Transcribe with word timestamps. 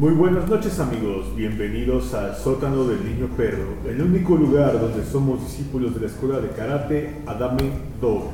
Muy 0.00 0.14
buenas 0.14 0.48
noches 0.48 0.78
amigos, 0.78 1.36
bienvenidos 1.36 2.14
al 2.14 2.34
sótano 2.34 2.84
del 2.84 3.04
niño 3.04 3.28
perro, 3.36 3.74
el 3.86 4.00
único 4.00 4.34
lugar 4.34 4.80
donde 4.80 5.04
somos 5.04 5.44
discípulos 5.44 5.94
de 5.94 6.00
la 6.00 6.06
escuela 6.06 6.40
de 6.40 6.48
karate 6.48 7.16
Adame 7.26 7.70
Do. 8.00 8.30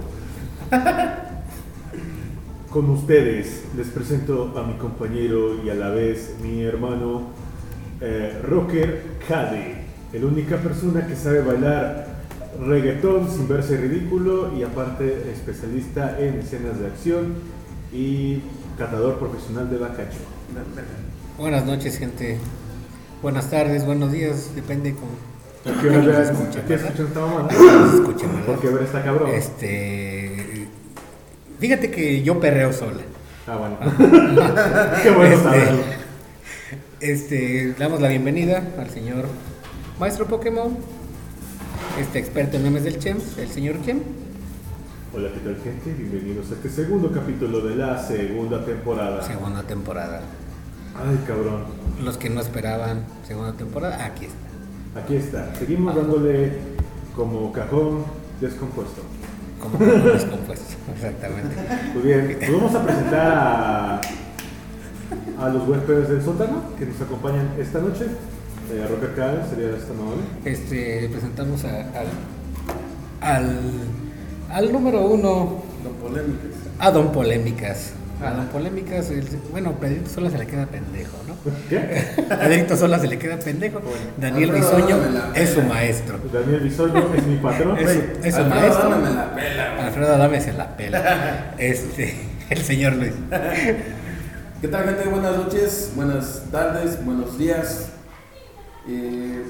Con 2.70 2.88
ustedes 2.90 3.64
les 3.76 3.88
presento 3.88 4.54
a 4.56 4.62
mi 4.62 4.74
compañero 4.74 5.60
y 5.64 5.68
a 5.68 5.74
la 5.74 5.90
vez 5.90 6.36
mi 6.40 6.62
hermano 6.62 7.30
eh, 8.00 8.40
Rocker 8.44 9.02
Cade, 9.26 9.74
la 10.12 10.24
única 10.24 10.58
persona 10.58 11.04
que 11.04 11.16
sabe 11.16 11.40
bailar 11.40 12.06
reggaetón 12.64 13.28
sin 13.28 13.48
verse 13.48 13.76
ridículo 13.76 14.56
y 14.56 14.62
aparte 14.62 15.32
especialista 15.32 16.16
en 16.20 16.34
escenas 16.34 16.78
de 16.78 16.86
acción 16.86 17.34
y 17.92 18.38
catador 18.78 19.18
profesional 19.18 19.68
de 19.68 19.78
bacacho. 19.78 20.18
Buenas 21.38 21.66
noches, 21.66 21.98
gente. 21.98 22.38
Buenas 23.20 23.50
tardes, 23.50 23.84
buenos 23.84 24.10
días, 24.10 24.54
depende 24.54 24.94
con. 24.94 25.10
¿Por 25.64 25.82
qué 25.82 25.90
nos 25.90 26.06
ahora 26.06 26.22
escuchan, 26.22 26.62
¿Qué 26.66 26.74
escuchan, 26.74 28.32
¿verdad? 28.32 28.46
Porque 28.46 28.68
ver 28.68 28.82
está 28.82 29.04
cabrón. 29.04 29.30
Este. 29.34 30.66
Fíjate 31.58 31.90
que 31.90 32.22
yo 32.22 32.40
perreo 32.40 32.72
sola. 32.72 33.02
Ah, 33.46 33.56
bueno. 33.58 33.76
Qué 35.02 35.10
bueno 35.10 35.34
Este, 35.34 35.42
saberlo. 35.42 35.82
Este, 37.00 37.74
damos 37.78 38.00
la 38.00 38.08
bienvenida 38.08 38.62
al 38.78 38.88
señor 38.88 39.26
Maestro 40.00 40.26
Pokémon, 40.26 40.74
este 42.00 42.18
experto 42.18 42.56
en 42.56 42.62
memes 42.62 42.84
del 42.84 42.98
Chem, 42.98 43.18
el 43.38 43.48
señor 43.48 43.76
Chem. 43.84 44.00
Hola, 45.14 45.28
¿qué 45.34 45.40
tal 45.40 45.56
gente? 45.62 45.92
Bienvenidos 46.02 46.50
a 46.50 46.54
este 46.54 46.70
segundo 46.70 47.12
capítulo 47.12 47.60
de 47.60 47.76
la 47.76 48.02
segunda 48.02 48.64
temporada. 48.64 49.22
Segunda 49.22 49.62
temporada. 49.62 50.22
Ay, 50.98 51.18
cabrón. 51.26 51.64
Los 52.02 52.16
que 52.16 52.28
no 52.30 52.40
esperaban 52.40 53.04
segunda 53.26 53.52
temporada, 53.52 54.04
aquí 54.04 54.26
está. 54.26 55.00
Aquí 55.00 55.16
está. 55.16 55.54
Seguimos 55.58 55.94
dándole 55.94 56.52
como 57.14 57.52
cajón 57.52 58.04
descompuesto. 58.40 59.02
Como 59.60 59.78
cajón 59.78 60.04
descompuesto, 60.04 60.74
exactamente. 60.94 61.54
Muy 61.94 62.02
bien, 62.02 62.36
pues 62.38 62.52
vamos 62.52 62.74
a 62.74 62.82
presentar 62.84 63.26
a, 63.26 64.00
a 65.38 65.48
los 65.48 65.68
huéspedes 65.68 66.08
del 66.08 66.22
sótano 66.22 66.62
que 66.78 66.86
nos 66.86 67.00
acompañan 67.00 67.50
esta 67.58 67.78
noche. 67.80 68.06
Eh, 68.72 68.84
Rocker 68.90 69.14
Cal 69.14 69.46
sería 69.48 69.76
esta 69.76 69.92
amable. 69.92 70.22
Este, 70.44 71.08
presentamos 71.10 71.64
a- 71.64 71.80
al, 72.00 72.06
al, 73.20 73.60
al 74.50 74.72
número 74.72 75.06
uno, 75.06 75.62
Don 75.84 75.92
Polémicas. 76.02 76.50
a 76.78 76.90
Don 76.90 77.12
Polémicas. 77.12 77.92
A 78.24 78.30
Don 78.30 78.46
Polémicas, 78.46 79.10
el- 79.10 79.26
bueno, 79.52 79.72
Pedrito 79.72 80.08
Sola 80.08 80.30
se 80.30 80.38
le 80.38 80.46
queda 80.46 80.64
pendejo, 80.66 81.16
¿no? 81.28 81.34
¿Qué? 81.68 81.78
Pedrito 82.28 82.76
Sola 82.76 82.98
se 82.98 83.08
le 83.08 83.18
queda 83.18 83.38
pendejo. 83.38 83.80
Daniel 84.18 84.52
Bisoño 84.52 84.96
es 85.34 85.50
su 85.50 85.62
maestro. 85.62 86.18
Daniel 86.32 86.60
Bisoño 86.60 87.14
es 87.14 87.26
mi 87.26 87.36
patrón. 87.36 87.76
Es, 87.78 87.88
es 88.24 88.34
su 88.34 88.40
Alfredo, 88.40 88.48
maestro. 88.48 88.90
dame 88.90 89.10
la 89.10 89.34
pela, 89.34 89.74
güey. 89.74 89.86
Alfredo 89.86 90.14
Adame 90.14 90.40
se 90.40 90.52
la 90.54 90.76
pela. 90.76 91.54
Este, 91.58 92.16
el 92.48 92.58
señor 92.62 92.94
Luis. 92.94 93.12
¿Qué 94.62 94.68
tal, 94.68 94.84
gente? 94.86 95.08
Buenas 95.10 95.36
noches, 95.36 95.92
buenas 95.94 96.42
tardes, 96.50 97.04
buenos 97.04 97.36
días. 97.38 97.90
Eh, 98.88 99.42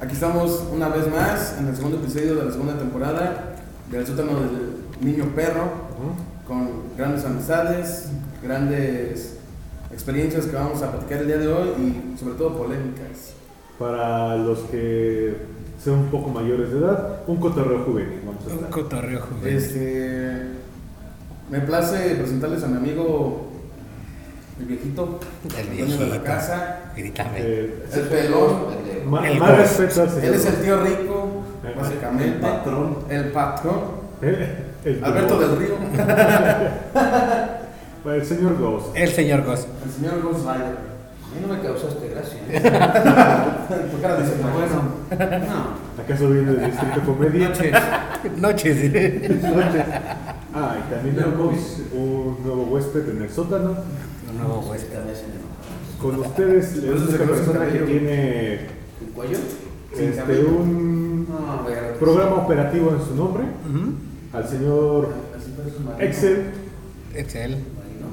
aquí 0.00 0.14
estamos 0.14 0.64
una 0.72 0.88
vez 0.88 1.06
más 1.08 1.56
en 1.58 1.68
el 1.68 1.76
segundo 1.76 1.98
episodio 1.98 2.36
de 2.36 2.44
la 2.46 2.50
segunda 2.52 2.78
temporada 2.78 3.54
del 3.90 4.06
sótano 4.06 4.32
del 4.40 4.76
niño 5.02 5.26
perro. 5.36 5.88
Con 6.48 6.96
grandes 6.96 7.24
amistades, 7.24 8.08
grandes 8.42 9.36
experiencias 9.92 10.46
que 10.46 10.56
vamos 10.56 10.82
a 10.82 10.90
platicar 10.90 11.18
el 11.20 11.26
día 11.26 11.36
de 11.38 11.48
hoy 11.48 11.68
y 11.78 12.18
sobre 12.18 12.34
todo 12.34 12.56
polémicas. 12.56 13.34
Para 13.78 14.34
los 14.36 14.60
que 14.70 15.36
sean 15.82 15.98
un 15.98 16.06
poco 16.06 16.30
mayores 16.30 16.72
de 16.72 16.78
edad, 16.78 17.20
un 17.26 17.36
cotorreo 17.36 17.84
juvenil. 17.84 18.20
Vamos 18.26 18.42
a 18.44 18.46
Un 18.48 18.54
estar. 18.54 18.70
cotorreo 18.70 19.20
juvenil. 19.20 19.56
Este, 19.58 20.42
me 21.50 21.60
place 21.60 22.14
presentarles 22.16 22.64
a 22.64 22.66
mi 22.68 22.76
amigo 22.78 23.48
el 24.58 24.66
viejito, 24.66 25.20
El 25.56 25.66
dueño 25.66 25.84
de 25.84 25.98
la 26.00 26.04
viejito. 26.06 26.24
casa, 26.24 26.80
Grítame. 26.96 27.30
Eh, 27.36 27.84
el 27.92 28.00
pelón. 28.02 28.56
El 29.24 29.38
más 29.38 29.56
respeto 29.56 30.02
al 30.02 30.08
señor. 30.10 30.24
Él 30.24 30.34
es 30.34 30.46
el 30.46 30.54
tío 30.56 30.80
rico, 30.82 31.28
El- 31.64 31.74
básicamente. 31.74 32.24
el 32.34 32.40
patrón. 32.40 32.96
El 33.08 33.24
patrón. 33.30 33.78
Eh, 34.22 34.64
el 34.88 35.04
Alberto 35.04 35.36
Ghost. 35.38 35.50
del 35.50 35.58
Río. 35.58 35.74
El 38.06 38.24
señor 38.24 38.56
Ghost. 38.58 38.96
El 38.96 39.08
señor 39.10 39.44
Ghost. 39.44 39.68
El 39.84 39.90
señor 39.92 40.22
Ghost 40.22 40.40
Rider. 40.40 40.76
A 41.28 41.34
mí 41.34 41.46
no 41.46 41.54
me 41.54 41.60
causaste 41.60 42.08
gracia. 42.08 42.38
Tu 43.92 44.00
cara 44.00 44.16
dice, 44.20 44.32
bueno. 44.40 44.82
No. 45.46 46.02
¿Acaso 46.02 46.30
viene 46.30 46.52
del 46.54 46.70
distrito 46.70 47.00
comedia? 47.04 47.48
Noches. 47.50 47.72
Noches. 48.38 48.76
Noches. 49.42 49.84
Ah, 50.54 50.76
y 50.78 50.94
también 50.94 51.16
tenemos 51.16 51.54
un 51.92 52.38
nuevo 52.42 52.62
huésped 52.70 53.10
en 53.10 53.22
el 53.22 53.30
sótano. 53.30 53.76
Un 54.30 54.38
nuevo 54.38 54.60
huésped. 54.70 54.96
Con 56.00 56.20
ustedes, 56.20 56.76
la 56.78 56.92
única 56.92 57.24
persona 57.24 57.66
que 57.66 57.78
tiene 57.80 58.52
el 58.54 59.12
cuello. 59.14 59.38
Este, 59.92 60.44
un 60.44 61.26
programa 61.98 62.36
operativo 62.36 62.90
en 62.98 63.04
su 63.06 63.14
nombre. 63.14 63.44
Al 64.38 64.48
señor. 64.48 65.08
Excel, 65.98 66.52
él. 67.34 67.56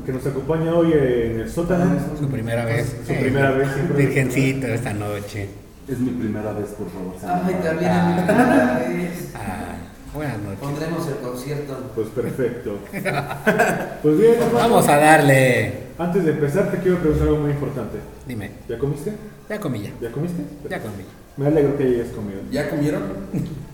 que 0.06 0.12
nos 0.12 0.26
acompaña 0.26 0.74
hoy 0.76 0.94
en 0.94 1.40
el 1.42 1.50
sótano. 1.50 1.98
Su 2.20 2.28
primera 2.30 2.66
vez. 2.66 2.96
Su 3.06 3.14
primera 3.14 3.52
vez, 3.52 3.70
siempre. 3.74 3.98
Virgencito 4.06 4.68
esta 4.68 4.94
noche. 4.94 5.48
Es 5.88 6.00
mi 6.00 6.10
primera 6.12 6.52
vez, 6.54 6.70
por 6.70 6.88
favor. 6.90 7.14
Ay, 7.46 7.56
también 7.64 7.92
es 7.92 8.06
mi 8.08 8.22
primera 8.24 8.80
vez. 8.80 9.32
Ah, 9.36 9.76
buenas 10.16 10.40
noches. 10.40 10.60
Pondremos 10.60 11.08
el 11.08 11.16
concierto. 11.18 11.92
Pues 11.96 12.08
perfecto. 12.10 12.80
Pues 14.02 14.20
bien, 14.20 14.36
Vamos 14.54 14.88
a 14.88 14.98
darle. 14.98 15.74
antes 15.98 16.26
de 16.26 16.32
empezar 16.32 16.70
te 16.70 16.78
quiero 16.78 17.00
preguntar 17.00 17.28
algo 17.28 17.40
muy 17.42 17.52
importante. 17.52 17.98
Dime. 18.28 18.52
¿Ya 18.70 18.78
comiste? 18.78 19.14
Ya 19.50 19.60
comí 19.60 19.82
ya. 19.82 19.92
¿Ya 20.02 20.12
comiste? 20.12 20.44
Ya 20.70 20.80
comí. 20.80 21.04
Me 21.38 21.48
alegro 21.48 21.76
que 21.78 21.84
hayas 21.84 22.10
comido. 22.10 22.40
¿Ya 22.52 22.70
comieron? 22.70 23.02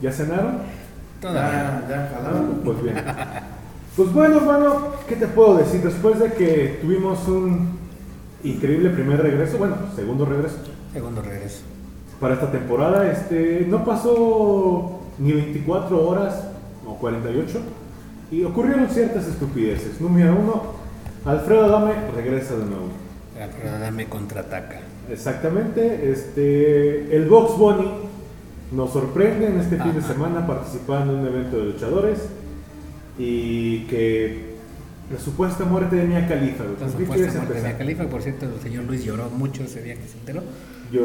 ¿Ya 0.02 0.12
cenaron? 0.12 0.60
Todavía. 1.22 1.84
Ya, 1.88 1.88
ya 1.90 2.12
jalaron. 2.14 2.62
Pues 2.64 2.82
bien. 2.84 2.96
Pues 3.96 4.14
bueno, 4.14 4.38
hermano, 4.38 4.88
¿qué 5.08 5.16
te 5.18 5.28
puedo 5.28 5.58
decir? 5.58 5.82
Después 5.82 6.18
de 6.20 6.32
que 6.34 6.80
tuvimos 6.82 7.28
un 7.28 7.78
increíble 8.44 8.90
primer 8.90 9.22
regreso, 9.22 9.58
bueno, 9.58 9.76
segundo 9.96 10.26
regreso 10.26 10.56
Segundo 10.94 11.22
regreso. 11.22 11.62
para 12.20 12.34
esta 12.36 12.52
temporada, 12.52 13.12
este, 13.12 13.66
no 13.70 13.84
pasó 13.86 15.02
ni 15.20 15.34
24 15.34 16.08
horas 16.08 16.48
o 16.88 16.96
48 16.96 17.60
y 18.32 18.44
ocurrieron 18.44 18.88
ciertas 18.90 19.28
estupideces. 19.28 20.00
Número 20.02 20.36
uno, 20.36 20.64
Alfredo 21.26 21.66
Adame 21.66 21.94
regresa 22.16 22.56
de 22.56 22.66
nuevo. 22.66 22.88
Alfredo 23.42 23.76
Adame 23.76 24.08
contraataca. 24.08 24.80
Exactamente, 25.10 26.12
este, 26.12 27.16
el 27.16 27.28
Box 27.28 27.58
Bunny 27.58 27.92
nos 28.72 28.92
sorprende 28.94 29.48
en 29.48 29.60
este 29.60 29.78
fin 29.78 29.94
de 29.94 30.02
semana 30.02 30.46
participando 30.48 31.14
en 31.14 31.20
un 31.20 31.28
evento 31.28 31.58
de 31.58 31.66
luchadores 31.66 32.20
y 33.18 33.82
que 33.86 34.52
la 35.12 35.20
supuesta 35.20 35.66
muerte 35.66 35.98
de 35.98 36.06
Mia 36.06 36.26
Khalifa. 36.28 36.64
güey. 36.64 36.76
La 36.80 36.88
¿Con 36.88 36.94
qué 36.98 37.06
supuesta 37.06 37.40
muerte 37.40 37.54
de 37.56 37.62
Mia? 37.68 37.78
Khalifa. 37.78 38.04
Por 38.06 38.22
cierto, 38.22 38.46
el 38.46 38.62
señor 38.62 38.86
Luis 38.86 39.04
lloró 39.04 39.30
mucho 39.30 39.64
ese 39.64 39.82
día 39.82 39.96
que 39.96 40.08
se 40.08 40.18
enteró. 40.18 40.42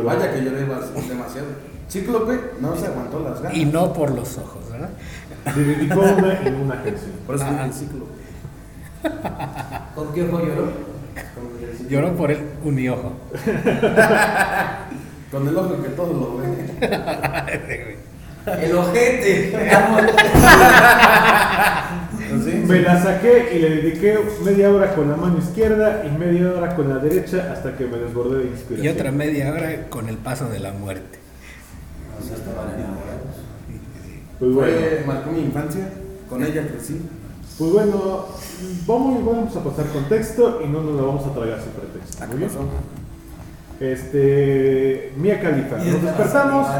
Vaya 0.04 0.32
que 0.32 0.44
lloré 0.44 0.58
demasiado. 0.60 1.46
Cíclope 1.90 2.38
no 2.60 2.76
se 2.76 2.86
aguantó 2.86 3.20
las 3.20 3.40
ganas. 3.42 3.56
Y 3.58 3.64
no 3.64 3.92
por 3.92 4.10
los 4.12 4.38
ojos, 4.38 4.70
¿verdad? 4.70 4.90
Le 5.56 5.62
dedicó 5.64 6.00
una 6.00 6.40
en 6.42 6.54
una 6.56 6.74
canción. 6.84 7.10
Por 7.26 7.34
eso 7.36 7.44
Ah. 7.48 7.64
dije 7.66 7.78
Cíclope. 7.78 8.12
¿Con 9.94 10.12
qué 10.12 10.22
ojo 10.22 10.40
lloró? 10.40 10.72
Lloró 11.88 12.16
por 12.16 12.30
el 12.30 12.38
uniojo. 12.64 13.12
Con 15.36 15.48
el 15.48 15.56
ojo 15.58 15.82
que 15.82 15.88
todo 15.90 16.12
lo 16.14 16.38
ve. 16.38 17.96
El 18.62 18.74
ojete. 18.74 19.52
¿Sí? 22.42 22.62
Me 22.66 22.80
la 22.80 23.02
saqué 23.02 23.50
y 23.54 23.58
le 23.58 23.68
dediqué 23.70 24.18
media 24.42 24.70
hora 24.70 24.94
con 24.94 25.10
la 25.10 25.16
mano 25.16 25.36
izquierda 25.38 26.04
y 26.06 26.16
media 26.16 26.52
hora 26.52 26.74
con 26.74 26.88
la 26.88 26.96
derecha 26.96 27.52
hasta 27.52 27.76
que 27.76 27.84
me 27.84 27.98
desbordé 27.98 28.38
de 28.38 28.44
Y 28.44 28.48
inspiración. 28.48 28.94
otra 28.94 29.12
media 29.12 29.52
hora 29.52 29.88
con 29.90 30.08
el 30.08 30.16
paso 30.16 30.48
de 30.48 30.60
la 30.60 30.72
muerte. 30.72 31.18
O 32.18 32.24
sea, 32.26 32.36
estaban 32.36 32.68
enamorados. 32.68 33.36
Pues 34.38 34.54
bueno, 34.54 34.72
Fue, 34.78 35.04
marcó 35.06 35.32
mi 35.32 35.40
infancia. 35.40 35.90
Con 36.30 36.42
ella 36.44 36.66
crecí. 36.66 37.02
pues 37.58 37.72
bueno, 37.72 38.26
vamos, 38.86 39.24
vamos 39.26 39.54
a 39.56 39.64
pasar 39.64 39.86
contexto 39.92 40.62
y 40.64 40.68
no 40.68 40.80
nos 40.82 40.94
la 40.96 41.02
vamos 41.02 41.26
a 41.26 41.34
tragar 41.34 41.60
sin 41.60 41.72
pretexto. 41.72 42.24
¿A 42.24 42.26
Muy 42.28 42.38
bien. 42.38 42.50
Este, 43.80 45.12
Mia 45.16 45.40
Khalifa. 45.40 45.76
Nos 45.78 46.02
despertamos. 46.02 46.66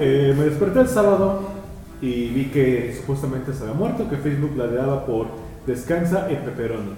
Eh, 0.00 0.34
me 0.36 0.44
desperté 0.46 0.80
el 0.80 0.88
sábado 0.88 1.50
y 2.00 2.28
vi 2.30 2.46
que 2.46 2.94
supuestamente 2.96 3.52
se 3.52 3.64
había 3.64 3.74
muerto, 3.74 4.08
que 4.08 4.16
Facebook 4.16 4.56
la 4.56 4.66
daba 4.66 5.04
por 5.04 5.26
descansa 5.66 6.30
en 6.30 6.38
pepperoni. 6.38 6.92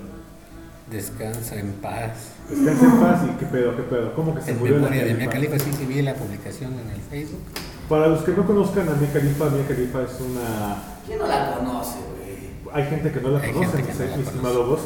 Descansa 0.88 1.56
en 1.56 1.72
paz. 1.72 2.30
Descansa 2.48 2.84
en 2.84 3.00
paz 3.00 3.20
y 3.24 3.36
qué 3.38 3.46
pedo, 3.46 3.76
qué 3.76 3.82
pedo. 3.82 4.14
¿Cómo 4.14 4.34
que 4.36 4.42
se 4.42 4.52
En 4.52 4.58
murió 4.58 4.78
la 4.78 4.88
de 4.88 5.14
Mia 5.14 5.28
Khalifa? 5.28 5.58
Sí, 5.58 5.72
sí 5.76 5.84
vi 5.84 6.00
la 6.02 6.14
publicación 6.14 6.74
en 6.74 6.90
el 6.90 7.00
Facebook. 7.10 7.42
Para 7.88 8.06
los 8.06 8.22
que 8.22 8.30
no 8.32 8.46
conozcan 8.46 8.88
a 8.88 8.92
Mia 8.92 9.12
Khalifa, 9.12 9.50
Mia 9.50 9.66
Khalifa 9.66 10.02
es 10.02 10.20
una... 10.20 10.76
¿Quién 11.04 11.18
no 11.18 11.26
la 11.26 11.56
conoce, 11.56 11.96
güey? 11.98 12.74
Hay 12.74 12.88
gente 12.88 13.10
que 13.10 13.20
no 13.20 13.30
la 13.30 13.40
Hay 13.40 13.52
conoce, 13.52 13.76
no 13.78 13.82
no 13.82 13.86
mi 13.88 13.92
conoce. 13.92 14.20
estimado 14.22 14.66
vos. 14.66 14.80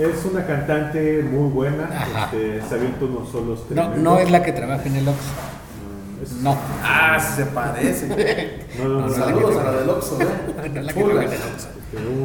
Es 0.00 0.24
una 0.24 0.46
cantante 0.46 1.22
muy 1.22 1.50
buena, 1.50 1.88
este, 2.24 2.62
se 2.66 2.74
avienta 2.74 3.04
unos 3.04 3.28
solos 3.30 3.60
No, 3.68 3.74
tremendos. 3.74 3.98
no 3.98 4.18
es 4.18 4.30
la 4.30 4.42
que 4.42 4.52
trabaja 4.52 4.84
en 4.86 4.96
el 4.96 5.08
Oxxo. 5.08 5.30
Mm, 6.40 6.42
No. 6.44 6.56
Ah, 6.82 7.18
sí 7.20 7.36
se 7.36 7.46
parece. 7.46 8.06
No, 8.78 8.88
no, 8.88 9.06
no, 9.08 9.12
Saludos 9.14 9.56
a 9.58 9.64
la 9.64 9.72
del 9.72 9.90
Oxxo, 9.90 10.18
No 10.18 10.24
¿eh? 10.24 10.28
es 10.74 10.84
la 10.84 10.92
que 10.92 11.02
trabaja 11.04 11.26
en 11.26 11.32
el 11.32 11.40
Oxxo. 11.52 11.68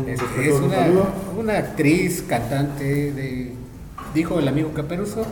Este, 0.08 0.54
un 0.54 0.72
Es, 0.74 0.90
una, 1.38 1.58
actriz, 1.58 2.24
cantante 2.28 3.12
de, 3.12 3.54
dijo 4.14 4.40
el 4.40 4.48
amigo 4.48 4.72
Caperuso, 4.74 5.26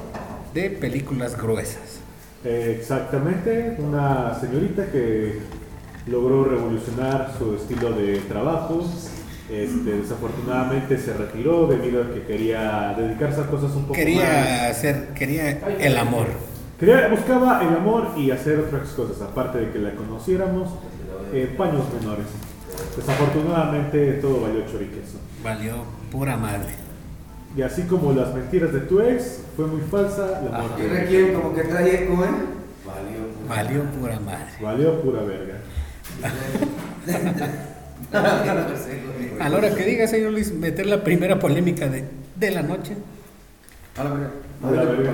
de 0.53 0.69
películas 0.69 1.37
gruesas. 1.41 1.99
Eh, 2.43 2.75
Exactamente, 2.77 3.77
una 3.79 4.37
señorita 4.39 4.87
que 4.87 5.39
logró 6.07 6.43
revolucionar 6.43 7.31
su 7.37 7.55
estilo 7.55 7.91
de 7.93 8.17
trabajo. 8.27 8.83
Este, 9.49 9.91
desafortunadamente 9.97 10.97
se 10.97 11.13
retiró 11.13 11.67
debido 11.67 12.03
a 12.03 12.11
que 12.13 12.23
quería 12.23 12.95
dedicarse 12.97 13.41
a 13.41 13.47
cosas 13.47 13.71
un 13.75 13.81
poco 13.83 13.89
más. 13.89 13.97
Quería 13.97 14.67
hacer, 14.69 15.09
quería 15.15 15.49
el 15.79 15.97
amor. 15.97 16.27
Quería, 16.79 17.07
buscaba 17.09 17.61
el 17.61 17.75
amor 17.75 18.11
y 18.17 18.31
hacer 18.31 18.59
otras 18.59 18.89
cosas, 18.89 19.21
aparte 19.21 19.59
de 19.59 19.71
que 19.71 19.79
la 19.79 19.91
conociéramos, 19.95 20.69
eh, 21.33 21.53
paños 21.57 21.83
menores. 21.99 22.25
Desafortunadamente 22.95 24.13
todo 24.13 24.41
valió 24.41 24.61
choriqueso. 24.65 25.19
Valió 25.43 25.83
pura 26.11 26.37
madre. 26.37 26.73
Y 27.55 27.61
así 27.61 27.83
como 27.83 28.13
las 28.13 28.33
mentiras 28.33 28.73
de 28.73 28.79
tu 28.79 28.99
ex, 29.01 29.41
fue 29.55 29.67
muy 29.67 29.81
falsa 29.81 30.41
la 30.49 30.57
Ah, 30.57 30.61
muerte. 30.79 31.33
Como 31.33 31.53
que 31.53 31.63
trae 31.63 32.03
eco, 32.05 32.13
¿eh? 32.23 32.27
Valió. 32.85 33.47
Valió 33.47 33.83
pura 33.91 34.19
madre. 34.19 34.45
Valió 34.61 35.01
pura 35.01 35.21
verga. 35.23 35.59
A 38.13 39.49
la 39.49 39.57
hora 39.57 39.73
que 39.73 39.83
diga, 39.83 40.07
señor 40.07 40.31
Luis, 40.31 40.53
meter 40.53 40.85
la 40.85 41.03
primera 41.03 41.39
polémica 41.39 41.87
de, 41.87 42.03
de 42.35 42.51
la 42.51 42.61
noche. 42.61 42.95
A 43.97 44.03
la 44.03 44.09
verga. 44.11 44.31
A 44.63 44.71
la 44.71 44.83
verga. 44.83 45.13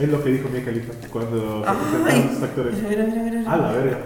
Es 0.00 0.08
lo 0.08 0.24
que 0.24 0.30
dijo 0.30 0.48
Mia 0.48 0.64
Khalifa 0.64 0.92
cuando 1.12 1.64
se 1.64 1.70
presentaron 2.02 2.34
los 2.34 2.42
actores. 2.42 2.74
A 3.46 3.56
la 3.56 3.72
verga. 3.72 3.98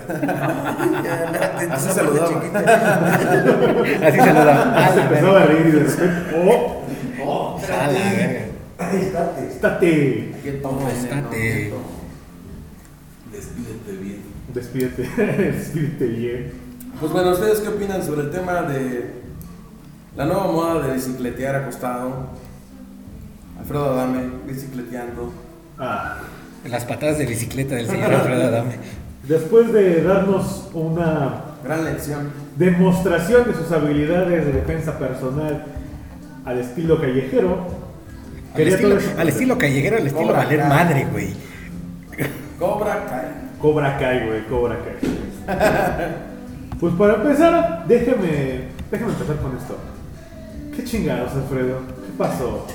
Así 1.72 1.88
saludaba. 1.90 2.42
Así 4.06 4.20
se 4.20 4.32
lo 4.34 4.44
da. 4.44 4.86
A 4.86 4.92
Se 4.92 5.00
empezó 5.00 5.36
a 5.36 5.44
reír 5.46 5.66
y 5.66 5.70
de 5.70 5.80
repente, 5.84 6.36
¡oh! 6.46 6.84
Oh, 7.25 7.60
A 7.66 7.86
la 7.86 7.92
verga. 8.12 8.44
Ahí 8.78 8.96
estate. 9.00 9.46
¡Estate! 9.48 10.30
Estate. 10.44 11.72
Despídete 13.32 13.92
bien. 14.02 14.20
Despídete, 14.52 15.02
despídete 15.52 16.06
bien. 16.06 16.67
Pues 17.00 17.12
bueno, 17.12 17.30
¿ustedes 17.30 17.60
qué 17.60 17.68
opinan 17.68 18.02
sobre 18.02 18.22
el 18.22 18.30
tema 18.30 18.62
de 18.62 19.10
la 20.16 20.26
nueva 20.26 20.46
moda 20.50 20.86
de 20.86 20.94
bicicletear 20.94 21.54
acostado? 21.56 22.26
Alfredo 23.58 23.92
Adame, 23.92 24.20
bicicleteando. 24.46 25.32
Ah, 25.78 26.18
Las 26.68 26.84
patadas 26.84 27.18
de 27.18 27.26
bicicleta 27.26 27.76
del 27.76 27.86
señor 27.86 28.12
Alfredo 28.12 28.48
Adame. 28.48 28.76
después 29.28 29.72
de 29.72 30.02
darnos 30.02 30.68
una 30.74 31.44
Gran 31.64 31.84
lección. 31.84 32.30
demostración 32.56 33.44
de 33.48 33.54
sus 33.54 33.70
habilidades 33.72 34.46
de 34.46 34.52
defensa 34.52 34.98
personal 34.98 35.64
al 36.44 36.58
estilo 36.58 37.00
callejero, 37.00 37.66
Al 38.54 38.60
estilo, 38.68 38.96
todo 38.96 39.20
al 39.20 39.28
estilo 39.28 39.58
callejero, 39.58 39.96
al 39.98 40.06
estilo 40.06 40.26
Cobra 40.28 40.38
valer 40.44 40.60
Kai. 40.60 40.68
madre, 40.68 41.06
güey. 41.12 41.28
Cobra 42.58 43.06
Kai. 43.06 43.24
Cobra 43.60 43.98
Kai, 43.98 44.26
güey, 44.26 44.46
Cobra 44.46 44.76
Kai. 44.78 46.14
pues 46.80 46.94
para 46.94 47.14
empezar, 47.14 47.84
déjeme, 47.86 48.69
déjeme 48.90 49.12
empezar 49.12 49.36
con 49.36 49.56
esto. 49.56 49.76
¿Qué 50.75 50.84
chingados, 50.84 51.32
Alfredo? 51.32 51.78
¿Qué 52.06 52.12
pasó? 52.16 52.66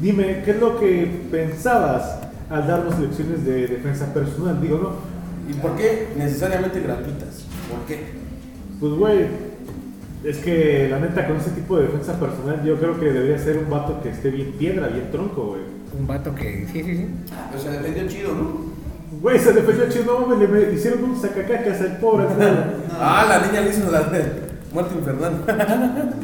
Dime, 0.00 0.42
¿qué 0.44 0.50
es 0.50 0.60
lo 0.60 0.78
que 0.78 1.26
pensabas 1.30 2.18
al 2.50 2.66
darnos 2.66 2.98
lecciones 2.98 3.44
de 3.44 3.66
defensa 3.66 4.12
personal? 4.12 4.60
Digo, 4.60 4.78
no, 4.78 5.16
¿Y 5.48 5.54
por 5.54 5.76
qué 5.76 6.08
necesariamente 6.16 6.80
gratuitas? 6.80 7.44
¿Por 7.70 7.86
qué? 7.86 8.26
pues 8.80 8.92
güey, 8.92 9.26
es 10.24 10.38
que 10.38 10.88
la 10.90 10.98
neta 10.98 11.26
con 11.26 11.36
ese 11.36 11.50
tipo 11.50 11.78
de 11.78 11.84
defensa 11.84 12.18
personal 12.18 12.62
yo 12.64 12.78
creo 12.78 12.98
que 12.98 13.06
debería 13.06 13.38
ser 13.38 13.58
un 13.58 13.70
vato 13.70 14.02
que 14.02 14.10
esté 14.10 14.30
bien 14.30 14.52
piedra, 14.58 14.88
bien 14.88 15.10
tronco, 15.10 15.46
güey. 15.46 15.62
Un 15.98 16.06
vato 16.06 16.34
que. 16.34 16.66
Sí, 16.72 16.82
sí, 16.82 16.96
sí. 16.96 17.06
Pero 17.50 17.62
se 17.62 17.70
defendió 17.70 18.08
chido, 18.08 18.34
¿no? 18.34 18.75
Güey, 19.20 19.38
se 19.38 19.52
defendió 19.52 19.88
chido, 19.88 20.04
no 20.20 20.26
mames, 20.26 20.38
le 20.38 20.48
me- 20.48 20.72
hicieron 20.72 21.04
un 21.04 21.20
sacacacas 21.20 21.80
al 21.80 21.96
pobre. 21.98 22.26
Ah, 22.98 23.26
la 23.28 23.46
niña 23.46 23.60
le 23.60 23.70
hizo 23.70 23.90
la 23.90 24.04
de 24.04 24.24
muerte 24.72 24.94
infernal. 24.98 25.32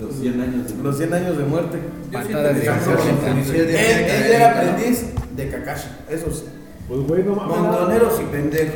Los 0.00 0.14
100 0.16 0.40
años 0.40 0.76
de 0.76 0.82
Los 0.82 0.96
100 0.96 1.14
años 1.14 1.38
de 1.38 1.44
muerte. 1.44 1.78
Él, 2.12 4.32
era 4.32 4.50
aprendiz 4.50 5.04
de 5.36 5.48
Kakashi, 5.48 5.88
eso 6.10 6.30
sí. 6.32 6.44
Pues 6.88 7.00
güey, 7.06 7.22
no 7.22 7.34
mames. 7.34 7.58
Montoneros 7.58 8.20
y 8.20 8.24
pendejos. 8.24 8.74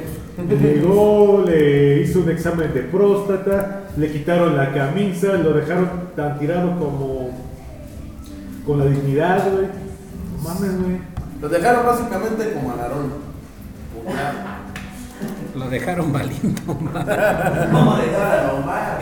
Llegó, 0.61 1.45
le 1.47 2.03
hizo 2.03 2.21
un 2.21 2.31
examen 2.31 2.73
de 2.75 2.83
próstata, 2.83 3.85
le 3.97 4.13
quitaron 4.13 4.57
la 4.57 4.73
camisa, 4.73 5.33
lo 5.35 5.55
dejaron 5.55 5.89
tan 6.15 6.39
tirado 6.39 6.79
como 6.79 7.31
con 8.67 8.79
la 8.79 8.87
dignidad, 8.87 9.51
güey. 9.51 9.67
No 9.67 10.43
mames, 10.43 10.81
güey. 10.83 10.99
Los 11.41 11.51
dejaron 11.51 11.87
básicamente 11.87 12.53
como 12.53 12.73
a 12.73 12.77
Larón. 12.77 13.27
Lo 15.55 15.71
dejaron 15.71 16.13
valiendo. 16.13 16.61
Vamos 16.67 16.95
a 16.97 18.03
dejar 18.03 18.51
a. 18.69 18.99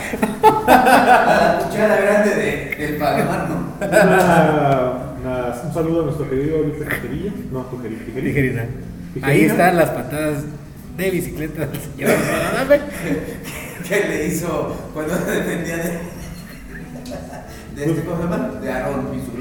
A 0.66 1.58
la 1.58 1.58
cuchara 1.66 1.96
grande 2.00 2.30
de, 2.34 2.76
del 2.86 2.96
pagamar, 2.96 3.48
¿no? 3.48 3.56
Una- 3.86 4.92
una- 5.20 5.62
un 5.64 5.74
saludo 5.74 6.02
a 6.02 6.04
nuestro 6.04 6.28
querido 6.30 6.58
Luis 6.62 6.78
Tijerilla. 6.88 7.32
No, 7.50 7.62
Tijerilla. 7.62 8.04
Tijerilla. 8.04 8.32
Tijerina. 8.34 8.62
Tijerina. 9.14 9.26
Ahí 9.26 9.44
están 9.44 9.76
las 9.76 9.90
patadas 9.90 10.44
de 10.96 11.10
bicicleta 11.10 11.66
del 11.66 11.80
señor. 11.80 12.10
¿Qué 13.88 14.00
le 14.08 14.26
hizo 14.26 14.90
cuando 14.94 15.14
se 15.24 15.30
defendía 15.32 15.76
de. 15.78 15.98
De 17.76 17.84
este, 17.84 18.02
¿cómo 18.02 18.16
se 18.16 18.22
llama? 18.22 18.38
De 18.60 18.70
y 19.16 19.20
su. 19.20 19.34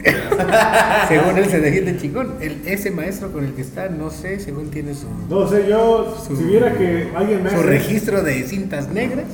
Según 1.08 1.36
él 1.38 1.44
se 1.46 1.60
defiende 1.60 1.96
chingón. 1.98 2.34
El, 2.40 2.62
ese 2.66 2.90
maestro 2.90 3.30
con 3.32 3.44
el 3.44 3.52
que 3.52 3.62
está, 3.62 3.88
no 3.88 4.10
sé, 4.10 4.40
según 4.40 4.70
tiene 4.70 4.94
su, 4.94 5.06
No 5.28 5.46
sé, 5.48 5.66
yo, 5.68 6.16
Su- 6.26 6.36
si 6.36 6.44
viera 6.44 6.72
que 6.72 7.08
alguien 7.14 7.42
me 7.42 7.50
su 7.50 7.56
hace. 7.56 7.66
registro 7.66 8.22
de 8.22 8.42
cintas 8.44 8.88
negras 8.88 9.26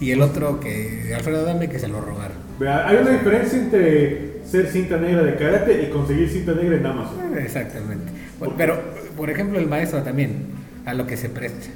y 0.00 0.12
el 0.12 0.22
otro 0.22 0.60
que 0.60 1.12
Alfredo 1.16 1.40
Adame 1.40 1.68
que 1.68 1.78
se 1.80 1.88
lo 1.88 2.00
robaron. 2.00 2.36
Vea, 2.60 2.86
Hay 2.88 2.98
una 2.98 3.10
diferencia 3.10 3.58
entre 3.58 4.38
ser 4.48 4.68
cinta 4.68 4.96
negra 4.98 5.22
de 5.24 5.34
karate 5.36 5.82
y 5.82 5.90
conseguir 5.90 6.28
cinta 6.30 6.52
negra 6.54 6.76
en 6.76 6.86
Amazon. 6.86 7.36
Exactamente. 7.38 8.12
Bueno, 8.38 8.54
Pero, 8.56 8.80
por 9.16 9.30
ejemplo, 9.30 9.58
el 9.58 9.66
maestro 9.66 10.02
también, 10.02 10.46
a 10.86 10.94
lo 10.94 11.06
que 11.06 11.16
se 11.16 11.28
presta. 11.28 11.66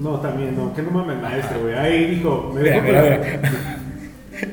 No, 0.00 0.20
también, 0.20 0.56
no, 0.56 0.72
que 0.74 0.82
no 0.82 0.90
mames, 0.90 1.20
maestro, 1.20 1.60
güey. 1.62 1.74
Ahí 1.74 2.06
dijo, 2.16 2.52
me 2.54 2.62
Mira, 2.62 2.74
dejó 2.74 2.86
mira, 2.86 3.02
con- 3.02 3.10
mira. 3.26 3.78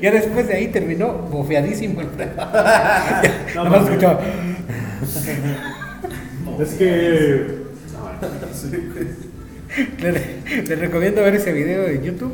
Ya 0.02 0.10
después 0.10 0.48
de 0.48 0.54
ahí 0.54 0.68
terminó 0.68 1.12
bofeadísimo 1.12 2.00
el 2.00 2.08
No, 2.16 2.24
Nada 2.34 3.22
más 3.54 3.70
mames. 3.70 3.88
escuchaba. 3.88 4.20
Es 6.60 6.74
que. 6.74 7.56
Le, 9.98 10.62
le 10.62 10.76
recomiendo 10.76 11.20
ver 11.22 11.34
ese 11.34 11.52
video 11.52 11.82
de 11.82 12.02
YouTube. 12.02 12.32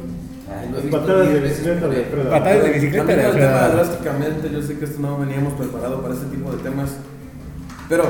Patadas 0.91 1.33
de 1.33 1.41
bicicleta 1.41 1.89
de 1.89 1.97
Alfredo. 1.97 2.31
Patadas 2.31 2.65
de 2.65 2.71
bicicleta 2.71 3.05
de 3.05 3.15
Cambiando 3.23 3.39
el 3.39 3.45
tema 3.45 3.65
Alfredo. 3.65 3.85
drásticamente, 3.85 4.51
yo 4.53 4.63
sé 4.63 4.79
que 4.79 4.85
esto 4.85 5.01
no 5.01 5.19
veníamos 5.19 5.55
preparados 5.55 6.01
para 6.03 6.15
este 6.15 6.27
tipo 6.27 6.53
de 6.53 6.63
temas, 6.63 6.91
pero 7.89 8.05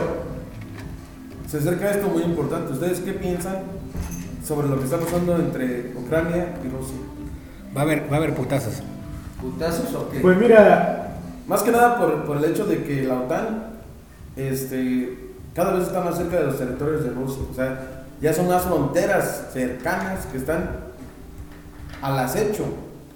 se 1.49 1.59
acerca 1.59 1.91
esto 1.93 2.09
muy 2.09 2.23
importante. 2.25 2.73
¿Ustedes 2.73 3.01
qué 3.01 3.13
piensan 3.13 3.59
sobre 4.45 4.69
lo 4.69 4.79
que 4.79 4.85
está 4.85 4.99
pasando 4.99 5.37
entre 5.37 5.93
Ucrania 5.97 6.55
y 6.65 6.69
Rusia? 6.69 6.97
Va 7.77 7.83
a 7.83 7.85
haber, 7.85 8.11
va 8.11 8.17
a 8.17 8.19
haber 8.19 8.35
putazos. 8.35 8.83
¿Putazos 9.41 9.95
o 9.95 10.11
qué? 10.11 10.21
Pues 10.21 10.37
mira, 10.39 11.19
Más 11.47 11.63
que 11.63 11.73
nada 11.73 11.99
por, 11.99 12.25
por 12.25 12.37
el 12.37 12.45
hecho 12.45 12.65
de 12.67 12.85
que 12.85 13.03
la 13.03 13.21
OTAN 13.21 13.73
este, 14.37 15.33
cada 15.55 15.73
vez 15.73 15.89
está 15.89 16.01
más 16.01 16.17
cerca 16.17 16.37
de 16.39 16.45
los 16.45 16.59
territorios 16.59 17.05
de 17.05 17.11
Rusia. 17.11 17.43
O 17.51 17.55
sea, 17.55 18.05
ya 18.21 18.33
son 18.33 18.47
unas 18.47 18.63
fronteras 18.63 19.49
cercanas 19.53 20.27
que 20.27 20.39
están 20.39 20.71
al 22.01 22.19
acecho, 22.19 22.65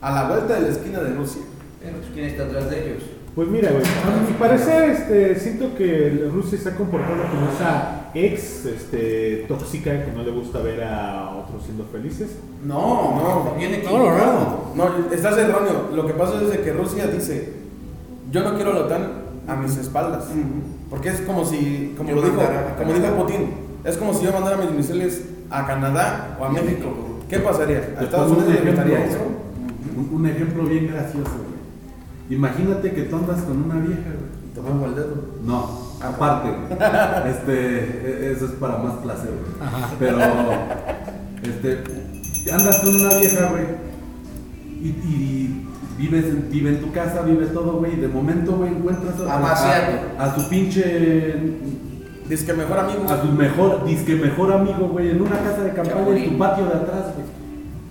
a 0.00 0.10
la 0.10 0.28
vuelta 0.28 0.54
de 0.54 0.62
la 0.62 0.68
esquina 0.68 1.00
de 1.00 1.14
Rusia. 1.14 1.42
Pero, 1.80 1.98
pues, 1.98 2.10
¿quién 2.12 2.26
está 2.26 2.44
atrás 2.44 2.70
de 2.70 2.84
ellos? 2.84 3.02
Pues 3.36 3.48
mira, 3.48 3.70
güey, 3.70 3.82
a 3.84 4.26
mi 4.26 4.32
parecer, 4.38 4.88
este, 4.88 5.38
siento 5.38 5.74
que 5.76 6.26
Rusia 6.32 6.58
se 6.58 6.70
ha 6.70 6.74
comportado 6.74 7.18
como 7.30 7.50
esa 7.52 8.10
ex 8.14 8.64
este, 8.64 9.44
tóxica 9.46 10.06
que 10.06 10.10
no 10.12 10.22
le 10.22 10.30
gusta 10.30 10.60
ver 10.60 10.82
a 10.82 11.36
otros 11.36 11.64
siendo 11.64 11.84
felices. 11.84 12.30
No, 12.64 13.14
no, 13.14 13.54
Viene 13.58 13.82
No, 13.82 13.90
no, 13.90 14.04
equivocado. 14.04 14.72
no, 14.74 15.14
estás 15.14 15.36
erróneo. 15.36 15.90
Lo 15.94 16.06
que 16.06 16.14
pasa 16.14 16.40
es 16.40 16.48
de 16.48 16.62
que 16.62 16.72
Rusia 16.72 17.08
dice, 17.08 17.52
yo 18.32 18.42
no 18.42 18.54
quiero 18.54 18.72
la 18.72 18.80
OTAN 18.80 19.12
a 19.46 19.54
mis 19.56 19.76
espaldas. 19.76 20.28
Porque 20.88 21.10
es 21.10 21.20
como 21.20 21.44
si, 21.44 21.92
como 21.94 22.08
Yo 22.08 22.16
lo 22.16 22.22
dijo, 22.22 22.40
como 22.78 22.92
dijo. 22.94 23.16
Putin, 23.16 23.50
es 23.84 23.98
como 23.98 24.14
si 24.14 24.24
yo 24.24 24.32
mandara 24.32 24.56
mis 24.56 24.70
misiles 24.70 25.24
a 25.50 25.66
Canadá 25.66 26.38
o 26.40 26.44
a 26.46 26.48
México. 26.48 26.88
¿Qué 27.28 27.40
pasaría? 27.40 27.96
¿A 27.98 28.02
Estados 28.04 28.32
Unidos 28.32 28.54
le 28.64 28.70
gustaría 28.70 29.04
eso? 29.04 29.18
un, 29.94 30.20
un 30.20 30.26
ejemplo 30.26 30.62
bien 30.64 30.86
gracioso. 30.88 31.45
Imagínate 32.30 32.92
que 32.92 33.02
tú 33.02 33.16
andas 33.16 33.42
con 33.42 33.64
una 33.64 33.76
vieja, 33.76 34.02
güey. 34.02 34.54
Te 34.54 34.60
pongo 34.60 34.86
el 34.86 34.94
dedo. 34.94 35.14
No, 35.44 35.70
aparte, 36.02 36.48
güey. 36.50 36.78
Este, 37.30 37.52
e- 38.28 38.32
eso 38.32 38.46
es 38.46 38.52
para 38.52 38.78
más 38.78 38.94
placer, 38.94 39.30
güey. 39.30 39.70
Pero, 39.98 40.18
este, 41.42 41.82
andas 42.52 42.80
con 42.80 42.94
una 42.96 43.08
vieja, 43.18 43.48
güey. 43.50 43.64
Y, 44.82 44.88
y 44.88 45.66
vives 45.98 46.24
en, 46.26 46.48
vive 46.50 46.70
en 46.70 46.80
tu 46.80 46.92
casa, 46.92 47.22
vive 47.22 47.46
todo, 47.46 47.74
güey. 47.78 47.94
Y 47.94 48.00
de 48.00 48.08
momento, 48.08 48.56
güey, 48.56 48.70
encuentras 48.70 49.14
a, 49.28 49.36
Amaciato. 49.36 49.92
a, 50.18 50.24
a 50.24 50.34
su 50.34 50.48
pinche. 50.48 51.34
Dice 52.28 52.44
que 52.44 52.52
mejor 52.54 52.78
amigo. 52.80 53.04
A 53.08 53.22
tu 53.22 53.28
mejor, 53.28 53.84
disque 53.84 54.16
mejor 54.16 54.52
amigo, 54.52 54.88
güey, 54.88 55.10
en 55.10 55.22
una 55.22 55.38
casa 55.38 55.62
de 55.62 55.70
campaña 55.72 56.16
en 56.16 56.30
tu 56.32 56.38
patio 56.38 56.64
de 56.66 56.72
atrás, 56.74 57.04
güey. 57.14 57.25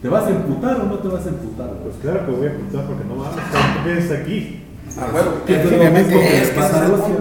¿Te 0.06 0.10
vas 0.12 0.28
a 0.28 0.30
emputar 0.30 0.76
o 0.82 0.84
no 0.86 1.00
te 1.00 1.08
vas 1.08 1.26
a 1.26 1.30
emputar? 1.30 1.70
Pues 1.84 1.96
claro 2.00 2.26
que 2.28 2.32
voy 2.32 2.46
a 2.46 2.52
apuntar 2.52 2.86
porque 2.86 3.04
no 3.06 3.16
mames, 3.16 3.44
¿qué 3.84 3.94
ves 3.94 4.12
aquí? 4.22 4.64
A 5.02 5.06
huevo. 5.16 5.32
Que 5.48 5.56
es 5.60 5.66
Obviamente, 5.66 6.38
es 6.42 6.50
que 6.52 6.56
pasa 6.60 6.84
es 6.84 6.90
Rusia, 6.92 7.16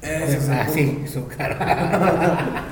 es 0.00 0.48
Así, 0.48 0.84
punto. 0.86 1.10
su 1.10 1.26
cara. 1.36 1.56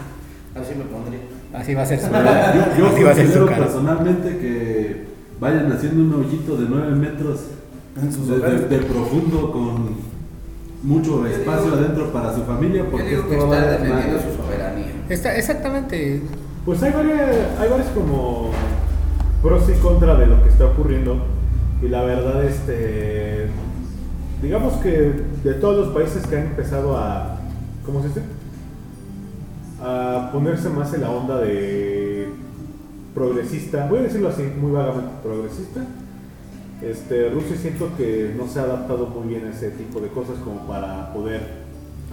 Así 0.54 0.74
me 0.76 0.84
pondría. 0.84 1.18
Así 1.54 1.74
va 1.74 1.82
a 1.82 1.86
ser 1.86 1.98
su 1.98 2.06
Yo, 2.06 2.12
cara. 2.12 2.54
yo 2.78 2.86
Así 2.86 3.02
va 3.02 3.10
a 3.10 3.14
ser 3.14 3.26
su 3.26 3.32
considero 3.32 3.46
cara. 3.46 3.64
personalmente 3.64 4.28
que 4.38 5.06
vayan 5.40 5.72
haciendo 5.72 6.02
un 6.16 6.24
hoyito 6.24 6.56
de 6.56 6.66
9 6.68 6.92
metros 6.94 7.40
En 8.00 8.12
sus 8.12 8.28
de, 8.28 8.34
de- 8.36 8.40
hogares. 8.42 8.70
de 8.70 8.78
profundo 8.78 9.50
con 9.50 9.96
mucho 10.84 11.26
espacio 11.26 11.74
adentro 11.74 12.12
para 12.12 12.32
su 12.32 12.42
familia 12.44 12.84
Yo 12.84 12.90
porque 12.92 13.14
esto 13.14 13.48
va 13.48 13.56
a 13.56 13.60
defendiendo 13.72 14.18
su 14.20 14.36
soberanía. 14.40 14.92
Está, 15.08 15.34
exactamente. 15.36 16.22
Pues 16.64 16.80
hay 16.84 16.92
varias, 16.92 17.36
hay 17.58 17.68
varias 17.70 17.88
como 17.88 18.50
pros 19.42 19.68
y 19.68 19.78
contra 19.80 20.14
de 20.14 20.26
lo 20.26 20.42
que 20.42 20.48
está 20.48 20.66
ocurriendo. 20.66 21.16
Y 21.82 21.88
la 21.88 22.02
verdad, 22.02 22.44
este, 22.44 23.48
digamos 24.40 24.74
que 24.74 25.12
de 25.42 25.54
todos 25.54 25.86
los 25.86 25.94
países 25.94 26.26
que 26.26 26.36
han 26.36 26.46
empezado 26.46 26.96
a, 26.96 27.40
¿cómo 27.84 28.00
se 28.00 28.08
dice? 28.08 28.22
A 29.82 30.30
ponerse 30.32 30.68
más 30.68 30.94
en 30.94 31.00
la 31.00 31.10
onda 31.10 31.38
de 31.38 32.28
progresista, 33.14 33.86
voy 33.88 33.98
a 33.98 34.02
decirlo 34.02 34.28
así, 34.28 34.42
muy 34.42 34.70
vagamente 34.70 35.10
progresista. 35.22 35.80
Este, 36.80 37.28
Rusia 37.30 37.56
siento 37.56 37.90
que 37.96 38.34
no 38.36 38.46
se 38.48 38.60
ha 38.60 38.62
adaptado 38.62 39.06
muy 39.06 39.28
bien 39.28 39.46
a 39.46 39.50
ese 39.50 39.70
tipo 39.70 40.00
de 40.00 40.08
cosas 40.08 40.36
como 40.44 40.66
para 40.66 41.12
poder 41.12 41.61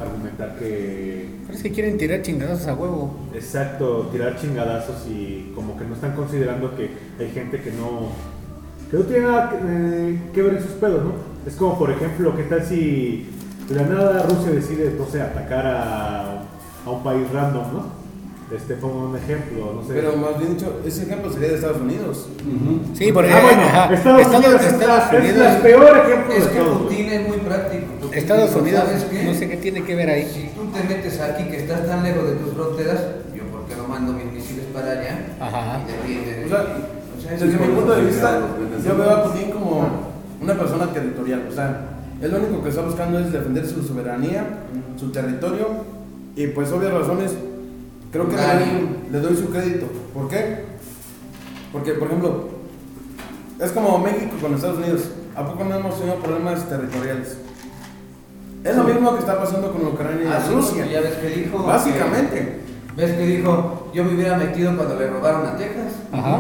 argumentar 0.02 0.58
que 0.58 1.28
Parece 1.46 1.64
que 1.64 1.72
quieren 1.72 1.98
tirar 1.98 2.22
chingados 2.22 2.68
a 2.68 2.74
huevo. 2.74 3.12
Exacto, 3.34 4.10
tirar 4.12 4.38
chingadazos 4.40 5.08
y 5.08 5.52
como 5.56 5.78
que 5.78 5.86
no 5.86 5.96
están 5.96 6.16
considerando 6.16 6.76
que 6.76 6.90
hay 7.20 7.30
gente 7.32 7.62
que 7.62 7.72
no 7.72 8.10
que 8.92 8.98
no 8.98 9.04
tiene 9.04 9.26
nada 9.26 9.50
que, 9.50 9.58
eh, 9.62 10.20
que 10.34 10.42
ver 10.42 10.56
en 10.56 10.64
sus 10.64 10.72
pedos, 10.72 11.04
¿no? 11.04 11.14
Es 11.46 11.56
como 11.56 11.78
por 11.78 11.92
ejemplo, 11.92 12.36
¿qué 12.36 12.44
tal 12.44 12.64
si 12.64 13.28
de 13.68 13.76
la 13.76 13.84
nada 13.84 14.24
Rusia 14.24 14.52
decide, 14.52 14.96
no 14.98 15.06
sé, 15.06 15.22
atacar 15.22 15.66
a, 15.66 16.42
a 16.86 16.90
un 16.90 17.04
país 17.04 17.30
random, 17.32 17.74
¿no? 17.74 17.99
Este 18.52 18.74
pongo 18.76 19.10
un 19.10 19.16
ejemplo, 19.16 19.74
no 19.76 19.84
sé. 19.88 19.94
Pero 19.94 20.16
más 20.18 20.40
bien 20.40 20.58
dicho, 20.58 20.80
ese 20.84 21.04
ejemplo 21.04 21.32
sería 21.32 21.50
de 21.50 21.56
Estados 21.56 21.82
Unidos. 21.82 22.28
Ujú. 22.42 22.82
Sí, 22.96 23.12
porque 23.12 23.32
ah, 23.32 23.42
bueno, 23.44 23.62
ajá, 23.62 23.94
Estados, 23.94 24.26
Unidos, 24.28 24.62
es, 24.62 24.74
Estados 24.74 24.88
la- 25.14 25.20
es 25.20 25.24
Unidos- 25.30 25.48
el 25.56 25.62
peor 25.62 25.98
ejemplo 25.98 26.34
Es 26.34 26.46
de 26.46 26.52
que. 26.52 26.60
Putin 26.66 27.10
es 27.10 27.28
muy 27.28 27.38
práctico. 27.38 27.86
Putin 28.02 28.18
Estados 28.18 28.56
Unidos, 28.56 28.84
no 29.26 29.34
sé 29.36 29.50
qué 29.50 29.58
tiene 29.58 29.84
que 29.84 29.96
ver 29.96 30.10
ahí. 30.10 30.26
Si 30.34 30.50
tú 30.56 30.66
te 30.74 30.84
metes 30.84 31.20
aquí 31.20 31.44
que 31.44 31.58
estás 31.58 31.86
tan 31.86 32.02
lejos 32.04 32.26
de 32.28 32.36
tus 32.38 32.54
fronteras, 32.56 33.02
yo 33.36 33.44
por 33.52 33.66
qué 33.66 33.76
no 33.76 33.88
mando 33.88 34.14
mis 34.14 34.26
misiles 34.34 34.66
para 34.74 34.92
allá 34.94 35.28
Ajá. 35.40 35.82
y 36.08 36.16
defiende. 36.16 36.46
O 36.46 36.50
sea, 36.50 36.62
O 37.18 37.22
sea, 37.22 37.34
es 37.36 37.40
desde 37.42 37.54
mi 37.54 37.66
como- 37.68 37.76
punto 37.82 37.96
de 37.98 38.06
vista, 38.06 38.40
yo 38.84 38.98
veo 38.98 39.10
a 39.12 39.24
Putin 39.26 39.52
como 39.52 39.88
una 40.42 40.54
persona 40.58 40.88
territorial. 40.92 41.46
O 41.48 41.54
sea, 41.54 41.82
él 42.20 42.32
lo 42.32 42.38
único 42.38 42.64
que 42.64 42.70
está 42.70 42.82
buscando 42.82 43.20
es 43.20 43.32
defender 43.32 43.68
su 43.68 43.84
soberanía, 43.84 44.44
su 45.00 45.12
territorio, 45.12 45.68
y 46.36 46.48
pues 46.48 46.72
obvias 46.72 46.94
razones, 46.94 47.32
creo 48.12 48.28
que 48.30 48.36
le 48.36 48.42
doy, 48.42 48.90
le 49.12 49.20
doy 49.20 49.36
su 49.36 49.50
crédito. 49.50 49.86
¿Por 50.14 50.28
qué? 50.30 50.66
Porque, 51.72 51.92
por 51.94 52.08
ejemplo, 52.08 52.50
es 53.60 53.72
como 53.72 54.00
México 54.00 54.32
con 54.42 54.54
Estados 54.56 54.78
Unidos. 54.80 55.02
¿A 55.36 55.46
poco 55.46 55.64
no 55.64 55.76
hemos 55.76 55.98
tenido 55.98 56.16
problemas 56.18 56.68
territoriales? 56.68 57.38
Es 58.64 58.76
lo 58.76 58.84
mismo 58.84 59.14
que 59.14 59.20
está 59.20 59.40
pasando 59.40 59.72
con 59.72 59.86
Ucrania 59.88 60.28
Ah, 60.32 60.44
y 60.50 60.54
Rusia. 60.54 60.86
Ya 60.86 61.02
ves 61.02 61.14
que 61.14 61.30
dijo. 61.30 61.64
Básicamente. 61.64 62.36
que- 62.36 62.70
¿Ves 63.02 63.12
que 63.14 63.26
dijo? 63.26 63.90
Yo 63.94 64.04
me 64.04 64.16
hubiera 64.16 64.36
metido 64.38 64.76
cuando 64.76 65.00
le 65.00 65.08
robaron 65.08 65.46
a 65.48 65.56
Texas. 65.56 65.94
Ajá. 66.12 66.40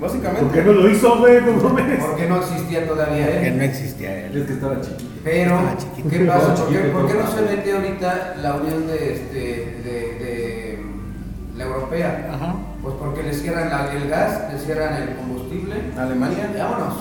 Básicamente. 0.00 0.44
¿Por 0.44 0.52
qué 0.54 0.62
no 0.62 0.72
lo 0.72 0.90
hizo, 0.90 1.18
güey? 1.18 1.40
Porque 1.44 2.26
no 2.28 2.36
existía 2.38 2.86
todavía 2.88 3.40
Que 3.40 3.48
él. 3.48 3.58
no 3.58 3.64
existía 3.64 4.26
él. 4.26 4.36
Es 4.38 4.46
que 4.46 4.52
estaba 4.54 4.80
chiquito. 4.80 5.10
Pero, 5.24 5.56
Estaba 5.58 5.76
chiquito. 5.76 6.08
¿qué 6.08 6.18
pasa? 6.24 6.54
¿Por 6.54 6.68
qué, 6.68 6.78
por 6.88 7.06
qué 7.06 7.14
no 7.14 7.30
se 7.30 7.42
mete 7.42 7.72
ahorita 7.72 8.36
la 8.40 8.54
unión 8.54 8.86
de, 8.86 9.12
este, 9.14 9.38
de 9.38 10.15
la 11.56 11.64
europea? 11.64 12.30
Ajá. 12.34 12.54
Pues 12.82 12.94
porque 12.98 13.22
le 13.22 13.32
cierran 13.34 13.70
la- 13.70 13.92
el 13.92 14.08
gas, 14.08 14.52
le 14.52 14.58
cierran 14.58 14.94
el 15.02 15.16
combustible. 15.16 15.74
Alemania. 15.98 16.50
Vámonos. 16.58 16.94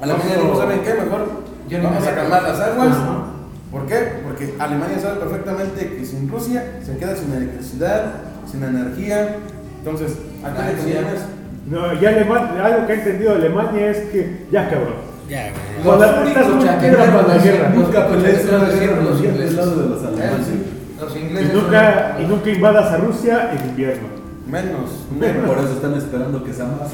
Alemania 0.00 0.36
dijo, 0.36 0.56
¿saben 0.58 0.80
qué? 0.80 0.94
Mejor 0.94 1.26
Yo 1.68 1.78
ni 1.78 1.84
vamos 1.84 2.02
me 2.02 2.08
a 2.08 2.14
calmar 2.14 2.42
las 2.42 2.60
aguas. 2.60 2.96
¿Por 3.70 3.86
qué? 3.86 3.96
Porque 4.24 4.54
Alemania 4.58 4.98
sabe 4.98 5.20
perfectamente 5.20 5.96
que 5.96 6.04
sin 6.04 6.28
Rusia 6.28 6.64
se 6.84 6.96
queda 6.96 7.14
sin 7.14 7.32
electricidad, 7.32 8.14
sin 8.50 8.64
energía. 8.64 9.36
Entonces, 9.78 10.18
¿a 10.42 10.48
qué 10.52 10.58
le 10.58 10.72
Francia. 10.72 10.94
convienes? 11.02 11.20
No, 11.70 12.00
ya 12.00 12.08
Alemania, 12.08 12.64
algo 12.66 12.86
que 12.86 12.92
ha 12.92 12.96
entendido 12.96 13.32
Alemania 13.34 13.90
es 13.90 13.98
que 14.10 14.46
ya 14.50 14.68
cabrón. 14.68 14.94
Ya, 15.28 15.50
güey. 15.52 15.84
Los 15.84 16.00
de 16.00 16.06
guerra, 16.06 16.24
siempre, 17.40 17.68
nunca 17.76 18.08
los 18.08 19.20
los 21.00 21.16
ingleses. 21.16 21.50
Y 21.52 21.56
nunca, 21.56 22.12
son- 22.16 22.22
y 22.24 22.26
nunca 22.28 22.50
invadas 22.50 22.92
a 22.92 22.96
Rusia 22.98 23.52
en 23.52 23.68
invierno. 23.70 24.08
Menos. 25.18 25.46
Por 25.46 25.58
eso 25.64 25.72
están 25.74 25.94
esperando 25.94 26.42
que 26.44 26.52
sea 26.52 26.66
más. 26.66 26.90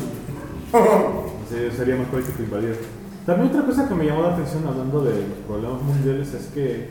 Sí, 1.49 1.57
sería 1.77 1.97
más 1.97 2.09
práctico 2.09 2.43
invadir. 2.43 2.77
También 3.25 3.51
otra 3.51 3.67
cosa 3.67 3.89
que 3.89 3.95
me 3.95 4.05
llamó 4.05 4.23
la 4.23 4.35
atención 4.35 4.65
hablando 4.67 5.03
de 5.05 5.13
los 5.13 5.39
problemas 5.49 5.83
mundiales 5.83 6.33
es 6.35 6.47
que 6.55 6.89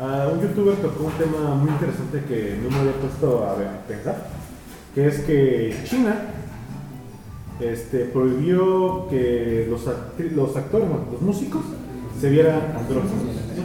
ah, 0.00 0.28
un 0.32 0.40
youtuber 0.40 0.74
tocó 0.76 1.04
un 1.04 1.12
tema 1.12 1.54
muy 1.54 1.70
interesante 1.70 2.22
que 2.26 2.58
no 2.62 2.70
me 2.70 2.78
había 2.80 2.92
puesto 2.92 3.44
a, 3.48 3.54
ver- 3.54 3.68
a 3.68 3.86
pensar, 3.88 4.26
que 4.94 5.06
es 5.06 5.20
que 5.20 5.74
China 5.84 6.16
este, 7.60 8.00
prohibió 8.06 9.06
que 9.08 9.66
los, 9.70 9.82
los 10.34 10.56
actores, 10.56 10.88
bueno, 10.88 11.04
los 11.12 11.22
músicos, 11.22 11.62
se 12.20 12.28
vieran 12.30 12.60
andróginos 12.76 13.22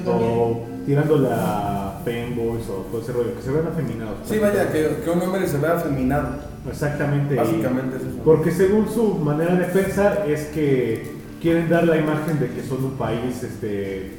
o 0.07 0.65
tirando 0.89 1.19
la 1.19 2.01
fanboys 2.03 2.67
o 2.67 2.87
todo 2.89 2.99
ese 2.99 3.11
rollo, 3.11 3.35
que 3.35 3.43
se 3.43 3.51
vean 3.51 3.67
afeminados. 3.67 4.17
Sí, 4.25 4.39
vaya, 4.39 4.71
que, 4.71 5.03
que 5.03 5.09
un 5.11 5.21
hombre 5.21 5.45
se 5.47 5.59
vea 5.59 5.73
afeminado. 5.73 6.29
Exactamente. 6.67 7.35
Básicamente 7.35 7.97
es 7.97 8.01
eso. 8.01 8.17
porque 8.25 8.51
según 8.51 8.89
su 8.89 9.13
manera 9.19 9.53
de 9.53 9.65
pensar 9.65 10.25
es 10.27 10.47
que 10.47 11.11
quieren 11.39 11.69
dar 11.69 11.85
la 11.85 11.95
imagen 11.95 12.39
de 12.39 12.49
que 12.49 12.63
son 12.63 12.83
un 12.83 12.91
país 12.93 13.43
este, 13.43 14.13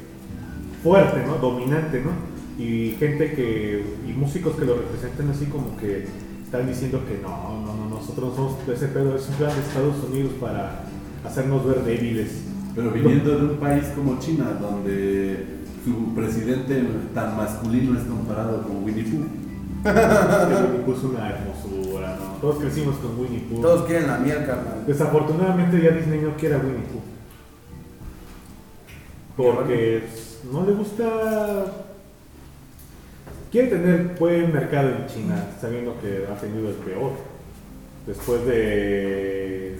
fuerte, 0.81 1.25
¿no? 1.27 1.39
Dominante, 1.39 1.99
¿no? 1.99 2.11
Y 2.57 2.95
gente 2.97 3.33
que, 3.33 3.83
y 4.07 4.13
músicos 4.13 4.55
que 4.55 4.63
lo 4.63 4.75
representan 4.75 5.29
así 5.29 5.47
como 5.47 5.75
que 5.75 6.05
están 6.45 6.67
diciendo 6.67 7.01
que 7.05 7.21
no, 7.21 7.65
no, 7.65 7.75
no, 7.75 7.89
nosotros 7.97 8.29
no 8.29 8.35
somos 8.35 8.69
ese 8.69 8.87
pedo, 8.87 9.17
es 9.17 9.27
un 9.27 9.35
plan 9.35 9.53
de 9.53 9.59
Estados 9.59 10.01
Unidos 10.09 10.31
para 10.39 10.85
hacernos 11.25 11.65
ver 11.65 11.83
débiles. 11.83 12.43
Pero 12.73 12.91
viniendo 12.91 13.37
de 13.37 13.45
un 13.47 13.57
país 13.57 13.83
como 13.93 14.17
China, 14.19 14.57
donde 14.61 15.60
su 15.83 16.13
presidente 16.13 16.83
tan 17.13 17.35
masculino 17.37 17.97
es 17.97 18.05
comparado 18.05 18.63
con 18.63 18.83
Winnie 18.83 19.03
Pooh. 19.03 19.25
Winnie 19.83 20.83
Pooh 20.85 20.93
es 20.93 21.03
una 21.03 21.29
hermosura, 21.29 22.17
¿no? 22.17 22.33
Todos 22.39 22.59
crecimos 22.59 22.97
con 22.97 23.19
Winnie 23.19 23.45
Pooh. 23.49 23.61
Todos 23.61 23.85
quieren 23.87 24.07
la 24.07 24.17
miel, 24.17 24.45
carnal. 24.45 24.83
Desafortunadamente 24.85 25.81
ya 25.81 25.91
Disney 25.91 26.21
no 26.21 26.35
quiere 26.35 26.55
a 26.55 26.59
Winnie 26.59 26.85
Pooh. 26.91 27.01
Porque 29.37 30.03
no 30.51 30.65
le 30.65 30.73
gusta. 30.73 31.05
Quiere 33.51 33.67
tener 33.67 34.15
buen 34.19 34.53
mercado 34.53 34.89
en 34.89 35.07
China, 35.07 35.47
sabiendo 35.59 35.99
que 35.99 36.27
ha 36.31 36.35
tenido 36.39 36.69
el 36.69 36.75
peor. 36.75 37.13
Después 38.05 38.45
de 38.45 39.79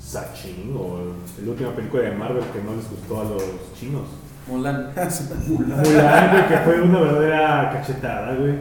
Sachin 0.00 0.74
o 0.76 1.14
la 1.44 1.50
última 1.50 1.74
película 1.74 2.04
de 2.04 2.12
Marvel 2.12 2.44
que 2.52 2.62
no 2.62 2.76
les 2.76 2.88
gustó 2.88 3.20
a 3.20 3.24
los 3.24 3.42
chinos. 3.78 4.06
Mulan. 4.48 4.90
Mulan, 5.48 5.80
güey, 5.82 6.48
que 6.48 6.56
fue 6.64 6.80
una 6.82 7.00
verdadera 7.00 7.70
cachetada, 7.72 8.34
güey. 8.36 8.54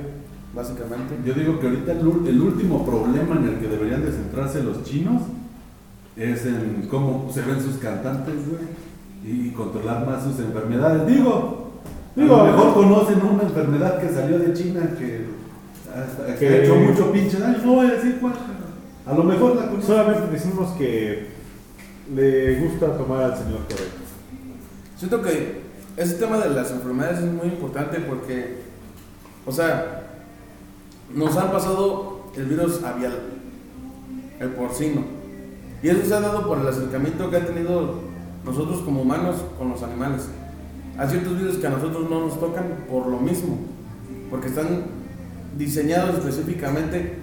Básicamente. 0.54 1.16
Yo 1.26 1.34
digo 1.34 1.60
que 1.60 1.68
ahorita 1.68 1.92
el, 1.92 2.42
último 2.42 2.86
problema 2.86 3.36
en 3.36 3.48
el 3.50 3.60
que 3.60 3.68
deberían 3.68 4.06
de 4.06 4.12
centrarse 4.12 4.64
los 4.64 4.84
chinos 4.84 5.22
es 6.16 6.46
en 6.46 6.88
cómo 6.90 7.30
se 7.32 7.42
ven 7.42 7.62
sus 7.62 7.76
cantantes, 7.76 8.36
güey, 8.48 8.64
y 9.26 9.50
controlar 9.52 10.06
más 10.06 10.24
sus 10.24 10.40
enfermedades. 10.40 11.06
Digo, 11.08 11.82
Digo, 12.16 12.36
a 12.38 12.46
lo 12.46 12.52
mejor 12.54 12.68
¿no? 12.68 12.74
conocen 12.74 13.22
una 13.22 13.44
enfermedad 13.44 14.00
que 14.00 14.08
salió 14.10 14.40
de 14.40 14.54
China 14.54 14.80
que, 14.98 15.26
hasta- 15.94 16.26
que 16.28 16.40
Que- 16.40 16.48
ha 16.48 16.64
hecho 16.64 16.76
mucho 16.78 17.12
pinche 17.12 17.38
daño. 17.38 17.58
No 17.66 17.74
voy 17.74 17.88
a 17.88 17.94
decir 17.96 18.18
cuál. 18.22 18.34
A 19.06 19.14
lo 19.14 19.24
mejor 19.26 19.58
la 19.58 19.64
conocen. 19.68 19.88
Solamente 19.88 20.32
decimos 20.32 20.72
que 20.78 21.28
le 22.16 22.60
gusta 22.62 22.98
tomar 22.98 23.24
al 23.24 23.38
señor 23.38 23.60
correcto. 23.68 24.00
Siento 24.98 25.22
que 25.22 25.65
ese 25.98 26.16
tema 26.16 26.38
de 26.38 26.50
las 26.50 26.72
enfermedades 26.72 27.20
es 27.20 27.32
muy 27.32 27.48
importante 27.48 28.00
porque, 28.02 28.58
o 29.46 29.52
sea, 29.52 30.08
nos 31.14 31.38
han 31.38 31.52
pasado 31.52 32.32
el 32.36 32.46
virus 32.46 32.84
avial, 32.84 33.20
el 34.40 34.50
porcino. 34.50 35.04
Y 35.82 35.90
eso 35.90 36.06
se 36.06 36.14
ha 36.14 36.20
dado 36.20 36.48
por 36.48 36.60
el 36.60 36.68
acercamiento 36.68 37.30
que 37.30 37.38
han 37.38 37.46
tenido 37.46 38.02
nosotros 38.44 38.82
como 38.82 39.04
humanos 39.04 39.38
con 39.58 39.70
los 39.70 39.84
animales. 39.84 40.28
Hay 40.98 41.10
ciertos 41.10 41.38
virus 41.38 41.58
que 41.58 41.68
a 41.68 41.72
nosotros 41.72 42.10
no 42.10 42.22
nos 42.22 42.40
tocan 42.40 42.86
por 42.90 43.08
lo 43.08 43.20
mismo, 43.20 43.58
porque 44.30 44.48
están 44.48 44.86
diseñados 45.58 46.18
específicamente 46.18 47.20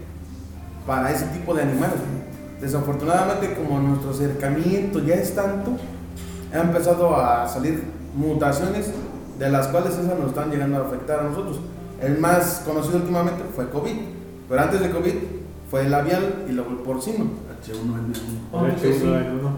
para 0.86 1.10
ese 1.10 1.26
tipo 1.26 1.54
de 1.54 1.62
animales. 1.62 1.96
Desafortunadamente, 2.60 3.54
como 3.54 3.80
nuestro 3.80 4.10
acercamiento 4.10 5.00
ya 5.00 5.14
es 5.14 5.34
tanto, 5.34 5.72
ha 6.54 6.60
empezado 6.60 7.16
a 7.16 7.48
salir 7.48 7.82
mutaciones 8.14 8.90
de 9.38 9.50
las 9.50 9.68
cuales 9.68 9.92
esas 9.94 10.18
nos 10.18 10.28
están 10.28 10.50
llegando 10.50 10.78
a 10.78 10.86
afectar 10.86 11.20
a 11.20 11.24
nosotros. 11.24 11.60
El 12.00 12.18
más 12.18 12.62
conocido 12.66 12.96
últimamente 12.98 13.42
fue 13.54 13.68
COVID, 13.70 13.94
pero 14.48 14.60
antes 14.60 14.80
de 14.80 14.90
COVID 14.90 15.14
fue 15.70 15.82
el 15.82 15.90
labial 15.90 16.44
y 16.48 16.52
luego 16.52 16.70
el 16.70 16.76
porcino. 16.78 17.24
H1N1. 17.64 18.52
Oh, 18.52 18.64
De 18.64 18.72
hecho, 18.72 18.82
que 18.82 18.92
sí. 18.92 19.00
uno 19.04 19.18
en 19.18 19.30
uno. 19.38 19.50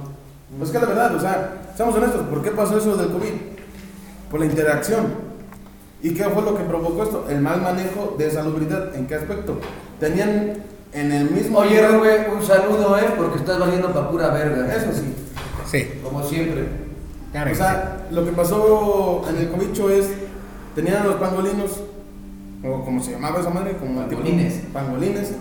Pues 0.59 0.71
que 0.71 0.79
la 0.79 0.87
verdad, 0.87 1.15
o 1.17 1.21
sea, 1.21 1.73
seamos 1.77 1.95
honestos, 1.97 2.23
¿por 2.29 2.43
qué 2.43 2.51
pasó 2.51 2.79
eso 2.79 2.97
del 2.97 3.09
COVID? 3.11 3.33
Por 4.31 4.41
la 4.41 4.47
interacción. 4.47 5.07
¿Y 6.03 6.13
qué 6.15 6.25
fue 6.25 6.43
lo 6.43 6.55
que 6.57 6.65
provocó 6.65 7.03
esto? 7.03 7.27
El 7.31 7.41
mal 7.41 7.63
manejo 7.63 8.15
de 8.19 8.31
salubridad. 8.31 8.95
¿En 8.95 9.07
qué 9.07 9.15
aspecto? 9.15 9.59
Tenían 9.99 10.59
en 10.93 11.13
el 11.13 11.31
mismo... 11.31 11.59
Oye, 11.61 11.87
Rubén, 11.89 12.27
un 12.37 12.43
saludo, 12.45 12.99
¿eh? 12.99 13.07
Porque 13.17 13.39
estás 13.39 13.59
valiendo 13.59 13.91
pa' 13.93 14.11
pura 14.11 14.29
verga. 14.29 14.73
Eso 14.75 14.93
sí. 14.93 15.15
Sí, 15.67 16.01
Como 16.05 16.23
siempre. 16.23 16.84
Claro 17.35 17.53
O 17.53 17.55
sea, 17.55 18.07
lo 18.11 18.25
que 18.25 18.31
pasó 18.33 19.23
en 19.29 19.37
el 19.37 19.49
cobicho 19.51 19.91
es, 19.91 20.09
tenían 20.75 21.03
a 21.03 21.05
los 21.05 21.17
pangolinos, 21.17 21.83
o 22.65 22.85
como 22.85 23.03
se 23.03 23.11
llamaba 23.13 23.41
esa 23.41 23.51
madre, 23.51 23.77
como 23.77 24.01
tipo- 24.05 24.23
Pangolines. 24.73 25.35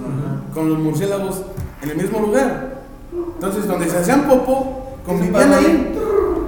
con 0.54 0.70
los 0.70 0.80
murciélagos 0.80 1.44
en 1.82 1.90
el 1.92 1.98
mismo 1.98 2.20
lugar. 2.20 2.82
Entonces, 3.36 3.68
donde 3.68 3.90
se 3.90 3.98
hacían 3.98 4.28
popo, 4.28 4.98
convivían 5.06 5.54
ahí. 5.54 5.94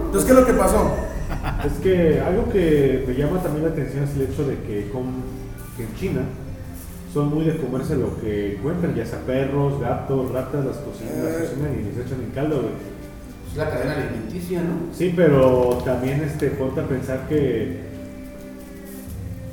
Entonces, 0.08 0.26
¿qué 0.26 0.32
es 0.34 0.40
lo 0.40 0.46
que 0.46 0.54
pasó? 0.54 0.92
Es 1.66 1.74
que 1.82 2.20
algo 2.22 2.50
que 2.52 3.06
me 3.08 3.14
llama 3.16 3.42
también 3.42 3.66
la 3.66 3.72
atención 3.72 4.04
es 4.04 4.16
el 4.16 4.24
hecho 4.24 4.46
de 4.48 4.56
que, 4.64 4.90
con- 4.92 5.24
que 5.78 5.84
en 5.84 5.96
China 5.96 6.22
son 7.14 7.30
muy 7.34 7.46
de 7.46 7.58
comerse 7.58 7.96
lo 7.96 8.20
que 8.20 8.56
encuentran, 8.58 8.94
ya 8.96 9.06
sea 9.06 9.20
perros, 9.20 9.80
gatos, 9.80 10.32
ratas, 10.32 10.66
las 10.66 10.78
cocinan, 10.78 11.24
las 11.24 11.34
Eh. 11.36 11.48
cocinan 11.50 11.72
y 11.80 11.84
les 11.96 12.06
echan 12.06 12.22
en 12.22 12.32
caldo, 12.32 12.58
güey. 12.62 12.74
Es 13.56 13.60
la 13.60 13.70
cadena 13.70 13.94
alimenticia, 13.94 14.60
¿no? 14.60 14.94
Sí, 14.94 15.14
pero 15.16 15.82
también 15.86 16.20
este, 16.22 16.50
ponte 16.50 16.82
a 16.82 16.84
pensar 16.84 17.26
que 17.30 17.86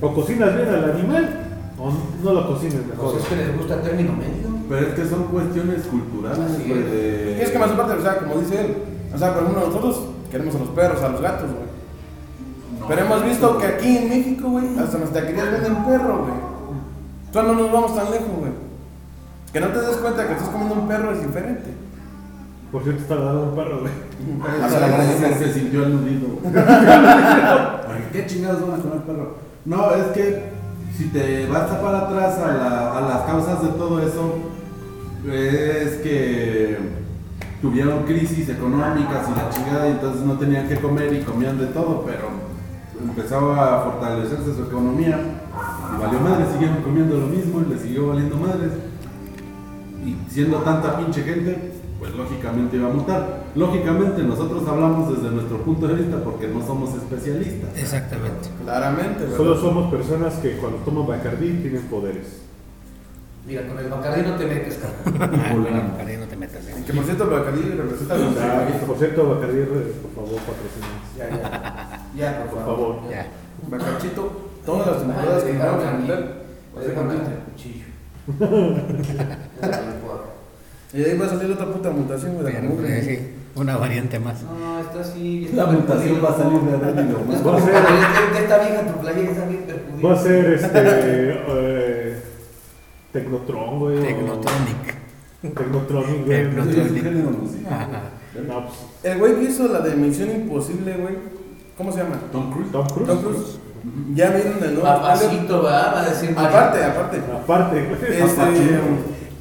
o 0.00 0.12
cocinas 0.12 0.56
bien 0.56 0.68
al 0.70 0.90
animal 0.90 1.38
o 1.78 1.92
no 2.24 2.32
lo 2.32 2.48
cocines 2.48 2.84
mejor. 2.84 3.12
Pues 3.12 3.22
es 3.22 3.28
que 3.28 3.36
les 3.36 3.56
gusta 3.56 3.74
el 3.74 3.82
término 3.82 4.12
medio. 4.14 4.58
Pero 4.68 4.88
es 4.88 4.94
que 4.94 5.06
son 5.06 5.22
cuestiones 5.28 5.82
culturales, 5.84 6.40
Así 6.40 6.64
güey, 6.66 6.80
es. 6.80 6.90
de... 6.90 7.36
Y 7.38 7.42
es 7.42 7.50
que 7.50 7.58
más 7.60 7.70
aparte, 7.70 7.92
o 7.92 8.02
sea, 8.02 8.16
como 8.16 8.40
dice 8.40 8.60
él, 8.60 8.76
o 9.14 9.18
sea, 9.18 9.34
por 9.34 9.44
ejemplo, 9.44 9.66
nosotros 9.68 10.00
queremos 10.32 10.56
a 10.56 10.58
los 10.58 10.68
perros, 10.70 11.00
a 11.00 11.08
los 11.08 11.20
gatos, 11.20 11.50
güey. 11.52 12.80
No, 12.80 12.88
Pero 12.88 13.02
hemos 13.02 13.24
visto 13.24 13.58
que 13.58 13.66
aquí 13.66 13.98
en 13.98 14.08
México, 14.08 14.50
güey, 14.50 14.66
hasta 14.80 14.96
en 14.96 15.04
las 15.04 15.12
taquerías 15.12 15.52
venden 15.52 15.84
perro, 15.84 16.18
güey. 16.24 16.34
Entonces 17.26 17.54
no 17.54 17.62
nos 17.62 17.72
vamos 17.72 17.94
tan 17.94 18.10
lejos, 18.10 18.34
güey. 18.36 18.52
Que 19.52 19.60
no 19.60 19.68
te 19.68 19.78
des 19.78 19.96
cuenta 19.98 20.26
que 20.26 20.32
estás 20.32 20.48
comiendo 20.48 20.74
un 20.74 20.88
perro 20.88 21.12
es 21.12 21.24
diferente. 21.24 21.70
Por 22.72 22.82
cierto, 22.82 23.02
está 23.02 23.16
dando 23.16 23.42
un 23.50 23.54
perro, 23.54 23.80
güey. 23.80 23.92
Hasta 24.64 24.80
la 24.80 25.02
Se, 25.04 25.34
se 25.34 25.52
sintió 25.52 25.84
aludido. 25.84 26.28
¿Qué 28.12 28.26
chingados 28.26 28.62
van 28.66 28.80
a 28.80 28.82
comer 28.82 28.98
perro? 29.02 29.36
No, 29.64 29.94
es 29.94 30.06
que 30.08 30.42
si 30.96 31.04
te 31.08 31.46
vas 31.48 31.70
a 31.70 31.80
para 31.82 31.98
atrás 32.06 32.38
a, 32.38 32.46
la- 32.52 32.98
a 32.98 33.00
las 33.02 33.20
causas 33.22 33.62
de 33.62 33.68
todo 33.70 34.00
eso, 34.02 34.34
es 35.30 35.92
que 36.02 36.78
tuvieron 37.60 38.04
crisis 38.04 38.48
económicas 38.48 39.28
y 39.28 39.36
la 39.38 39.50
chingada 39.50 39.88
y 39.88 39.92
entonces 39.92 40.22
no 40.22 40.34
tenían 40.38 40.68
que 40.68 40.76
comer 40.76 41.12
y 41.14 41.20
comían 41.22 41.58
de 41.58 41.66
todo, 41.66 42.04
pero 42.06 42.28
empezaba 43.00 43.76
a 43.80 43.84
fortalecerse 43.84 44.54
su 44.54 44.62
economía 44.64 45.18
y 45.96 46.02
valió 46.02 46.20
madre, 46.20 46.46
siguieron 46.52 46.82
comiendo 46.82 47.16
lo 47.18 47.26
mismo 47.28 47.60
y 47.66 47.72
le 47.72 47.78
siguió 47.78 48.08
valiendo 48.08 48.36
madres. 48.36 48.72
Y 50.04 50.16
siendo 50.32 50.58
tanta 50.58 50.98
pinche 50.98 51.22
gente, 51.22 51.71
pues 52.02 52.16
lógicamente 52.16 52.76
iba 52.76 52.88
a 52.88 52.92
mutar. 52.92 53.44
Lógicamente 53.54 54.24
nosotros 54.24 54.66
hablamos 54.66 55.14
desde 55.14 55.30
nuestro 55.32 55.58
punto 55.58 55.86
de 55.86 55.94
vista 55.94 56.16
porque 56.24 56.48
no 56.48 56.60
somos 56.66 56.92
especialistas. 56.96 57.70
Exactamente. 57.78 58.48
Claramente, 58.64 59.22
¿verdad? 59.22 59.36
Solo 59.36 59.56
somos 59.56 59.88
personas 59.88 60.34
que 60.42 60.56
cuando 60.56 60.78
toman 60.78 61.06
Bacardí 61.06 61.52
tienen 61.62 61.82
poderes. 61.82 62.40
Mira, 63.46 63.68
con 63.68 63.78
el 63.78 63.88
Bacardí 63.88 64.22
no 64.28 64.34
te 64.34 64.46
metes, 64.46 64.80
cabrón. 64.82 65.30
Volando. 65.62 65.96
Para 65.96 66.08
ahí 66.08 66.16
no 66.16 66.26
te 66.26 66.36
metas. 66.36 66.66
¿eh? 66.66 66.74
Que 66.84 66.92
por 66.92 67.04
cierto, 67.04 67.30
Bacardí 67.30 67.62
representa 67.70 68.16
los 68.16 68.36
Ah, 68.36 68.66
por 68.84 68.96
cierto, 68.98 69.28
Bacardí, 69.28 69.60
por 69.62 70.10
favor, 70.26 70.40
patrocínanos. 70.42 71.06
Ya, 71.16 71.30
ya. 71.30 72.02
Ya, 72.16 72.42
por 72.42 72.50
Por 72.50 72.58
favor. 72.64 72.96
favor. 72.96 73.10
Ya. 73.12 73.26
Bacachito, 73.70 74.50
todas 74.66 74.86
las 74.88 74.98
temporadas 75.06 75.44
que 75.44 75.52
vamos 75.56 75.84
a 75.84 75.92
meter. 75.92 76.42
Pues 76.74 76.84
déjame 76.88 77.14
el 77.14 77.20
cuchillo. 77.46 77.86
Y 80.94 80.98
de 80.98 81.10
ahí 81.12 81.18
va 81.18 81.26
a 81.26 81.28
salir 81.30 81.50
otra 81.52 81.66
puta 81.66 81.90
mutación, 81.90 82.34
güey. 82.34 82.52
de 82.52 82.60
Pero, 82.60 82.86
eh, 82.86 83.02
sí, 83.02 83.60
una 83.60 83.76
variante 83.76 84.18
más. 84.20 84.42
No, 84.42 84.78
está 84.80 85.00
así. 85.00 85.50
La 85.54 85.66
mutación 85.66 86.20
va 86.24 86.30
a 86.30 86.36
salir 86.36 86.60
de 86.60 86.74
adentro. 86.74 87.20
Es 87.32 87.46
Va 87.46 87.56
a 87.56 87.60
ser- 87.60 88.32
de 88.32 88.38
esta 88.40 88.58
vieja 88.58 88.82
tu 88.86 89.00
playera 89.00 89.30
está 89.30 89.46
bien 89.46 89.62
perjudicada. 89.62 90.14
Va 90.14 90.20
a 90.20 90.22
ser 90.22 90.52
este. 90.52 91.42
eh, 91.48 92.22
Tecnotron, 93.12 93.78
güey. 93.78 93.98
o- 93.98 94.02
Technotronic. 94.02 94.94
Tecnotronic, 95.42 96.26
güey. 96.26 96.44
Tecno- 96.44 96.64
Sí, 96.64 96.80
es 96.80 96.90
un 96.90 96.96
género 96.96 97.30
musical. 97.30 97.72
Ajá. 97.72 98.02
No, 98.48 98.66
pues, 98.66 98.78
El 99.02 99.18
güey 99.18 99.34
que 99.36 99.42
hizo 99.44 99.68
la 99.68 99.80
de 99.80 99.94
Misión 99.96 100.30
Imposible, 100.30 100.92
güey. 100.96 101.14
¿Cómo 101.76 101.90
se 101.92 101.98
llama? 101.98 102.16
Tom 102.30 102.50
Cruise. 102.52 102.70
Tom 102.72 102.86
Cruise. 102.86 103.08
Tom 103.08 103.18
Cruise. 103.22 103.58
Ya 104.14 104.30
vieron 104.30 104.62
el 104.62 104.74
nuevo 104.74 104.82
Papacito, 104.82 105.62
¿verdad? 105.62 105.92
Va 105.94 106.00
a 106.02 106.08
decir? 106.08 106.30
Aparte, 106.36 106.84
aparte. 106.84 107.16
Aparte, 107.18 107.82
güey. 107.84 108.22
Este, 108.22 108.80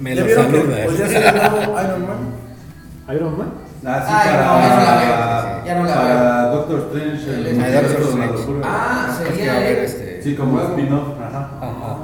Me 0.01 0.15
¿Ya 0.15 0.21
lo 0.21 0.27
vieron 0.27 0.51
que 0.51 0.57
saluda. 0.57 0.75
pues 0.85 0.97
ya 0.97 1.07
salió 1.07 1.29
el 1.29 1.51
nuevo 1.51 1.81
Iron 1.81 2.01
Man? 2.07 3.15
Iron 3.15 3.37
Man. 3.37 3.51
Ah, 3.85 4.03
sí, 4.05 4.13
Ay, 4.15 4.29
para, 4.29 4.45
no, 4.45 4.61
ya 4.61 4.75
no 4.75 4.83
la 4.83 4.95
veo, 5.01 5.65
ya 5.65 5.75
no 5.75 5.83
la 5.85 5.93
para 5.95 6.45
Doctor 6.51 6.79
Strange. 6.91 7.29
El- 7.29 7.47
el 7.47 7.73
Doctor 7.73 8.01
Strange. 8.01 8.61
Ah, 8.63 9.17
sería 9.17 9.67
él. 9.67 9.77
este. 9.77 10.21
Sí, 10.21 10.35
como 10.35 10.61
spin-off. 10.61 11.07
Ajá. 11.19 11.49
Ajá. 11.61 11.97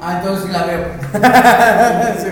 Ah, 0.00 0.18
entonces 0.18 0.46
sí 0.46 0.52
la 0.52 0.64
veo. 0.64 0.80
Sí. 2.18 2.28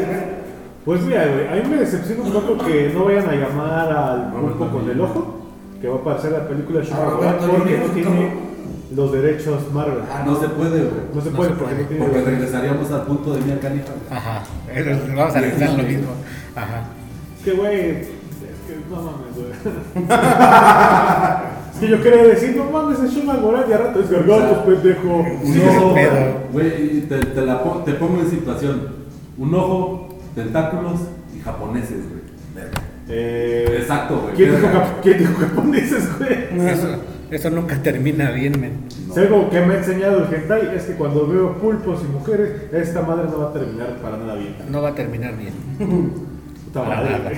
Pues 0.84 1.02
mira, 1.02 1.24
güey, 1.26 1.46
a 1.46 1.62
mí 1.62 1.70
me 1.70 1.76
decepciona 1.76 2.22
un 2.22 2.32
poco 2.32 2.64
que 2.64 2.90
no 2.92 3.04
vayan 3.04 3.28
a 3.28 3.32
llamar 3.34 3.92
al 3.92 4.32
pulpo 4.32 4.66
con 4.68 4.90
el 4.90 5.00
ojo, 5.00 5.36
que 5.80 5.88
va 5.88 5.96
a 5.96 5.98
aparecer 5.98 6.32
la 6.32 6.48
película 6.48 6.80
Roberto 6.80 7.46
porque 7.48 7.78
no 7.78 7.84
tiene 7.92 8.32
los 8.94 9.12
derechos 9.12 9.72
Marvel. 9.72 9.98
Ah, 10.10 10.24
No 10.26 10.40
se 10.40 10.48
puede, 10.48 10.80
güey. 10.80 11.00
No 11.14 11.20
se 11.20 11.30
No 11.30 11.36
puede 11.36 11.50
se 11.50 11.56
porque 11.56 11.74
puede, 11.84 11.98
no 12.00 12.04
Porque 12.06 12.22
regresaríamos 12.30 12.90
al 12.90 13.02
punto 13.02 13.34
de 13.34 13.40
Mia 13.42 13.60
Khalifa. 13.60 13.92
Ajá. 14.10 14.44
Pero 14.72 14.98
Vamos 15.16 15.36
a 15.36 15.40
regresar 15.40 15.70
lo 15.76 15.82
mismo. 15.84 16.08
Ajá. 16.56 16.84
Es 17.38 17.44
que, 17.44 17.52
güey, 17.52 17.80
es 17.90 18.06
que 18.66 18.76
no 18.90 18.96
mames, 18.96 19.34
güey. 19.34 19.50
es 21.74 21.80
que 21.80 21.88
yo 21.88 22.02
quería 22.02 22.22
decir, 22.24 22.56
no 22.56 22.64
mames, 22.70 23.00
es 23.00 23.12
Schumacher 23.12 23.40
Moral 23.42 23.64
y 23.68 23.72
a 23.72 23.78
rato 23.78 24.00
es 24.00 24.10
gargatos, 24.10 24.58
pendejo. 24.58 25.24
Sí, 25.44 25.60
pedo. 25.94 26.34
güey, 26.52 27.00
te, 27.02 27.18
te, 27.18 27.40
la 27.42 27.62
po- 27.62 27.82
te 27.84 27.92
pongo 27.94 28.20
en 28.20 28.30
situación. 28.30 29.00
Un 29.38 29.54
ojo, 29.54 30.18
tentáculos 30.34 31.00
y 31.36 31.40
japoneses, 31.40 32.08
güey. 32.08 32.20
Eh, 33.08 33.78
Exacto, 33.80 34.20
güey. 34.22 34.34
¿Quién 34.34 34.50
dijo, 34.50 34.62
Verga. 34.66 34.80
cap- 34.84 35.00
¿Quién 35.02 35.18
dijo 35.18 35.32
japoneses, 35.40 36.18
güey? 36.18 36.68
Eso, 36.68 36.88
eso 37.30 37.50
nunca 37.50 37.76
termina 37.82 38.30
bien, 38.30 38.60
men. 38.60 38.72
No. 39.08 39.14
Si 39.14 39.20
algo 39.20 39.50
que 39.50 39.60
me 39.60 39.74
ha 39.74 39.78
enseñado 39.78 40.24
el 40.24 40.34
hentai 40.34 40.74
es 40.76 40.84
que 40.84 40.94
cuando 40.94 41.26
veo 41.26 41.54
pulpos 41.58 42.00
y 42.02 42.12
mujeres, 42.12 42.62
esta 42.72 43.02
madre 43.02 43.28
no 43.30 43.38
va 43.38 43.50
a 43.50 43.52
terminar 43.52 43.96
para 44.02 44.16
nada 44.16 44.34
bien. 44.34 44.54
No 44.70 44.82
va 44.82 44.88
a 44.90 44.94
terminar 44.94 45.36
bien. 45.36 45.52
Puta 46.64 46.82
Para 46.84 46.96
madre, 46.96 47.18
nada. 47.18 47.30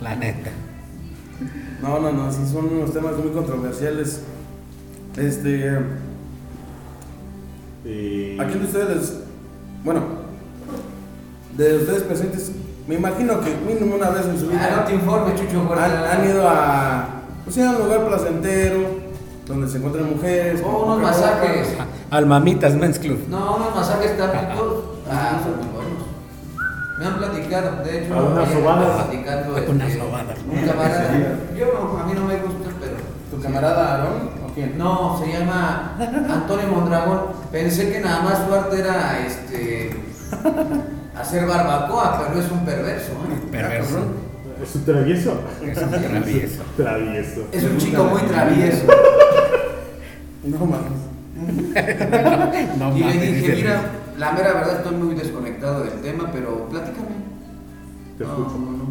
La 0.00 0.16
neta. 0.16 0.50
No, 1.82 1.98
no, 2.00 2.12
no, 2.12 2.30
sí 2.32 2.40
son 2.50 2.66
unos 2.66 2.92
temas 2.92 3.16
muy 3.16 3.30
controversiales. 3.32 4.22
Este, 5.16 5.78
Y- 7.84 8.38
¿a 8.38 8.46
quién 8.46 8.58
de 8.60 8.64
ustedes 8.66 8.96
les, 8.96 9.20
bueno, 9.84 10.02
de 11.56 11.76
ustedes 11.78 12.02
presentes, 12.02 12.52
me 12.86 12.96
imagino 12.96 13.40
que 13.40 13.54
mínimo 13.66 13.96
una 13.96 14.10
vez 14.10 14.26
en 14.26 14.38
su 14.38 14.46
Ah, 14.46 14.52
no 14.52 14.58
vida 14.58 14.84
te 14.86 14.94
informes, 14.94 15.40
Chucho. 15.40 15.66
por 15.66 15.78
han, 15.78 15.92
han 15.92 16.28
ido 16.28 16.46
a, 16.48 17.19
pues 17.44 17.54
sí, 17.54 17.62
a 17.62 17.70
un 17.70 17.78
lugar 17.78 18.06
placentero, 18.06 18.78
donde 19.46 19.68
se 19.68 19.78
encuentran 19.78 20.10
mujeres. 20.10 20.62
Oh, 20.64 20.84
unos 20.84 21.02
masajes. 21.02 21.68
Al 22.10 22.26
Mamitas 22.26 22.74
Men's 22.74 22.98
Club. 22.98 23.18
No, 23.28 23.56
unos 23.56 23.74
masajes 23.74 24.12
ricos. 24.12 24.74
Ah, 25.10 25.40
son 25.42 25.56
muy 25.56 25.66
buenos. 25.74 26.00
Me 26.98 27.06
han 27.06 27.16
platicado, 27.18 27.82
de 27.82 27.98
hecho, 28.04 28.14
A 28.14 28.22
unas 28.22 28.48
ayer 28.48 28.58
sobadas. 28.60 29.02
platicando 29.04 29.56
este, 29.56 29.70
Unas 29.70 29.92
sobadas. 29.92 30.36
un 30.50 30.66
camarada. 30.66 31.10
Yo 31.58 31.98
a 32.00 32.06
mí 32.06 32.12
no 32.14 32.24
me 32.26 32.36
gusta, 32.36 32.70
pero. 32.80 32.96
¿Tu 33.30 33.40
camarada 33.40 33.92
Aarón 33.94 34.30
o 34.44 34.52
quién? 34.54 34.76
No, 34.76 35.16
se 35.18 35.32
llama 35.32 35.96
Antonio 35.98 36.66
Mondragón. 36.68 37.20
Pensé 37.52 37.90
que 37.92 38.00
nada 38.00 38.22
más 38.22 38.44
su 38.46 38.52
arte 38.54 38.80
era 38.80 39.18
este 39.26 39.96
hacer 41.16 41.46
barbacoa, 41.46 42.22
pero 42.28 42.40
es 42.44 42.50
un 42.50 42.64
perverso. 42.64 43.12
¿eh? 43.12 43.48
Perverso. 43.50 43.98
¿Es 44.62 44.74
un 44.74 44.84
travieso? 44.84 45.40
Es 45.62 45.78
un 45.78 45.90
travieso. 45.90 46.62
Travieso. 46.76 47.48
Es 47.52 47.64
un 47.64 47.78
chico 47.78 48.04
muy 48.04 48.22
travieso. 48.22 48.86
No 50.42 50.64
mames. 50.64 50.92
No 52.78 52.96
y 52.96 53.00
le 53.04 53.12
dije, 53.12 53.32
dice 53.34 53.56
mira, 53.56 53.80
la 54.18 54.32
mera 54.32 54.54
verdad 54.54 54.76
estoy 54.78 54.96
muy 54.96 55.14
desconectado 55.14 55.84
del 55.84 56.00
tema, 56.00 56.30
pero 56.32 56.66
platícame. 56.70 57.08
Te 58.16 58.24
no, 58.24 58.30
escucho. 58.30 58.58
no, 58.58 58.70
no. 58.72 58.84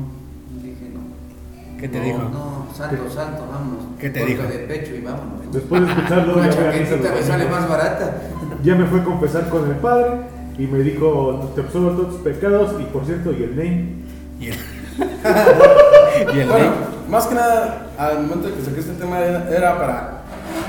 Dije, 0.61 0.91
no. 0.93 1.77
¿Qué 1.79 1.89
te 1.89 1.97
No, 1.97 2.05
dijo? 2.05 2.17
No, 2.19 2.67
santo, 2.75 3.09
santo, 3.09 3.47
vámonos. 3.51 3.83
¿Qué 3.99 4.11
te 4.11 4.25
dijo? 4.25 4.43
de 4.43 4.59
pecho 4.59 4.93
y 4.95 5.01
vámonos. 5.01 5.51
Después 5.51 5.81
de 5.81 5.87
escucharlo, 5.91 6.35
Una 6.37 6.49
ya 6.49 6.55
chaquetita 6.55 7.11
me 7.15 7.23
sale 7.23 7.45
más 7.49 7.67
barata. 7.67 8.21
Ya 8.63 8.75
me 8.75 8.85
fue 8.85 9.01
a 9.01 9.03
confesar 9.03 9.49
con 9.49 9.67
el 9.69 9.75
padre 9.77 10.11
y 10.59 10.67
me 10.67 10.79
dijo, 10.79 11.51
te 11.55 11.61
absorbo 11.61 11.89
todos 11.91 12.09
tus 12.11 12.21
pecados 12.21 12.75
y 12.79 12.83
por 12.85 13.05
cierto, 13.05 13.31
y 13.33 13.41
el 13.43 13.55
name. 13.55 13.85
Y 14.39 14.47
el, 14.49 14.55
y 16.33 16.39
el 16.39 16.47
Bueno, 16.49 16.63
ley. 16.65 16.71
más 17.09 17.25
que 17.27 17.35
nada, 17.35 17.87
al 17.97 18.19
momento 18.21 18.47
de 18.49 18.55
que 18.55 18.61
saqué 18.65 18.79
este 18.79 18.93
tema 18.93 19.19
era, 19.19 19.47
era 19.49 19.77
para 19.77 20.09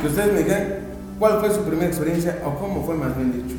que 0.01 0.07
ustedes 0.09 0.33
me 0.33 0.39
digan 0.41 0.65
cuál 1.19 1.39
fue 1.41 1.51
su 1.51 1.63
primera 1.65 1.87
experiencia 1.89 2.39
o 2.45 2.55
cómo 2.55 2.85
fue 2.85 2.95
más 2.95 3.17
bien 3.17 3.33
dicho. 3.33 3.57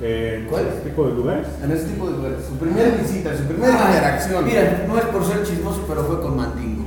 ¿En 0.00 0.46
¿Cuál? 0.46 0.66
este 0.66 0.90
tipo 0.90 1.06
de 1.06 1.14
lugares? 1.14 1.46
En 1.64 1.70
ese 1.72 1.84
tipo 1.84 2.06
de 2.06 2.12
lugares. 2.18 2.38
Su 2.46 2.58
primera 2.58 2.90
visita, 3.00 3.34
su 3.34 3.44
primera 3.44 3.72
Ah, 3.80 3.86
interacción. 3.94 4.44
Mira, 4.44 4.84
no 4.86 4.98
es 4.98 5.04
por 5.06 5.24
ser 5.24 5.42
chismoso, 5.42 5.86
pero 5.88 6.04
fue 6.04 6.20
con 6.20 6.36
Mandingo. 6.36 6.84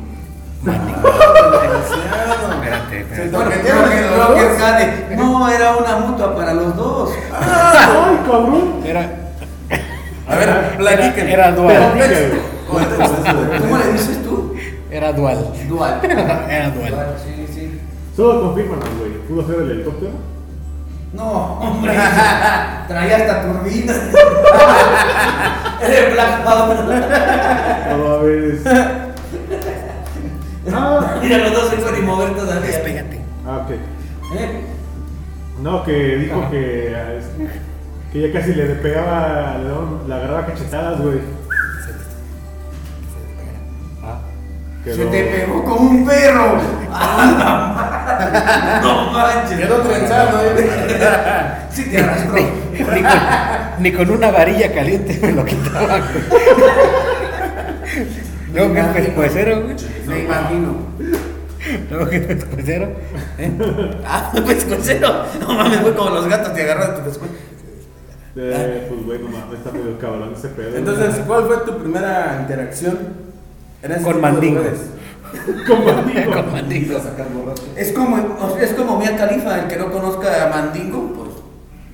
Desgraciado. 0.64 2.54
Espérate, 2.54 3.00
espérate. 3.00 3.32
Bueno. 5.16 5.40
No, 5.40 5.50
era 5.50 5.76
una 5.78 5.96
mutua 5.98 6.36
para 6.36 6.54
los 6.54 6.76
dos. 6.76 7.10
¡Ay, 7.34 8.20
cabrón! 8.28 8.82
Era, 8.86 9.10
A 10.28 10.36
ver, 10.36 10.78
platíquenme. 10.78 11.34
era 11.34 11.52
dual. 11.54 11.94
¿Cómo 12.70 13.78
le 13.78 13.92
dices 13.94 14.24
tú? 14.24 14.54
Era 14.92 15.12
dual. 15.14 15.38
Dual. 15.68 16.00
Era 16.04 16.70
dual. 16.72 17.16
Sí, 17.24 17.46
sí. 17.54 17.80
Solo 18.16 18.42
confírmanos, 18.42 18.88
güey. 19.00 19.12
¿Pudo 19.28 19.46
ser 19.48 19.62
el 19.64 19.72
helicóptero? 19.72 20.12
No, 21.14 21.24
hombre. 21.60 21.94
Traía 22.88 23.18
hasta 23.18 23.42
turbina. 23.44 23.94
Era 25.82 26.08
el 26.08 26.14
Black 26.14 26.44
Powder. 26.44 27.98
No, 27.98 28.08
a 28.14 28.18
ver. 28.24 28.44
es- 28.44 28.64
Ah, 30.72 31.16
Mira, 31.22 31.38
los 31.40 31.54
dos 31.54 31.70
se 31.70 31.78
pueden 31.78 32.06
mover 32.06 32.36
todavía. 32.36 32.62
Despégate. 32.68 33.22
ah, 33.48 33.64
ok. 33.66 33.72
¿Eh? 34.40 34.62
No, 35.64 35.84
que 35.84 35.94
dijo 36.18 36.48
que, 36.52 36.94
ah, 36.96 37.20
que 38.14 38.22
ya 38.22 38.40
casi 38.40 38.54
le 38.54 38.66
pegaba, 38.76 39.58
le 39.58 39.70
daba- 39.70 40.04
le 40.08 40.14
agarraba 40.14 40.46
cachetadas, 40.46 41.02
güey. 41.02 41.20
Se 44.96 45.06
te 45.06 45.24
pegó 45.24 45.64
como 45.64 45.90
un 45.92 46.06
perro. 46.06 46.56
no 48.82 49.12
manches. 49.12 49.60
Quedó 49.60 49.78
trenzado, 49.82 50.40
¿eh? 50.44 50.70
Sí 51.72 51.84
te 51.86 52.00
arrastró. 52.00 52.34
Ni, 52.34 52.44
ni 52.74 52.84
con, 52.84 52.96
ni 53.80 53.92
con 53.92 54.10
una 54.10 54.32
varilla 54.32 54.74
caliente 54.74 55.20
me 55.22 55.32
lo 55.34 55.46
quitaba. 55.46 56.02
Luego 58.54 58.74
que 58.74 58.80
es 58.80 58.88
pescuecero, 58.88 59.62
güey. 59.62 59.76
Me 60.08 60.24
imagino. 60.24 60.76
Luego 61.92 62.10
que 62.10 62.16
es 62.18 62.26
pescuecero. 62.26 62.88
¿eh? 63.38 63.52
Ah, 64.06 64.32
pescuecero. 64.46 65.26
No 65.40 65.54
mames, 65.54 65.80
fue 65.82 65.94
como 65.96 66.10
los 66.10 66.28
gatos 66.28 66.54
te 66.54 66.64
agarran 66.64 66.92
de 66.92 66.98
tu 66.98 67.04
pescuezo. 67.06 67.34
Eh, 68.36 68.86
pues 68.90 69.06
bueno, 69.06 69.30
mames, 69.30 69.60
está 69.60 69.72
medio 69.72 70.00
cabrón 70.00 70.34
ese 70.36 70.48
pedo. 70.50 70.76
Entonces, 70.76 71.22
¿cuál 71.28 71.46
fue 71.46 71.58
tu 71.58 71.78
primera 71.78 72.40
interacción 72.42 73.29
Con 73.82 73.98
tipo 73.98 74.14
de 74.14 74.20
Mandingo. 74.22 74.60
lugares? 74.60 74.80
Con 75.68 75.86
Mandingo. 75.86 76.32
Con 76.34 76.52
Mandingo. 76.52 76.98
a 76.98 77.02
sacar 77.02 77.28
borracho. 77.30 77.64
Es 77.76 77.92
como, 77.94 78.18
es 78.60 78.74
como 78.74 78.98
Mia 79.00 79.16
Califa, 79.16 79.60
el 79.60 79.68
que 79.68 79.78
no 79.78 79.92
conozca 79.92 80.46
a 80.46 80.50
Mandingo, 80.50 81.14
pues. 81.16 81.30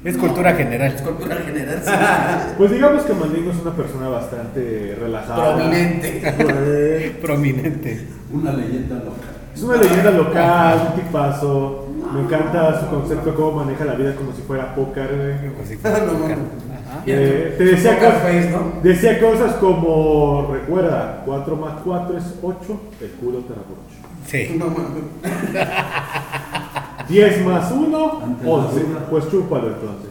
Es 0.05 0.17
cultura 0.17 0.53
general. 0.53 0.93
Es 0.93 1.01
cultura 1.01 1.35
general. 1.37 1.81
sí. 1.83 1.91
Pues 2.57 2.71
digamos 2.71 3.03
que 3.03 3.13
Mandingo 3.13 3.51
es 3.51 3.57
una 3.57 3.75
persona 3.75 4.07
bastante 4.07 4.95
relajada. 4.99 5.55
Prominente. 5.55 6.33
Güey. 6.43 7.09
Prominente. 7.21 8.07
Una 8.31 8.53
leyenda 8.53 8.95
loca. 8.95 9.27
Es 9.53 9.63
una 9.63 9.77
leyenda 9.77 10.11
local, 10.11 10.89
un 10.93 11.01
tipazo. 11.01 11.87
Me 12.13 12.21
encanta 12.21 12.79
su 12.81 12.87
concepto, 12.87 13.35
cómo 13.35 13.63
maneja 13.63 13.85
la 13.85 13.93
vida 13.95 14.15
como 14.15 14.31
si 14.33 14.41
fuera 14.41 14.73
póker. 14.75 15.53
Así 15.63 15.77
No. 15.83 17.01
Eh, 17.07 17.55
te 17.57 17.63
decía, 17.65 17.91
Poker 17.95 18.07
cosas, 18.07 18.23
face, 18.23 18.49
¿no? 18.51 18.81
decía 18.81 19.19
cosas 19.19 19.55
como, 19.55 20.49
recuerda, 20.53 21.23
4 21.25 21.55
más 21.57 21.73
4 21.83 22.17
es 22.17 22.23
8, 22.41 22.57
el 23.01 23.09
culo 23.11 23.39
te 23.39 23.53
rabrocho. 23.53 23.99
Sí. 24.27 24.55
No 24.59 24.65
mames. 24.67 25.03
10 27.09 27.45
más 27.45 27.71
1, 27.71 28.19
Ante 28.23 28.45
la 28.45 28.51
11. 28.51 28.79
duda. 28.79 28.99
Pues 29.09 29.29
chúpalo 29.29 29.67
entonces. 29.67 30.09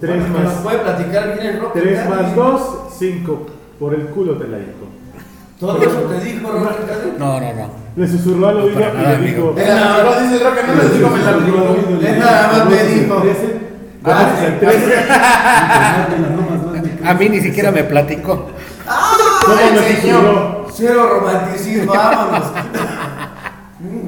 3 0.00 0.20
Bueno, 0.30 0.38
más, 0.44 0.52
puede 0.54 0.78
platicar 0.78 1.34
bien 1.34 1.46
el 1.54 1.60
rock. 1.60 1.72
3 1.74 2.08
más 2.08 2.34
2, 2.34 2.60
5. 2.98 3.46
Por 3.78 3.94
el 3.94 4.06
culo 4.06 4.32
te 4.36 4.48
la 4.48 4.58
dijo. 4.58 4.70
Todo 5.60 5.80
eso 5.82 6.00
te 6.02 6.20
dijo 6.24 6.48
Cade. 6.50 7.12
No, 7.18 7.40
no, 7.40 7.52
no. 7.52 7.87
Le 7.98 8.06
susurró 8.06 8.46
al 8.48 8.56
oído 8.58 8.78
y 8.78 8.82
nada, 8.82 9.18
le 9.18 9.26
dijo. 9.26 9.48
amigo. 9.48 9.54
Eh, 9.58 9.66
no, 9.68 10.04
no, 10.04 10.10
dice 10.20 10.44
no 10.44 10.50
les 10.82 10.92
digo. 10.94 11.08
Él 12.00 12.18
nada 12.20 12.42
más 12.52 12.62
me 12.70 12.80
dijo. 12.84 13.14
El 14.46 14.54
13. 14.60 14.94
A 17.04 17.14
mí 17.14 17.28
ni 17.28 17.40
siquiera 17.40 17.72
me 17.72 17.82
platicó. 17.82 18.46
¿Cómo 19.44 19.56
Ay, 19.58 19.72
me 19.74 19.96
señor. 20.00 20.66
Cero 20.72 21.08
romanticismo, 21.10 21.92
vámonos. 21.92 22.46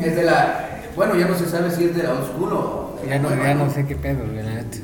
Es 0.05 0.15
de 0.17 0.23
la. 0.25 0.69
Bueno, 0.95 1.17
ya 1.17 1.27
no 1.27 1.35
se 1.35 1.49
sabe 1.49 1.71
si 1.71 1.85
es 1.85 1.97
de 1.97 2.03
la 2.05 2.13
old 2.13 2.27
school 2.27 2.53
o. 2.53 2.97
de 3.03 3.09
la 3.09 3.17
Ya 3.17 3.23
no, 3.23 3.31
ya 3.31 3.55
no 3.55 3.71
sé 3.71 3.87
qué 3.87 3.97
pedo, 3.97 4.21
la 4.35 4.43
neta. 4.43 4.77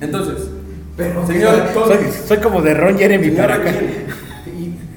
Entonces, 0.00 0.48
Pero, 0.96 1.26
señor, 1.26 1.54
todo- 1.74 1.86
Soy, 1.88 1.98
soy 2.26 2.38
como 2.38 2.62
de 2.62 2.72
Ron 2.74 2.96
Jeremy 2.96 3.30
para 3.30 3.56
acá. 3.56 3.72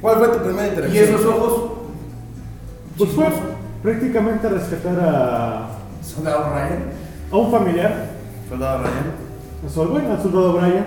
¿cuál 0.01 0.17
fue 0.19 0.27
tu 0.29 0.37
primera 0.43 0.67
¿Y 0.67 0.69
interacción? 0.69 1.03
esos 1.05 1.25
ojos? 1.25 1.71
Pues 2.97 3.09
fue 3.11 3.25
prácticamente 3.87 4.49
rescatar 4.49 4.99
a, 4.99 5.69
Soldado 6.01 6.49
Ryan. 6.49 6.83
a 7.31 7.37
un 7.37 7.51
familiar, 7.51 8.09
Soldado 8.49 8.83
Ryan. 8.83 9.89
bueno, 9.91 10.11
al 10.11 10.21
soldado 10.21 10.53
Brian. 10.53 10.85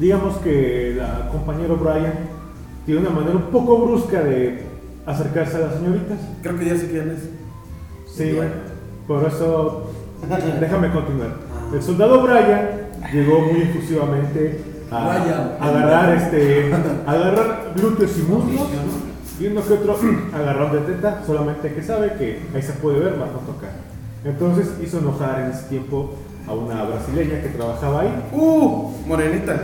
Digamos 0.00 0.38
que 0.38 0.94
la 0.96 1.28
compañero 1.28 1.76
Brian 1.76 2.14
tiene 2.86 3.02
una 3.02 3.10
manera 3.10 3.36
un 3.36 3.50
poco 3.50 3.76
brusca 3.76 4.22
de 4.22 4.64
acercarse 5.04 5.58
a 5.58 5.60
las 5.60 5.74
señoritas. 5.74 6.18
Creo 6.42 6.58
que 6.58 6.64
ya 6.64 6.76
sé 6.78 6.88
quién 6.88 7.10
es. 7.10 7.28
Sí, 8.10 8.32
bueno, 8.36 8.52
por 9.06 9.24
eso 9.26 9.90
déjame 10.60 10.90
continuar. 10.92 11.32
El 11.74 11.82
soldado 11.82 12.22
Brian 12.22 12.70
llegó 13.12 13.40
muy 13.40 13.60
efusivamente 13.64 14.64
a, 14.90 15.08
Brian. 15.08 15.56
a 15.60 15.68
agarrar 15.68 16.16
este, 16.16 16.72
a 17.06 17.10
agarrar 17.12 17.72
glúteos 17.76 18.18
y 18.18 18.22
muslos 18.22 18.68
y 19.42 19.46
uno 19.48 19.66
que 19.66 19.72
otro 19.74 19.96
agarrón 20.34 20.72
de 20.72 20.78
teta, 20.92 21.22
solamente 21.26 21.72
que 21.74 21.82
sabe 21.82 22.12
que 22.18 22.40
ahí 22.54 22.62
se 22.62 22.72
puede 22.74 23.00
ver, 23.00 23.16
más 23.16 23.28
no 23.32 23.38
tocar. 23.40 23.70
Entonces 24.24 24.70
hizo 24.82 24.98
enojar 24.98 25.40
en 25.40 25.50
ese 25.50 25.64
tiempo 25.68 26.14
a 26.46 26.52
una 26.52 26.84
brasileña 26.84 27.42
que 27.42 27.48
trabajaba 27.48 28.02
ahí. 28.02 28.24
Uh, 28.32 28.92
morenita. 29.06 29.60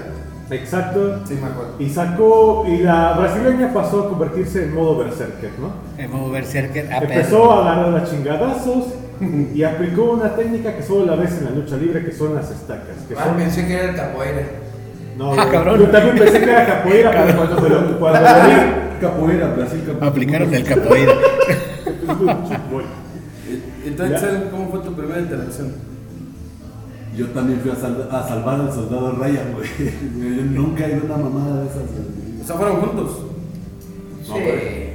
Exacto. 0.50 1.20
Sí, 1.26 1.34
me 1.34 1.48
acuerdo. 1.48 1.74
Y 1.78 1.90
sacó, 1.90 2.64
y 2.66 2.78
la 2.78 3.12
brasileña 3.18 3.72
pasó 3.72 4.04
a 4.06 4.08
convertirse 4.08 4.64
en 4.64 4.74
modo 4.74 4.98
berserker, 4.98 5.50
¿no? 5.60 5.72
En 6.02 6.10
modo 6.10 6.30
berserker 6.30 6.92
a 6.92 6.98
Empezó 6.98 7.52
a 7.52 7.72
agarrar 7.72 8.02
a 8.02 8.04
chingadazos 8.04 8.86
y 9.54 9.62
aplicó 9.62 10.12
una 10.12 10.34
técnica 10.34 10.76
que 10.76 10.82
solo 10.82 11.04
la 11.06 11.16
ves 11.16 11.38
en 11.38 11.44
la 11.44 11.50
lucha 11.50 11.76
libre, 11.76 12.04
que 12.04 12.12
son 12.12 12.34
las 12.34 12.50
estacas. 12.50 12.96
Que 13.08 13.14
Ah, 13.14 13.24
son, 13.24 13.36
pensé 13.36 13.66
que 13.66 13.74
era 13.74 13.90
el 13.90 13.96
capoeira. 13.96 14.42
No, 15.18 15.32
Ah, 15.32 15.48
cabrón. 15.50 15.80
Yo 15.80 15.86
también 15.90 16.16
pensé 16.16 16.38
que 16.38 16.50
era 16.50 16.64
capoeira, 16.66 17.10
pero 17.10 17.36
cuando 17.36 17.98
cuando 17.98 18.18
vi, 18.20 18.54
Capoeira, 19.00 19.48
Brasil, 19.54 19.80
capoeira. 19.86 20.06
Aplicaron 20.08 20.54
el 20.54 20.64
capoeira. 20.64 21.12
Entonces, 23.84 24.20
Ya. 24.22 24.50
¿cómo 24.50 24.70
fue 24.70 24.80
tu 24.80 24.92
primera 24.94 25.20
interacción? 25.20 25.72
Yo 27.16 27.26
también 27.28 27.60
fui 27.60 27.70
a, 27.70 27.74
sal- 27.76 28.08
a 28.10 28.22
salvar 28.28 28.60
al 28.60 28.72
soldado 28.72 29.12
Ryan, 29.12 29.54
güey. 29.54 29.68
Yo 30.36 30.44
nunca 30.44 30.86
he 30.86 30.90
ido 30.96 31.00
a 31.02 31.04
una 31.04 31.16
mamada 31.28 31.62
de 31.62 31.66
esas. 31.68 31.78
güey. 31.82 32.40
O 32.42 32.44
sea, 32.44 32.56
fueron 32.56 32.76
juntos. 32.76 33.18
Sí. 34.24 34.32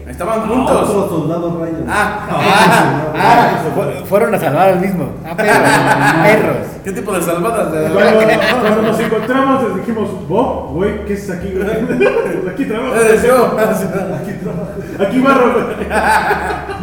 Estaban 0.08 0.40
Ah, 0.42 0.48
juntos. 0.48 0.90
Otro 0.90 1.10
soldado 1.10 1.58
Ryan. 1.60 1.86
Ah, 1.88 2.28
Ah, 2.30 3.14
ah, 3.16 3.50
fu- 3.74 4.06
fueron 4.06 4.36
a 4.36 4.40
salvar 4.40 4.70
al 4.70 4.80
mismo. 4.82 5.10
Ah, 5.26 5.36
perros. 5.36 5.58
perros. 6.24 6.58
¿Qué 6.84 6.92
tipo 6.92 7.14
de 7.14 7.22
salvadas? 7.22 7.72
De... 7.72 7.90
Cuando, 7.90 8.20
cuando 8.62 8.82
nos 8.82 9.00
encontramos 9.00 9.64
les 9.64 9.76
dijimos, 9.78 10.28
Bob, 10.28 10.74
güey, 10.74 11.06
¿qué 11.06 11.14
es 11.14 11.30
aquí? 11.30 11.54
güey?" 11.54 11.68
aquí 12.54 12.66
trabajo. 12.66 12.96
Eres 12.96 13.24
yo. 13.24 13.46
Aquí 13.58 14.34
trabajo. 14.44 14.68
Aquí 15.08 15.20
barro. 15.20 15.54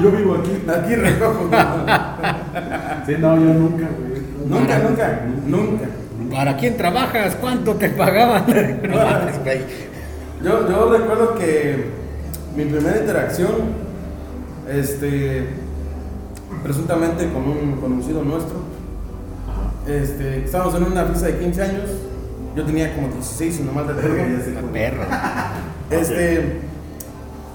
Yo 0.03 0.11
vivo 0.13 0.37
aquí. 0.41 0.63
Aquí 0.71 0.95
recojo. 0.95 1.51
Sí, 3.07 3.15
no, 3.19 3.35
yo 3.37 3.43
nunca, 3.55 3.87
güey. 3.99 4.21
Nunca, 4.47 4.79
nunca, 4.79 5.21
nunca. 5.47 5.85
¿Para 6.35 6.57
quién 6.57 6.77
trabajas? 6.77 7.37
¿Cuánto 7.41 7.75
te 7.75 7.91
pagaban? 7.91 8.45
Yo, 10.43 10.69
yo 10.69 10.93
recuerdo 10.93 11.35
que 11.35 12.00
mi 12.57 12.65
primera 12.65 12.99
interacción, 12.99 13.51
este, 14.69 15.49
presuntamente 16.63 17.31
con 17.33 17.43
un 17.49 17.77
conocido 17.81 18.23
nuestro, 18.23 18.57
este, 19.87 20.45
estábamos 20.45 20.75
en 20.75 20.85
una 20.85 21.05
fiesta 21.05 21.27
de 21.27 21.39
15 21.39 21.63
años, 21.63 21.91
yo 22.57 22.65
tenía 22.65 22.95
como 22.95 23.09
16 23.09 23.55
si 23.55 23.63
no 23.63 23.73
mal 23.73 23.87
recuerdo. 23.87 24.17
Ya 24.39 24.45
sé 24.45 24.53
cuál. 24.53 24.65
Perro. 24.67 25.03
Este, 25.91 26.61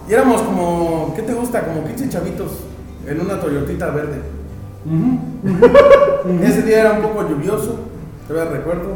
y 0.07 0.13
éramos 0.13 0.41
como, 0.41 1.13
¿qué 1.15 1.21
te 1.23 1.33
gusta? 1.33 1.65
Como 1.65 1.85
15 1.85 2.09
chavitos 2.09 2.51
en 3.07 3.21
una 3.21 3.39
Toyotita 3.39 3.89
verde. 3.89 4.21
Ese 6.43 6.61
día 6.61 6.81
era 6.81 6.91
un 6.93 7.01
poco 7.01 7.27
lluvioso, 7.27 7.79
todavía 8.27 8.51
recuerdo. 8.51 8.95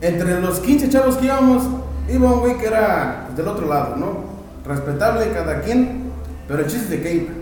Entre 0.00 0.40
los 0.40 0.60
15 0.60 0.88
chavos 0.90 1.16
que 1.16 1.26
íbamos, 1.26 1.62
iba 2.08 2.32
un 2.32 2.40
güey 2.40 2.58
que 2.58 2.66
era 2.66 3.24
pues, 3.26 3.36
del 3.36 3.48
otro 3.48 3.66
lado, 3.66 3.96
¿no? 3.96 4.27
Respetable 4.68 5.32
cada 5.32 5.62
quien, 5.62 6.12
pero 6.46 6.60
el 6.60 6.66
chiste 6.66 6.96
de 6.98 7.02
que 7.02 7.14
iba. 7.14 7.32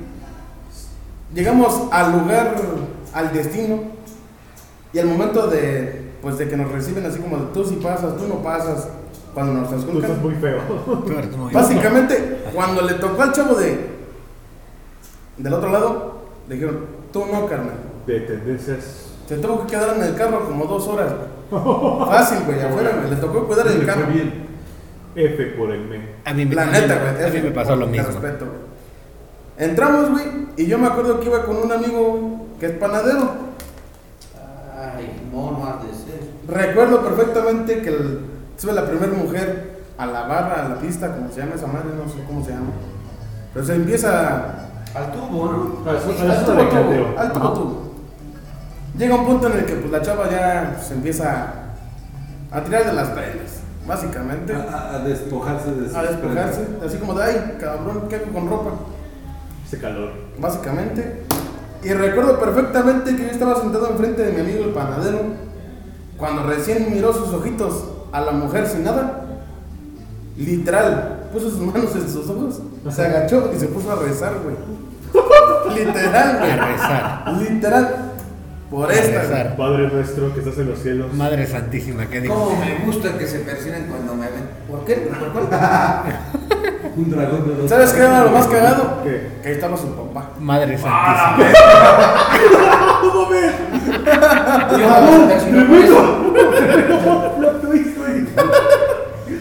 Llegamos 1.35 1.89
al 1.91 2.12
lugar, 2.12 2.55
al 3.12 3.33
destino, 3.33 3.81
y 4.93 4.99
al 5.01 5.07
momento 5.07 5.49
de, 5.49 6.12
pues, 6.23 6.39
de 6.39 6.49
que 6.49 6.57
nos 6.57 6.71
reciben 6.71 7.05
así 7.05 7.19
como 7.19 7.37
de, 7.37 7.47
tú 7.53 7.65
sí 7.65 7.81
pasas, 7.83 8.17
tú 8.17 8.29
no 8.29 8.37
pasas, 8.43 8.89
cuando 9.35 9.55
nos 9.55 9.65
Tú 9.65 9.71
transculcan. 9.71 10.11
estás 10.11 10.25
muy 10.25 10.35
feo. 10.37 10.61
Tú 10.87 11.51
Básicamente, 11.53 12.45
cuando 12.55 12.83
le 12.83 12.95
tocó 12.95 13.21
al 13.23 13.33
chavo 13.33 13.57
de 13.57 13.97
del 15.37 15.53
otro 15.53 15.71
lado, 15.71 16.21
le 16.49 16.55
dijeron, 16.55 16.87
tú 17.12 17.27
no, 17.27 17.47
carnal. 17.47 17.77
De 18.07 18.21
tendencias. 18.21 19.09
Se 19.29 19.37
tuvo 19.39 19.67
que 19.67 19.73
quedar 19.73 19.97
en 19.97 20.05
el 20.05 20.15
carro 20.15 20.47
como 20.47 20.65
dos 20.67 20.87
horas. 20.87 21.12
Fácil, 21.51 22.39
güey, 22.47 22.61
afuera. 22.61 23.05
Le 23.11 23.17
tocó 23.17 23.47
cuidar 23.47 23.67
el 23.67 23.85
carro. 23.85 24.05
fue 24.05 24.15
bien. 24.15 24.46
F 25.17 25.47
por 25.59 25.71
el 25.71 25.81
men. 25.87 26.11
A 26.25 26.33
mí 26.35 26.45
me, 26.45 26.55
La 26.55 26.63
a 26.63 26.67
mí- 26.67 26.73
neta, 26.73 26.99
güey. 26.99 27.25
A 27.25 27.33
mí 27.33 27.41
me 27.41 27.51
pasó 27.51 27.75
lo 27.77 27.87
te 27.87 27.93
mismo. 27.93 28.07
respeto. 28.09 28.47
Entramos, 29.59 30.11
güey, 30.11 30.25
y 30.59 30.67
yo 30.67 30.79
me 30.79 30.87
acuerdo 30.87 31.19
que 31.21 31.27
iba 31.27 31.45
con 31.45 31.57
un 31.57 31.73
amigo 31.73 32.47
que 32.61 32.67
es 32.67 32.73
panadero. 32.73 33.31
Ay, 34.79 35.29
mono 35.33 35.67
has 35.67 35.83
de 35.83 35.93
ser. 35.95 36.21
Recuerdo 36.47 37.03
perfectamente 37.03 37.81
que 37.81 37.89
el- 37.89 38.21
sube 38.57 38.73
la 38.73 38.87
primera 38.87 39.13
mujer 39.13 39.77
a 39.99 40.07
la 40.07 40.23
barra, 40.27 40.67
a 40.67 40.69
la 40.69 40.75
pista, 40.79 41.15
como 41.15 41.31
se 41.33 41.41
llama 41.41 41.55
esa 41.55 41.67
madre, 41.67 41.87
no 41.97 42.11
sé 42.11 42.19
cómo 42.27 42.45
se 42.45 42.51
llama. 42.51 42.71
Pero 43.55 43.65
se 43.67 43.75
empieza 43.75 44.53
Al 44.95 45.13
tubo, 45.13 45.47
¿no? 45.53 45.79
Ah, 45.87 45.91
Al 45.91 45.99
tubo, 46.45 46.69
tubo, 46.69 47.19
al 47.19 47.33
tubo, 47.33 47.53
tubo. 47.53 47.93
Llega 48.97 49.15
un 49.15 49.27
punto 49.27 49.47
en 49.49 49.59
el 49.59 49.65
que 49.67 49.75
pues, 49.75 49.91
la 49.91 50.01
chava 50.01 50.31
ya 50.31 50.77
se 50.81 50.95
empieza 50.95 51.53
a 52.51 52.61
tirar 52.63 52.87
de 52.87 52.93
las 52.95 53.09
prendas, 53.09 53.46
básicamente. 53.87 54.55
A, 54.55 54.99
despojarse 55.05 55.72
de 55.72 55.87
sus 55.87 55.96
A 55.96 56.03
despojarse, 56.03 56.66
así 56.85 56.99
como 56.99 57.14
de 57.14 57.25
ay, 57.25 57.57
cabrón, 57.61 58.05
¿qué 58.09 58.16
hago 58.16 58.33
con 58.33 58.49
ropa? 58.49 58.70
Ese 59.66 59.79
calor. 59.79 60.11
Básicamente. 60.38 61.25
Y 61.83 61.92
recuerdo 61.92 62.38
perfectamente 62.40 63.14
que 63.16 63.22
yo 63.25 63.31
estaba 63.31 63.61
sentado 63.61 63.90
enfrente 63.90 64.22
de 64.22 64.33
mi 64.33 64.40
amigo 64.40 64.64
el 64.64 64.70
panadero, 64.70 65.20
cuando 66.16 66.42
recién 66.44 66.90
miró 66.92 67.12
sus 67.12 67.33
ojitos 67.33 67.85
a 68.12 68.20
la 68.20 68.33
mujer 68.33 68.66
sin 68.66 68.85
nada, 68.85 69.25
literal, 70.37 71.29
puso 71.33 71.51
sus 71.51 71.61
manos 71.61 71.94
en 71.94 72.09
sus 72.09 72.29
ojos, 72.29 72.61
se 72.90 73.05
agachó 73.05 73.51
y 73.55 73.59
se 73.59 73.68
puso 73.68 73.92
a 73.92 73.96
rezar, 73.96 74.33
güey. 74.42 74.57
Literal, 75.77 76.38
güey. 76.38 76.51
A 76.51 76.66
rezar. 76.66 77.33
Literal. 77.38 78.06
Por 78.71 78.91
esta. 78.91 79.57
Padre 79.57 79.89
nuestro 79.93 80.33
que 80.35 80.41
estás 80.41 80.59
en 80.59 80.71
los 80.71 80.79
cielos. 80.81 81.13
Madre 81.15 81.47
santísima, 81.47 82.07
¿qué 82.07 82.21
digo? 82.21 82.35
¿Cómo 82.35 82.57
me 82.59 82.85
gusta 82.85 83.17
que 83.17 83.27
se 83.27 83.39
persiguen 83.41 83.87
cuando 83.89 84.15
me 84.15 84.27
ven? 84.27 84.49
¿Por 84.69 84.85
qué? 84.85 84.95
¿Por 84.95 85.29
cuál? 85.33 85.47
Un 86.97 87.11
dragón 87.11 87.47
de 87.49 87.55
dos. 87.57 87.71
¿Sabes 87.71 87.93
qué 87.93 88.01
era 88.01 88.25
lo 88.25 88.31
más 88.31 88.47
cagado? 88.47 89.03
¿Qué? 89.05 89.29
Que 89.43 89.49
ahí 89.49 89.55
estaba 89.55 89.77
su 89.77 89.95
papá. 89.95 90.31
Madre 90.41 90.77
Ah, 90.85 91.37
santísima. 91.37 91.67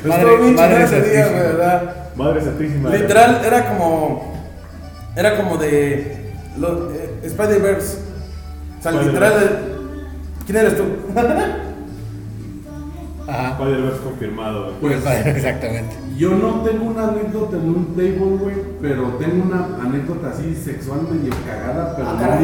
Madre- 0.06 0.22
Estuvo 0.30 0.38
bien 0.42 0.56
madre 0.56 0.76
chingón 0.76 0.82
ese 0.82 1.02
día, 1.02 1.24
santísima. 1.26 1.28
güey, 1.30 1.44
¿verdad? 1.56 1.96
Madre 2.16 2.42
Santísima. 2.42 2.90
Literal, 2.90 3.42
era 3.46 3.68
como. 3.70 4.34
Era 5.16 5.38
como 5.38 5.58
de. 5.58 5.94
eh, 5.96 7.20
Spider-Verse. 7.24 7.98
Sea, 8.91 9.02
literal. 9.02 9.34
eh, 9.43 9.50
¿Quién 10.45 10.58
eres 10.58 10.78
tú? 10.78 10.84
Ajá. 13.28 13.58
Padre 13.58 13.82
Verse 13.82 14.00
confirmado. 14.04 14.74
güey. 14.80 15.02
Pues 15.02 15.26
Exactamente. 15.26 15.95
yo 16.15 16.32
no 16.36 16.62
tengo 16.62 16.86
una 16.86 17.08
anécdota 17.10 17.58
en 17.58 17.69
un 17.69 17.86
table, 17.95 18.38
güey, 18.39 18.56
pero 18.82 19.04
tengo 19.19 19.43
una 19.45 19.65
anécdota 19.84 20.30
así 20.30 20.54
sexual 20.56 21.02
medio 21.12 21.34
cagada, 21.45 21.95
pero 21.95 22.08
Ah, 22.10 22.39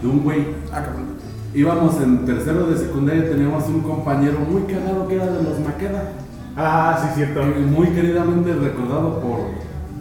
de 0.00 0.08
un 0.08 0.22
güey. 0.22 0.46
Ah, 0.72 0.82
cabrón. 0.82 1.12
Íbamos 1.54 2.00
en 2.00 2.24
tercero 2.24 2.66
de 2.66 2.78
secundaria, 2.78 3.28
teníamos 3.28 3.66
un 3.68 3.82
compañero 3.82 4.38
muy 4.38 4.62
cagado 4.62 5.06
que 5.06 5.16
era 5.16 5.26
de 5.26 5.42
los 5.42 5.60
Maqueda. 5.60 6.12
Ah, 6.56 6.98
sí, 7.02 7.08
cierto. 7.16 7.42
y 7.42 7.60
Muy 7.64 7.88
queridamente 7.88 8.54
recordado 8.54 9.20
por, 9.20 9.40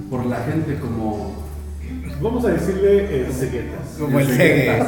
por 0.10 0.25
la 0.27 0.38
gente 0.38 0.80
como. 0.80 1.40
Vamos 2.21 2.45
a 2.45 2.49
decirle 2.49 3.21
el 3.25 3.31
ceguetas. 3.34 3.97
Como 3.99 4.19
el 4.19 4.27
Segue. 4.27 4.77
El 4.77 4.86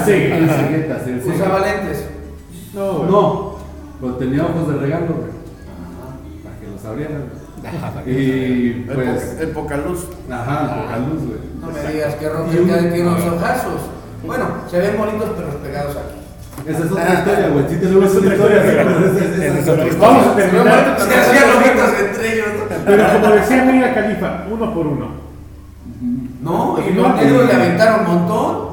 ceguetas, 0.00 1.06
el 1.06 1.20
ceguetas. 1.20 1.26
Usaba 1.36 1.60
lentes. 1.60 2.04
No, 2.74 2.92
güey. 2.98 3.10
No, 3.10 3.56
pero 4.00 4.14
tenía 4.16 4.42
ojos 4.44 4.68
de 4.74 4.76
regalo, 4.80 5.06
güey. 5.06 5.30
Para 6.42 6.58
que 6.60 6.66
los 6.72 6.84
abrieran. 6.84 7.24
Ajá, 7.64 8.02
Y 8.06 8.70
pues. 8.92 9.36
El 9.40 9.48
poca 9.50 9.76
luz. 9.78 10.06
Ajá, 10.30 10.82
poca 10.82 10.96
luz, 10.98 11.22
güey. 11.26 11.38
No 11.60 11.70
me 11.70 11.92
digas 11.92 12.14
que 12.16 12.26
un- 12.26 12.68
cada 12.68 12.80
tiene 12.80 13.02
unos 13.08 13.24
ojazos. 13.24 13.80
Bueno, 14.24 14.44
se 14.70 14.78
ven 14.80 14.96
bonitos 14.98 15.30
pero 15.36 15.48
pegados 15.62 15.96
aquí. 15.96 16.70
Esa 16.70 16.84
es 16.84 16.90
otra 16.90 17.14
historia, 17.14 17.48
güey. 17.48 17.64
Sí 17.68 17.74
Esa 17.76 17.86
esa 17.86 19.58
es 19.58 19.68
otra 19.68 19.86
historia. 19.86 19.98
Vamos 20.00 20.26
a 20.26 20.36
terminar. 20.36 20.96
Se 21.08 21.14
hacían 21.14 21.50
ojitos 21.56 22.00
entre 22.00 22.32
ellos. 22.34 22.46
¿no? 22.58 22.76
Pero 22.86 23.04
como 23.12 23.34
decía 23.34 23.64
Mía 23.64 23.94
Califa, 23.94 24.44
uno 24.50 24.74
por 24.74 24.86
uno. 24.86 25.26
No, 26.46 26.78
y 26.78 26.94
No, 26.94 27.02
los 27.02 27.16
negros 27.16 27.46
le 27.46 27.52
aventaron 27.54 28.00
un 28.00 28.14
montón. 28.14 28.66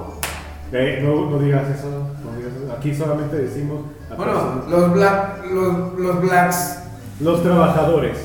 Eh, 0.72 1.00
no, 1.04 1.30
no 1.32 1.40
digas 1.40 1.64
eso. 1.70 1.88
No 1.90 2.38
digas 2.38 2.52
eso. 2.64 2.74
Aquí 2.78 2.94
solamente 2.96 3.36
decimos 3.38 3.80
a 4.12 4.16
Bueno, 4.16 4.34
personas- 4.34 4.70
los 4.70 4.94
black, 4.94 5.46
los, 5.52 6.00
los 6.00 6.22
blacks. 6.22 6.80
los 7.20 7.44
trabajadores. 7.44 8.18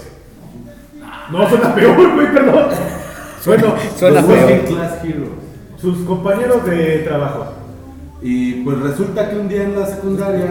No, 1.31 1.49
suena 1.49 1.75
peor, 1.75 2.15
güey, 2.15 2.33
perdón. 2.33 2.65
Bueno, 3.47 3.75
Suena 3.97 4.21
Los. 4.21 4.29
Working 4.31 4.75
Class 4.77 5.05
Heroes. 5.05 5.29
sus 5.81 5.99
compañeros 6.07 6.65
de 6.65 6.99
trabajo. 6.99 7.47
Y 8.21 8.65
pues 8.65 8.79
resulta 8.81 9.31
que 9.31 9.37
un 9.39 9.49
día 9.49 9.63
en 9.65 9.79
la 9.79 9.87
secundaria 9.87 10.47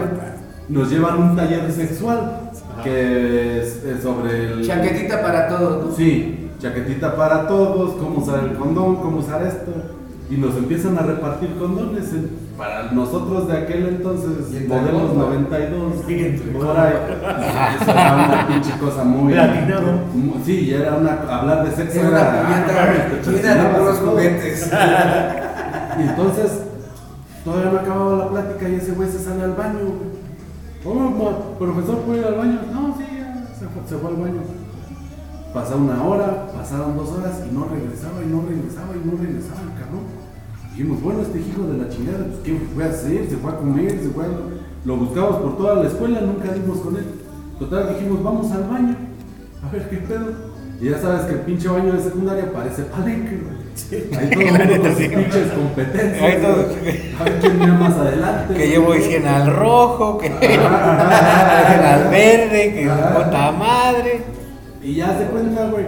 nos 0.68 0.90
llevan 0.90 1.18
un 1.22 1.36
taller 1.36 1.70
sexual 1.70 2.50
que 2.82 3.60
es, 3.60 3.84
es 3.84 4.02
sobre 4.02 4.52
el. 4.52 4.66
Chaquetita 4.66 5.20
para 5.20 5.48
todos, 5.48 5.86
¿no? 5.86 5.92
Sí, 5.94 6.47
chaquetita 6.58 7.14
para 7.16 7.46
todos, 7.46 7.92
cómo 7.94 8.20
usar 8.20 8.40
el 8.44 8.54
condón, 8.56 8.96
cómo 8.96 9.18
usar 9.18 9.42
esto. 9.46 9.72
Y 10.30 10.36
nos 10.36 10.54
empiezan 10.56 10.98
a 10.98 11.02
repartir 11.02 11.56
condones. 11.58 12.12
en- 12.12 12.48
Para 12.58 12.90
nosotros 12.92 13.46
de 13.48 13.56
aquel 13.56 13.86
entonces, 13.86 14.50
modelos 14.68 15.02
todos, 15.12 15.16
92, 15.16 15.92
Sí, 16.06 16.18
entre 16.18 16.50
por 16.52 16.76
ahí. 16.78 16.92
Era 17.86 18.14
una 18.28 18.48
pinche 18.48 18.72
cosa 18.78 19.04
muy. 19.04 19.32
Platinado. 19.32 19.86
Sí, 20.44 20.74
era 20.74 20.94
una. 20.96 21.12
Hablar 21.38 21.64
de 21.64 21.70
sexo 21.76 22.00
Era 22.00 22.42
era- 23.38 23.64
de 23.64 23.78
puros 23.78 23.98
juguetes. 24.00 24.70
Y 25.98 26.02
entonces, 26.02 26.62
todavía 27.44 27.70
no 27.72 27.78
acababa 27.78 28.16
la 28.16 28.28
plática 28.28 28.68
y 28.68 28.74
ese 28.74 28.92
güey 28.92 29.08
se 29.08 29.18
sale 29.20 29.44
al 29.44 29.52
baño. 29.54 29.78
Oh, 30.84 31.54
profesor, 31.58 31.98
¿puedo 32.00 32.18
ir 32.20 32.26
al 32.26 32.34
baño? 32.34 32.60
No, 32.72 32.94
sí, 32.98 33.04
ya. 33.18 33.46
se 33.58 33.66
fue, 33.66 33.82
se 33.88 33.96
fue 33.96 34.10
al 34.10 34.16
baño. 34.16 34.40
Pasó 35.58 35.76
una 35.76 36.04
hora, 36.04 36.46
pasaron 36.56 36.96
dos 36.96 37.10
horas 37.10 37.42
y 37.44 37.52
no 37.52 37.66
regresaba 37.66 38.22
y 38.22 38.30
no 38.30 38.44
regresaba 38.48 38.94
y 38.94 39.04
no 39.04 39.18
regresaba 39.18 39.60
el 39.66 39.74
cabrón. 39.74 40.06
Dijimos, 40.70 41.02
bueno, 41.02 41.22
este 41.22 41.40
hijo 41.40 41.62
de 41.66 41.78
la 41.78 41.88
chingada, 41.88 42.26
pues, 42.26 42.38
¿qué 42.44 42.60
fue 42.72 42.84
a 42.84 42.90
hacer? 42.90 43.28
Se 43.28 43.36
fue 43.38 43.50
a 43.50 43.56
comer, 43.56 43.90
se 44.00 44.08
fue 44.10 44.24
a... 44.24 44.28
Lo 44.84 44.96
buscamos 44.96 45.36
por 45.38 45.56
toda 45.56 45.82
la 45.82 45.88
escuela, 45.88 46.20
nunca 46.20 46.52
dimos 46.52 46.78
con 46.78 46.96
él. 46.96 47.06
Total, 47.58 47.88
dijimos, 47.92 48.22
vamos 48.22 48.52
al 48.52 48.68
baño, 48.68 48.94
a 49.66 49.72
ver 49.72 49.88
qué 49.90 49.96
pedo. 49.96 50.26
Y 50.80 50.90
ya 50.90 50.98
sabes 51.00 51.22
que 51.22 51.32
el 51.32 51.40
pinche 51.40 51.66
baño 51.66 51.92
de 51.92 52.02
secundaria 52.04 52.52
parece 52.52 52.82
palenque, 52.84 53.40
güey. 53.42 53.58
Ahí 54.16 54.30
todo 54.30 54.42
el 54.42 54.58
mundo 54.58 54.80
con 54.80 54.90
sus 54.96 55.06
pinches 55.08 55.52
competencias. 55.54 56.22
Ahí 56.22 56.40
todo-. 56.40 57.18
A 57.18 57.24
ver 57.24 57.38
quién 57.40 57.58
mira 57.58 57.74
más 57.74 57.94
adelante. 57.96 58.54
Que 58.54 58.78
güey. 58.78 59.00
llevo 59.00 59.10
100 59.10 59.26
al 59.26 59.56
rojo, 59.56 60.18
que 60.18 60.28
100 60.28 60.60
Ajá. 60.60 61.94
al 61.94 62.10
verde, 62.10 62.74
que 62.74 62.88
puta 62.88 63.50
madre. 63.50 64.37
Y 64.82 64.94
ya 64.94 65.18
se 65.18 65.26
cuenta, 65.26 65.68
güey. 65.70 65.86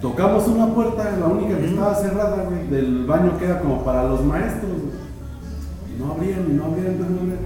Tocamos 0.00 0.46
una 0.46 0.66
puerta, 0.74 1.16
la 1.18 1.26
única 1.26 1.58
que 1.58 1.66
estaba 1.66 1.94
cerrada, 1.94 2.44
güey, 2.48 2.68
del 2.68 3.04
baño 3.04 3.36
que 3.38 3.46
era 3.46 3.60
como 3.60 3.84
para 3.84 4.04
los 4.04 4.24
maestros, 4.24 4.70
güey. 4.70 5.96
Y 5.96 6.00
no 6.00 6.12
abrían, 6.12 6.46
y 6.48 6.52
no 6.54 6.64
abrían, 6.66 6.98
no 7.00 7.04
abrían. 7.06 7.38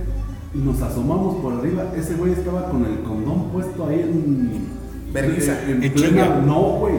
Y 0.55 0.59
nos 0.59 0.83
asomamos 0.83 1.37
por 1.37 1.55
arriba. 1.55 1.85
Ese 1.97 2.15
güey 2.15 2.33
estaba 2.33 2.69
con 2.69 2.85
el 2.85 3.01
condón 3.03 3.49
puesto 3.53 3.87
ahí 3.87 4.01
en. 4.01 4.71
En, 5.69 5.83
En 5.83 5.93
plena- 5.93 6.09
chinga. 6.25 6.39
No, 6.47 6.61
güey. 6.81 6.95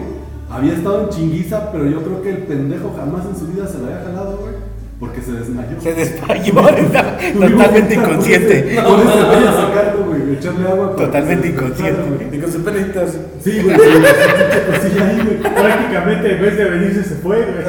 Había 0.50 0.74
estado 0.74 1.04
en 1.04 1.10
chinguiza, 1.10 1.72
pero 1.72 1.86
yo 1.88 2.04
creo 2.04 2.22
que 2.22 2.30
el 2.30 2.38
pendejo 2.44 2.92
jamás 2.98 3.26
en 3.26 3.36
su 3.36 3.48
vida 3.48 3.68
se 3.68 3.78
lo 3.80 3.86
había 3.86 4.04
jalado, 4.04 4.38
güey. 4.42 4.54
Porque 5.04 5.22
se 5.22 5.34
desmayó. 5.34 5.82
Se 5.82 5.94
desmayó, 5.94 6.54
totalmente 7.50 7.94
inconsciente. 7.96 8.82
Por 8.88 9.00
eso 9.02 9.28
voy 9.28 9.44
a 9.48 9.52
sacarlo, 9.54 10.06
güey. 10.06 10.34
Echarle 10.36 10.70
agua. 10.70 10.96
Totalmente 10.96 11.48
inconsciente. 11.50 12.30
Y 12.32 12.40
con 12.40 12.50
sus 12.52 12.62
pelitas. 12.62 13.18
Sí, 13.44 13.62
güey. 13.62 13.76
sí, 13.76 15.00
ahí, 15.02 15.22
güey. 15.26 15.54
Prácticamente 15.54 16.36
en 16.36 16.42
vez 16.42 16.58
de 16.58 16.64
venirse 16.70 17.04
se 17.04 17.16
fue, 17.16 17.36
güey. 17.36 17.66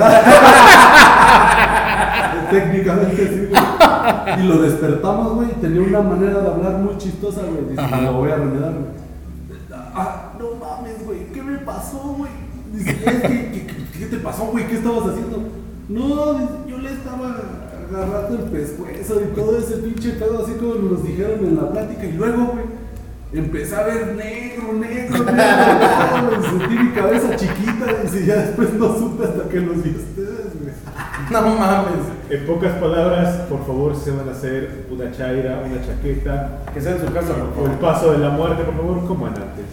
Técnicamente 2.50 3.26
sí, 3.28 3.48
güey. 3.50 4.40
Y 4.40 4.46
lo 4.46 4.62
despertamos, 4.62 5.34
güey. 5.34 5.48
y 5.50 5.60
Tenía 5.60 5.80
una 5.82 6.02
manera 6.02 6.40
de 6.40 6.48
hablar 6.48 6.72
muy 6.78 6.96
chistosa, 6.98 7.40
güey. 7.42 7.70
Dice, 7.70 7.80
Ajá. 7.80 8.00
lo 8.00 8.12
voy 8.12 8.30
a 8.30 8.36
remedar, 8.36 8.72
güey. 8.74 9.04
Ah, 9.96 10.32
no 10.38 10.46
mames, 10.64 11.04
güey. 11.04 11.26
¿Qué 11.32 11.42
me 11.42 11.58
pasó, 11.58 11.98
güey? 12.16 12.30
Dice, 12.72 12.94
¿qué, 12.94 13.10
qué- 13.50 13.66
qué 13.98 14.06
te 14.06 14.16
pasó, 14.18 14.44
güey? 14.44 14.68
¿Qué 14.68 14.76
estabas 14.76 15.08
haciendo? 15.08 15.63
No, 15.88 16.66
yo 16.66 16.78
le 16.78 16.92
estaba 16.92 17.36
agarrando 17.90 18.36
el 18.44 18.50
pescuezo 18.50 19.20
y 19.20 19.34
todo 19.34 19.58
ese 19.58 19.76
pinche 19.78 20.12
pedo, 20.12 20.42
así 20.42 20.54
como 20.54 20.74
nos 20.76 21.04
dijeron 21.04 21.44
en 21.44 21.56
la 21.56 21.70
plática. 21.70 22.04
Y 22.06 22.12
luego, 22.12 22.46
güey, 22.54 22.64
empecé 23.34 23.76
a 23.76 23.82
ver 23.84 24.14
negro, 24.16 24.72
negro, 24.72 25.24
negro. 25.24 26.42
Sentí 26.58 26.74
mi 26.78 26.90
cabeza 26.92 27.36
chiquita. 27.36 27.86
Dice, 28.02 28.24
ya 28.26 28.36
después 28.36 28.72
no 28.74 28.98
supe 28.98 29.24
hasta 29.24 29.48
que 29.48 29.60
los 29.60 29.82
vi 29.82 29.90
a 29.90 29.96
ustedes, 29.96 30.60
güey. 30.60 30.74
No 31.30 31.40
mames. 31.40 31.94
En 32.30 32.46
pocas 32.46 32.72
palabras, 32.74 33.36
por 33.48 33.64
favor, 33.66 33.94
si 33.96 34.04
se 34.04 34.10
van 34.10 34.28
a 34.28 34.32
hacer 34.32 34.86
una 34.90 35.10
chaira, 35.12 35.62
una 35.66 35.84
chaqueta, 35.86 36.62
Que 36.72 36.80
sea 36.80 36.92
en 36.96 37.00
su 37.06 37.12
casa, 37.12 37.28
por 37.34 37.62
o 37.64 37.66
el 37.66 37.72
favor. 37.78 37.78
paso 37.80 38.12
de 38.12 38.18
la 38.18 38.30
muerte, 38.30 38.62
por 38.64 38.74
favor, 38.76 39.06
coman 39.06 39.32
antes. 39.34 39.64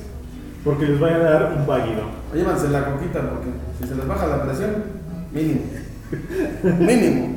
Porque 0.64 0.86
les 0.86 1.00
vaya 1.00 1.16
a 1.16 1.20
dar 1.20 1.54
un 1.58 1.66
váguido. 1.66 2.04
Llévanse 2.34 2.70
la 2.70 2.86
coquita 2.86 3.22
porque 3.30 3.50
si 3.82 3.88
se 3.88 3.96
les 3.96 4.08
baja 4.08 4.28
la 4.28 4.44
presión, 4.44 4.72
mínimo. 5.34 5.62
Mínimo. 6.80 7.36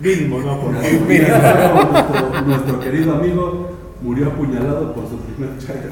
Mínimo, 0.00 0.40
no, 0.40 0.60
por 0.60 0.74
favor. 0.74 1.92
nuestro, 1.92 2.42
nuestro 2.46 2.80
querido 2.80 3.14
amigo 3.14 3.70
murió 4.02 4.28
apuñalado 4.28 4.92
por 4.94 5.08
su 5.08 5.16
primer 5.18 5.58
chairo. 5.58 5.90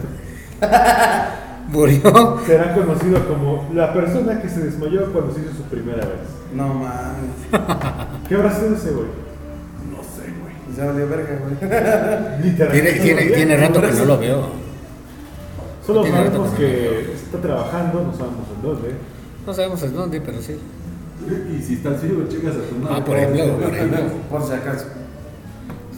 Murió. 1.69 2.39
Será 2.47 2.75
conocido 2.75 3.25
como 3.29 3.69
la 3.73 3.93
persona 3.95 4.41
que 4.43 4.49
se 4.49 4.61
desmayó 4.65 5.13
cuando 5.13 5.33
se 5.33 5.41
hizo 5.43 5.53
su 5.55 5.63
primera 5.65 5.99
vez. 6.05 6.19
No 6.53 6.67
mames. 6.75 7.31
¿Qué 8.29 8.35
habrá 8.35 8.53
sido 8.53 8.75
ese 8.75 8.91
güey? 8.91 9.07
No 9.89 10.03
sé, 10.03 10.33
güey. 10.41 10.53
Y 10.69 10.75
se 10.75 10.85
valió 10.85 11.09
verga, 11.09 11.39
güey. 11.39 12.43
Literalmente. 12.43 12.93
Tiene, 12.93 12.93
tiene, 13.01 13.37
tiene 13.37 13.57
rato 13.57 13.81
que 13.81 13.93
no 13.93 14.05
lo 14.05 14.19
veo. 14.19 14.49
Solo 15.87 16.05
sabemos 16.07 16.51
que 16.55 16.67
que 16.67 17.13
está 17.15 17.39
trabajando, 17.39 18.03
no 18.03 18.13
sabemos 18.19 18.47
en 18.57 18.63
dónde. 18.63 18.95
No 19.47 19.55
sabemos 19.55 19.83
en 19.85 19.95
dónde, 19.95 20.21
pero 20.21 20.43
sí. 20.43 20.59
Y 21.59 21.63
si 21.63 21.75
estás 21.75 22.03
vivo, 22.03 22.25
chicas 22.29 22.55
a 22.57 22.69
tu 22.69 22.77
madre. 22.77 22.97
Ah, 22.99 23.05
por 23.05 23.17
ejemplo, 23.17 23.59
por 23.59 23.75
ejemplo. 23.75 23.99
Por 24.31 24.47
si 24.47 24.53
acaso. 24.53 24.87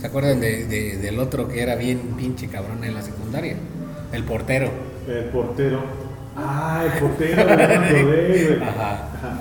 ¿Se 0.01 0.07
acuerdan 0.07 0.41
de, 0.41 0.67
de- 0.67 0.97
del 0.99 1.19
otro 1.21 1.47
que 1.49 1.63
era 1.63 1.77
bien 1.77 1.99
pinche 2.17 2.49
cabrón 2.49 2.83
en 2.85 2.95
la 2.95 3.03
secundaria? 3.03 3.57
El 4.13 4.25
portero. 4.25 4.71
El 5.09 5.25
portero. 5.27 5.81
Ah, 6.37 6.85
el 6.93 7.01
portero, 7.01 7.45
güey. 8.07 8.63
Ajá. 8.63 8.93
Ajá. 9.15 9.39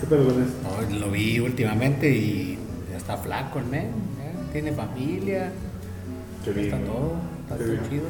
¿Qué 0.00 0.06
pedo 0.06 0.24
con 0.24 0.42
eso? 0.42 0.52
No, 0.90 0.98
lo 0.98 1.10
vi 1.10 1.38
últimamente 1.38 2.10
y 2.10 2.58
ya 2.90 2.96
está 2.96 3.16
flaco 3.16 3.58
el 3.60 3.66
men. 3.66 3.88
Tiene 4.52 4.72
familia. 4.72 5.52
Qué 6.44 6.50
bien. 6.52 6.66
Está 6.74 6.78
todo. 6.78 7.12
Está 7.42 7.56
todo 7.56 7.88
chido. 7.88 8.04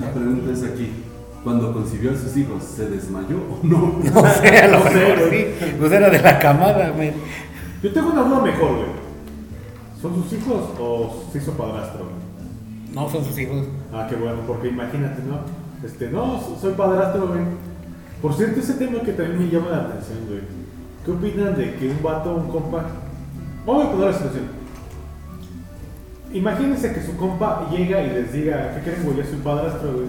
La 0.00 0.10
pregunta 0.12 0.52
es 0.52 0.62
aquí. 0.64 0.90
Cuando 1.44 1.72
concibió 1.74 2.10
a 2.12 2.16
sus 2.16 2.34
hijos, 2.38 2.64
¿se 2.64 2.88
desmayó 2.88 3.36
o 3.36 3.58
no? 3.62 4.00
No 4.14 4.28
sé, 4.30 4.58
a 4.58 4.68
lo 4.68 4.78
No 4.84 4.90
sé, 4.90 4.94
mejor 4.94 5.28
güey. 5.28 5.44
sí. 5.60 5.74
Pues 5.78 5.92
era 5.92 6.10
de 6.10 6.18
la 6.22 6.38
camada, 6.38 6.92
men. 6.96 7.12
Yo 7.82 7.92
tengo 7.92 8.10
una 8.12 8.22
duda 8.22 8.40
mejor, 8.40 8.70
güey. 8.76 9.04
¿Son 10.00 10.14
sus 10.22 10.32
hijos 10.32 10.70
o 10.80 11.24
se 11.32 11.38
hizo 11.38 11.52
padrastro? 11.52 12.04
güey? 12.04 12.94
No 12.94 13.08
son 13.10 13.24
sus 13.24 13.38
hijos. 13.38 13.66
Ah, 13.92 14.06
qué 14.08 14.16
bueno, 14.16 14.38
porque 14.46 14.68
imagínate, 14.68 15.22
¿no? 15.22 15.40
Este, 15.86 16.08
no, 16.10 16.40
so- 16.40 16.56
soy 16.60 16.72
padrastro, 16.74 17.28
güey. 17.28 17.40
Por 18.22 18.32
cierto, 18.34 18.60
ese 18.60 18.74
tema 18.74 19.00
que 19.00 19.12
también 19.12 19.38
me 19.40 19.50
llama 19.50 19.70
la 19.70 19.78
atención, 19.80 20.18
güey. 20.28 20.40
¿Qué 21.04 21.10
opinan 21.10 21.54
de 21.56 21.74
que 21.74 21.88
un 21.90 22.02
vato, 22.02 22.34
un 22.34 22.48
compa... 22.48 22.86
Vamos 23.66 23.84
a 23.86 23.90
poner 23.90 24.06
la 24.06 24.12
situación. 24.16 24.44
Imagínense 26.32 26.92
que 26.92 27.02
su 27.02 27.16
compa 27.16 27.68
llega 27.70 28.02
y 28.02 28.10
les 28.10 28.32
diga, 28.32 28.74
¿qué 28.74 28.90
creen, 28.90 29.04
güey? 29.04 29.18
Yo 29.18 29.24
soy 29.24 29.38
padrastro, 29.40 29.92
güey. 29.92 30.06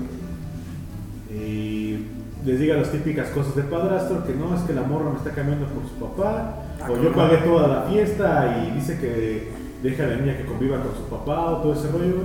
Y 1.35 2.05
les 2.45 2.59
diga 2.59 2.77
las 2.77 2.91
típicas 2.91 3.29
cosas 3.29 3.55
de 3.55 3.63
padrastro, 3.63 4.25
que 4.25 4.33
no, 4.33 4.55
es 4.55 4.61
que 4.61 4.73
la 4.73 4.83
morra 4.83 5.09
me 5.09 5.17
está 5.17 5.31
cambiando 5.31 5.65
por 5.67 5.83
su 5.83 5.95
papá, 5.95 6.55
o 6.87 6.95
yo 7.01 7.11
pagué 7.11 7.37
toda 7.37 7.67
la 7.67 7.81
fiesta 7.89 8.63
y 8.63 8.75
dice 8.75 8.97
que 8.99 9.51
deja 9.83 10.03
a 10.03 10.07
la 10.07 10.15
niña 10.17 10.37
que 10.37 10.45
conviva 10.45 10.77
con 10.77 10.95
su 10.95 11.03
papá 11.09 11.51
o 11.51 11.57
todo 11.57 11.73
ese 11.73 11.91
rollo. 11.91 12.23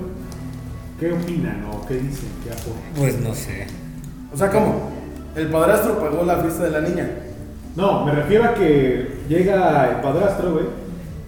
¿Qué 1.00 1.12
opinan 1.12 1.64
o 1.72 1.86
qué 1.86 1.94
dicen? 1.94 2.28
¿Qué? 2.44 2.50
Pues 2.96 3.18
no 3.20 3.34
sé. 3.34 3.66
O 4.32 4.36
sea, 4.36 4.50
¿cómo? 4.50 4.90
El 5.34 5.48
padrastro 5.48 5.98
pagó 5.98 6.24
la 6.24 6.36
fiesta 6.36 6.64
de 6.64 6.70
la 6.70 6.80
niña. 6.82 7.08
No, 7.74 8.04
me 8.04 8.12
refiero 8.12 8.44
a 8.44 8.54
que 8.54 9.20
llega 9.28 9.90
el 9.90 10.00
padrastro, 10.02 10.52
güey, 10.52 10.66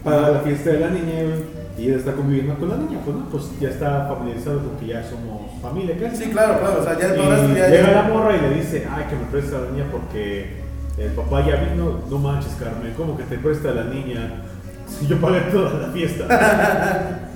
para 0.04 0.30
la 0.30 0.40
fiesta 0.40 0.70
de 0.70 0.80
la 0.80 0.90
niña, 0.90 1.22
güey, 1.22 1.61
y 1.78 1.88
él 1.88 1.94
está 1.94 2.12
conviviendo 2.12 2.54
con 2.56 2.68
la 2.68 2.76
niña, 2.76 2.98
pues 3.04 3.16
no, 3.16 3.24
pues 3.30 3.44
ya 3.60 3.68
está 3.70 4.06
familiarizado 4.08 4.60
porque 4.60 4.86
ya 4.86 5.02
somos 5.02 5.50
familia 5.62 5.96
casi. 5.98 6.24
Sí, 6.24 6.30
claro, 6.30 6.58
claro. 6.60 6.80
O 6.80 6.84
sea, 6.84 6.98
ya 6.98 7.06
el 7.14 7.20
Y 7.20 7.54
ya. 7.56 7.68
llega 7.68 7.86
ya- 7.92 8.02
la 8.02 8.08
morra 8.08 8.36
y 8.36 8.40
le 8.40 8.54
dice, 8.56 8.86
ay, 8.90 9.04
que 9.08 9.16
me 9.16 9.24
presta 9.30 9.56
a 9.56 9.60
la 9.62 9.70
niña 9.70 9.84
porque 9.90 10.60
el 10.98 11.10
papá 11.12 11.46
ya 11.46 11.56
vino. 11.56 12.00
No 12.10 12.18
manches, 12.18 12.52
Carmen, 12.60 12.92
¿cómo 12.96 13.16
que 13.16 13.22
te 13.24 13.38
presta 13.38 13.70
a 13.70 13.74
la 13.74 13.84
niña? 13.84 14.42
Si 14.86 15.06
yo 15.06 15.16
pagué 15.18 15.40
toda 15.52 15.72
la 15.80 15.88
fiesta. 15.88 16.26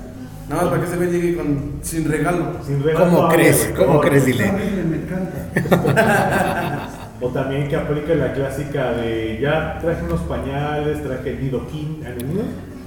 Nada 0.49 0.63
más 0.63 0.71
para 0.71 0.81
que 0.83 0.87
ese 0.89 0.97
güey 0.97 1.11
llegue 1.11 1.37
con, 1.37 1.79
sin 1.83 2.09
regalo. 2.09 2.53
Sin 2.65 2.81
regalo 2.83 3.07
¿Cómo 3.07 3.29
crees? 3.31 3.73
¿Cómo 3.77 3.87
¿cómo 3.87 4.01
crees? 4.01 4.27
Dile. 4.27 4.53
me 4.53 4.97
encanta. 4.97 6.93
O 7.19 7.29
también 7.31 7.67
que 7.67 7.75
aplica 7.77 8.15
la 8.15 8.35
clásica 8.35 8.93
de 8.93 9.39
ya 9.41 9.79
traje 9.81 10.05
unos 10.05 10.21
pañales, 10.21 11.03
traje 11.03 11.31
el 11.31 11.45
nido 11.45 11.67
king, 11.69 12.03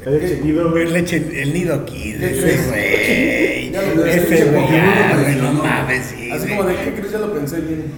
¿el 0.05 0.45
nido? 0.45 0.77
El 0.77 0.93
nido, 0.93 1.31
el 1.33 1.53
nido 1.53 1.75
aquí, 1.75 2.15
¿Qué 2.17 2.31
ese 2.31 2.57
güey. 2.67 4.09
Ese 4.09 4.45
güey, 4.45 5.35
no 5.41 5.53
mames, 5.53 6.05
sí. 6.05 6.31
Así 6.31 6.47
como 6.49 6.63
de, 6.63 6.75
¿qué 6.75 6.93
crees? 6.93 7.11
Ya 7.11 7.19
lo 7.19 7.33
pensé 7.33 7.59
bien. 7.61 7.91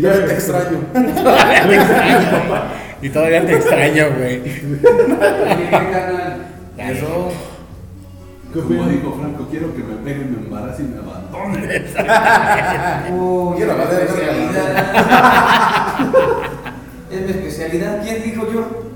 Ya 0.00 0.26
te 0.26 0.32
extraño. 0.34 0.78
Y 3.02 3.08
todavía 3.08 3.46
te 3.46 3.54
extraño, 3.54 4.06
güey. 4.16 4.42
Eso. 6.78 7.32
¿Qué 8.52 8.60
Como 8.60 8.88
dijo 8.88 9.16
Franco, 9.18 9.46
quiero 9.50 9.74
que 9.74 9.82
me 9.82 9.94
pegue, 10.04 10.24
me 10.24 10.38
embarace 10.38 10.82
y 10.82 10.86
me 10.86 10.98
abandone. 10.98 11.84
Uh, 13.10 13.54
Quiero 13.56 13.76
valer 13.76 14.02
especialidad. 14.02 14.68
es 17.10 17.20
mi 17.20 17.30
especialidad. 17.30 18.02
¿Quién 18.02 18.22
dijo 18.22 18.52
yo? 18.52 18.90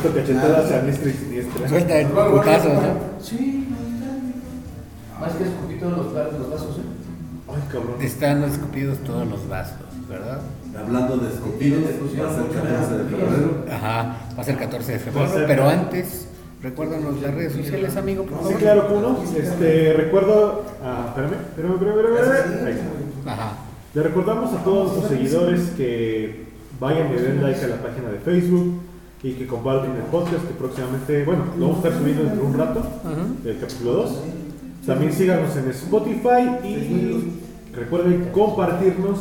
Suelto 0.00 0.18
cachetadas 0.18 0.72
a 0.72 0.80
diestra 0.80 1.10
y 1.10 1.12
siniestra. 1.12 1.68
Suelta 1.68 1.98
el 1.98 2.06
putazo, 2.06 2.68
¿no? 2.68 2.80
Sí, 3.22 3.68
no 3.70 3.76
está. 3.76 5.20
Más 5.20 5.32
que 5.34 5.44
escupí 5.44 5.74
todos 5.78 5.96
los, 5.98 6.16
va- 6.16 6.24
los 6.38 6.50
vasos, 6.50 6.78
¿eh? 6.78 6.82
Ay, 7.48 7.62
cabrón. 7.70 7.94
Están 8.00 8.42
escupidos 8.44 8.98
todos 9.00 9.28
los 9.28 9.46
vasos, 9.48 9.76
¿verdad? 10.08 10.40
Hablando 10.78 11.16
de 11.18 11.28
escupidos, 11.34 11.80
va 11.84 12.30
a 12.30 12.34
ser 12.34 12.46
14 12.46 12.96
de 12.96 13.04
febrero. 13.04 13.64
Ajá, 13.70 14.16
va 14.36 14.40
a 14.40 14.44
ser 14.44 14.56
14 14.56 14.92
de 14.92 14.98
febrero, 14.98 15.30
pero 15.46 15.68
antes 15.68 16.28
Recuérdanos 16.62 17.20
las 17.20 17.34
redes 17.34 17.54
sociales, 17.54 17.96
amigo, 17.96 18.22
por 18.24 18.38
Sí, 18.38 18.44
favor. 18.44 18.58
claro, 18.60 18.86
¿cómo 18.86 19.00
no? 19.00 19.18
Este, 19.36 19.94
recuerdo. 19.94 20.62
Ah, 20.80 21.06
espérame, 21.08 21.32
espérame, 21.32 21.72
espérame, 21.74 21.98
espérame. 21.98 22.66
Ahí 22.66 22.72
está. 23.18 23.32
Ajá. 23.32 23.52
Le 23.94 24.02
recordamos 24.04 24.54
a 24.54 24.62
todos 24.62 24.96
los 24.96 25.08
seguidores 25.08 25.60
que 25.76 26.44
vayan 26.78 27.10
y 27.12 27.16
den 27.20 27.42
like 27.42 27.64
a 27.64 27.66
la 27.66 27.76
página 27.82 28.10
de 28.10 28.18
Facebook 28.20 28.80
y 29.22 29.32
que 29.34 29.46
compartan 29.46 29.94
el 29.96 30.02
podcast 30.10 30.44
que 30.46 30.54
próximamente, 30.58 31.24
bueno, 31.24 31.44
lo 31.58 31.68
vamos 31.68 31.84
a 31.84 31.88
estar 31.88 32.00
subiendo 32.02 32.24
dentro 32.24 32.42
de 32.42 32.48
un 32.48 32.58
rato, 32.58 32.80
Ajá. 33.04 33.26
el 33.44 33.58
capítulo 33.60 33.92
2. 33.92 34.18
También 34.86 35.12
síganos 35.12 35.56
en 35.56 35.70
Spotify 35.70 36.66
y 36.66 37.32
recuerden 37.74 38.30
compartirnos. 38.32 39.20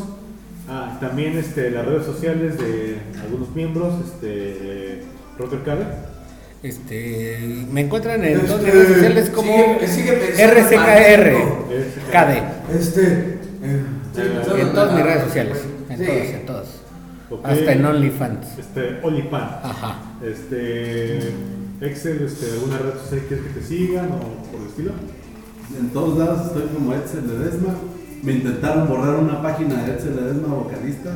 Ah, 0.69 0.97
también 1.01 1.37
este, 1.37 1.69
las 1.69 1.85
redes 1.85 2.05
sociales 2.05 2.57
de 2.57 2.97
algunos 3.23 3.53
miembros, 3.53 3.93
este, 4.05 5.03
Rocker 5.37 5.63
Cabe. 5.63 5.85
Este, 6.63 7.65
me 7.71 7.81
encuentran 7.81 8.23
en 8.23 8.39
todas 8.41 8.61
mis 8.63 8.71
redes 8.73 8.87
sociales 8.87 9.29
como 9.31 9.51
Sigue- 9.51 9.87
sigue 9.87 10.13
pensando, 10.13 10.53
RCKR. 10.53 11.31
Este, 11.73 12.01
KD. 12.11 12.75
Este. 12.79 13.37
En 14.61 14.73
todas 14.73 14.93
mis 14.95 15.03
redes 15.03 15.23
sociales. 15.23 15.57
En 15.89 15.97
Sí. 15.97 16.05
todas, 16.05 16.27
en 16.27 16.45
todas. 16.45 16.60
Hasta 17.43 17.71
en 17.73 17.85
OnlyFans. 17.85 18.57
Este, 18.59 18.99
Olipan. 19.03 19.59
Ajá. 19.63 19.95
Este, 20.23 21.33
Excel, 21.81 22.21
este, 22.25 22.51
alguna 22.53 22.77
red 22.77 22.93
social 23.01 23.21
quieres 23.27 23.45
que 23.47 23.59
te 23.59 23.65
sigan 23.65 24.05
o 24.11 24.19
por 24.51 24.61
el 24.61 24.67
estilo. 24.67 24.91
En 25.79 25.89
todos 25.89 26.17
lados 26.19 26.47
estoy 26.47 26.63
como 26.73 26.93
Edsel 26.93 27.27
Ledesma. 27.27 27.73
Me 28.23 28.33
intentaron 28.33 28.87
borrar 28.87 29.15
una 29.15 29.41
página 29.41 29.81
de 29.83 29.93
Edsel 29.93 30.15
Ledesma, 30.15 30.53
vocalista. 30.53 31.09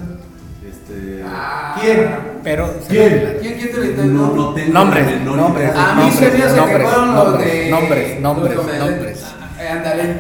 Este. 0.67 1.23
Ah, 1.25 1.77
¿Quién? 1.79 2.07
Pero. 2.43 2.73
¿Quién? 2.87 3.37
¿Quién, 3.41 3.53
quién 3.55 3.71
te 3.71 3.77
lo 3.77 3.85
intentó? 3.85 4.13
No, 4.13 4.33
no 4.35 4.53
tengo 4.53 4.73
Nombres, 4.73 5.21
nombres. 5.23 5.71
A 5.75 5.95
mí 5.95 6.11
se 6.11 6.31
me 6.31 6.43
hace 6.43 6.55
que 6.55 6.61
Nombres, 6.61 6.89
fueron 6.89 7.15
los 7.15 7.25
nombres, 7.25 7.53
de. 7.53 7.69
nombres, 7.69 8.19
nombres, 8.21 8.55
nombres. 8.79 9.25
Eh, 9.59 9.67
ándale. 9.67 10.15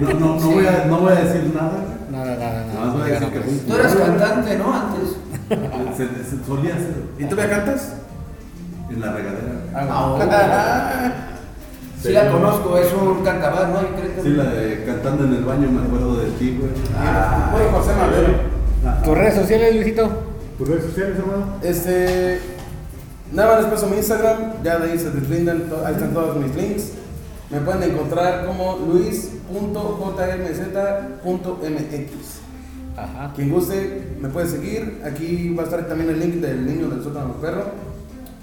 No, 0.00 0.08
no, 0.10 0.40
no, 0.40 0.50
voy 0.50 0.66
a, 0.66 0.84
no 0.86 0.98
voy 0.98 1.12
a 1.12 1.16
decir 1.16 1.50
nada. 1.54 1.84
Nada, 2.10 2.36
nada, 2.36 2.66
Nada 2.66 2.80
más 2.86 2.92
voy 2.94 3.02
a 3.02 3.14
decir 3.14 3.28
que 3.28 3.38
nombres. 3.38 3.66
Tú 3.66 3.74
eras 3.74 3.94
cantante, 3.94 4.58
¿no? 4.58 4.74
Antes. 4.74 5.16
Se, 5.98 6.06
se 6.24 6.44
solía 6.46 6.74
hacer 6.74 6.94
¿Y 7.18 7.24
tú 7.26 7.36
me 7.36 7.48
cantas? 7.48 7.94
en 8.90 9.00
la 9.00 9.12
regadera. 9.12 9.52
Ah, 9.74 11.12
Sí 12.02 12.10
la 12.10 12.30
conozco, 12.30 12.78
es 12.78 12.92
un 12.92 13.24
cantabar, 13.24 13.70
¿no? 13.70 13.80
Creo 13.80 14.22
Sí, 14.22 14.28
la 14.30 14.44
de 14.44 14.84
cantando 14.84 15.24
en 15.24 15.34
el 15.34 15.44
baño, 15.44 15.68
me 15.68 15.84
acuerdo 15.84 16.16
de 16.16 16.30
ti, 16.38 16.56
güey. 16.58 16.70
Ah, 16.96 17.48
bueno, 17.50 17.70
José 17.72 17.90
Madero. 17.98 18.34
Ajá. 18.86 19.02
¿Tus 19.02 19.18
redes 19.18 19.34
sociales, 19.34 19.74
Luisito? 19.74 20.08
¿Tus 20.58 20.68
redes 20.68 20.84
sociales, 20.84 21.16
hermano? 21.18 21.46
Este. 21.60 22.40
Nada 23.32 23.54
más 23.54 23.62
les 23.64 23.72
paso 23.72 23.88
mi 23.88 23.96
Instagram, 23.96 24.62
ya 24.62 24.78
de 24.78 24.92
ahí 24.92 24.98
se 24.98 25.10
deslindan, 25.10 25.64
ahí 25.84 25.94
están 25.94 26.14
todos 26.14 26.36
mis 26.36 26.54
links. 26.54 26.92
Me 27.50 27.60
pueden 27.60 27.82
encontrar 27.90 28.46
como 28.46 28.78
luis.jmz.mx. 31.18 32.37
Ajá. 33.04 33.32
Quien 33.34 33.50
guste, 33.50 34.16
me 34.20 34.28
puede 34.28 34.46
seguir. 34.48 35.00
Aquí 35.04 35.54
va 35.54 35.62
a 35.62 35.66
estar 35.66 35.86
también 35.86 36.10
el 36.10 36.20
link 36.20 36.34
del 36.36 36.66
niño 36.66 36.88
del 36.88 37.02
sótano 37.02 37.28
del 37.34 37.36
perro. 37.40 37.64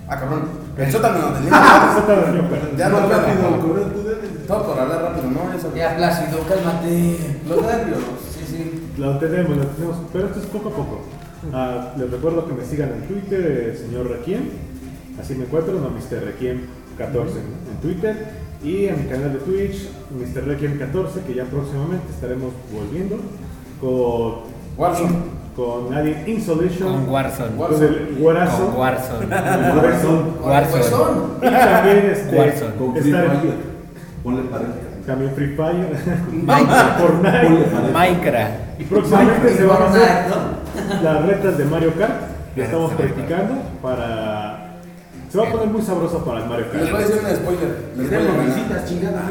Ah, 0.07 0.19
cabrón. 0.19 0.43
El 0.77 0.91
sótano 0.91 1.31
del 1.33 1.43
niño. 1.43 1.51
Ya 2.77 2.89
no 2.89 2.99
rápido, 2.99 3.19
rápido. 3.19 3.67
correr, 3.67 3.93
tú 3.93 4.03
debes. 4.03 4.47
Todo 4.47 4.65
por 4.67 4.79
hablar 4.79 5.01
rápido, 5.01 5.31
¿no? 5.31 5.53
Eso. 5.53 5.73
Ya, 5.75 5.95
Plácido, 5.97 6.39
cálmate. 6.47 7.17
Los 7.47 7.61
nervios. 7.61 7.99
Sí, 8.31 8.45
sí. 8.47 8.89
Lo 8.97 9.17
tenemos, 9.17 9.57
lo 9.57 9.65
tenemos, 9.65 9.97
pero 10.13 10.27
esto 10.27 10.39
es 10.39 10.45
poco 10.45 10.69
a 10.69 10.71
poco. 10.71 11.01
Ah, 11.53 11.93
les 11.97 12.09
recuerdo 12.09 12.47
que 12.47 12.53
me 12.53 12.65
sigan 12.65 12.89
en 12.93 13.07
Twitter, 13.07 13.41
eh, 13.41 13.77
señor 13.77 14.09
Requiem, 14.09 14.43
así 15.21 15.35
me 15.35 15.45
encuentro, 15.45 15.73
no 15.73 15.89
Mr. 15.89 16.23
Requiem 16.25 16.61
14 16.97 17.33
en, 17.33 17.45
en 17.75 17.81
Twitter, 17.81 18.27
y 18.63 18.85
en 18.85 19.03
mi 19.03 19.09
canal 19.09 19.33
de 19.33 19.39
Twitch, 19.39 19.89
Mr. 20.11 20.45
Requiem 20.45 20.79
14, 20.79 21.21
que 21.21 21.35
ya 21.35 21.43
próximamente 21.45 22.05
estaremos 22.09 22.51
volviendo 22.73 23.17
con, 23.79 24.33
Warzone. 24.77 25.13
con 25.55 25.93
Alien 25.93 26.23
Insolation, 26.27 26.93
Con 27.05 27.09
Warzone. 27.09 27.55
con 27.57 27.83
el 27.83 28.15
Guarazo, 28.19 28.65
Con 28.67 28.77
Warzone. 28.79 29.25
Warzone, 29.27 30.21
Warzone. 30.43 31.21
y 31.41 31.49
también 31.49 31.97
este, 32.11 32.37
Warzone. 32.37 32.75
Con 32.75 32.95
Free 32.95 33.11
Fire. 33.11 33.75
Ponle 34.23 34.41
pared. 34.43 34.65
también 35.05 35.31
Free 35.35 35.55
Fire, 35.55 35.87
Minecraft. 36.31 36.99
Fortnite. 36.99 37.91
Minecraft. 37.93 38.53
y 38.79 38.83
próximamente 38.85 39.53
se 39.55 39.65
van 39.65 39.81
a 39.81 39.85
hacer 39.85 40.25
las 41.03 41.25
retas 41.25 41.57
de 41.57 41.65
Mario 41.65 41.93
Kart 41.97 42.13
que 42.55 42.63
estamos 42.63 42.91
practicando 42.93 43.55
para 43.81 44.64
se 45.35 45.41
va 45.41 45.49
a 45.49 45.51
poner 45.51 45.67
muy 45.67 45.81
sabroso 45.81 46.23
para 46.23 46.43
el 46.43 46.49
Mario 46.49 46.65
Les 46.71 46.81
voy 46.81 46.87
a 46.89 46.91
Kart 46.93 47.07
decir 47.09 47.23
un 47.29 47.35
spoiler. 47.35 47.77
Les 47.97 48.09
voy 48.09 48.17
a 48.17 48.21
ganar. 48.23 48.85
chingada. 48.85 49.21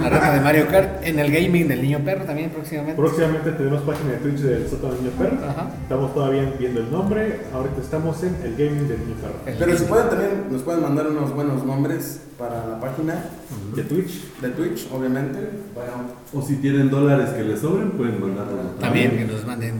La 0.00 0.08
rata 0.08 0.32
de 0.34 0.40
Mario 0.40 0.68
Kart. 0.68 1.04
En 1.04 1.18
el 1.18 1.32
gaming 1.32 1.66
del 1.66 1.82
niño 1.82 1.98
perro 2.04 2.24
también 2.24 2.50
próximamente. 2.50 2.94
próximamente 2.94 3.50
tenemos 3.52 3.82
página 3.82 4.12
de 4.12 4.16
Twitch 4.18 4.38
del 4.40 4.68
Sótano 4.68 4.94
Niño 4.94 5.10
Perro 5.18 5.36
Ajá. 5.48 5.70
estamos 5.82 6.14
todavía 6.14 6.52
viendo 6.58 6.80
el 6.80 6.90
nombre 6.92 7.40
ahorita 7.52 7.80
estamos 7.80 8.22
en 8.22 8.36
el 8.44 8.52
gaming 8.56 8.86
del 8.88 8.98
Niño 9.00 9.14
Perro 9.20 9.34
El 9.46 9.54
Pero 9.54 9.76
si 9.76 9.84
pueden 9.84 10.08
también, 10.08 10.30
nos 10.50 10.62
pueden 10.62 10.82
mandar 10.82 11.08
unos 11.08 11.34
buenos 11.34 11.64
nombres 11.64 12.20
para 12.38 12.66
la 12.66 12.80
página 12.80 13.24
de 13.74 13.82
Twitch 13.82 14.40
de 14.40 14.48
Twitch, 14.50 14.88
obviamente. 14.92 15.38
Bueno, 15.74 15.92
O 16.32 16.40
si 16.40 16.56
tienen 16.56 16.88
dólares 16.90 17.30
que 17.30 17.42
les 17.42 17.60
sobren, 17.60 17.90
pueden 17.90 18.20
mandarlo. 18.20 18.56
También 18.80 19.18
que 19.18 19.24
nos 19.26 19.44
manden 19.46 19.79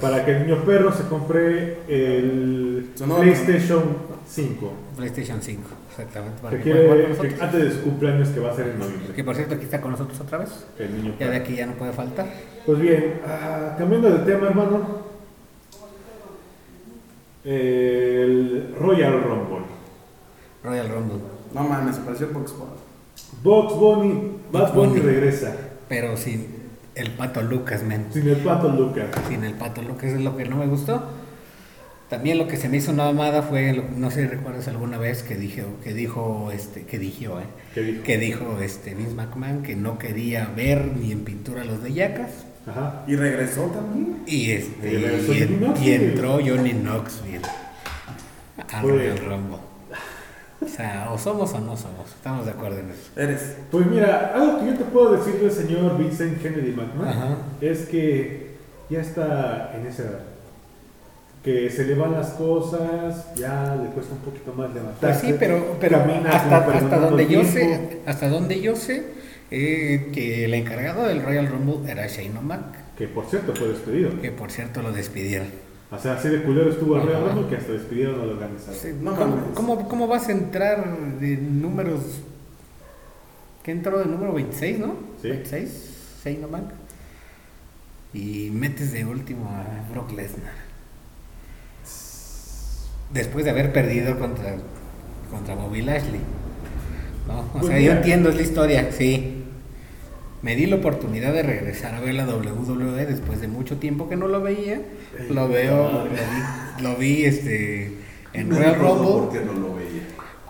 para 0.00 0.24
que 0.24 0.32
el 0.32 0.46
Niño 0.46 0.64
Perro 0.64 0.92
se 0.92 1.04
compre 1.04 1.78
el 1.88 2.90
PlayStation 2.96 3.82
5 4.26 4.72
PlayStation 4.96 5.42
5. 5.42 5.62
Exactamente. 5.90 6.40
Para 6.40 6.56
que 6.56 6.62
quiere 6.62 7.16
que 7.16 7.42
antes 7.42 7.64
de 7.64 7.70
su 7.72 7.82
cumpleaños 7.82 8.28
que 8.28 8.40
va 8.40 8.52
a 8.52 8.56
ser 8.56 8.68
en 8.68 8.78
noviembre 8.78 9.14
Que 9.14 9.24
por 9.24 9.34
cierto 9.34 9.54
aquí 9.54 9.64
está 9.64 9.80
con 9.80 9.90
nosotros 9.90 10.20
otra 10.20 10.38
vez. 10.38 10.66
el 10.78 10.96
Niño 10.96 11.14
Ya 11.18 11.26
de 11.26 11.32
Perro 11.32 11.44
aquí 11.44 11.56
ya 11.56 11.66
no 11.66 11.72
puede 11.74 11.92
faltar. 11.92 12.26
pues 12.64 12.78
bien 12.78 13.20
ah, 13.26 13.74
cambiando 13.78 14.10
de 14.10 14.18
tema 14.24 14.48
hermano 14.48 15.00
el 17.44 18.74
Royal 18.78 19.22
Rumble 19.22 19.64
Royal 20.62 20.88
Rumble. 20.88 21.18
No 21.54 21.62
mames, 21.64 21.96
se 21.96 22.02
pareció 22.02 22.28
Box 22.28 22.52
Bunny. 22.52 22.70
Box 23.42 23.74
Bunny, 23.74 24.36
Bad 24.52 24.74
Bunny. 24.74 25.00
regresa 25.00 25.56
Pero 25.88 26.16
sin 26.16 26.59
el 27.00 27.10
pato 27.10 27.42
Lucas, 27.42 27.82
men. 27.82 28.06
sin 28.12 28.28
el 28.28 28.36
pato 28.36 28.68
Lucas. 28.68 29.06
Sin 29.28 29.44
el 29.44 29.54
pato 29.54 29.82
Lucas 29.82 30.12
es 30.12 30.20
lo 30.20 30.36
que 30.36 30.44
no 30.44 30.56
me 30.56 30.66
gustó. 30.66 31.02
También 32.08 32.38
lo 32.38 32.48
que 32.48 32.56
se 32.56 32.68
me 32.68 32.78
hizo 32.78 32.90
una 32.90 33.04
mamada 33.04 33.42
fue, 33.42 33.84
no 33.96 34.10
sé 34.10 34.22
si 34.22 34.26
recuerdas 34.26 34.66
alguna 34.66 34.98
vez 34.98 35.22
que 35.22 35.36
dije, 35.36 35.64
que 35.84 35.94
dijo, 35.94 36.50
este, 36.52 36.82
que 36.82 36.98
dijo, 36.98 37.38
eh, 37.38 37.44
¿Qué 37.72 37.82
dijo? 37.82 38.02
que 38.02 38.18
dijo 38.18 38.58
este 38.60 38.94
Vince 38.96 39.14
McMahon 39.14 39.62
que 39.62 39.76
no 39.76 39.96
quería 39.96 40.46
ver 40.56 40.86
ni 40.96 41.12
en 41.12 41.20
pintura 41.24 41.64
los 41.64 41.82
de 41.84 41.92
Yacas. 41.92 42.46
Ajá. 42.66 43.04
Y 43.06 43.14
regresó 43.14 43.66
también. 43.66 44.22
Y 44.26 44.50
este, 44.50 44.92
Y 44.92 44.96
regresó 44.96 45.32
y, 45.34 45.40
Johnny 45.40 45.56
Knoxville. 45.56 45.88
y 45.88 45.94
entró 45.94 46.32
Johnny 46.44 46.72
Knoxville 46.72 47.46
a. 48.72 48.82
Rumble. 48.82 49.69
O 50.62 50.68
sea, 50.68 51.08
o 51.12 51.16
somos 51.18 51.52
o 51.54 51.58
no 51.60 51.76
somos, 51.76 52.10
estamos 52.14 52.44
de 52.44 52.52
acuerdo 52.52 52.78
en 52.80 52.90
eso. 52.90 53.10
Eres. 53.16 53.56
Pues 53.70 53.86
mira, 53.86 54.32
algo 54.34 54.60
que 54.60 54.66
yo 54.66 54.74
te 54.74 54.84
puedo 54.84 55.12
decir 55.12 55.40
del 55.40 55.50
señor 55.50 55.96
Vincent 55.96 56.40
Kennedy 56.42 56.72
McMahon 56.72 57.08
Ajá. 57.08 57.36
es 57.62 57.86
que 57.86 58.56
ya 58.90 59.00
está 59.00 59.72
en 59.74 59.86
esa 59.86 60.02
edad. 60.02 60.20
Que 61.42 61.70
se 61.70 61.84
le 61.84 61.94
van 61.94 62.12
las 62.12 62.32
cosas, 62.32 63.34
ya 63.34 63.74
le 63.82 63.88
cuesta 63.90 64.12
un 64.12 64.20
poquito 64.20 64.52
más 64.52 64.68
Pues 64.70 64.74
levantarse. 64.82 65.26
sí, 65.28 65.34
pero, 65.38 65.78
hasta, 66.30 66.98
donde 66.98 67.26
yo 67.26 67.42
sé, 67.44 68.00
hasta 68.04 68.28
donde 68.28 68.60
yo 68.60 68.76
sé, 68.76 69.04
eh, 69.50 70.10
que 70.12 70.44
el 70.44 70.52
encargado 70.52 71.06
del 71.08 71.22
Royal 71.22 71.46
Rumble 71.46 71.90
era 71.90 72.06
Shane 72.06 72.38
O'Mac, 72.38 72.94
Que 72.98 73.08
por 73.08 73.24
cierto 73.24 73.54
fue 73.54 73.68
despedido. 73.68 74.20
que 74.20 74.30
por 74.30 74.50
cierto 74.50 74.82
lo 74.82 74.92
despidieron. 74.92 75.48
O 75.92 75.98
sea, 75.98 76.12
así 76.14 76.28
de 76.28 76.42
culero 76.42 76.70
estuvo 76.70 76.96
el 76.96 77.02
Ajá. 77.08 77.18
Rumble 77.32 77.48
que 77.48 77.56
hasta 77.56 77.72
despidieron 77.72 78.20
a 78.20 78.24
los 78.24 78.34
organizadores. 78.34 78.80
Sí, 78.80 78.88
No 79.00 79.16
¿Cómo, 79.16 79.36
mames. 79.36 79.44
cómo, 79.54 79.88
cómo 79.88 80.06
vas 80.06 80.28
a 80.28 80.32
entrar 80.32 80.98
de 81.18 81.36
números? 81.36 82.00
¿Qué 83.64 83.72
entró 83.72 83.98
de 83.98 84.06
número 84.06 84.32
26, 84.32 84.78
no? 84.78 84.94
Sí. 85.20 85.28
26, 85.28 85.90
Shane 86.24 86.44
O'Mac. 86.44 86.64
Y 88.14 88.50
metes 88.52 88.92
de 88.92 89.04
último 89.04 89.48
a 89.50 89.90
Brock 89.92 90.12
Lesnar. 90.12 90.52
Después 93.12 93.44
de 93.44 93.50
haber 93.50 93.72
perdido 93.72 94.18
contra, 94.18 94.56
contra 95.30 95.54
Bobby 95.56 95.82
Lashley. 95.82 96.20
¿no? 97.26 97.40
O 97.40 97.44
Pues 97.52 97.66
sea, 97.66 97.76
mira. 97.76 97.92
yo 97.92 97.98
entiendo 97.98 98.30
la 98.30 98.42
historia, 98.42 98.92
sí. 98.92 99.39
Me 100.42 100.56
di 100.56 100.66
la 100.66 100.76
oportunidad 100.76 101.32
de 101.34 101.42
regresar 101.42 101.94
a 101.94 102.00
ver 102.00 102.14
la 102.14 102.24
WWE 102.26 103.04
después 103.06 103.40
de 103.42 103.48
mucho 103.48 103.76
tiempo 103.76 104.08
que 104.08 104.16
no 104.16 104.26
lo 104.26 104.40
veía. 104.40 104.80
Lo 105.28 105.48
veo, 105.48 105.92
lo 105.92 106.04
vi, 106.04 106.82
lo 106.82 106.96
vi, 106.96 107.24
este, 107.24 107.92
en 108.32 108.50
Royal 108.50 108.76
Rumble. 108.76 109.26
Porque 109.26 109.40
no 109.40 109.52
lo 109.52 109.74
veía. 109.74 110.02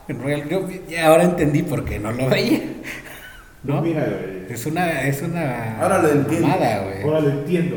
En 0.09 0.23
Royal 0.23 0.49
yo 0.49 0.69
ya 0.89 1.09
ahora 1.09 1.25
entendí 1.25 1.63
por 1.63 1.85
qué 1.85 1.99
no 1.99 2.13
lo 2.13 2.29
veía. 2.29 2.61
Pues 2.61 3.75
¿No? 3.75 3.83
mira, 3.83 4.05
güey, 4.07 4.53
Es 4.53 4.65
una, 4.67 5.03
es 5.03 5.21
una 5.23 5.81
Ahora 5.83 6.01
lo 6.03 6.09
entiendo. 6.11 6.47
mamada, 6.49 6.85
güey. 6.85 7.03
ahora 7.03 7.21
lo 7.21 7.31
entiendo. 7.31 7.77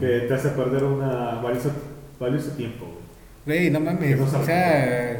Que 0.00 0.06
te 0.20 0.34
hace 0.34 0.48
perder 0.50 0.84
una 0.84 1.40
valioso, 1.42 1.70
valioso 2.20 2.52
tiempo. 2.52 2.86
güey. 3.44 3.68
No 3.70 3.80
mames. 3.80 4.16
No 4.18 4.24
o 4.24 4.44
sea, 4.44 5.18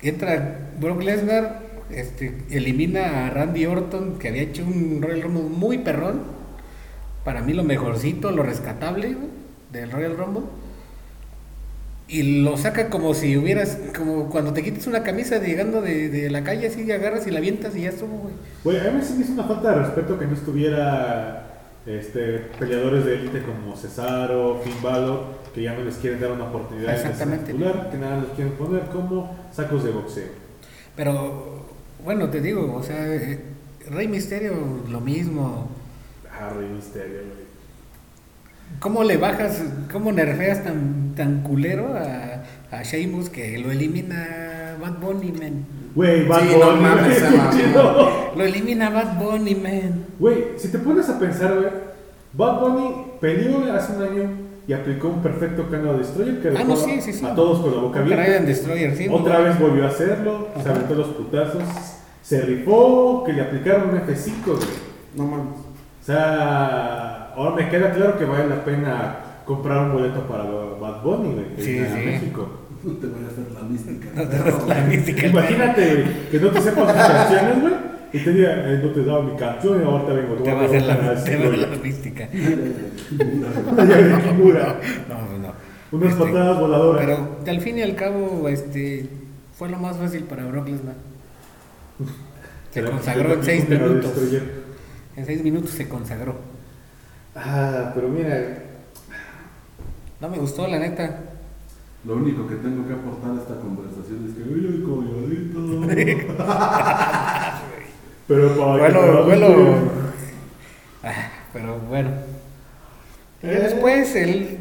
entra 0.00 0.58
Brock 0.78 1.02
Lesnar, 1.02 1.61
este, 1.94 2.34
elimina 2.50 3.26
a 3.26 3.30
Randy 3.30 3.66
Orton, 3.66 4.18
que 4.18 4.28
había 4.28 4.42
hecho 4.42 4.64
un 4.64 5.00
Royal 5.02 5.22
Rumble 5.22 5.42
muy 5.44 5.78
perrón. 5.78 6.22
Para 7.24 7.42
mí 7.42 7.52
lo 7.52 7.64
mejorcito, 7.64 8.30
lo 8.30 8.42
rescatable 8.42 9.14
güey, 9.14 9.28
del 9.72 9.90
Royal 9.90 10.16
Rumble. 10.16 10.42
Y 12.08 12.42
lo 12.42 12.56
saca 12.58 12.90
como 12.90 13.14
si 13.14 13.36
hubieras, 13.36 13.78
como 13.96 14.28
cuando 14.28 14.52
te 14.52 14.62
quitas 14.62 14.86
una 14.86 15.02
camisa 15.02 15.38
llegando 15.38 15.80
de, 15.80 16.08
de 16.08 16.30
la 16.30 16.44
calle, 16.44 16.66
así 16.66 16.90
agarras 16.90 17.26
y 17.26 17.30
la 17.30 17.38
avientas 17.38 17.74
y 17.74 17.82
ya 17.82 17.90
estuvo, 17.90 18.18
güey. 18.18 18.34
Güey, 18.64 18.86
a 18.86 18.90
mí 18.90 19.00
sí 19.02 19.14
me 19.14 19.24
hizo 19.24 19.32
una 19.32 19.44
falta 19.44 19.70
de 19.70 19.82
respeto 19.82 20.18
que 20.18 20.26
no 20.26 20.34
estuviera 20.34 21.52
este, 21.86 22.38
peleadores 22.58 23.04
de 23.04 23.14
élite 23.14 23.42
como 23.42 23.76
Cesaro, 23.76 24.60
Finn 24.62 24.82
Balor, 24.82 25.24
que 25.54 25.62
ya 25.62 25.74
no 25.74 25.84
les 25.84 25.96
quieren 25.96 26.20
dar 26.20 26.32
una 26.32 26.44
oportunidad 26.44 26.88
de 26.88 26.96
Exactamente. 26.96 27.52
que 27.52 27.98
nada 27.98 28.20
los 28.20 28.30
quieren 28.30 28.52
poner 28.54 28.82
como 28.84 29.36
sacos 29.50 29.84
de 29.84 29.90
boxeo. 29.90 30.28
Pero, 30.94 31.51
bueno, 32.04 32.28
te 32.28 32.40
digo, 32.40 32.74
o 32.74 32.82
sea, 32.82 33.06
eh, 33.14 33.40
Rey 33.90 34.08
Misterio, 34.08 34.52
lo 34.88 35.00
mismo. 35.00 35.68
Ah, 36.30 36.50
Rey 36.56 36.68
Misterio, 36.68 37.18
güey. 37.18 37.42
¿Cómo 38.80 39.04
le 39.04 39.16
bajas, 39.18 39.62
cómo 39.92 40.12
nerfeas 40.12 40.64
tan, 40.64 41.12
tan 41.14 41.42
culero 41.42 41.94
a, 41.94 42.42
a 42.76 42.82
Sheamus 42.82 43.28
que 43.28 43.58
lo 43.58 43.70
elimina 43.70 44.76
Bad 44.80 44.98
Bunny, 44.98 45.30
man? 45.32 45.64
Güey, 45.94 46.26
Bad 46.26 46.40
Sí, 46.40 46.56
no 46.58 46.66
Bunny, 46.70 46.80
mames, 46.80 47.22
mamó. 47.36 47.50
chido. 47.52 48.32
Lo 48.36 48.44
elimina 48.44 48.88
Bad 48.88 49.18
Bunny, 49.18 49.54
man. 49.54 50.06
Güey, 50.18 50.44
si 50.56 50.68
te 50.68 50.78
pones 50.78 51.06
a 51.10 51.18
pensar, 51.18 51.54
güey, 51.54 51.68
Bad 52.32 52.60
Bunny 52.60 52.94
peleó 53.20 53.70
hace 53.74 53.92
un 53.92 54.02
año 54.02 54.30
y 54.66 54.72
aplicó 54.72 55.08
un 55.08 55.20
perfecto 55.22 55.68
Canal 55.70 55.98
Destroyer 55.98 56.40
que 56.40 56.48
Ah, 56.56 56.64
no, 56.66 56.74
sí, 56.74 56.98
sí, 57.02 57.12
sí. 57.12 57.26
a 57.26 57.34
todos 57.34 57.60
con 57.60 57.74
la 57.76 57.82
boca 57.82 58.00
abierta. 58.00 58.40
Destroyer, 58.40 58.96
sí. 58.96 59.06
Otra 59.10 59.40
vez 59.40 59.60
volvió 59.60 59.84
a 59.84 59.88
hacerlo, 59.88 60.48
se 60.62 60.66
aventó 60.70 60.94
los 60.94 61.08
putazos, 61.08 61.62
se 62.22 62.40
rifó, 62.42 63.22
que 63.24 63.32
le 63.32 63.42
aplicaron 63.42 63.90
un 63.90 63.96
F5, 64.00 64.44
güey. 64.46 64.58
No 65.16 65.26
mames. 65.26 65.46
O 66.00 66.04
sea, 66.04 67.32
ahora 67.36 67.54
me 67.56 67.68
queda 67.68 67.90
claro 67.92 68.18
que 68.18 68.24
vale 68.24 68.48
la 68.48 68.64
pena 68.64 69.16
comprar 69.44 69.86
un 69.86 69.92
boleto 69.92 70.20
para 70.26 70.44
Bad 70.44 71.02
Bunny, 71.02 71.34
güey, 71.34 71.54
que 71.56 71.62
Sí, 71.62 71.78
a 71.78 71.86
sí. 71.88 72.04
México. 72.06 72.48
No 72.82 72.92
te 72.94 73.06
voy 73.06 73.24
a 73.24 73.28
hacer 73.28 73.52
la 73.52 73.60
mística. 73.68 74.08
No 74.14 74.28
te 74.28 74.38
das 74.38 74.66
la 74.66 74.80
mística. 74.86 75.26
Imagínate, 75.28 76.04
que 76.30 76.38
no 76.40 76.48
te 76.50 76.60
sepas 76.60 76.86
tus 76.94 76.96
canciones, 77.06 77.60
güey, 77.60 77.74
y 78.12 78.18
te 78.18 78.32
diga, 78.32 78.52
eh, 78.72 78.80
no 78.82 78.90
te 78.90 79.00
he 79.00 79.04
dado 79.04 79.22
mi 79.22 79.36
canción 79.36 79.80
y 79.80 79.84
ahorita 79.84 80.12
vengo. 80.12 80.34
Te 80.42 80.52
va 80.52 80.60
a 80.62 80.64
hacer 80.64 80.82
la, 80.82 80.96
te 80.98 81.04
va 81.06 81.10
a 81.10 81.14
hacer 81.14 81.58
la 81.58 81.66
mística. 81.76 82.28
Kimura. 84.28 84.80
No, 85.08 85.26
pues 85.26 85.40
no. 85.40 85.52
Unas 85.92 86.12
Este, 86.12 86.24
patadas 86.24 86.58
voladoras. 86.60 87.04
Pero 87.04 87.28
al 87.50 87.60
fin 87.60 87.78
y 87.78 87.82
al 87.82 87.94
cabo, 87.94 88.48
este, 88.48 89.06
fue 89.54 89.68
lo 89.68 89.78
más 89.78 89.96
fácil 89.96 90.24
para 90.24 90.44
Brock 90.46 90.68
Lesnar. 90.68 90.94
Se 92.72 92.84
consagró 92.84 93.34
en 93.34 93.44
seis 93.44 93.68
minutos. 93.68 94.12
En 95.16 95.26
seis 95.26 95.42
minutos 95.42 95.70
se 95.70 95.88
consagró. 95.88 96.36
Ah, 97.34 97.92
pero 97.94 98.08
mira, 98.08 98.58
No 100.20 100.28
me 100.28 100.38
gustó, 100.38 100.66
la 100.66 100.78
neta. 100.78 101.20
Lo 102.04 102.16
único 102.16 102.46
que 102.48 102.56
tengo 102.56 102.86
que 102.86 102.92
aportar 102.94 103.30
a 103.30 103.34
esta 103.40 103.54
conversación 103.60 104.26
es 104.28 104.34
que, 104.34 104.42
oye, 104.52 104.82
colladito. 104.82 105.86
pero 108.28 108.48
para 108.56 108.90
Bueno, 108.90 109.24
bueno. 109.24 109.48
Ah, 111.04 111.30
Pero 111.52 111.78
bueno. 111.88 112.10
Eh. 113.42 113.58
después, 113.62 114.14
el, 114.16 114.58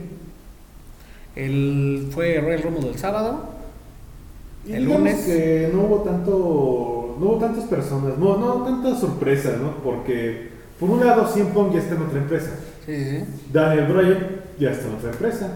el 1.36 2.08
fue 2.12 2.40
Royal 2.42 2.62
Rumble 2.64 2.88
del 2.90 2.98
sábado. 3.00 3.50
Y 4.66 4.74
el 4.74 4.86
lunes. 4.86 5.22
que 5.26 5.70
no 5.74 5.82
hubo 5.82 6.02
tanto, 6.04 7.01
no 7.20 7.26
hubo 7.28 7.38
tantas 7.38 7.66
personas, 7.66 8.18
no, 8.18 8.38
no 8.38 8.64
tantas 8.64 9.00
sorpresas, 9.00 9.58
¿no? 9.60 9.72
Porque 9.84 10.50
por 10.80 10.90
un 10.90 11.06
lado, 11.06 11.28
CM 11.28 11.52
Punk 11.52 11.74
ya 11.74 11.80
está 11.80 11.96
en 11.96 12.02
otra 12.02 12.18
empresa, 12.20 12.52
Sí, 12.86 12.96
sí, 12.96 13.20
sí. 13.20 13.26
Daniel 13.54 13.86
Bryan 13.86 14.28
ya 14.60 14.72
está 14.72 14.88
en 14.88 14.96
otra 14.96 15.12
empresa, 15.12 15.48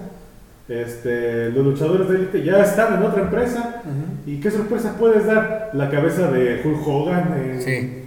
este, 0.68 1.50
los 1.52 1.66
luchadores 1.66 2.10
de 2.10 2.16
élite 2.16 2.44
ya 2.44 2.64
están 2.64 2.96
en 2.96 3.04
otra 3.04 3.22
empresa. 3.24 3.82
¿Y 4.26 4.40
qué 4.40 4.50
sorpresa 4.52 4.96
puedes 5.00 5.26
dar? 5.26 5.70
La 5.74 5.90
cabeza 5.90 6.32
de 6.32 6.62
Hulk 6.64 6.88
Hogan 6.88 7.34
en, 7.38 7.62
Sí. 7.62 8.04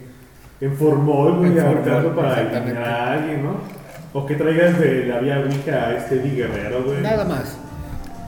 en 0.60 0.72
Formol, 0.76 1.44
En 1.46 1.56
Formol, 1.56 2.14
para 2.14 2.40
eliminar 2.40 2.82
a 2.84 3.12
alguien, 3.14 3.44
¿no? 3.44 3.56
O 4.12 4.26
que 4.26 4.34
traigas 4.34 4.78
de 4.80 5.06
la 5.06 5.18
vía 5.20 5.38
Ouija 5.40 5.72
a 5.88 5.96
este 5.96 6.16
Eddie 6.16 6.34
Guerrero, 6.36 6.82
güey. 6.84 7.00
Nada 7.02 7.24
más. 7.24 7.56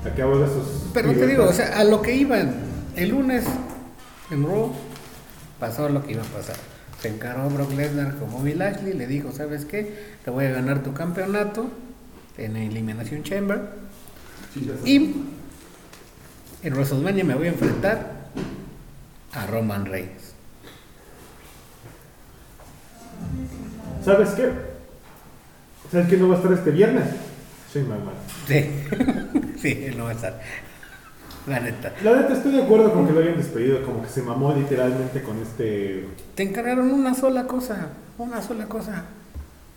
Acabo 0.05 0.39
de 0.39 0.45
esos. 0.47 0.87
Pero 0.95 1.13
te 1.13 1.27
digo, 1.27 1.45
o 1.45 1.53
sea, 1.53 1.79
a 1.79 1.85
lo 1.85 2.01
que 2.03 2.15
iban 2.15 2.53
el 2.97 3.09
lunes 3.11 3.45
en 4.31 4.45
Raw, 4.45 4.71
pasó 5.61 5.89
lo 5.89 6.05
que 6.05 6.13
iba 6.13 6.23
a 6.23 6.27
pasar. 6.27 6.57
Se 7.01 7.09
encargó 7.09 7.49
Brock 7.51 7.73
Lesnar 7.73 8.17
con 8.17 8.33
Bobby 8.33 8.55
Lashley, 8.55 8.95
le 8.95 9.07
dijo, 9.07 9.31
¿sabes 9.33 9.65
qué? 9.65 10.17
Te 10.25 10.31
voy 10.31 10.47
a 10.47 10.51
ganar 10.51 10.83
tu 10.83 10.93
campeonato 10.93 11.71
en 12.37 12.57
Elimination 12.57 13.23
Chamber 13.23 13.61
y 14.85 15.15
en 16.63 16.75
WrestleMania 16.75 17.25
me 17.25 17.35
voy 17.35 17.47
a 17.47 17.51
enfrentar 17.51 18.21
a 19.33 19.47
Roman 19.47 19.87
Reigns. 19.87 20.35
¿Sabes 24.05 24.31
qué? 24.31 24.51
¿Sabes 25.91 26.09
quién 26.09 26.21
no 26.21 26.29
va 26.29 26.35
a 26.35 26.39
estar 26.39 26.53
este 26.53 26.71
viernes? 26.71 27.05
Shane 27.73 27.87
McMahon. 27.87 28.15
Sí, 28.47 29.59
sí, 29.61 29.85
él 29.85 29.99
no 29.99 30.05
va 30.05 30.11
a 30.11 30.15
estar. 30.15 30.41
La 31.47 31.59
neta. 31.61 31.93
La 32.05 32.17
neta 32.17 32.35
estoy 32.35 32.53
de 32.53 32.63
acuerdo 32.63 32.93
con 32.93 33.07
que 33.07 33.13
lo 33.13 33.21
hayan 33.21 33.37
despedido, 33.37 33.83
como 33.83 34.03
que 34.03 34.09
se 34.09 34.23
mamó 34.23 34.53
literalmente 34.55 35.23
con 35.23 35.39
este... 35.41 36.07
Te 36.35 36.43
encargaron 36.43 36.91
una 36.93 37.15
sola 37.15 37.47
cosa, 37.47 37.89
una 38.19 38.43
sola 38.43 38.67
cosa, 38.67 39.05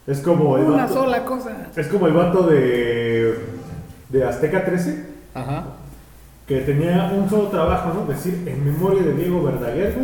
Es 0.05 0.19
como 0.19 0.57
el 0.57 0.65
una 0.65 0.83
vato, 0.83 0.93
sola 0.93 1.23
cosa. 1.23 1.67
Es 1.75 1.87
como 1.87 2.07
el 2.07 2.13
vato 2.13 2.43
de, 2.47 3.39
de 4.09 4.23
Azteca 4.25 4.65
13, 4.65 5.05
Ajá. 5.33 5.63
que 6.47 6.59
tenía 6.61 7.11
un 7.15 7.29
solo 7.29 7.47
trabajo, 7.47 7.93
¿no? 7.93 8.05
Decir, 8.05 8.43
en 8.45 8.65
memoria 8.65 9.01
de 9.03 9.13
Diego 9.13 9.41
Verdaguer, 9.43 9.95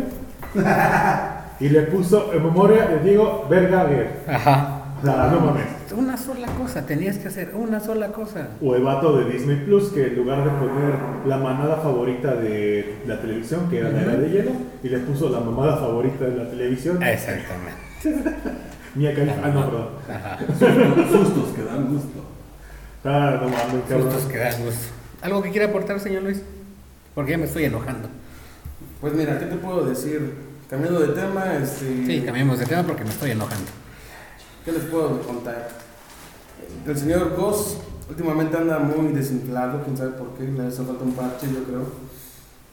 y 1.60 1.68
le 1.68 1.82
puso, 1.82 2.32
en 2.32 2.42
memoria 2.42 2.86
de 2.86 3.00
Diego 3.00 3.46
Verdaguer. 3.50 4.22
Ajá. 4.26 4.76
O 5.02 5.04
sea, 5.04 5.26
no 5.26 5.40
mames. 5.40 5.79
Una 5.92 6.16
sola 6.16 6.46
cosa, 6.54 6.86
tenías 6.86 7.18
que 7.18 7.28
hacer 7.28 7.52
una 7.54 7.80
sola 7.80 8.08
cosa. 8.08 8.48
O 8.62 8.74
el 8.76 8.82
vato 8.82 9.16
de 9.18 9.32
Disney 9.32 9.56
Plus, 9.64 9.90
que 9.90 10.06
en 10.06 10.16
lugar 10.16 10.44
de 10.44 10.50
poner 10.50 10.94
la 11.26 11.36
manada 11.36 11.76
favorita 11.76 12.34
de 12.34 13.00
la 13.06 13.20
televisión, 13.20 13.68
que 13.68 13.78
era 13.78 13.90
la 13.90 14.02
era 14.02 14.16
de 14.16 14.30
hielo, 14.30 14.52
y 14.82 14.88
le 14.88 14.98
puso 14.98 15.28
la 15.30 15.40
mamada 15.40 15.76
favorita 15.76 16.24
de 16.24 16.36
la 16.36 16.50
televisión, 16.50 17.02
Exactamente. 17.02 17.80
Khalifa. 18.94 19.40
Ah, 19.44 19.48
no, 19.48 19.64
perdón. 19.66 19.88
Ajá. 20.08 20.38
Sustos 21.10 21.48
que 21.54 21.62
dan 21.62 21.88
gusto. 21.88 22.24
Ah, 23.04 23.38
no 23.40 23.48
mames, 23.48 23.84
cabrón. 23.88 24.12
Sustos 24.12 24.32
que 24.32 24.38
dan 24.38 24.64
gusto. 24.64 24.88
¿Algo 25.22 25.42
que 25.42 25.50
quiera 25.50 25.66
aportar, 25.66 26.00
señor 26.00 26.22
Luis? 26.22 26.42
Porque 27.14 27.32
ya 27.32 27.38
me 27.38 27.44
estoy 27.44 27.64
enojando. 27.64 28.08
Pues 29.00 29.12
mira, 29.12 29.38
¿qué 29.38 29.46
te 29.46 29.56
puedo 29.56 29.84
decir? 29.86 30.34
Cambiando 30.68 31.00
de 31.00 31.08
tema, 31.08 31.56
este. 31.56 32.06
Sí, 32.06 32.22
cambiemos 32.24 32.58
de 32.58 32.66
tema 32.66 32.82
porque 32.82 33.04
me 33.04 33.10
estoy 33.10 33.30
enojando. 33.32 33.70
¿Qué 34.64 34.72
les 34.72 34.82
puedo 34.84 35.20
contar? 35.22 35.68
El 36.86 36.96
señor 36.96 37.34
Goss 37.36 37.78
últimamente 38.08 38.56
anda 38.56 38.78
muy 38.78 39.12
desinflado, 39.12 39.82
quién 39.84 39.96
sabe 39.96 40.10
por 40.12 40.34
qué, 40.34 40.44
le 40.44 40.66
hace 40.66 40.82
falta 40.82 41.04
un 41.04 41.12
parche, 41.12 41.46
yo 41.52 41.64
creo. 41.64 41.86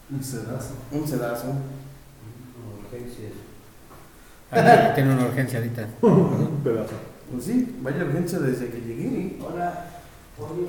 Un 0.09 0.23
sedazo. 0.23 0.73
Un 0.91 1.07
sedazo. 1.07 1.47
Urgencias. 2.83 3.33
Ah, 4.51 4.91
Tiene 4.95 5.13
una 5.13 5.25
urgencia 5.25 5.59
ahorita. 5.59 5.87
Un 6.01 6.61
pedazo. 6.63 6.93
Pues 7.31 7.43
sí, 7.43 7.77
vaya 7.81 8.05
urgencia 8.05 8.39
desde 8.39 8.69
que 8.69 8.79
llegué. 8.81 9.37
Hola. 9.41 9.85
Oye, 10.39 10.67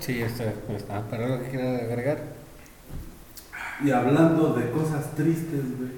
Sí, 0.00 0.22
esto 0.22 0.44
está. 0.74 1.02
¿Pero 1.10 1.24
algo 1.26 1.42
que 1.44 1.50
quiera 1.50 1.76
agregar? 1.76 2.22
Y 3.84 3.90
hablando 3.90 4.54
de 4.54 4.70
cosas 4.70 5.14
tristes, 5.14 5.78
güey. 5.78 5.90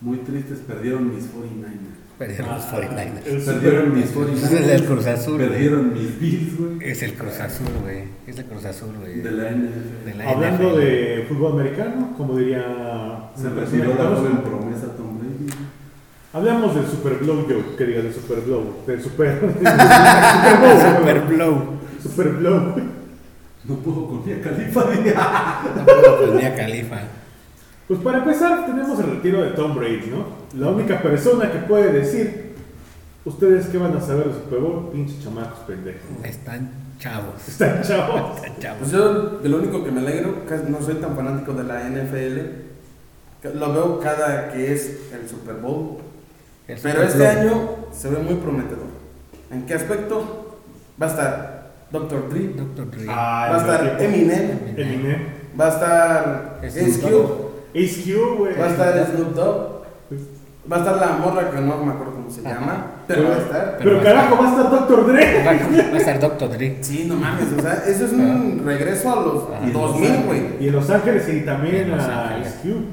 Muy 0.00 0.18
tristes, 0.18 0.58
perdieron 0.66 1.14
mis 1.14 1.24
49ers. 1.26 2.01
Perdieron 2.26 2.54
los 2.54 2.64
49ers. 2.64 3.26
El 3.26 3.42
Perdieron 3.42 3.94
mis 3.94 4.06
super- 4.10 4.28
49ers. 4.34 4.52
Es 4.52 4.68
el 4.80 4.84
Cruz 4.86 5.06
Azul, 5.06 5.36
güey. 5.36 5.48
Perdieron 5.48 5.92
mis 5.92 6.20
Bills, 6.20 6.58
güey. 6.58 6.90
Es 6.90 7.02
el 7.02 7.14
Cruz 7.14 7.40
Azul, 7.40 7.66
güey. 7.82 8.04
Es 8.26 8.38
el 8.38 8.44
Cruz 8.44 8.64
Azul, 8.64 8.94
güey. 9.00 9.20
De 9.20 9.30
la 9.30 9.50
NFL. 9.50 10.04
De 10.04 10.14
la 10.14 10.30
Hablando 10.30 10.70
NFL. 10.70 10.80
de 10.80 11.26
fútbol 11.28 11.52
americano, 11.60 12.14
como 12.16 12.36
diría... 12.38 13.30
Se 13.36 13.48
retiró 13.50 13.94
la 13.94 14.16
joven 14.16 14.38
promesa 14.38 14.86
Tom 14.96 15.18
Brady. 15.18 15.52
Hablamos 16.32 16.74
del 16.76 16.86
Super 16.86 17.14
Blow 17.14 17.44
Joe, 17.48 17.76
que 17.76 17.84
diga 17.84 18.02
del 18.02 18.14
Super 18.14 18.40
Blow, 18.40 18.76
del 18.86 19.02
Super... 19.02 19.40
del 19.40 19.52
Super 19.60 20.56
Blow, 20.60 20.80
Super 20.82 21.20
Blow. 21.20 21.62
Super 22.02 22.28
Blow. 22.28 22.74
No 23.64 23.76
puedo 23.76 24.06
con 24.08 24.24
mi 24.26 24.34
califa. 24.40 24.84
No 25.76 25.84
puedo 25.84 26.26
con 26.26 26.36
Mia 26.36 26.54
Khalifa. 26.56 26.98
Pues 27.92 28.04
para 28.04 28.18
empezar, 28.20 28.64
tenemos 28.64 28.98
el 29.00 29.06
retiro 29.16 29.42
de 29.42 29.50
Tom 29.50 29.74
Brady, 29.74 30.10
¿no? 30.10 30.24
La 30.58 30.70
única 30.70 31.02
persona 31.02 31.52
que 31.52 31.58
puede 31.58 31.92
decir, 31.92 32.54
ustedes 33.22 33.66
qué 33.66 33.76
van 33.76 33.94
a 33.94 34.00
saber 34.00 34.28
de 34.28 34.32
Super 34.32 34.60
Bowl, 34.60 34.88
pinches 34.90 35.22
chamacos 35.22 35.58
pendejos. 35.66 36.00
Están 36.24 36.70
Chavos. 36.98 37.46
Están 37.46 37.82
chavos. 37.82 38.36
Están 38.36 38.58
chavos. 38.60 38.78
Pues 38.78 38.92
yo, 38.92 39.22
de 39.40 39.46
lo 39.46 39.58
único 39.58 39.84
que 39.84 39.90
me 39.90 40.00
alegro, 40.00 40.46
que 40.46 40.56
no 40.70 40.80
soy 40.80 40.94
tan 40.94 41.14
fanático 41.14 41.52
de 41.52 41.64
la 41.64 41.82
NFL, 41.86 42.38
lo 43.58 43.72
veo 43.74 44.00
cada 44.00 44.50
que 44.50 44.72
es 44.72 45.10
el 45.12 45.28
Super 45.28 45.56
Bowl. 45.56 45.98
El 46.66 46.78
Pero 46.80 46.94
Super 46.94 47.04
este 47.04 47.18
Bowl. 47.18 47.26
año 47.52 47.68
se 47.92 48.08
ve 48.08 48.20
muy 48.20 48.36
prometedor. 48.36 48.86
¿En 49.50 49.66
qué 49.66 49.74
aspecto? 49.74 50.56
Va 51.00 51.08
a 51.08 51.10
estar 51.10 51.72
Dr. 51.90 52.30
Dre, 52.30 52.54
Dr. 52.56 52.90
Dre. 52.90 53.04
Ah, 53.10 53.48
va 53.50 53.56
a 53.56 53.60
estar 53.60 54.02
Eminem, 54.02 54.58
Eminem. 54.78 55.26
va 55.60 55.66
a 55.66 55.68
estar. 55.68 56.60
Cube, 57.02 57.51
Ace 57.74 58.02
Cube, 58.04 58.36
güey. 58.38 58.58
va 58.58 58.66
a 58.66 58.70
estar 58.70 59.06
Snoop 59.14 59.34
Dogg, 59.34 59.82
va 60.70 60.76
a 60.76 60.78
estar 60.80 60.96
la 60.96 61.16
morra 61.18 61.50
que 61.50 61.56
no 61.60 61.76
me 61.84 61.92
acuerdo 61.92 62.12
cómo 62.14 62.30
se 62.30 62.40
Ajá. 62.46 62.60
llama, 62.60 62.86
pero 63.06 63.28
va 63.28 63.34
a 63.34 63.38
estar. 63.38 63.78
Pero 63.82 64.02
carajo, 64.02 64.36
va 64.36 64.46
a 64.46 64.50
estar 64.50 64.70
Dr. 64.70 65.06
Dre. 65.06 65.44
Va, 65.44 65.50
a 65.50 65.96
estar 65.98 66.20
Dr. 66.20 66.50
Dre. 66.50 66.78
Sí, 66.82 67.04
no 67.08 67.16
mames, 67.16 67.46
o 67.56 67.60
sea, 67.60 67.82
eso 67.86 68.04
es 68.06 68.12
un 68.12 68.62
regreso 68.64 69.12
a 69.12 69.16
los 69.22 69.42
Ajá. 69.44 69.70
2000, 69.72 70.22
güey. 70.26 70.42
Y 70.60 70.68
en 70.68 70.72
Los 70.74 70.88
Ángeles 70.90 71.28
y 71.28 71.40
también 71.40 71.76
En 71.76 71.90
Los 71.92 72.04
a 72.04 72.28
Ángeles. 72.28 72.48
Ice 72.48 72.68
Cube. 72.68 72.84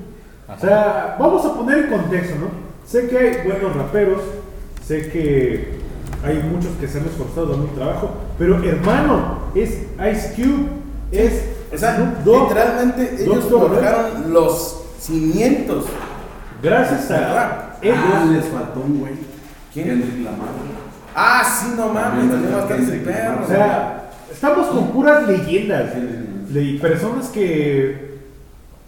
Ajá. 0.47 0.57
O 0.57 0.59
sea, 0.61 1.17
vamos 1.19 1.45
a 1.45 1.53
poner 1.53 1.77
en 1.79 1.87
contexto, 1.91 2.35
¿no? 2.39 2.47
Sé 2.85 3.07
que 3.07 3.17
hay 3.17 3.37
buenos 3.47 3.75
raperos, 3.75 4.21
sé 4.83 5.09
que 5.11 5.77
hay 6.25 6.41
muchos 6.51 6.71
que 6.79 6.87
se 6.87 6.97
han 6.99 7.05
esforzado 7.05 7.45
dando 7.47 7.65
un 7.65 7.75
trabajo, 7.75 8.09
pero 8.39 8.63
hermano, 8.63 9.39
es 9.53 9.69
Ice 10.11 10.33
Cube, 10.35 10.69
es 11.11 11.43
O 11.73 11.77
sea, 11.77 11.95
Snoop 11.95 12.17
Dogg. 12.23 12.49
literalmente 12.49 13.23
ellos 13.23 13.45
forjaron 13.45 14.33
los 14.33 14.83
cimientos. 14.99 15.85
Gracias 16.61 17.09
Rap. 17.09 17.75
a 17.75 17.77
ellos. 17.81 17.97
Ah, 17.97 18.25
les 18.31 18.45
faltó 18.45 18.81
un 18.81 18.99
güey. 18.99 19.13
¿Quién? 19.73 19.87
Kendrick 19.87 20.25
Lamar. 20.25 20.49
Ah, 21.15 21.43
sí, 21.43 21.73
no 21.75 21.89
mames, 21.89 22.31
También 22.31 23.03
perro. 23.03 23.43
O 23.43 23.47
sea, 23.47 24.09
estamos 24.31 24.67
con 24.67 24.91
puras 24.91 25.27
leyendas. 25.27 25.91
De 26.49 26.79
personas 26.81 27.27
que 27.27 28.17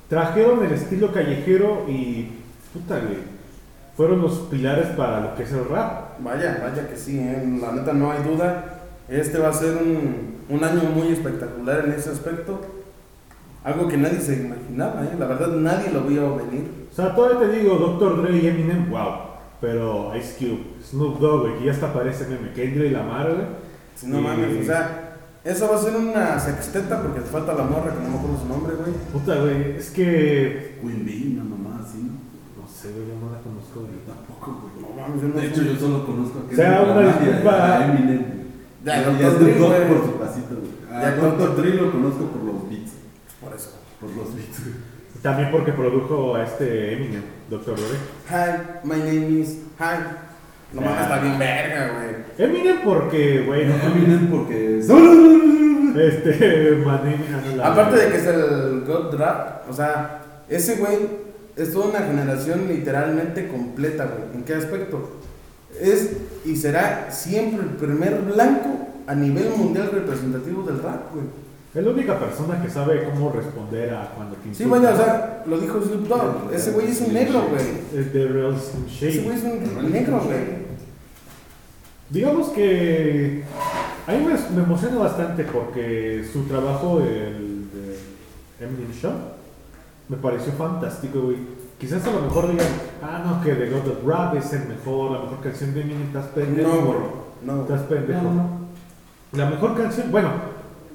trajeron 0.09 0.65
el 0.65 0.73
estilo 0.73 1.13
callejero 1.13 1.86
y 1.88 2.32
puta, 2.73 2.95
güey, 2.95 3.19
fueron 3.95 4.21
los 4.21 4.39
pilares 4.49 4.88
para 4.97 5.19
lo 5.19 5.36
que 5.36 5.43
es 5.43 5.51
el 5.51 5.65
rap. 5.65 6.19
Vaya, 6.19 6.59
vaya 6.61 6.88
que 6.88 6.95
sí, 6.95 7.19
eh, 7.19 7.57
la 7.61 7.71
neta 7.73 7.93
no 7.93 8.11
hay 8.11 8.23
duda. 8.23 8.80
Este 9.12 9.38
va 9.39 9.49
a 9.49 9.53
ser 9.53 9.76
un, 9.76 10.38
un 10.49 10.64
año 10.64 10.84
muy 10.95 11.09
espectacular 11.09 11.84
en 11.86 11.91
ese 11.91 12.09
aspecto. 12.12 12.62
Algo 13.64 13.88
que 13.88 13.97
nadie 13.97 14.20
se 14.20 14.38
imaginaba, 14.41 15.03
¿eh? 15.03 15.16
la 15.20 15.28
verdad 15.28 15.49
nadie 15.49 15.91
lo 15.91 16.01
vio 16.01 16.38
venir. 16.38 16.88
O 16.91 16.95
sea, 16.95 17.14
todavía 17.14 17.39
te 17.39 17.59
digo, 17.59 17.76
Dr. 17.76 18.22
Dre 18.24 18.38
y 18.38 18.47
Eminem, 18.47 18.89
wow. 18.89 19.30
Pero 19.59 20.12
Ice 20.18 20.36
Cube, 20.39 20.64
Snoop 20.84 21.20
Dogg, 21.20 21.41
güey, 21.41 21.59
que 21.59 21.66
ya 21.66 21.72
hasta 21.74 21.93
parece 21.93 22.26
meme, 22.28 22.53
Kendrick 22.53 22.91
Lamar, 22.91 23.28
güey. 23.28 23.45
Si 23.95 24.07
no 24.07 24.20
Y- 24.20 24.24
mames, 24.24 24.62
o 24.62 24.66
sea, 24.66 25.18
eso 25.43 25.70
va 25.70 25.76
a 25.76 25.80
ser 25.80 25.95
una 25.95 26.39
sexteta 26.39 27.01
porque 27.03 27.20
te 27.20 27.28
falta 27.28 27.53
la 27.53 27.64
morra 27.66 27.93
que 27.93 28.01
no 28.01 28.09
me 28.09 28.18
acuerdo 28.18 28.39
su 28.41 28.47
nombre, 28.47 28.74
güey. 28.76 28.91
Puta, 29.14 29.36
güey, 29.41 29.78
es 29.78 29.91
que. 29.91 30.80
Queen 30.82 31.05
Bee, 31.05 31.34
una 31.39 31.43
mamá 31.43 31.82
así, 31.86 31.99
¿no? 31.99 32.14
No 32.64 32.68
sé, 32.68 32.89
güey, 32.93 33.09
yo 33.09 33.14
no 33.22 33.32
la 33.32 33.39
conozco, 33.41 33.82
güey. 33.82 34.01
Tampoco, 34.07 34.72
güey. 34.74 34.82
No 34.82 34.99
mames, 34.99 35.22
yo 35.22 35.28
no 35.28 35.36
De 35.39 35.45
hecho, 35.47 35.62
yo 35.62 35.76
solo 35.76 36.05
conozco 36.07 36.39
a 36.39 36.51
O 36.51 36.55
sea, 36.55 36.78
Kendrick 36.80 36.97
una 36.97 37.01
y 37.01 37.28
disculpa. 37.30 37.86
A 38.88 39.01
Eminem. 39.03 39.19
Ya, 39.19 39.21
Y 39.21 39.23
a 39.23 39.29
Dr. 39.29 39.38
Snoop 39.38 39.41
Dre, 39.41 39.59
Dogg 39.59 39.69
güey. 39.69 39.88
por 39.88 40.05
su 40.05 40.19
pasito, 40.19 40.55
güey. 40.55 40.71
Ya, 41.01 41.07
A 41.07 41.11
Dr. 41.15 41.38
Dr. 41.38 41.55
Dre 41.57 41.73
lo 41.75 41.91
conozco 41.91 42.25
por 42.25 42.43
los 42.43 42.69
beats. 42.69 42.91
Por 43.41 43.53
eso. 43.55 43.69
Por 43.99 44.09
los 44.11 44.36
beats, 44.36 44.63
güey. 44.63 44.75
También 45.21 45.51
porque 45.51 45.71
produjo 45.73 46.36
a 46.36 46.43
este 46.43 46.93
Eminem, 46.93 47.21
Dr. 47.49 47.75
Dre. 47.75 47.97
Hi, 48.29 48.61
my 48.84 48.95
name 48.97 49.39
is. 49.39 49.59
Hi. 49.79 49.99
No 50.73 50.82
mames, 50.82 50.97
Ah. 50.99 51.03
está 51.03 51.19
bien 51.19 51.38
verga, 51.38 51.91
güey. 51.93 52.15
Eminem 52.49 52.77
porque, 52.84 53.43
güey, 53.45 53.67
no 53.67 53.75
Eminem 53.75 54.27
porque. 54.29 54.79
Este, 55.91 56.69
Eminem, 56.69 57.57
la- 57.57 57.67
Aparte 57.73 57.97
de 57.97 58.07
que 58.11 58.17
es 58.17 58.25
el 58.25 58.84
God 58.88 59.13
Rap, 59.17 59.69
o 59.69 59.73
sea, 59.73 60.21
ese 60.49 60.77
güey 60.77 60.97
es 61.57 61.73
toda 61.73 61.88
una 61.89 61.99
generación 61.99 62.67
literalmente 62.67 63.47
completa, 63.49 64.05
güey. 64.05 64.34
¿En 64.34 64.43
qué 64.43 64.53
aspecto? 64.55 65.17
Es 65.82 66.11
y 66.45 66.55
será 66.55 67.09
siempre 67.11 67.63
el 67.63 67.71
primer 67.71 68.21
blanco 68.21 68.69
a 69.07 69.15
nivel 69.15 69.49
mundial 69.57 69.89
representativo 69.91 70.63
del 70.63 70.82
rap, 70.82 71.13
güey. 71.13 71.25
Es 71.73 71.84
la 71.86 71.91
única 71.91 72.19
persona 72.19 72.61
que 72.61 72.69
sabe 72.69 73.03
cómo 73.05 73.32
responder 73.32 73.93
a 73.93 74.09
cuando 74.15 74.36
te 74.36 74.43
Sí, 74.53 74.63
insultan. 74.63 74.82
vaya, 74.84 74.93
o 74.93 74.97
sea, 74.97 75.43
lo 75.47 75.57
dijo 75.59 75.82
Snoop 75.82 76.07
Dogg. 76.07 76.53
Ese 76.53 76.71
güey 76.71 76.88
es 76.91 76.99
un 77.01 77.13
negro, 77.13 77.45
güey. 77.49 77.63
Es 78.01 78.13
de 78.13 78.27
Real 78.27 78.55
Shady. 78.89 79.07
Ese 79.09 79.21
güey 79.23 79.38
es 79.38 79.43
un 79.43 79.91
negro, 79.91 80.19
güey. 80.19 80.61
Digamos 82.09 82.49
que 82.49 83.43
a 84.05 84.11
mí 84.11 84.17
me, 84.17 84.55
me 84.57 84.63
emociona 84.63 84.97
bastante 84.97 85.45
porque 85.45 86.25
su 86.32 86.43
trabajo, 86.43 86.99
el 86.99 87.67
de 87.71 88.65
Eminem 88.65 88.91
Show, 88.91 89.13
me 90.09 90.17
pareció 90.17 90.51
fantástico, 90.53 91.21
güey. 91.21 91.38
Quizás 91.82 92.05
a 92.05 92.11
lo 92.11 92.21
mejor 92.21 92.49
digan, 92.51 92.67
ah, 93.01 93.23
no, 93.25 93.43
que 93.43 93.55
The 93.55 93.69
God 93.71 93.88
of 93.88 94.05
Rap 94.07 94.36
es 94.36 94.53
el 94.53 94.67
mejor, 94.67 95.11
la 95.11 95.19
mejor 95.21 95.41
canción 95.41 95.73
de 95.73 95.82
Eminem, 95.82 96.03
estás 96.07 96.27
pendejo. 96.27 96.69
No, 96.69 96.82
güey. 96.86 96.97
No. 97.43 97.61
Estás 97.63 97.82
pendejo. 97.82 98.21
No, 98.21 98.34
no. 98.34 98.49
La 99.34 99.49
mejor 99.49 99.75
canción, 99.75 100.11
bueno, 100.11 100.29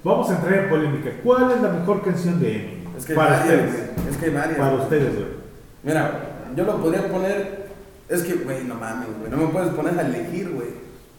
vamos 0.05 0.31
a 0.31 0.37
entrar 0.37 0.55
en 0.55 0.69
polémica. 0.71 1.11
¿Cuál 1.25 1.51
es 1.51 1.61
la 1.61 1.71
mejor 1.73 2.03
canción 2.03 2.39
de 2.41 2.55
Eminem? 2.55 2.97
Es 2.97 3.05
que 3.05 3.13
hay 3.13 3.17
para 3.19 3.31
varias, 3.41 3.59
ustedes. 3.65 3.75
güey. 3.97 4.09
Es 4.11 4.17
que 4.17 4.25
hay 4.27 4.33
varias. 4.35 4.59
Para 4.59 4.71
güey. 4.71 4.83
ustedes, 4.85 5.15
güey. 5.15 5.27
Mira, 5.83 6.21
yo 6.57 6.65
lo 6.65 6.77
podría 6.81 7.09
poner. 7.13 7.67
Es 8.09 8.23
que, 8.23 8.35
güey, 8.35 8.63
no 8.65 8.77
mames, 8.77 9.09
güey. 9.19 9.31
No 9.31 9.37
me 9.39 9.47
puedes 9.49 9.71
poner 9.71 9.99
a 9.99 10.03
elegir, 10.07 10.51
güey. 10.51 10.69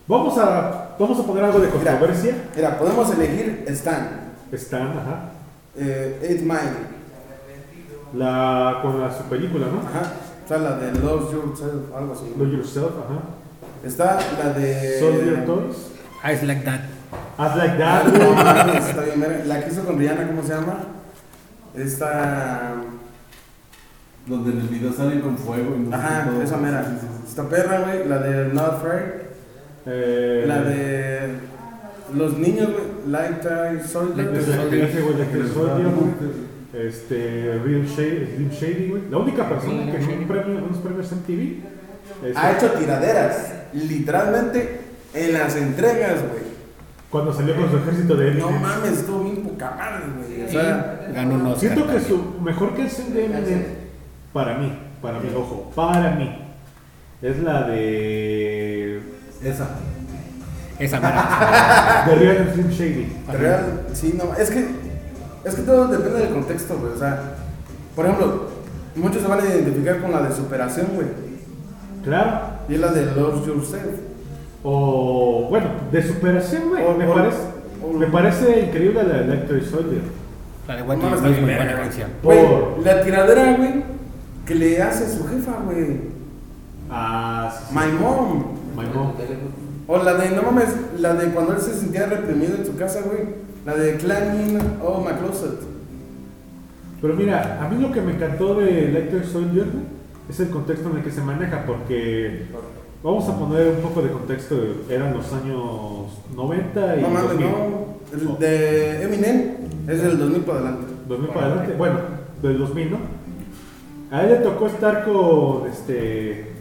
Vamos 0.08 0.38
a, 0.38 0.96
vamos 0.98 1.20
a 1.20 1.24
poner 1.24 1.44
algo 1.44 1.60
de 1.60 1.68
Mira. 1.68 1.74
controversia. 1.98 2.36
Mira, 2.56 2.80
podemos 2.80 3.12
elegir 3.14 3.66
Stan, 3.68 4.32
Están, 4.50 4.88
ajá. 4.98 5.32
eh, 5.78 6.20
Eight 6.24 6.42
Mile, 6.44 6.97
La, 8.14 8.80
con 8.82 9.00
la, 9.02 9.12
su 9.16 9.24
película, 9.24 9.68
¿no? 9.68 9.80
ajá. 9.88 10.14
Está 10.44 10.58
la 10.60 10.78
de 10.78 10.92
Love 11.00 11.34
Yourself, 11.34 11.94
algo 11.96 12.14
así. 12.14 12.32
Know 12.36 12.48
Yourself, 12.48 12.92
ajá. 13.06 13.20
Está 13.84 14.18
la 14.44 14.54
de. 14.54 15.00
Soldier 15.00 15.46
Toys. 15.46 15.76
Eyes 16.24 16.44
like 16.44 16.64
that. 16.64 16.80
Like 17.38 17.84
Ah, 17.84 18.04
That. 18.04 18.14
no 18.14 18.32
mames, 18.34 18.90
está 18.90 19.02
bien. 19.02 19.44
La 19.48 19.64
que 19.64 19.70
hizo 19.72 19.84
con 19.84 20.00
Rihanna, 20.00 20.28
¿cómo 20.28 20.42
se 20.44 20.50
llama? 20.54 20.78
Esta. 21.76 22.76
Donde 24.26 24.52
en 24.52 24.60
el 24.62 24.68
video 24.68 24.92
salen 24.92 25.22
con 25.22 25.38
fuego 25.38 25.76
y 25.76 25.80
no 25.80 25.96
Ajá, 25.96 26.26
todo. 26.30 26.42
esa 26.42 26.58
mera. 26.58 26.86
Esta 27.28 27.48
perra, 27.48 27.80
güey. 27.82 28.08
La 28.08 28.18
de 28.20 28.54
Not 28.54 28.82
Fair. 28.82 29.30
Eh, 29.86 30.46
La 30.48 30.62
de. 30.62 31.36
Los 32.16 32.38
niños, 32.38 32.70
güey. 32.72 32.86
Lifetime 33.08 33.84
Soldier. 33.86 34.30
Chris 34.32 34.46
Soldier, 35.54 35.88
güey. 35.90 36.47
Este, 36.74 37.60
Real 37.64 37.86
Shady, 37.86 38.34
Slim 38.36 38.50
Shady, 38.50 38.90
güey. 38.90 39.04
La 39.10 39.18
única 39.18 39.48
persona 39.48 39.92
que 39.92 39.98
en 39.98 40.20
un 40.20 40.28
premio, 40.28 40.64
unos 40.66 40.78
premios 40.80 41.12
MTV. 41.12 41.64
este, 42.26 42.38
Ha 42.38 42.52
hecho 42.58 42.72
tiraderas. 42.72 43.54
Literalmente 43.74 44.82
en 45.14 45.34
las 45.34 45.56
entregas, 45.56 46.20
güey. 46.22 46.48
Cuando 47.10 47.34
salió 47.34 47.56
con 47.56 47.70
su 47.72 47.78
ejército 47.78 48.16
de 48.16 48.34
No 48.36 48.50
Eminem. 48.50 48.62
mames, 48.62 48.92
estuvo 49.00 49.24
bien 49.24 49.38
poca 49.44 49.72
madre, 49.72 50.06
güey. 50.18 50.44
O 50.46 50.50
sea, 50.52 51.08
ganó 51.14 51.36
un 51.36 51.42
Oscar. 51.48 51.60
Siento 51.60 51.82
que 51.88 51.94
también. 51.94 52.08
su 52.08 52.42
mejor 52.42 52.76
canción 52.76 53.14
de 53.14 53.26
Eminem, 53.26 53.64
para 54.34 54.58
mí, 54.58 54.78
para 55.02 55.20
mi 55.20 55.30
ojo, 55.34 55.72
para 55.74 56.12
mí, 56.12 56.38
es 57.22 57.40
la 57.44 57.64
de. 57.64 59.02
Esa. 59.42 59.70
Esa 60.80 61.00
mera. 61.00 62.04
de 62.08 62.16
Real 62.16 62.52
Slim 62.54 62.70
Shady. 62.70 63.08
real, 63.32 63.88
sí, 63.94 64.14
no. 64.18 64.34
Es 64.36 64.50
que. 64.50 64.66
Es 65.46 65.56
que 65.56 65.62
todo 65.64 65.88
depende 65.88 66.20
del 66.20 66.30
contexto, 66.34 66.78
güey. 66.80 66.94
O 66.94 66.98
sea, 66.98 67.36
por 67.96 68.06
ejemplo, 68.06 68.44
muchos 68.96 69.22
se 69.22 69.28
van 69.28 69.40
a 69.42 69.46
identificar 69.46 70.02
con 70.02 70.12
la 70.12 70.22
de 70.24 70.36
superación, 70.36 70.88
güey. 70.96 71.08
Claro. 72.04 72.58
Y 72.70 72.76
es 72.76 72.80
la 72.80 72.92
de 72.92 73.06
Love 73.16 73.46
Yourself. 73.48 74.00
O, 74.64 75.48
bueno, 75.50 75.68
de 75.92 76.04
superación, 76.04 76.70
güey. 76.70 76.84
O- 76.86 76.94
Me 76.98 77.08
o- 77.08 77.14
parece, 77.14 77.38
o- 77.84 77.94
me 77.94 78.08
parece 78.08 78.62
increíble 78.62 79.04
la 79.04 79.14
de 79.14 79.24
Electric 79.24 79.64
Soldier. 79.64 80.02
La 80.68 80.76
de 80.76 80.82
No 80.82 80.88
What 80.88 80.98
muy 80.98 81.40
buena 81.42 81.76
canción. 81.78 82.10
Güey, 82.24 82.46
Por- 82.46 82.80
la 82.84 83.02
tiradera, 83.04 83.54
güey, 83.58 83.84
que 84.46 84.56
le 84.56 84.82
hace 84.82 85.06
a 85.06 85.10
su 85.10 85.26
jefa, 85.28 85.54
güey. 85.64 86.02
Ah, 86.90 87.54
sí, 87.58 87.66
sí. 87.70 87.76
My 87.76 87.92
mom. 88.00 88.44
My 88.76 88.86
mom. 88.94 89.14
O 89.88 90.04
la 90.04 90.14
de, 90.16 90.32
no 90.32 90.42
mames, 90.42 90.68
la 91.00 91.14
de 91.14 91.30
cuando 91.30 91.54
él 91.54 91.62
se 91.62 91.74
sentía 91.74 92.08
reprimido 92.08 92.56
en 92.58 92.66
su 92.66 92.76
casa, 92.76 93.00
güey. 93.06 93.47
La 93.68 93.76
de 93.76 93.98
Climbing 93.98 94.58
Oh 94.82 95.02
My 95.02 95.12
Closet. 95.20 95.60
Pero 97.02 97.14
mira, 97.16 97.60
a 97.62 97.68
mí 97.68 97.82
lo 97.82 97.92
que 97.92 98.00
me 98.00 98.14
encantó 98.14 98.56
de 98.56 98.86
Electric 98.86 99.26
Soldier 99.26 99.66
es 100.30 100.40
el 100.40 100.50
contexto 100.52 100.90
en 100.90 100.98
el 101.00 101.04
que 101.04 101.12
se 101.12 101.20
maneja, 101.22 101.66
porque 101.66 102.46
vamos 103.04 103.28
a 103.28 103.38
poner 103.38 103.68
un 103.76 103.82
poco 103.82 104.02
de 104.02 104.10
contexto, 104.10 104.56
eran 104.90 105.14
los 105.14 105.34
años 105.34 106.18
90 106.34 106.96
y 106.96 107.02
No 107.02 107.10
mames, 107.10 107.30
2000. 107.30 107.46
no. 107.50 107.98
El 108.14 108.40
de 108.40 109.04
Eminem 109.04 109.52
es 109.86 110.02
del 110.02 110.18
2000 110.18 110.42
para 110.44 110.60
adelante. 110.60 110.88
2000 111.10 111.30
para 111.32 111.46
adelante, 111.48 111.74
bueno, 111.78 112.00
del 112.42 112.58
2000, 112.60 112.92
¿no? 112.92 112.98
A 114.12 114.24
él 114.24 114.30
le 114.30 114.36
tocó 114.38 114.68
estar 114.68 115.04
con, 115.04 115.68
este, 115.70 116.54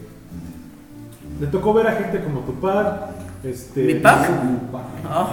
le 1.39 1.47
tocó 1.47 1.73
ver 1.73 1.87
a 1.87 1.93
gente 1.93 2.21
como 2.21 2.41
Tupac, 2.41 3.16
Este, 3.43 3.83
¿Mi 3.83 3.93
pack? 3.95 4.29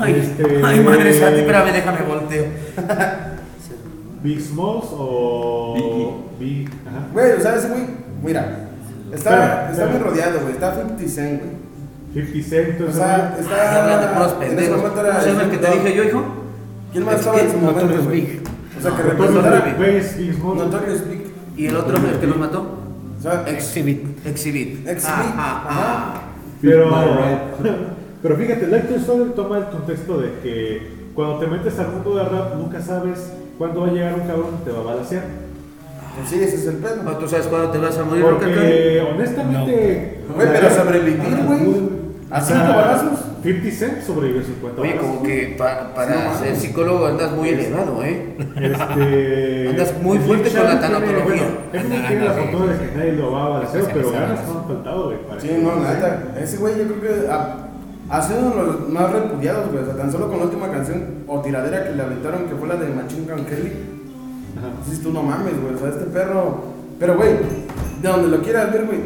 Ay, 0.01 0.15
Este- 0.23 0.61
ay, 0.65 0.81
madre 0.81 1.13
santa, 1.15 1.37
espérame, 1.39 1.73
déjame 1.73 2.03
volteo. 2.03 2.45
Big 4.23 4.41
Smalls 4.41 4.87
o 4.93 6.25
Big. 6.39 6.69
Ajá. 6.87 7.07
Güey, 7.13 7.33
o 7.33 7.41
sea, 7.41 7.57
ese 7.57 7.69
güey, 7.69 7.83
mira, 8.23 8.69
está, 9.13 9.71
está 9.71 9.87
bien 9.87 10.03
rodeado, 10.03 10.41
güey. 10.41 10.53
Está 10.53 10.75
50 10.75 11.09
Cent, 11.09 11.43
güey. 11.43 12.27
50 12.27 12.49
Cent, 12.49 12.81
O 12.89 12.93
sea, 12.93 13.37
está. 13.39 13.83
Hablando 13.83 14.07
de 14.07 14.13
puros 14.15 14.33
en 14.33 14.43
ese 14.43 14.47
pendejos. 14.55 14.77
momento 14.79 14.97
¿Cómo 14.97 15.07
era. 15.09 15.21
se 15.21 15.29
llama 15.31 15.43
el 15.43 15.51
que 15.51 15.59
te 15.59 15.71
dije 15.73 15.97
yo, 15.97 16.05
hijo? 16.05 16.25
¿Quién 16.93 17.05
más 17.05 17.15
estaba 17.17 17.41
en 17.41 17.51
su 17.51 17.57
momento, 17.59 17.81
Notorious 17.83 18.05
güey? 18.07 18.21
Big. 18.21 18.43
O 18.79 18.83
sea, 18.83 18.97
que 18.97 19.03
representara. 19.03 19.61
Big, 19.61 19.77
Big 19.79 20.35
Smalls. 20.35 20.59
Notorious 20.59 21.09
Big. 21.09 21.25
¿Y 21.57 21.67
el 21.67 21.77
otro, 21.77 21.97
el 21.97 22.19
que 22.21 22.27
los 22.27 22.37
mató? 22.37 22.79
Exhibit. 23.47 24.27
Exhibit. 24.27 24.87
Exhibit. 24.87 25.33
Ajá, 25.37 25.69
ajá. 25.69 26.15
Pero, 26.65 26.91
pero 28.23 28.37
fíjate, 28.37 28.67
Lighter 28.67 29.01
Soldier 29.01 29.33
toma 29.33 29.59
el 29.59 29.65
contexto 29.67 30.19
de 30.19 30.33
que 30.43 30.95
cuando 31.15 31.39
te 31.39 31.47
metes 31.47 31.79
al 31.79 31.93
mundo 31.93 32.17
de 32.17 32.25
rap 32.25 32.57
nunca 32.57 32.81
sabes 32.81 33.33
cuándo 33.59 33.83
va 33.83 33.89
a 33.89 33.93
llegar 33.93 34.15
un 34.15 34.27
cabrón 34.27 34.59
y 34.61 34.65
te 34.65 34.73
va 34.73 34.81
a 34.81 34.83
balasear. 34.83 35.25
Pues 36.17 36.29
sí, 36.29 36.43
ese 36.43 36.57
es 36.57 36.67
el. 36.67 36.85
¿O 37.07 37.17
¿Tú 37.17 37.29
sabes 37.29 37.47
cuándo 37.47 37.71
te 37.71 37.79
vas 37.79 37.99
a 37.99 38.05
morir? 38.05 38.25
Porque 38.25 39.03
honestamente. 39.12 40.21
Güey, 40.35 40.49
pero 40.53 40.71
sobrevivir, 40.71 41.45
güey. 41.45 42.05
¿A 42.31 42.41
cinco 42.41 42.69
balazos? 42.69 43.34
50 43.45 43.71
Cent 43.77 44.03
sobrevivió 44.03 44.43
50 44.43 44.81
Oye, 44.81 44.97
como 44.97 45.23
que 45.23 45.55
pa- 45.59 45.93
para 45.95 46.35
ser 46.39 46.57
psicólogo 46.57 47.07
andas 47.07 47.31
muy 47.33 47.51
elevado, 47.51 48.03
¿eh? 48.03 48.37
Este, 48.57 49.69
Andas 49.71 49.95
muy 50.03 50.19
fuerte 50.19 50.51
con 50.51 50.65
la 50.65 50.81
tanatología. 50.81 51.25
tiene- 51.25 51.25
Bueno, 51.25 51.59
él 51.75 51.89
no 52.03 52.09
tiene 52.09 52.25
la 52.25 52.33
fortuna 52.33 52.73
de 52.73 52.79
que 52.91 52.97
nadie 52.97 53.13
lo 53.13 53.33
va 53.33 53.59
a 53.59 53.61
Pues 53.71 53.85
pero 53.93 54.11
ganas 54.11 54.41
no 54.49 54.59
han 54.61 54.65
faltado, 54.67 55.05
güey. 55.07 55.19
Sí, 55.41 55.49
no, 55.63 55.77
neta. 55.77 56.35
Ese 56.41 56.57
güey 56.57 56.75
yo 56.79 56.85
creo 56.85 57.01
que 57.03 57.29
ha, 57.31 57.57
ha 58.09 58.23
sido 58.23 58.39
uno 58.41 58.51
de 58.57 58.63
los 58.73 58.89
más 58.89 59.13
repudiados, 59.13 59.71
güey. 59.71 59.83
O 59.83 59.87
sea, 59.87 59.97
tan 59.97 60.11
solo 60.11 60.29
con 60.29 60.39
la 60.39 60.45
última 60.47 60.71
canción 60.71 61.05
o 61.27 61.41
tiradera 61.43 61.85
que 61.85 61.95
le 61.97 62.03
aventaron, 62.03 62.47
que 62.47 62.55
fue 62.55 62.67
la 62.67 62.77
de 62.77 62.89
Machine 62.89 63.31
Gun 63.31 63.45
Kelly. 63.45 63.73
Ajá. 64.57 64.69
Dices 64.87 65.03
tú, 65.03 65.13
no 65.13 65.23
mames, 65.23 65.61
güey. 65.61 65.75
O 65.75 65.79
sea, 65.79 65.89
este 65.91 66.05
perro. 66.07 66.65
Pero, 66.99 67.17
güey, 67.17 67.31
de 68.01 68.09
donde 68.09 68.29
lo 68.29 68.43
quieras 68.43 68.73
ver, 68.73 68.87
güey. 68.87 69.01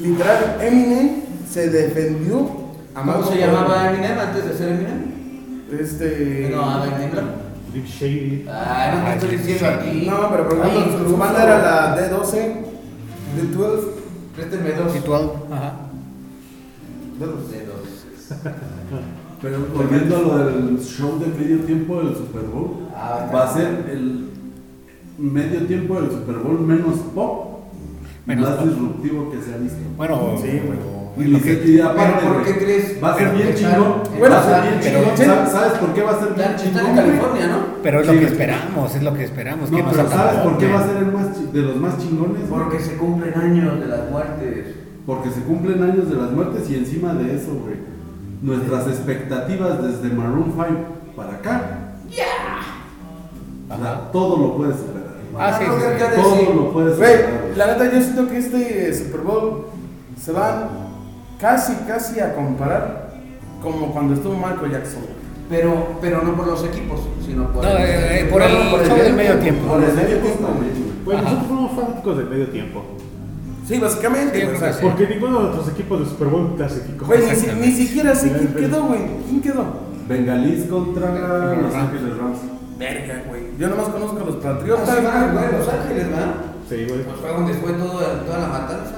Literal, 0.00 0.58
Eminem 0.62 1.10
se 1.50 1.68
defendió 1.70 2.48
¿Cómo 3.04 3.24
se 3.24 3.38
llamaba 3.38 3.90
Eminem 3.92 4.18
antes 4.18 4.44
de 4.44 4.52
ser 4.56 4.68
Eminem? 4.72 5.18
Este. 5.80 6.50
No, 6.54 6.62
a 6.70 6.84
ver, 6.84 6.92
Eminem. 6.94 7.24
Slim 7.70 7.84
Shady. 7.84 8.46
Ay, 8.50 8.96
no 8.98 9.04
te 9.04 9.12
estoy 9.14 9.36
diciendo 9.36 9.68
aquí. 9.68 10.06
No, 10.06 10.30
pero 10.30 10.48
por 10.48 10.66
ejemplo, 10.66 11.08
su- 11.08 11.16
banda 11.16 11.42
era 11.44 11.58
la 11.62 11.96
D12, 11.96 12.54
D12. 13.36 13.80
Présteme 14.34 14.70
dos. 14.72 14.92
Ritual. 14.94 15.30
Ajá. 15.52 15.72
D12. 17.20 17.50
De 17.50 17.66
dos. 17.66 17.88
Pero 19.42 19.58
volviendo 19.74 20.16
a 20.16 20.20
lo 20.20 20.38
del 20.46 20.78
show 20.80 21.18
de 21.20 21.26
medio 21.26 21.58
tiempo 21.64 22.02
del 22.02 22.14
Super 22.16 22.42
Bowl, 22.42 22.88
Ah, 22.96 23.30
va 23.32 23.44
a 23.44 23.52
ser 23.52 23.84
el 23.90 24.30
medio 25.18 25.64
tiempo 25.66 26.00
del 26.00 26.10
Super 26.10 26.36
Bowl 26.36 26.60
menos 26.60 26.96
pop 27.14 27.60
Menos 28.26 28.48
más 28.48 28.58
pop. 28.58 28.66
disruptivo 28.66 29.30
que 29.30 29.40
se 29.42 29.54
ha 29.54 29.58
visto. 29.58 29.78
Bueno, 29.96 30.32
Sí, 30.40 30.48
güey. 30.66 30.78
Y, 31.18 31.24
lo 31.24 31.40
que- 31.42 31.62
y 31.66 31.80
aparte, 31.80 32.12
Pero, 32.20 32.32
¿por 32.32 32.42
güey, 32.42 32.44
qué 32.54 32.58
crees? 32.64 33.02
Va 33.02 33.12
a 33.14 33.16
ser 33.18 33.34
bien 33.34 33.54
chingón. 33.54 33.94
Bueno, 34.18 34.34
va 34.36 34.40
a 34.40 34.44
ser 34.44 34.62
bien 34.62 34.80
chingón. 34.80 35.16
¿Sabes- 35.16 35.50
¿Sabes 35.52 35.72
por 35.78 35.94
qué 35.94 36.02
va 36.02 36.10
a 36.12 36.18
ser 36.20 36.34
bien 36.34 36.56
chingón? 36.56 36.86
en? 36.86 36.94
California, 36.96 37.46
¿no? 37.48 37.58
pero 37.82 38.00
es 38.00 38.06
lo 38.06 38.12
que 38.12 38.24
esperamos, 38.26 38.94
es 38.94 39.02
lo 39.02 39.14
que 39.14 39.24
esperamos. 39.24 39.70
No, 39.70 39.78
pero 39.90 40.08
¿sabes 40.08 40.40
por 40.40 40.58
qué 40.58 40.72
va 40.72 40.80
a 40.80 40.86
ser 40.86 40.96
el 40.98 41.06
más 41.12 41.52
de 41.52 41.62
los 41.62 41.76
más 41.76 41.98
chingones? 41.98 42.42
Porque 42.48 42.78
se 42.80 42.96
cumplen 42.96 43.34
años 43.34 43.80
de 43.80 43.86
las 43.86 44.10
muertes. 44.10 44.66
Porque 45.06 45.30
se 45.30 45.40
cumplen 45.42 45.82
años 45.82 46.10
de 46.10 46.16
las 46.16 46.30
muertes 46.32 46.68
y 46.70 46.74
encima 46.76 47.14
de 47.14 47.34
eso, 47.36 47.52
güey, 47.54 47.76
nuestras 48.42 48.86
expectativas 48.88 49.82
desde 49.82 50.14
Maroon 50.14 50.52
5 50.54 50.66
para 51.16 51.32
acá. 51.34 51.62
O 53.70 53.76
sea, 53.76 54.10
todo 54.12 54.36
lo 54.38 54.56
puedes 54.56 54.76
superar. 54.76 55.08
Ah, 55.38 55.56
sí, 55.58 55.64
sí, 55.64 55.70
Rocker, 55.70 55.90
sí. 55.92 55.96
¿qué 55.98 56.04
ha 56.04 56.10
de 56.10 56.16
Todo 56.16 56.54
lo 56.54 56.72
puedes 56.72 56.94
superar. 56.94 57.40
güey. 57.42 57.56
la 57.56 57.66
neta 57.66 57.84
yo 57.92 58.00
siento 58.02 58.28
que 58.28 58.38
este 58.38 58.94
Super 58.94 59.20
Bowl 59.20 59.66
se 60.20 60.32
van 60.32 60.68
casi, 61.38 61.74
casi 61.86 62.20
a 62.20 62.34
comparar 62.34 63.10
como 63.62 63.92
cuando 63.92 64.14
estuvo 64.14 64.34
Michael 64.36 64.70
Jackson. 64.72 65.02
Pero, 65.48 65.98
pero 66.00 66.22
no 66.22 66.34
por 66.36 66.46
los 66.46 66.62
equipos, 66.64 67.00
sino 67.24 67.50
por 67.52 67.64
No, 67.64 67.70
el, 67.70 67.76
eh, 67.78 68.20
eh, 68.20 68.28
por 68.30 68.42
el 68.42 69.14
medio 69.14 69.36
tiempo. 69.38 69.66
Por 69.66 69.82
el 69.82 69.94
medio 69.94 70.18
tiempo. 70.18 70.48
Bueno, 71.04 71.22
nosotros 71.22 71.48
somos 71.48 71.72
fanáticos 71.72 72.16
del 72.18 72.26
medio 72.28 72.48
tiempo. 72.48 72.82
Sí, 73.66 73.78
básicamente, 73.78 74.40
Sí, 74.40 74.46
o 74.54 74.58
sea, 74.58 74.72
sí. 74.72 74.78
Porque 74.82 75.06
ninguno 75.08 75.38
de 75.38 75.44
nuestros 75.46 75.68
equipos 75.70 76.00
de 76.00 76.06
Super 76.06 76.28
Bowl 76.28 76.54
clasificó. 76.56 77.06
Güey, 77.06 77.20
ni, 77.60 77.66
ni 77.66 77.72
siquiera 77.72 78.14
sé 78.14 78.30
quién 78.32 78.54
quedó, 78.54 78.84
güey. 78.84 79.00
¿Quién 79.28 79.40
quedó? 79.42 79.64
Bengalís 80.08 80.64
contra 80.66 81.10
Los 81.56 81.74
Ángeles 81.74 82.16
Rams. 82.16 82.38
Verga, 82.78 83.22
güey. 83.28 83.42
Yo 83.58 83.68
nomás 83.68 83.88
conozco 83.88 84.16
a 84.20 84.24
los 84.24 84.36
Ah, 84.36 84.40
Patriotas. 84.54 84.88
sí, 84.98 85.04
van, 85.04 85.32
güey. 85.34 85.48
güey, 85.48 85.58
Los 85.58 85.68
Ángeles, 85.68 86.08
¿verdad? 86.10 86.34
Sí, 86.68 86.76
güey. 86.88 87.02
Pues 87.04 87.16
fue 87.20 87.30
donde 87.30 87.54
fue 87.54 87.72
todo, 87.72 87.98
toda 87.98 88.38
la 88.38 88.48
matanza 88.48 88.94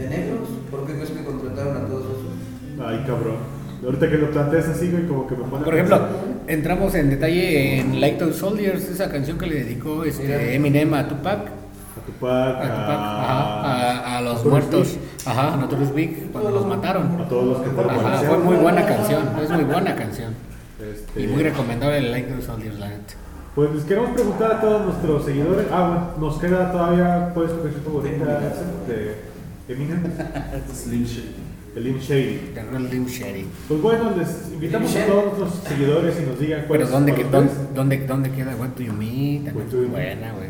de 0.00 0.08
negros. 0.08 0.48
¿Por 0.70 0.86
qué 0.86 0.94
crees 0.94 1.10
que 1.10 1.24
contrataron 1.24 1.76
a 1.76 1.86
todos 1.86 2.04
esos? 2.04 2.86
Ay, 2.86 3.04
cabrón. 3.06 3.36
Ahorita 3.84 4.10
que 4.10 4.18
lo 4.18 4.30
planteas 4.30 4.68
así, 4.68 4.90
güey, 4.90 5.06
como 5.06 5.26
que 5.26 5.36
me 5.36 5.44
pone. 5.44 5.64
Por 5.64 5.74
ejemplo, 5.74 5.96
pensar. 5.98 6.18
entramos 6.48 6.94
en 6.94 7.10
detalle 7.10 7.80
en 7.80 8.00
Light 8.00 8.20
of 8.22 8.36
Soldiers, 8.36 8.88
esa 8.88 9.10
canción 9.10 9.38
que 9.38 9.46
le 9.46 9.64
dedicó 9.64 10.04
este, 10.04 10.54
Eminem 10.54 10.92
a 10.94 11.08
Tupac. 11.08 11.40
A 11.40 12.06
Tupac, 12.06 12.56
A, 12.56 12.60
Tupac, 12.60 12.88
a, 12.90 13.22
ajá, 13.22 14.00
a, 14.00 14.18
a 14.18 14.20
los 14.22 14.44
muertos, 14.44 14.96
ajá, 15.24 15.54
a 15.54 15.56
Notorious 15.56 15.94
Big, 15.94 16.30
cuando 16.30 16.50
los 16.50 16.66
mataron. 16.66 17.20
a 17.20 17.28
todos 17.28 17.44
los 17.46 17.62
que 17.62 17.70
fueron 17.70 17.94
Ajá, 17.94 18.18
fue 18.18 18.38
muy 18.38 18.56
buena 18.56 18.84
canción, 18.84 19.22
es 19.42 19.50
muy 19.50 19.64
buena 19.64 19.94
canción. 19.96 20.34
Este, 20.80 21.22
Y 21.22 21.26
muy 21.26 21.42
recomendable 21.42 21.98
el 21.98 22.10
Light 22.10 22.30
of 22.38 22.44
Soldiers, 22.44 22.78
la 22.78 22.88
neta. 22.88 23.14
Pues 23.54 23.74
les 23.74 23.84
queremos 23.84 24.10
preguntar 24.10 24.52
a 24.52 24.60
todos 24.60 24.84
nuestros 24.86 25.24
seguidores. 25.24 25.66
Ah, 25.72 26.12
bueno, 26.16 26.28
nos 26.28 26.38
queda 26.38 26.70
todavía, 26.70 27.32
pues, 27.34 27.50
tu 27.50 27.90
favorita 27.90 28.40
de 28.86 29.29
Eminem, 29.72 30.02
Slim 30.74 31.04
Shady. 31.04 31.34
el 31.76 31.84
Lim 31.84 31.98
Shady. 31.98 32.50
The 32.54 32.62
Real 32.70 32.90
Lim 32.90 33.06
Shady. 33.06 33.46
Pues 33.68 33.80
bueno, 33.82 34.12
les 34.16 34.28
invitamos 34.52 34.94
a 34.96 35.06
todos 35.06 35.38
nuestros 35.38 35.64
seguidores 35.68 36.16
y 36.20 36.26
nos 36.26 36.38
digan 36.40 36.64
cuál 36.66 36.70
Pero 36.78 36.84
es 36.84 36.90
¿dónde, 36.90 37.12
cuál 37.12 37.22
que- 37.22 37.26
es. 37.26 37.32
dónde, 37.32 37.52
dónde, 37.74 38.06
dónde 38.06 38.30
queda 38.32 38.56
What 38.56 38.68
Do 38.70 38.82
You 38.82 38.92
es 38.92 38.98
Mean. 38.98 39.90
buena, 39.92 40.32
güey. 40.32 40.48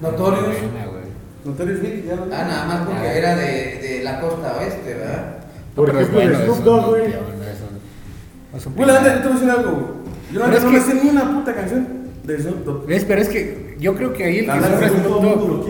Notorious. 0.00 0.46
Buena, 0.46 0.86
güey. 0.86 1.04
Notorious 1.44 1.80
Big, 1.82 2.06
ya 2.06 2.16
lo 2.16 2.22
Ah, 2.24 2.28
nada 2.28 2.66
más 2.66 2.86
porque 2.88 3.18
era 3.18 3.36
de, 3.36 3.78
de 3.82 4.00
la 4.04 4.20
costa 4.20 4.56
oeste, 4.58 4.94
¿verdad? 4.94 5.36
Por 5.74 5.88
es 5.90 5.94
ejemplo, 5.94 6.16
bueno, 6.16 6.30
el 6.30 6.44
Snoop 6.44 6.58
es 6.58 6.64
Dogg, 6.64 6.86
güey. 6.88 7.02
es 7.02 7.08
es 7.08 8.64
campeón. 8.64 8.88
yo 8.88 8.94
te 8.94 9.28
voy 9.28 9.30
a 9.30 9.34
decir 9.34 9.50
algo. 9.50 9.94
Yo 10.32 10.44
es 10.44 10.62
no 10.64 10.70
que- 10.70 10.76
me 10.76 10.80
sé 10.80 10.94
ni 11.02 11.10
una 11.10 11.30
puta 11.38 11.54
canción 11.54 11.86
de 12.24 12.38
Snoop 12.38 12.64
Dogg. 12.64 12.86
¿Ves? 12.86 13.04
Pero 13.06 13.20
es 13.22 13.28
que 13.28 13.76
yo 13.78 13.94
creo 13.94 14.12
que 14.12 14.24
ahí 14.24 14.38
el 14.38 14.46
que 14.46 14.52
sufre 14.52 14.86
es 14.86 14.92
Snoop 14.92 15.04
el 15.24 15.38
Dogg. 15.38 15.66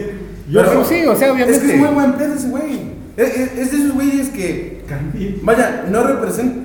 Yo 0.51 0.62
Pero 0.62 0.84
sí, 0.84 1.05
o 1.07 1.14
sea, 1.16 1.32
obviamente. 1.32 1.59
Es 1.59 1.62
que 1.64 1.74
es 1.74 1.78
muy 1.78 1.88
buen 1.88 2.12
pedo 2.14 2.34
ese 2.34 2.48
güey. 2.48 2.80
Es, 3.16 3.28
es- 3.36 3.59
es 3.59 3.70
de 3.72 3.76
esos 3.78 3.92
güeyes 3.94 4.28
que, 4.30 4.82
Cambie. 4.88 5.38
vaya, 5.42 5.84
no 5.90 6.03
representa. 6.03 6.61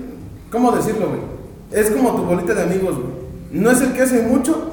¿Cómo 0.52 0.72
decirlo, 0.72 1.08
güey? 1.10 1.22
Es 1.72 1.92
como 1.92 2.16
tu 2.16 2.24
bolita 2.24 2.54
de 2.54 2.64
amigos, 2.64 2.96
güey. 2.96 3.08
No 3.52 3.72
es 3.72 3.82
el 3.82 3.94
que 3.94 4.02
hace 4.02 4.22
mucho, 4.24 4.72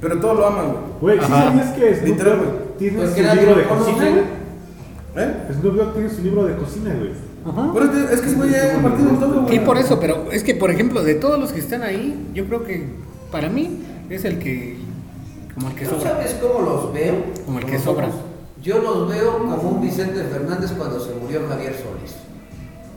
pero 0.00 0.18
todos 0.20 0.38
lo 0.38 0.46
aman, 0.46 0.66
güey. 1.00 1.16
Güey, 1.16 1.18
¿sí 1.26 1.32
Ajá. 1.32 1.44
sabías 1.44 1.68
que 1.72 1.94
Snoop 1.94 2.06
Literal, 2.08 2.36
güey. 2.38 2.48
tiene 2.78 3.06
su 3.06 3.14
libro 3.36 3.54
de 3.56 3.64
cocina, 3.64 3.96
güey? 4.10 4.22
¿Eh? 5.14 5.34
Snoop 5.60 5.74
Dogg 5.76 5.92
tiene 5.94 6.10
su 6.10 6.22
libro 6.22 6.44
de 6.44 6.56
cocina, 6.56 6.94
güey. 6.98 7.10
Pero 7.74 7.84
es 8.10 8.20
que- 8.20 8.26
es 8.28 8.36
güey 8.36 8.50
ya 8.50 8.78
ha 8.78 8.82
partido 8.82 9.10
en 9.10 9.16
todo, 9.18 9.42
güey. 9.42 9.58
Sí, 9.58 9.64
por 9.64 9.76
eso, 9.78 9.98
pero 10.00 10.30
es 10.32 10.42
que, 10.42 10.54
por 10.54 10.70
ejemplo, 10.70 11.02
de 11.02 11.14
todos 11.16 11.38
los 11.38 11.52
que 11.52 11.60
están 11.60 11.82
ahí, 11.82 12.28
yo 12.34 12.46
creo 12.46 12.64
que 12.64 12.86
para 13.30 13.48
mí 13.48 13.78
es 14.10 14.24
el 14.24 14.38
que. 14.38 14.76
Como 15.54 15.68
el 15.68 15.74
que 15.74 15.84
¿Tú 15.84 15.90
sobra. 15.96 16.10
sabes 16.12 16.36
cómo 16.40 16.64
los 16.64 16.92
veo? 16.94 17.14
Como 17.44 17.58
el 17.58 17.66
que 17.66 17.78
sobra. 17.78 18.08
Yo 18.62 18.78
los 18.78 19.08
veo 19.08 19.38
como 19.38 19.56
un 19.56 19.80
Vicente 19.82 20.22
Fernández 20.24 20.70
cuando 20.78 21.00
se 21.00 21.14
murió 21.14 21.40
Javier 21.48 21.72
Solís. 21.74 22.14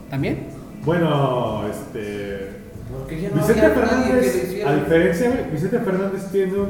¿También? 0.10 0.48
Bueno, 0.84 1.64
este. 1.68 2.50
Porque 2.98 3.22
ya 3.22 3.30
no 3.30 3.36
Vicente 3.38 3.66
había 3.66 3.76
nadie 3.86 4.06
que 4.06 4.14
le 4.14 4.22
Fernández, 4.22 4.44
hiciera. 4.48 4.70
a 4.72 4.76
diferencia, 4.76 5.50
Vicente 5.52 5.80
Fernández 5.80 6.32
tiene 6.32 6.54
un. 6.54 6.70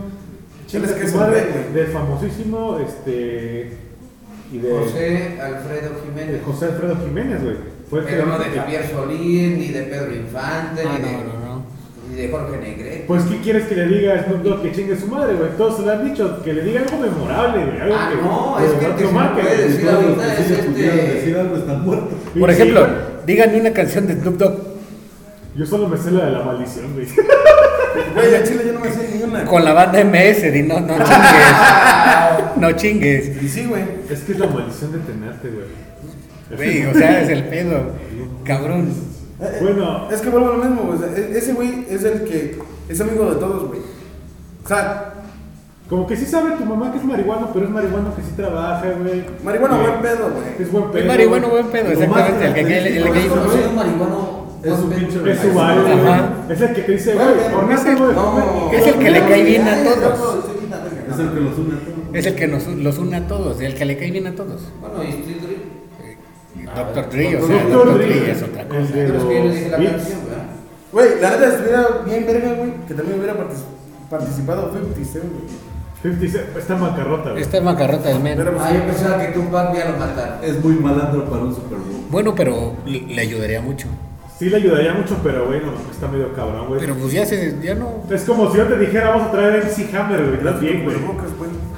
Chinga 0.67 0.87
que 0.87 1.03
ven, 1.03 1.11
güey. 1.13 1.73
de 1.73 1.85
famosísimo, 1.91 2.79
este. 2.79 3.77
Y 4.51 4.57
de. 4.59 4.69
José 4.71 5.39
Alfredo 5.41 5.89
de 5.95 6.01
Jiménez. 6.05 6.41
José 6.45 6.65
Alfredo 6.65 6.95
Jiménez, 7.05 7.43
güey. 7.43 7.55
Fue 7.89 7.99
el 7.99 8.05
que- 8.05 8.11
Pero 8.13 8.25
no 8.27 8.39
de 8.39 8.45
Javier 8.45 8.89
Solís, 8.89 9.57
ni 9.57 9.67
de 9.67 9.81
Pedro 9.83 10.15
Infante, 10.15 10.83
Ah, 10.87 10.97
ni, 10.97 11.05
de, 11.05 11.11
no, 11.11 11.17
no, 11.19 11.39
no. 11.39 11.44
De 12.15 12.29
Jorge 12.29 12.57
Negrete. 12.57 13.03
Pues, 13.07 13.23
¿qué 13.23 13.37
quieres 13.41 13.63
que 13.65 13.75
le 13.75 13.87
diga 13.87 14.13
a 14.13 14.23
Snoop 14.23 14.41
Dogg 14.43 14.61
que 14.63 14.71
chingue 14.71 14.95
su 14.97 15.07
madre, 15.07 15.35
güey? 15.35 15.49
Todos 15.57 15.77
se 15.77 15.85
lo 15.85 15.91
han 15.91 16.05
dicho, 16.09 16.41
que 16.43 16.53
le 16.53 16.63
diga 16.63 16.81
algo 16.81 16.97
memorable, 16.97 17.65
güey. 17.65 17.79
Algo 17.81 17.95
Ah, 17.97 18.09
que, 18.09 18.15
no, 18.21 18.55
que 18.57 18.65
es 18.65 18.71
que 18.73 18.95
que 18.95 19.03
lo 19.03 19.09
se 19.09 19.13
marque, 19.15 19.41
puede 19.41 19.67
decir 19.67 19.89
ahorita 19.89 20.35
que 20.35 20.41
es 20.41 20.51
este- 20.51 21.13
decir 21.13 21.37
algo 21.37 21.55
están 21.57 21.81
muertos. 21.83 22.09
Por 22.39 22.49
ejemplo, 22.49 22.87
díganme 23.25 23.61
una 23.61 23.71
canción 23.71 24.07
de 24.07 24.13
Snoop 24.15 24.37
Dogg 24.37 24.55
Yo 25.55 25.65
solo 25.65 25.87
me 25.87 25.97
sé 25.97 26.11
la 26.11 26.25
de 26.25 26.31
la 26.31 26.43
maldición, 26.43 26.93
güey. 26.93 27.07
Güey, 28.13 28.35
a 28.35 28.43
Chile 28.43 28.63
yo 28.67 28.73
no 28.73 28.79
me 28.81 28.91
sé 28.91 29.09
ni 29.15 29.23
una. 29.23 29.45
con 29.45 29.63
la 29.63 29.71
banda 29.73 29.99
MS, 30.03 30.51
di 30.51 30.63
no, 30.63 30.79
no 30.81 30.95
chingues. 30.97 32.57
no 32.57 32.71
chingues. 32.73 33.41
Y 33.43 33.47
sí, 33.47 33.65
güey. 33.65 33.83
Es 34.09 34.21
que 34.21 34.33
es 34.33 34.39
la 34.39 34.47
maldición 34.47 34.91
de 34.91 34.99
tenerte, 34.99 35.49
güey. 35.49 35.65
Güey, 36.57 36.85
o 36.87 36.93
sea, 36.93 37.21
es 37.21 37.29
el 37.29 37.43
pedo. 37.45 37.91
Cabrón. 38.43 39.14
Eh, 39.41 39.43
eh, 39.43 39.57
Bueno. 39.61 40.07
Es 40.11 40.21
que 40.21 40.29
vuelvo 40.29 40.49
a 40.51 40.57
lo 40.57 40.63
mismo, 40.63 40.81
güey. 40.83 40.99
e- 41.15 41.37
ese 41.37 41.53
güey 41.53 41.85
es 41.89 42.03
el 42.03 42.23
que 42.23 42.57
es 42.89 43.01
amigo 43.01 43.29
de 43.29 43.35
todos, 43.35 43.67
güey. 43.67 43.79
O 44.63 44.67
sea, 44.67 45.11
Como 45.89 46.07
que 46.07 46.15
sí 46.17 46.25
sabe 46.25 46.51
tu 46.57 46.65
mamá 46.65 46.91
que 46.91 46.97
es 46.97 47.03
marihuano, 47.05 47.51
pero 47.53 47.65
es 47.67 47.71
marihuano 47.71 48.15
que 48.15 48.21
sí 48.23 48.29
trabaja, 48.35 48.83
güey. 49.03 49.23
marihuana 49.43 49.77
Que 49.77 49.83
buen 49.87 50.01
pedo, 50.01 50.29
güey. 50.31 50.47
Es 50.59 50.71
buen 50.71 50.85
pedo. 50.85 50.97
Es 51.01 51.05
marihuano, 51.07 51.49
buen 51.49 51.67
pedo, 51.67 51.89
exactamente. 51.91 52.45
El 52.47 52.53
que, 52.55 52.59
el, 52.61 52.69
el, 52.69 52.87
el 52.87 53.25
hizo. 53.25 53.71
marihuano. 53.75 54.45
Es 54.63 54.73
pinche. 54.73 55.31
Es 55.31 55.39
su 55.41 55.53
baile, 55.53 55.81
güey. 56.01 56.21
Es 56.49 56.61
el 56.61 56.73
que 56.73 56.81
te 56.81 56.91
dice, 56.93 57.13
güey, 57.13 57.51
por 57.53 57.67
nada, 57.69 57.83
güey. 57.93 58.13
no. 58.15 58.71
Es 58.73 58.87
el 58.87 58.95
que 58.95 59.11
le 59.11 59.19
cae 59.19 59.43
bien 59.43 59.67
a 59.67 59.83
todos. 59.83 60.45
Es 61.11 61.19
el 61.19 61.29
que 61.29 61.39
los 61.41 61.57
une 61.59 61.75
a 61.75 61.79
todos. 61.85 62.15
Es 62.15 62.25
el 62.25 62.35
que 62.35 62.47
nos, 62.47 62.67
los 62.67 62.97
une 62.97 63.15
a 63.17 63.27
todos, 63.27 63.61
el 63.61 63.75
que 63.75 63.85
le 63.85 63.97
cae 63.97 64.09
bien 64.09 64.25
a 64.25 64.31
todos. 64.35 64.61
Bueno, 64.81 65.03
y. 65.03 65.54
Doctor 66.75 67.09
Dre, 67.09 67.37
o 67.37 67.47
sea. 67.47 67.63
Doctor 67.63 67.97
Dre, 67.97 68.31
es 68.31 68.43
otra 68.43 68.61
el 68.61 68.67
cosa. 68.67 68.79
de 68.81 69.05
Pero 69.05 69.17
es 69.17 69.23
que 69.23 69.35
yo 69.37 69.43
le 69.45 69.49
dije 69.55 69.69
la 69.69 69.77
canción, 69.77 70.19
¿verdad? 70.27 70.45
Güey, 70.91 71.07
la 71.21 71.29
neta 71.31 71.47
estuviera 71.47 71.87
bien 72.05 72.25
verga, 72.25 72.53
güey, 72.53 72.71
que 72.87 72.93
también 72.93 73.19
hubiera 73.19 73.33
partic- 73.33 74.09
participado 74.09 74.71
50 74.73 74.95
Cent, 74.95 75.25
güey. 75.25 76.13
50 76.15 76.37
Cent, 76.37 76.57
está 76.57 76.73
en 76.75 76.81
bancarrota, 76.81 77.29
güey. 77.31 77.41
Esta 77.41 77.57
es 77.57 77.63
macarrota 77.63 78.09
del 78.09 78.19
men. 78.21 78.37
Pero, 78.37 78.51
pues, 78.53 78.63
Ah, 78.65 78.73
yo 78.73 78.85
pensaba 78.85 79.19
que 79.19 79.27
Tupac 79.33 79.75
ya 79.75 79.91
lo 79.91 79.97
mataron. 79.97 80.43
Es 80.43 80.63
muy 80.63 80.75
malandro 80.75 81.25
para 81.25 81.41
un 81.43 81.55
Super 81.55 81.77
Bowl. 81.79 82.05
Bueno, 82.09 82.35
pero 82.35 82.73
le, 82.85 83.01
le 83.01 83.21
ayudaría 83.21 83.61
mucho. 83.61 83.87
Sí 84.37 84.49
le 84.49 84.57
ayudaría 84.57 84.93
mucho, 84.93 85.17
pero 85.23 85.45
bueno, 85.45 85.71
está 85.89 86.07
medio 86.09 86.33
cabrón, 86.33 86.67
güey. 86.67 86.79
Pero 86.81 86.93
pues 86.95 87.13
ya 87.13 87.25
se, 87.25 87.55
ya 87.61 87.73
no. 87.73 88.03
Es 88.09 88.23
como 88.25 88.51
si 88.51 88.57
yo 88.57 88.65
te 88.65 88.77
dijera, 88.77 89.09
vamos 89.11 89.27
a 89.29 89.31
traer 89.31 89.63
MC 89.63 89.95
Hammer, 89.95 90.23
güey. 90.25 90.35
Estás 90.37 90.59
bien, 90.59 90.83
güey. 90.83 90.95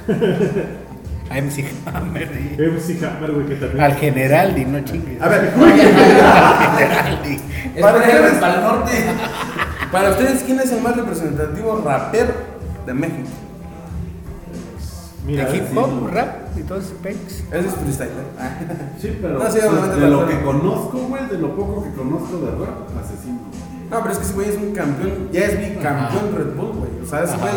güey. 1.28 1.38
A 1.38 1.42
MC 1.42 1.64
Hammer. 1.86 2.30
y- 2.58 2.62
MC 2.62 3.04
Hammer, 3.06 3.32
güey, 3.32 3.46
que 3.46 3.54
también. 3.56 3.80
Al 3.80 3.94
general, 3.94 4.58
y 4.58 4.64
no 4.64 4.80
chingues. 4.80 5.20
A 5.22 5.28
ver, 5.28 5.52
Al 5.56 5.72
general, 5.72 7.20
y- 7.26 7.40
Es 7.78 7.82
Para 7.82 7.98
ustedes- 7.98 8.38
para 8.38 8.54
el 8.54 8.60
norte. 8.62 8.92
para 9.92 10.10
ustedes, 10.10 10.42
¿quién 10.44 10.60
es 10.60 10.72
el 10.72 10.80
más 10.82 10.96
representativo 10.96 11.82
rapero 11.84 12.32
de 12.86 12.94
México? 12.94 13.28
Mira, 15.26 15.44
de 15.44 15.56
hip 15.58 15.64
sí, 15.70 15.76
hop, 15.76 16.08
rap 16.10 16.56
y 16.58 16.62
todos 16.62 16.84
esos 16.84 16.96
pex. 16.98 17.18
Ese 17.52 17.68
es 17.68 17.74
freestyler. 17.74 18.24
Ah. 18.38 18.50
Sí, 18.98 19.18
pero 19.20 19.38
No, 19.38 19.50
sí, 19.50 19.58
pues, 19.62 20.00
de 20.00 20.08
lo 20.08 20.26
que 20.26 20.40
conozco, 20.40 20.98
güey, 21.08 21.26
de 21.26 21.38
lo 21.38 21.54
poco 21.54 21.82
que 21.84 21.90
conozco 21.92 22.38
de 22.38 22.50
rap, 22.52 22.88
asesino. 22.98 23.38
No, 23.90 23.98
pero 24.00 24.10
es 24.12 24.18
que 24.18 24.24
ese 24.24 24.32
güey 24.34 24.48
es 24.48 24.56
un 24.56 24.72
campeón, 24.72 25.28
ya 25.30 25.40
es 25.42 25.58
bicampeón 25.58 26.34
Red 26.34 26.54
Bull, 26.56 26.72
güey. 26.78 26.90
O 27.02 27.06
sea, 27.06 27.24
ese 27.24 27.36
güey, 27.36 27.52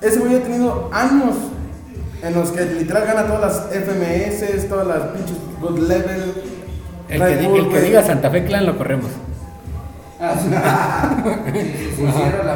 ese 0.00 0.18
güey 0.20 0.36
ha 0.36 0.42
tenido 0.42 0.88
años 0.92 1.34
en 2.24 2.34
los 2.34 2.50
que 2.50 2.64
literal 2.64 3.04
gana 3.06 3.26
todas 3.26 3.40
las 3.42 3.66
FMS, 3.84 4.68
todas 4.68 4.86
las 4.86 4.98
pinches 5.08 5.36
good 5.60 5.78
level. 5.80 6.32
El 7.08 7.20
que, 7.22 7.36
di- 7.36 7.46
Bull, 7.46 7.58
el 7.60 7.64
que 7.66 7.70
güey. 7.70 7.84
diga 7.84 8.02
Santa 8.02 8.30
Fe 8.30 8.44
Clan 8.44 8.64
lo 8.66 8.76
corremos. 8.78 9.10
Ah, 10.20 10.34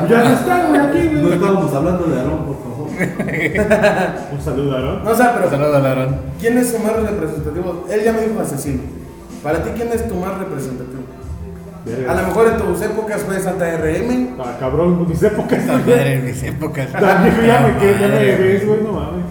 Ya 0.09 0.25
no 0.25 0.69
güey, 0.69 0.81
aquí, 0.81 1.11
No 1.15 1.33
estábamos 1.33 1.75
hablando 1.75 2.05
de 2.07 2.19
Aarón, 2.21 2.45
por 2.47 2.57
favor. 2.63 2.89
Un 4.33 4.41
saludo, 4.45 4.77
Aaron. 4.77 5.05
No, 5.05 5.11
o 5.11 5.15
sea, 5.15 5.35
pero 5.35 5.51
Saludos 5.51 5.77
a 5.77 5.79
Larón. 5.81 6.17
¿quién 6.41 6.59
es 6.59 6.71
su 6.71 6.79
más 6.79 6.93
representativo? 6.97 7.85
Él 7.91 8.03
ya 8.05 8.13
me 8.13 8.23
dijo 8.23 8.41
asesino. 8.41 8.83
Para 9.43 9.63
ti, 9.63 9.71
¿quién 9.77 9.89
es 9.93 10.09
tu 10.09 10.15
más 10.17 10.37
representativo? 10.39 11.03
Verga. 11.85 12.13
A 12.13 12.15
lo 12.23 12.29
mejor 12.29 12.49
en 12.49 12.57
tus 12.59 12.83
épocas 12.83 13.23
fue 13.23 13.39
Santa 13.41 13.67
RM. 13.77 14.37
Ah, 14.41 14.57
cabrón, 14.59 15.07
mis 15.09 15.23
épocas. 15.23 15.61
En 15.87 16.25
mis 16.25 16.43
épocas. 16.43 16.91
Tan 16.93 17.23
viejo 17.25 17.43
ya 17.47 17.61
me, 17.61 17.79
que 17.79 17.93
ya 17.93 18.09
me 18.09 18.15
Madre. 18.15 18.37
ves, 18.37 18.67
güey, 18.67 18.81
no 18.83 18.93
mames. 18.93 19.25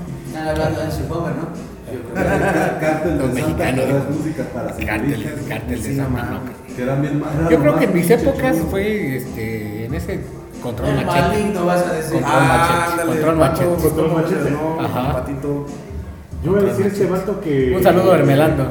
Están 0.48 0.62
hablando 0.66 0.80
de 0.80 0.86
Nancy 0.88 1.04
Homer, 1.10 1.34
¿no? 1.36 1.48
Yo 1.88 2.00
creo 2.02 2.14
que- 2.14 2.50
Cá- 2.50 2.80
Cártel 2.80 3.18
Los 3.18 3.34
de 3.36 3.42
Santa, 3.42 3.58
mexicanos. 3.66 3.86
que 3.86 3.90
era 3.92 4.04
música 4.18 4.44
para 4.54 4.68
Cártel, 4.68 5.12
señoritas, 5.12 5.46
cártel 5.48 5.82
Sí, 5.82 5.90
de 5.90 5.96
no 5.96 6.04
Santa 6.04 6.24
mames. 6.24 6.42
no. 6.42 6.76
que 6.76 6.84
eran 6.84 7.02
bien 7.02 7.20
ma- 7.20 7.26
era 7.34 7.44
Yo 7.44 7.50
lo 7.50 7.60
creo 7.60 7.72
más 7.72 7.80
que 7.80 7.86
en 7.86 7.94
mis 7.94 8.10
épocas 8.10 8.58
fue 8.70 9.18
este, 9.18 9.86
en 9.86 9.94
ese 9.94 10.20
control 10.62 10.90
El 10.90 11.06
machete. 11.06 11.28
maligno 11.28 11.66
vas 11.66 11.86
a 11.88 11.94
decir. 11.94 12.22
Control 12.22 12.46
machete, 12.48 13.06
control 13.08 13.36
machete. 13.38 13.66
Control 13.82 14.12
machete. 14.14 14.52
No, 14.52 14.82
Ajá. 14.86 15.14
patito. 15.14 15.66
Yo 16.44 16.52
voy 16.52 16.60
a 16.62 16.64
decir 16.66 16.86
este 16.88 17.06
vato 17.08 17.42
que. 17.42 17.74
Un 17.76 17.84
saludo 17.84 18.12
a 18.12 18.16
Hermelando. 18.18 18.68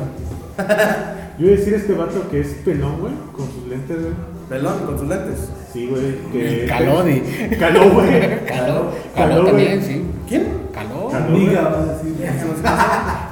Yo 1.39 1.45
voy 1.47 1.55
a 1.55 1.57
decir 1.59 1.75
a 1.75 1.77
este 1.77 1.93
vato 1.93 2.29
que 2.31 2.41
es 2.41 2.49
pelón, 2.65 3.01
güey, 3.01 3.13
con 3.37 3.47
sus 3.51 3.67
lentes, 3.69 3.97
güey. 4.01 4.15
Pelón 4.49 4.79
con 4.87 4.99
sus 4.99 5.09
lentes. 5.09 5.49
Sí, 5.73 5.87
güey. 5.89 6.17
Que. 6.33 6.67
Caló, 6.67 7.03
di. 7.03 7.21
Caló, 7.59 7.91
güey. 7.91 8.11
Caló. 8.47 8.47
Caló, 8.47 8.93
Caló 9.15 9.45
también, 9.45 9.83
sí. 9.83 10.03
¿Quién? 10.29 10.47
Caló. 10.73 11.09
Caló. 11.11 11.31
Niga, 11.37 11.63
va 11.63 11.81
a 11.83 11.87
decir. 11.87 12.15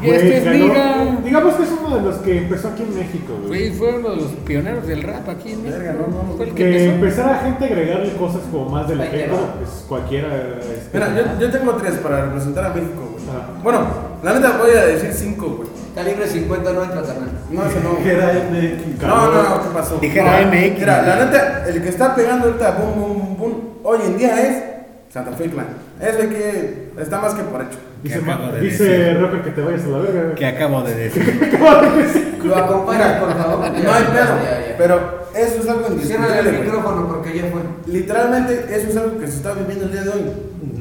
Y 0.03 0.11
este 0.11 0.37
es 0.39 0.45
Caló. 0.45 0.57
Niga. 0.59 1.19
Digamos 1.25 1.55
que 1.55 1.63
es 1.63 1.69
uno 1.81 1.97
de 1.97 2.03
los 2.03 2.17
que 2.17 2.39
empezó 2.39 2.69
aquí 2.69 2.83
en 2.83 2.95
México, 2.99 3.33
güey. 3.47 3.71
Fue, 3.71 3.79
fue 3.91 3.99
uno 4.01 4.11
de 4.11 4.17
los 4.17 4.27
pioneros 4.45 4.87
del 4.87 5.03
rap 5.03 5.27
aquí 5.31 5.53
en 5.53 5.63
México. 5.63 5.79
Verga, 5.79 5.93
no, 5.95 6.07
no, 6.09 6.37
Fue 6.37 6.47
el 6.49 6.55
que 6.55 6.63
Que 6.65 6.85
empezó. 6.85 6.95
empezara 6.95 7.35
a 7.41 7.45
gente 7.45 7.65
a 7.65 7.67
agregarle 7.69 8.13
cosas 8.17 8.43
como 8.53 8.69
más 8.69 8.91
efecto, 8.91 9.35
va. 9.35 9.55
pues 9.55 9.85
cualquiera. 9.89 10.29
este, 10.61 10.91
Mira, 10.93 11.15
yo, 11.17 11.41
yo 11.41 11.51
tengo 11.51 11.73
tres 11.77 11.95
para 11.95 12.25
representar 12.27 12.67
a 12.67 12.75
México, 12.75 13.09
güey. 13.13 13.25
Ah. 13.35 13.49
Bueno, 13.63 13.87
la 14.23 14.35
neta 14.35 14.59
voy 14.59 14.71
a 14.73 14.85
decir 14.87 15.11
cinco, 15.15 15.47
güey. 15.57 15.69
Calibre 15.95 16.27
50 16.27 16.73
no 16.73 16.83
entra, 16.83 17.03
carnal. 17.03 17.31
No, 17.51 17.67
ese 17.67 17.81
no. 17.81 17.99
Era 17.99 18.33
MX. 18.51 19.03
No, 19.03 19.33
no, 19.33 19.43
no, 19.43 19.63
¿qué 19.63 19.69
pasó? 19.73 19.99
Dijera 19.99 20.41
No, 20.41 20.49
MX. 20.49 20.79
Mira, 20.79 21.03
la 21.03 21.25
neta, 21.25 21.65
el 21.69 21.83
que 21.83 21.89
está 21.89 22.17
pegando 22.17 22.47
ahorita 22.47 22.71
boom, 22.73 22.95
boom, 22.95 23.37
boom, 23.37 23.79
hoy 23.85 23.99
en 24.07 24.19
día 24.19 24.43
es 24.43 24.65
Santa 25.09 25.31
Fe 25.33 25.49
Clan. 25.51 25.67
Es 26.01 26.17
el 26.17 26.29
que 26.31 26.91
está 26.99 27.21
más 27.21 27.35
que 27.35 27.45
por 27.45 27.63
hecho. 27.63 27.79
Dice, 28.03 28.21
de 28.21 28.61
dice. 28.61 29.15
Rocker 29.15 29.43
que 29.43 29.51
te 29.51 29.63
vayas 29.63 29.85
a 29.85 29.89
la 29.89 29.99
verga, 29.99 30.23
güey. 30.25 30.35
Que 30.35 30.47
acabo 30.47 30.83
de 30.83 30.95
decir. 30.95 31.61
Lo 32.45 32.57
acompañas, 32.57 33.21
por 33.21 33.33
favor. 33.33 33.71
No 33.85 33.93
hay 33.93 34.05
pedo, 34.05 34.35
pero 34.77 35.25
eso 35.35 35.61
es 35.61 35.69
algo 35.69 35.99
Cierra 36.01 36.41
el 36.41 36.59
micrófono 36.59 37.07
porque 37.09 37.39
ya 37.39 37.45
fue. 37.45 37.61
Literalmente, 37.87 38.67
eso 38.69 38.89
es 38.89 38.97
algo 38.97 39.19
que 39.21 39.29
se 39.29 39.37
está 39.37 39.53
viviendo 39.53 39.85
el 39.85 39.93
día 39.93 40.03
de 40.03 40.11
hoy. 40.11 40.33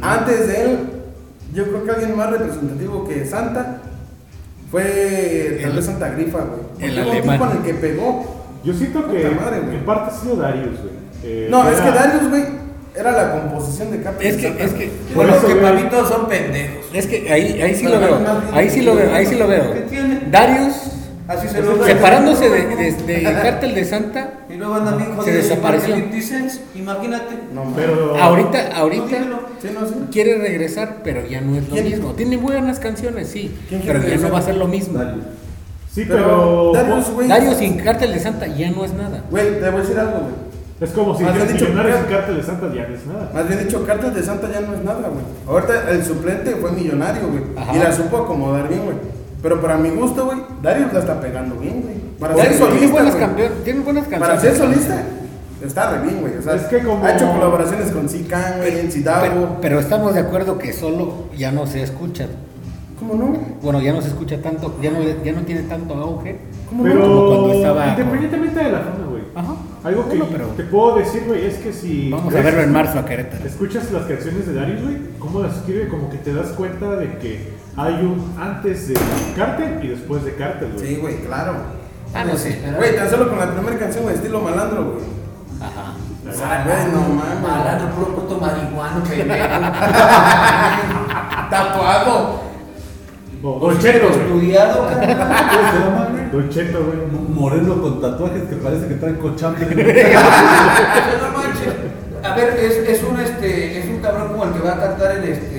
Antes 0.02 0.48
de 0.48 0.62
él, 0.64 0.80
yo 1.54 1.66
creo 1.66 1.84
que 1.84 1.92
alguien 1.92 2.18
más 2.18 2.32
representativo 2.32 3.08
que 3.08 3.26
Santa 3.26 3.78
fue 4.74 5.58
tal 5.62 5.70
El- 5.70 5.76
vez 5.76 5.86
Santa 5.86 6.10
Grifa, 6.10 6.40
güey. 6.40 6.90
el 6.92 6.98
alemán. 7.00 7.40
el 7.58 7.64
que 7.64 7.74
pegó. 7.76 8.44
Yo 8.64 8.74
siento 8.74 9.08
que 9.08 9.24
madre, 9.30 9.58
en 9.58 9.86
parte 9.86 10.12
ha 10.12 10.20
sido 10.20 10.36
Darius, 10.38 10.80
güey. 10.80 10.94
Eh, 11.24 11.48
No, 11.52 11.70
es 11.70 11.78
era- 11.78 11.86
que 11.86 11.92
Darius, 12.00 12.30
güey, 12.30 12.44
era 12.96 13.12
la 13.12 13.32
composición 13.34 13.92
de 13.92 14.02
Capri. 14.02 14.28
Es 14.28 14.38
que, 14.38 14.48
es 14.48 14.72
que, 14.74 14.88
Por 15.14 15.16
Por 15.16 15.26
lo 15.28 15.36
eso, 15.36 15.48
que 15.48 15.54
güey. 15.54 15.64
para 15.66 15.76
mí 15.76 15.90
todos 15.92 16.10
son 16.10 16.28
pendejos. 16.28 16.86
es 16.92 17.06
que 17.08 17.32
ahí, 17.32 17.62
ahí 17.62 17.76
sí 17.76 17.84
lo 17.86 18.00
veo. 18.00 18.20
Ahí 18.52 18.70
sí 18.70 18.82
lo 18.82 18.96
veo, 18.96 19.14
ahí 19.14 19.26
sí 19.28 19.36
lo 19.36 19.48
veo. 19.48 19.74
¿Qué 19.74 19.82
tiene? 19.82 20.22
Darius, 20.32 20.76
Así 21.26 21.48
se 21.48 21.60
Eso 21.60 21.76
lo 21.78 21.86
es 21.86 21.94
separándose 21.94 22.50
de, 22.50 22.76
de, 22.76 22.92
de 23.14 23.24
Cártel 23.44 23.74
de 23.76 23.86
Santa, 23.86 24.30
Y 24.54 24.58
luego 24.58 24.76
anda 24.76 24.92
bien 24.96 25.10
Se 25.10 25.16
jodido. 25.16 25.36
desapareció. 25.38 25.96
igual 25.98 26.12
que 26.12 26.22
50 26.22 26.50
Cent, 26.52 26.76
Imagínate. 26.76 27.36
No. 27.54 27.74
Pero. 27.76 28.16
ahorita, 28.18 28.68
ahorita 28.76 29.06
dímelo. 29.06 29.40
Sí, 29.62 29.70
no, 29.74 29.88
sí. 29.88 29.94
quiere 30.12 30.38
regresar, 30.38 30.98
pero 31.04 31.26
ya 31.26 31.42
no 31.42 31.56
es 31.58 31.68
lo 31.70 31.76
mismo. 31.76 32.12
Tiene 32.14 32.38
buenas 32.38 32.80
canciones, 32.80 33.30
sí, 33.30 33.56
¿Quién 33.70 33.82
quiere 33.82 34.00
pero 34.00 34.16
ya 34.16 34.28
no 34.28 34.34
va 34.34 34.40
a 34.40 34.42
ser 34.44 34.56
lo 34.58 34.68
mismo. 34.68 35.00
Sí, 35.92 36.06
Pero 36.08 36.24
pero. 36.24 36.72
Darius. 36.74 37.28
Darius 37.28 37.58
sin 37.58 37.78
Cártel 37.78 38.14
de 38.14 38.20
Santa 38.20 38.48
ya 38.48 38.72
no 38.72 38.84
es 38.84 38.94
nada. 38.94 39.24
Güey, 39.30 39.60
te 39.60 39.70
voy 39.70 39.80
a 39.80 39.84
decir 39.84 40.00
algo, 40.00 40.12
güey. 40.22 40.34
Es 40.82 40.90
como 40.90 41.16
si 41.16 41.24
Más 41.24 41.34
bien 41.36 41.48
dijeras 41.48 41.54
dicho, 41.62 41.66
millonarios 41.72 41.98
creo- 42.00 42.10
y 42.10 42.14
cártel 42.14 42.36
de 42.38 42.44
Santa 42.44 42.74
ya 42.74 42.88
no 42.88 42.96
es 42.96 43.06
nada. 43.06 43.32
Más 43.34 43.48
bien 43.48 43.60
dicho, 43.64 43.86
Cartas 43.86 44.16
de 44.16 44.24
Santa 44.24 44.52
ya 44.52 44.62
no 44.62 44.74
es 44.74 44.84
nada, 44.84 45.08
güey. 45.10 45.24
Ahorita 45.48 45.92
el 45.92 46.04
suplente 46.04 46.56
fue 46.56 46.72
millonario, 46.72 47.22
güey. 47.30 47.44
Y 47.76 47.80
la 47.80 47.92
supo 47.94 48.18
acomodar 48.18 48.68
bien, 48.68 48.84
güey. 48.86 48.98
Pero 49.44 49.62
para 49.62 49.78
mi 49.78 49.90
gusto, 49.90 50.26
güey, 50.26 50.38
Darius 50.64 50.92
la 50.94 51.00
está 51.02 51.20
pegando 51.22 51.56
bien, 51.58 51.82
güey. 51.84 51.96
Para 52.20 52.34
ser 52.34 52.44
Darius 52.46 52.58
tiene 52.60 52.88
solista, 52.88 53.28
buenas, 53.28 53.64
tiene 53.64 53.80
buenas 53.82 54.08
canciones. 54.08 54.28
Para 54.30 54.40
ser 54.42 54.56
solista, 54.56 55.04
está 55.64 55.92
re 55.92 56.02
bien, 56.08 56.22
güey. 56.22 56.38
O 56.38 56.42
sea, 56.42 56.56
Es 56.56 56.64
que 56.64 56.80
como- 56.80 57.06
ha 57.06 57.14
hecho 57.14 57.30
colaboraciones 57.32 57.92
con 57.92 58.08
Sican, 58.10 58.58
güey, 58.60 58.80
en 58.80 58.90
Pero, 59.04 59.58
pero 59.62 59.80
estamos 59.80 60.14
de 60.16 60.22
acuerdo 60.22 60.58
que 60.58 60.72
solo 60.74 61.26
ya 61.38 61.52
no 61.52 61.68
se 61.68 61.84
escucha. 61.84 62.28
¿Cómo 62.98 63.16
no? 63.16 63.38
Bueno, 63.62 63.82
ya 63.82 63.92
no 63.92 64.02
se 64.02 64.08
escucha 64.08 64.42
tanto, 64.42 64.78
ya 64.82 64.90
no, 64.92 65.00
ya 65.02 65.32
no 65.34 65.42
tiene 65.42 65.64
tanto 65.64 65.94
auge. 65.96 66.38
¿Cómo 66.70 66.84
Pero. 66.84 67.00
no? 67.00 67.06
Como 67.06 67.28
cuando 67.28 67.54
estaba- 67.54 67.88
Independientemente 67.90 68.60
de 68.64 68.72
la 68.72 68.80
fama, 68.80 69.08
güey. 69.10 69.24
Ajá. 69.36 69.56
Algo 69.84 70.04
que 70.04 70.10
Bueno, 70.18 70.26
pero 70.32 70.46
te 70.56 70.64
puedo 70.64 70.96
decir, 71.00 71.24
güey, 71.28 71.46
es 71.46 71.56
que 71.56 71.74
si. 71.74 72.10
vamos 72.10 72.34
a 72.34 72.42
verlo 72.42 72.62
en 72.62 72.72
marzo 72.72 72.98
a 73.00 73.06
Querétaro. 73.06 73.46
Escuchas 73.46 73.92
las 73.92 74.04
canciones 74.06 74.48
de 74.48 74.54
Darius, 74.54 74.82
güey, 74.84 74.98
cómo 75.20 75.42
las 75.42 75.58
escribe, 75.58 75.90
como 75.90 76.10
que 76.10 76.18
te 76.18 76.34
das 76.34 76.48
cuenta 76.52 76.92
de 76.96 77.18
que 77.18 77.52
hay 77.76 77.94
un 77.96 78.36
antes 78.40 78.88
de 78.88 78.94
Cártel 79.36 79.84
y 79.84 79.88
después 79.88 80.24
de 80.24 80.36
Cártel, 80.36 80.74
güey. 80.74 80.86
Sí, 80.88 80.96
güey, 80.98 81.16
claro. 81.26 81.56
Ah, 82.14 82.24
no 82.24 82.38
sé. 82.38 82.62
Güey, 82.78 82.96
tan 82.96 83.10
solo 83.10 83.30
con 83.30 83.40
la 83.40 83.52
primera 83.52 83.80
canción, 83.80 84.04
güey, 84.04 84.14
estilo 84.16 84.42
malandro, 84.42 84.92
güey. 84.92 85.04
Ajá. 85.60 85.94
O 86.30 86.32
sea, 86.32 86.64
güey, 86.66 86.86
no 86.94 87.02
mames. 87.16 87.42
Malandro, 87.42 87.90
puro 87.96 88.16
puto 88.16 88.38
marihuano, 88.40 89.04
pendejo. 89.04 89.48
Tatuado. 91.50 92.44
Don 93.42 93.80
Cheto. 93.80 94.10
Estudiado. 94.10 94.84
¿Cómo 94.84 95.02
se 95.02 95.08
llama, 95.08 96.08
güey? 96.12 96.30
Don 96.32 96.50
Cheto, 96.50 96.86
güey. 96.86 96.98
Moreno 97.30 97.82
con 97.82 98.00
tatuajes 98.00 98.44
que 98.44 98.56
parece 98.56 98.88
que 98.88 98.94
traen 98.96 99.16
cochambre. 99.16 99.66
No 101.22 101.38
manches. 101.38 101.74
A 102.24 102.36
ver, 102.36 102.50
es, 102.58 102.78
es 102.88 103.04
un 103.04 103.20
este, 103.20 103.80
es 103.80 103.86
un 103.88 103.98
cabrón 104.00 104.30
como 104.30 104.46
el 104.46 104.54
que 104.54 104.60
va 104.60 104.74
a 104.74 104.80
cantar 104.80 105.18
en 105.18 105.24
este 105.24 105.53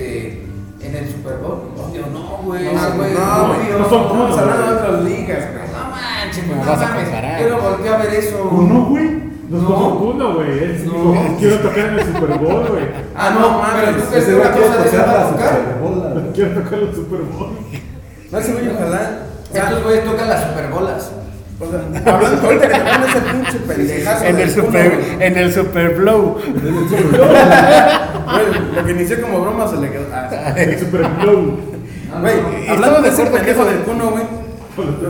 güey. 2.63 2.75
No, 2.75 2.95
güey, 2.95 3.13
no, 3.13 3.47
güey, 3.47 3.79
no 3.79 3.89
son 3.89 4.01
Estamos 4.03 4.37
hablando 4.39 4.65
de 4.65 4.73
otras 4.77 5.03
ligas, 5.03 5.43
güey. 5.51 5.65
No 5.73 5.89
manches. 5.91 6.43
¿Cómo 6.45 6.63
no 6.65 6.71
vas 6.71 6.81
a 6.81 6.85
mames, 6.87 7.03
comparar? 7.03 7.41
Yo 7.41 7.49
no 7.49 7.57
volteé 7.61 7.89
a 7.93 7.97
ver 7.97 8.13
eso. 8.15 8.49
¿Uno, 8.51 8.85
güey? 8.85 9.25
Nos 9.49 9.61
No. 9.61 9.99
Kuno, 9.99 10.33
güey. 10.35 10.51
Él 10.63 10.79
sí 10.81 10.87
No. 10.87 11.11
dijo, 11.11 11.35
quiero 11.39 11.59
tocar 11.59 11.79
en 11.85 11.99
el 11.99 12.05
Super 12.05 12.37
Bowl, 12.39 12.67
güey. 12.67 12.83
Ah, 13.15 13.29
no, 13.29 13.61
pero 13.75 13.97
tú 13.97 14.09
crees 14.09 14.09
que 14.09 14.17
Ese 14.31 14.35
una 14.35 14.49
güey 14.49 14.53
quiere 14.53 14.67
cosa 14.67 14.81
de 14.81 14.87
esa 14.89 14.97
tocar 14.97 15.07
va 15.15 15.19
a 15.19 15.23
la 15.23 15.29
tocar. 15.31 15.49
Super 15.59 15.75
Bowl, 15.81 15.99
la- 16.25 16.31
Quiero 16.33 16.51
tocar 16.61 16.73
en 16.79 16.87
el 16.89 16.95
Super 16.95 17.19
Bowl. 17.21 17.49
No, 18.31 18.37
ese 18.39 18.51
güey, 18.53 18.69
ojalá. 18.69 19.01
O 19.49 19.53
sea, 19.53 19.63
Estos 19.63 19.83
güeyes 19.83 20.05
tocan 20.05 20.29
las 20.29 20.43
superbolas. 20.47 21.11
o 21.59 21.65
sea, 21.69 22.13
hablando 22.13 22.47
ahorita 22.47 22.67
que 22.67 22.73
te 22.73 22.81
pones 22.81 23.15
el 23.15 23.21
pinche 23.23 23.59
pendejazo. 23.67 24.25
En 24.25 24.39
el 24.39 24.51
super, 24.51 24.89
güey. 24.95 25.27
en 25.27 25.37
el 25.37 25.53
super 25.53 25.95
blow. 25.95 26.37
Güey, 28.25 28.45
lo 28.75 28.83
que 28.85 28.91
inicié 28.91 29.21
como 29.21 29.39
broma 29.41 29.67
se 29.67 29.77
le 29.77 29.91
quedó. 29.91 30.05
Ah, 30.11 30.53
El 30.57 30.79
Super 30.79 31.01
Bowl. 31.23 31.59
Güey, 32.21 32.65
Y 32.65 32.69
hablando 32.69 33.01
de 33.01 33.09
que 33.11 33.29
pendejo 33.31 33.65
del 33.65 33.79
cuno, 33.79 34.11
güey. 34.11 34.23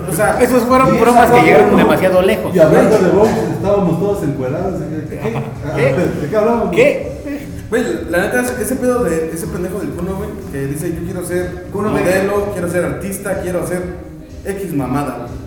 O 0.09 0.13
sea, 0.15 0.37
Esos 0.41 0.63
fueron 0.63 0.99
bromas 0.99 1.31
que 1.31 1.41
llegaron 1.41 1.75
demasiado 1.75 2.21
lejos. 2.21 2.55
Y 2.55 2.59
hablando 2.59 2.97
de 2.97 3.09
estábamos 3.53 3.99
todos 3.99 4.23
encuerados. 4.23 4.81
¿Qué? 5.09 5.17
¿Qué? 5.17 5.41
Ah, 5.65 5.75
¿De 6.21 6.27
qué 6.29 6.37
hablamos? 6.37 6.69
¿Qué? 6.71 7.11
Güey, 7.69 7.83
la 8.11 8.19
neta, 8.19 8.41
ese 8.61 8.75
pedo 8.75 9.03
de 9.03 9.31
ese 9.33 9.47
pendejo 9.47 9.79
del 9.79 9.89
cuno, 9.89 10.17
güey, 10.17 10.29
que 10.51 10.67
dice 10.67 10.93
yo 10.93 11.03
quiero 11.03 11.25
ser 11.25 11.65
Cuno 11.73 11.91
de- 11.91 11.99
modelo, 11.99 12.51
quiero 12.53 12.69
ser 12.69 12.85
artista, 12.85 13.41
quiero 13.41 13.65
ser 13.65 13.81
X 14.45 14.73
mamada. 14.73 15.17
güey. 15.27 15.44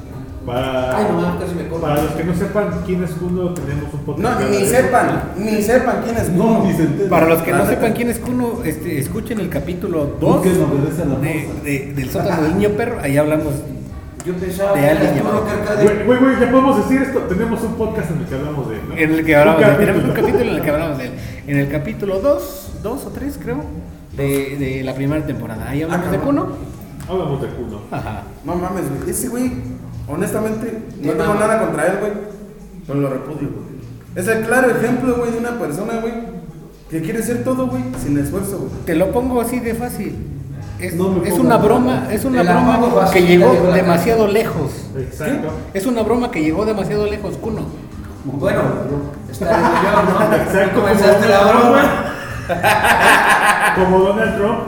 Para, 0.49 0.97
Ay, 0.97 1.07
no 1.13 1.21
mames, 1.21 1.41
casi 1.45 1.55
me 1.55 1.69
corto. 1.69 1.87
para 1.87 2.03
los 2.03 2.13
que 2.13 2.25
no 2.25 2.35
sepan 2.35 2.69
quién 2.87 3.05
es 3.05 3.11
Kuno, 3.11 3.55
tenemos 3.55 3.93
un 3.93 4.01
podcast. 4.01 4.41
No, 4.41 4.49
ni 4.49 4.65
sepan, 4.65 5.23
ni 5.37 5.63
sepan 5.63 5.97
quién 6.05 6.17
es 6.17 6.31
No, 6.31 6.65
se 6.75 6.83
entera. 6.85 7.11
Para 7.11 7.27
los 7.27 7.43
que 7.43 7.53
no 7.53 7.67
sepan 7.67 7.93
quién 7.93 8.09
es 8.11 8.19
Kuno, 8.19 8.61
este, 8.65 8.99
escuchen 8.99 9.41
el 9.41 9.51
capítulo 9.51 10.17
2 10.19 10.35
Busquen, 10.37 10.63
obedece 10.63 11.03
a 11.03 11.05
la 11.05 11.17
de, 11.19 11.93
del 11.95 12.11
sótano 12.11 12.43
del 12.43 12.55
niño 12.57 12.71
perro. 12.71 12.99
Ahí 13.03 13.17
hablamos. 13.19 13.53
Yo 14.25 14.35
pensaba 14.35 14.73
De 14.77 14.89
alguien 14.91 15.15
llamado. 15.17 15.45
Güey, 15.83 16.05
güey, 16.07 16.19
güey, 16.19 16.41
ya 16.41 16.51
podemos 16.51 16.77
decir 16.79 17.03
esto. 17.03 17.19
Tenemos 17.21 17.63
un 17.63 17.75
podcast 17.75 18.11
en 18.11 18.19
el 18.19 18.25
que 18.27 18.35
hablamos 18.35 18.69
de 18.69 18.75
él, 18.77 18.81
¿no? 18.89 18.97
En 18.97 19.13
el 19.13 19.25
que 19.25 19.37
hablamos 19.37 19.61
de 19.61 19.67
Un 19.67 19.71
él. 19.73 19.79
Tenemos 19.79 20.05
un 20.05 20.11
capítulo. 20.15 20.43
en 20.45 20.49
el 20.57 20.63
que 20.63 20.71
hablamos 20.71 20.99
de 20.99 21.05
él. 21.05 21.11
En 21.47 21.57
el 21.59 21.69
capítulo 21.71 22.21
2, 22.21 22.71
2 22.83 23.05
o 23.07 23.09
3 23.11 23.39
creo, 23.43 23.65
de, 24.17 24.57
de 24.59 24.83
la 24.85 24.95
primera 24.95 25.25
temporada. 25.27 25.69
Ahí 25.69 25.83
hablamos 25.83 26.07
Ah, 26.09 26.11
de. 26.11 26.19
Kuno. 26.19 26.47
Hablamos 27.09 27.41
de 27.43 27.49
Kuno. 27.49 27.81
Ajá. 27.91 28.23
No 28.45 28.55
mames, 28.57 28.85
güey. 28.99 29.11
Ese 29.11 29.29
güey, 29.29 29.53
honestamente, 30.09 30.79
no 31.03 31.13
tengo 31.13 31.35
nada 31.35 31.61
contra 31.61 31.87
él, 31.87 31.93
güey. 32.01 32.13
Pero 32.87 33.01
lo 33.01 33.11
repudio, 33.11 33.49
güey. 33.51 33.69
Es 34.17 34.27
el 34.29 34.45
claro 34.47 34.71
ejemplo, 34.71 35.17
güey, 35.17 35.33
de 35.33 35.39
una 35.39 35.59
persona, 35.59 36.01
güey, 36.01 36.15
que 36.91 37.03
quiere 37.03 37.23
ser 37.23 37.45
todo, 37.45 37.67
güey, 37.69 37.83
sin 38.03 38.19
esfuerzo, 38.19 38.59
güey. 38.59 38.71
Te 38.87 38.95
lo 38.95 39.11
pongo 39.13 39.41
así 39.41 39.61
de 39.61 39.75
fácil. 39.75 40.17
Es, 40.81 40.95
No 40.95 41.11
me 41.11 41.29
es 41.29 41.39
una 41.39 41.57
broma, 41.57 42.07
es 42.11 42.25
una 42.25 42.43
broma 42.43 43.11
que 43.13 43.23
llegó 43.27 43.53
demasiado 43.75 44.27
lejos. 44.29 44.71
Exacto. 44.97 45.49
Es 45.75 45.87
una 45.87 46.03
broma 46.03 46.31
que 46.31 46.41
llegó 46.43 46.65
demasiado 46.65 47.07
lejos, 47.07 47.37
Kuno. 47.37 47.63
Bueno, 48.25 48.61
está 49.31 49.51
yo, 49.51 50.29
¿no? 50.29 50.35
Exacto, 50.37 50.81
comenzaste 50.81 51.29
la 51.29 51.39
Donald 51.39 51.63
broma. 51.65 52.05
Como 53.75 53.99
Donald 54.01 54.37
Trump. 54.39 54.59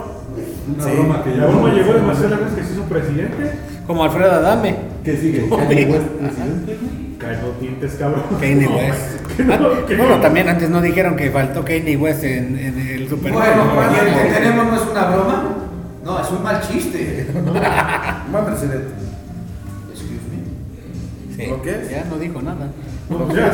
Una 0.75 0.85
Sí. 0.85 0.91
broma 0.93 1.25
que 1.25 1.31
La 1.31 1.37
ya 1.37 1.47
broma 1.47 1.69
llegó 1.75 1.93
demasiado 1.95 2.29
lejos 2.37 2.53
que 2.55 2.65
se 2.65 2.73
hizo 2.73 2.83
presidente. 2.85 3.53
Como 3.91 4.05
Alfredo 4.05 4.31
Adame, 4.31 4.77
¿Qué 5.05 5.17
sigue? 5.17 5.49
¿Kanye 5.51 5.85
West 5.87 6.07
presidente? 6.11 6.77
dientes, 7.61 7.97
cabrón. 7.99 8.23
Kanye 8.41 8.69
West. 8.77 9.51
Ah, 9.51 9.59
bueno, 9.89 10.09
no. 10.17 10.21
también 10.21 10.49
antes 10.49 10.71
no 10.71 10.81
dijeron 10.81 11.17
que 11.17 11.29
faltó 11.33 11.65
Kanye 11.65 11.97
West 11.97 12.23
en, 12.23 12.57
en 12.57 12.79
el 12.79 13.09
Super 13.09 13.33
Bowl. 13.33 13.43
Bueno, 13.43 13.65
¿no? 13.65 13.73
¿y 13.93 13.99
el 13.99 14.15
que 14.15 14.33
tenemos 14.39 14.67
no 14.69 14.77
es 14.77 14.83
una 14.93 15.05
broma? 15.07 15.43
No, 16.05 16.21
es 16.21 16.31
un 16.31 16.41
mal 16.41 16.61
chiste. 16.61 17.27
Buen 18.31 18.45
presidente. 18.45 18.93
Excuse 19.91 20.21
me. 20.31 21.35
Sí, 21.45 21.51
¿Lo 21.51 21.61
que 21.61 21.71
es? 21.73 21.91
Ya 21.91 22.05
no 22.05 22.17
dijo 22.17 22.41
nada. 22.43 22.69
No, 23.09 23.35
ya. 23.35 23.53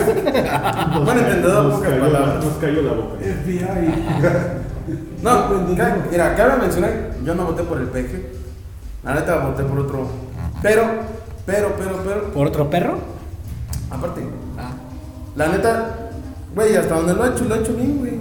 Nos 0.91 1.03
Buen 1.07 1.17
ca- 1.19 1.25
entendedor, 1.29 1.65
nos 1.65 1.75
pocas 1.77 1.89
cayó, 1.93 2.01
palabras. 2.03 2.45
nos 2.45 2.55
cayó 2.57 2.83
la 2.83 2.93
boca. 2.93 3.15
FBI. 3.23 3.95
No, 5.23 5.49
mira, 6.11 6.35
cabe 6.37 6.59
mencionar, 6.61 6.93
yo 7.25 7.35
no 7.35 7.45
voté 7.47 7.63
por 7.63 7.79
el 7.79 7.87
peje. 7.87 8.27
La 9.03 9.15
neta 9.15 9.39
voté 9.39 9.63
por 9.63 9.79
otro. 9.79 10.26
Pero, 10.67 10.83
pero, 11.47 11.73
pero, 11.79 11.97
pero, 12.05 12.25
¿Por 12.33 12.47
otro 12.49 12.69
perro? 12.69 12.99
aparte, 13.91 14.21
Ah. 14.59 14.73
la 15.37 15.47
neta, 15.49 15.95
güey, 16.55 16.75
hasta 16.77 16.95
donde 16.97 17.15
lo 17.15 17.25
he 17.25 17.29
hecho, 17.31 17.45
lo 17.45 17.55
he 17.55 17.59
hecho 17.61 17.73
bien, 17.75 17.99
güey. 17.99 18.15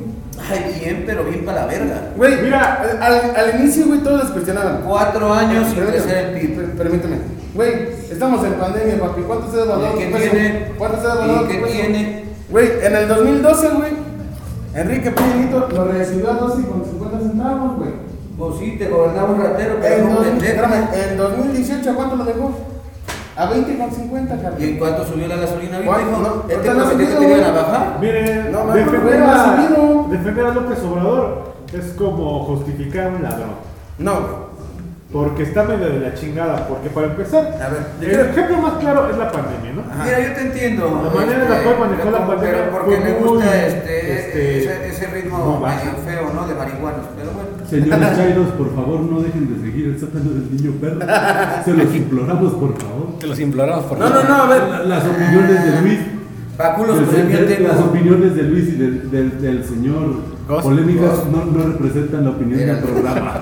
Ay, 0.48 0.80
bien, 0.80 1.04
pero 1.08 1.24
bien 1.24 1.43
para 1.46 1.62
la 1.62 1.66
verga. 1.68 2.02
Güey, 2.16 2.41
Mira. 2.43 2.84
al, 3.02 3.36
al 3.36 3.60
inicio, 3.62 3.88
güey, 3.88 4.00
todos 4.02 4.24
les 4.24 4.32
cuestionaban. 4.32 4.82
Cuatro 4.86 5.34
años 5.34 5.66
sin 5.70 5.76
Permíteme, 5.78 6.04
crecer 6.04 6.26
el 6.26 6.39
PIB. 6.39 6.78
Permíteme. 6.78 7.18
Güey, 7.56 7.74
estamos 8.12 8.46
en 8.46 8.54
pandemia, 8.54 9.00
papi. 9.00 9.22
¿Cuánto 9.22 9.50
se 9.52 9.58
ha 9.58 9.64
devaluado 9.64 9.96
¿Y 9.96 10.04
qué 10.04 10.20
tiene? 10.20 10.72
¿Cuánto 10.78 11.02
se 11.02 11.08
ha 11.08 11.14
devaluado 11.16 11.46
¿Y 11.46 11.48
qué 11.48 11.58
tiene? 11.72 12.26
Güey, 12.52 12.70
en 12.84 12.96
el 12.96 13.08
2012, 13.08 13.70
güey, 13.70 13.91
Enrique 14.76 15.10
Peña 15.12 15.36
Nieto 15.38 15.68
lo 15.70 15.86
recibió 15.86 16.30
a 16.32 16.34
12 16.36 16.68
con 16.68 16.86
50 16.86 17.20
centavos, 17.20 17.78
güey. 17.78 17.84
Pues 18.38 18.55
sí, 18.59 18.75
te 18.77 18.89
gobernaba 18.89 19.29
un 19.29 19.41
ratero, 19.41 19.75
pero 19.81 19.95
En, 19.95 20.09
no 20.09 20.23
en 20.23 21.17
2018, 21.17 21.89
¿a 21.89 21.93
cuánto 21.93 22.15
lo 22.17 22.25
dejó? 22.25 22.51
A 23.38 23.49
20 23.49 23.77
con 23.77 23.91
50, 23.91 24.39
¿Y 24.59 24.63
en 24.63 24.77
cuánto 24.77 25.05
subió 25.05 25.27
la 25.27 25.36
gasolina 25.36 25.77
ahorita, 25.77 25.93
¿Cuánto? 25.93 26.19
No, 26.19 26.41
¿Ya 26.43 26.47
te 26.47 26.55
ahorita 26.55 26.73
no 26.73 26.81
ha 26.81 26.86
prometí 26.89 27.11
que 27.11 27.15
te 27.17 27.27
iban 27.27 27.43
a 27.43 27.51
bajar? 27.51 27.97
Miren, 27.99 28.51
No, 28.51 28.63
mames, 28.63 28.86
defender, 28.86 29.19
no 29.19 29.31
a, 29.31 29.45
subido. 29.45 30.07
defender 30.09 30.45
a 30.45 30.53
López 30.53 30.79
Obrador 30.83 31.53
es 31.73 31.86
como 31.97 32.45
justificar 32.45 33.07
a 33.07 33.09
un 33.09 33.23
ladrón. 33.23 33.49
No. 33.97 34.45
Porque 35.11 35.43
está 35.43 35.63
medio 35.63 35.88
de 35.89 35.99
la 35.99 36.13
chingada. 36.13 36.67
Porque 36.67 36.89
para 36.89 37.07
empezar, 37.07 37.57
A 37.61 37.69
ver, 37.69 37.86
el 38.01 38.29
ejemplo 38.29 38.57
más 38.57 38.73
claro 38.79 39.09
es 39.09 39.17
la 39.17 39.31
pandemia, 39.31 39.71
¿no? 39.73 39.81
Ajá. 39.91 40.03
Mira, 40.05 40.19
yo 40.19 40.33
te 40.33 40.41
entiendo. 40.41 41.01
La 41.03 41.19
manera 41.19 41.43
en 41.43 41.49
la 41.51 41.63
cual 41.63 41.79
manejó 41.79 42.11
la 42.11 42.27
pandemia 42.27 42.55
Pero 42.57 42.71
porque 42.71 42.99
le 42.99 43.19
muy, 43.19 43.29
gusta 43.29 43.65
este, 43.67 44.13
este, 44.19 44.57
ese, 44.59 44.88
ese 44.89 45.07
ritmo 45.07 45.59
medio 45.59 45.91
feo, 46.05 46.33
¿no? 46.33 46.47
De 46.47 46.55
marihuanos. 46.55 47.05
Pero 47.17 47.31
bueno. 47.31 47.55
Señores 47.70 48.16
Chairos, 48.18 48.47
por 48.57 48.76
favor, 48.76 48.99
no 49.01 49.20
dejen 49.22 49.53
de 49.55 49.61
seguir 49.66 49.88
el 49.88 49.99
sótano 49.99 50.30
del 50.32 50.55
niño 50.55 50.72
perro. 50.80 50.99
Se 51.66 51.74
los 51.74 51.95
imploramos, 51.95 52.53
por 52.53 52.78
favor. 52.78 53.18
Te 53.20 53.28
los 53.28 53.39
imploramos 53.39 53.86
por 53.86 53.97
No, 53.99 54.09
no, 54.09 54.24
no, 54.24 54.36
a 54.36 54.47
ver. 54.47 54.61
La- 54.70 54.84
Las 54.84 55.05
opiniones 55.05 55.63
de 55.66 55.82
Luis, 55.82 55.99
con 56.57 56.89
el 56.89 57.63
las 57.63 57.80
opiniones 57.80 58.36
de 58.36 58.43
Luis 58.43 58.68
y 58.70 58.72
del, 58.78 59.11
del, 59.11 59.41
del 59.41 59.66
señor 59.66 60.16
Ghost. 60.47 60.63
polémicas 60.63 61.09
Ghost. 61.20 61.26
no, 61.28 61.45
no 61.45 61.63
representan 61.74 62.24
la 62.24 62.30
opinión 62.30 62.59
Mira. 62.59 62.76
del 62.76 62.84
programa. 62.84 63.41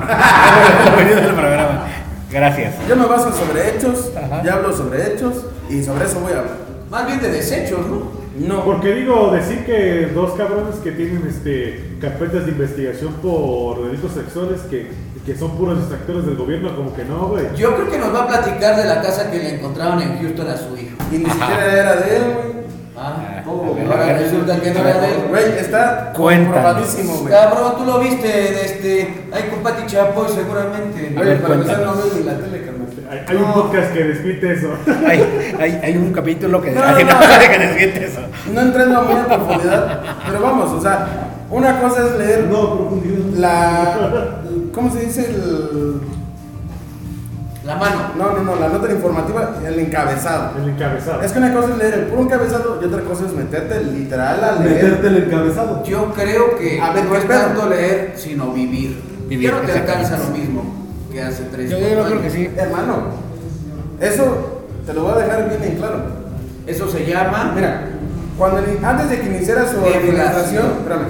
La 0.86 0.96
venida 0.96 1.16
del 1.18 1.36
programa. 1.36 1.86
Gracias. 2.32 2.74
Yo 2.90 2.96
me 2.96 3.06
baso 3.06 3.32
sobre 3.32 3.70
hechos, 3.76 4.12
Ajá. 4.18 4.42
ya 4.44 4.54
hablo 4.56 4.74
sobre 4.76 5.14
hechos 5.14 5.46
y 5.70 5.84
sobre 5.84 6.06
eso 6.06 6.20
voy 6.22 6.32
a 6.34 6.40
hablar. 6.40 6.58
Más 6.90 7.06
bien 7.06 7.20
de 7.22 7.30
desechos, 7.30 7.82
¿no? 7.88 8.23
No, 8.36 8.66
Porque 8.66 8.94
digo, 8.96 9.32
decir 9.32 9.64
que 9.66 10.08
dos 10.14 10.34
cabrones 10.34 10.76
que 10.78 10.92
tienen 10.92 11.24
este 11.28 11.98
carpetas 12.02 12.46
de 12.46 12.52
investigación 12.52 13.14
por 13.22 13.86
delitos 13.86 14.12
sexuales 14.12 14.62
que, 14.70 14.90
que 15.26 15.36
son 15.38 15.56
puros 15.56 15.80
distractores 15.80 16.26
del 16.26 16.36
gobierno, 16.36 16.76
como 16.76 16.96
que 16.96 17.06
no, 17.06 17.28
güey. 17.28 17.46
Yo 17.56 17.76
creo 17.76 17.90
que 17.90 17.98
nos 18.00 18.14
va 18.14 18.24
a 18.24 18.28
platicar 18.28 18.76
de 18.76 18.86
la 18.86 19.02
casa 19.02 19.30
que 19.30 19.38
le 19.38 19.56
encontraron 19.56 20.02
en 20.02 20.20
Houston 20.20 20.48
a 20.48 20.58
su 20.58 20.76
hijo. 20.76 20.98
y 21.12 21.18
ni 21.18 21.30
siquiera 21.30 21.74
era 21.74 21.96
de 21.98 22.18
él, 22.18 22.24
güey. 22.34 22.63
Ah, 22.96 23.18
Ah, 23.38 23.44
oh, 23.48 23.72
a 23.72 23.76
ver, 23.76 23.92
ahora 23.92 24.16
a 24.16 24.18
resulta 24.20 24.62
que 24.62 24.72
no 24.72 24.80
era 24.80 25.02
de 25.02 25.08
él. 25.08 25.24
Güey, 25.30 25.58
está 25.60 26.14
comprobadísimo, 26.16 27.14
güey. 27.18 27.34
Cabrón, 27.34 27.74
tú 27.78 27.86
lo 27.86 28.00
viste, 28.00 28.28
de 28.28 28.66
este, 28.66 29.24
ahí 29.34 29.50
con 29.50 29.60
Pati 29.64 29.86
Chapoy 29.88 30.28
seguramente. 30.30 31.14
A 31.18 31.20
Oye, 31.20 31.30
ver, 31.30 31.42
para 31.42 31.54
empezar 31.56 31.80
no 31.80 31.94
veo 31.96 32.06
ni 32.16 32.24
la 32.24 32.38
tele, 32.38 32.62
carnal. 32.64 32.84
Hay, 33.10 33.20
hay 33.28 33.36
un 33.36 33.54
podcast 33.54 33.94
que 33.94 34.04
desmite 34.04 34.54
eso. 34.54 34.70
Hay, 35.08 35.56
hay, 35.60 35.82
hay 35.84 35.98
un 35.98 36.12
capítulo 36.14 36.62
que 36.62 36.72
No, 36.72 36.82
que 36.96 38.06
eso. 38.06 38.22
No 38.52 38.62
entrando 38.62 39.04
muy 39.04 39.16
en 39.16 39.26
profundidad, 39.26 40.02
pero 40.26 40.42
vamos, 40.42 40.72
o 40.72 40.82
sea, 40.82 41.08
una 41.50 41.80
cosa 41.80 42.08
es 42.08 42.18
leer 42.18 42.48
No, 42.48 42.76
profundidad. 42.78 43.38
la. 43.38 44.42
¿Cómo 44.74 44.92
se 44.92 45.02
dice? 45.02 45.26
El, 45.26 46.02
La 47.66 47.78
mano. 47.78 48.12
no, 48.18 48.32
no, 48.34 48.44
no, 48.44 48.56
la 48.58 48.68
nota 48.68 48.92
informativa, 48.92 49.56
el 49.66 49.80
encabezado. 49.80 50.52
El 50.62 50.70
encabezado. 50.70 51.22
Es 51.22 51.32
que 51.32 51.40
una 51.40 51.54
cosa 51.54 51.70
es 51.72 51.78
leer 51.78 51.94
el 51.94 52.06
puro 52.08 52.24
encabezado 52.24 52.80
y 52.82 52.86
otra 52.86 53.02
cosa 53.04 53.26
es 53.26 53.32
meterte 53.34 53.84
literal 53.86 54.44
a 54.44 54.52
leer. 54.54 54.84
Meterte 54.84 55.08
el 55.08 55.18
encabezado. 55.24 55.84
Yo 55.86 56.12
creo 56.14 56.58
que 56.58 56.82
A 56.82 56.92
ver, 56.92 57.06
no 57.06 57.12
¿qué 57.12 57.18
es 57.20 57.26
pedo? 57.26 57.40
tanto 57.40 57.70
leer, 57.70 58.14
sino 58.18 58.52
vivir. 58.52 59.02
Vivir, 59.30 59.52
te 59.52 59.56
exactamente. 59.66 59.92
alcanza 59.92 60.18
lo 60.30 60.38
mismo 60.38 60.64
que 61.12 61.22
hace 61.22 61.44
tres 61.52 61.70
Yo, 61.72 61.80
yo 61.80 62.04
creo 62.06 62.22
que 62.22 62.30
sí. 62.30 62.50
Hermano, 62.58 63.04
eso 64.02 64.64
te 64.86 64.94
lo 64.94 65.04
voy 65.04 65.14
a 65.14 65.26
dejar 65.26 65.48
bien 65.50 65.64
en 65.64 65.78
claro. 65.78 66.00
Eso 66.68 66.88
se 66.90 67.06
llama. 67.06 67.54
Mira, 67.56 67.86
cuando 68.38 68.58
antes 68.84 69.10
de 69.10 69.20
que 69.22 69.28
iniciara 69.28 69.66
su 69.70 69.78
administración, 69.78 70.66
espérame, 70.80 71.06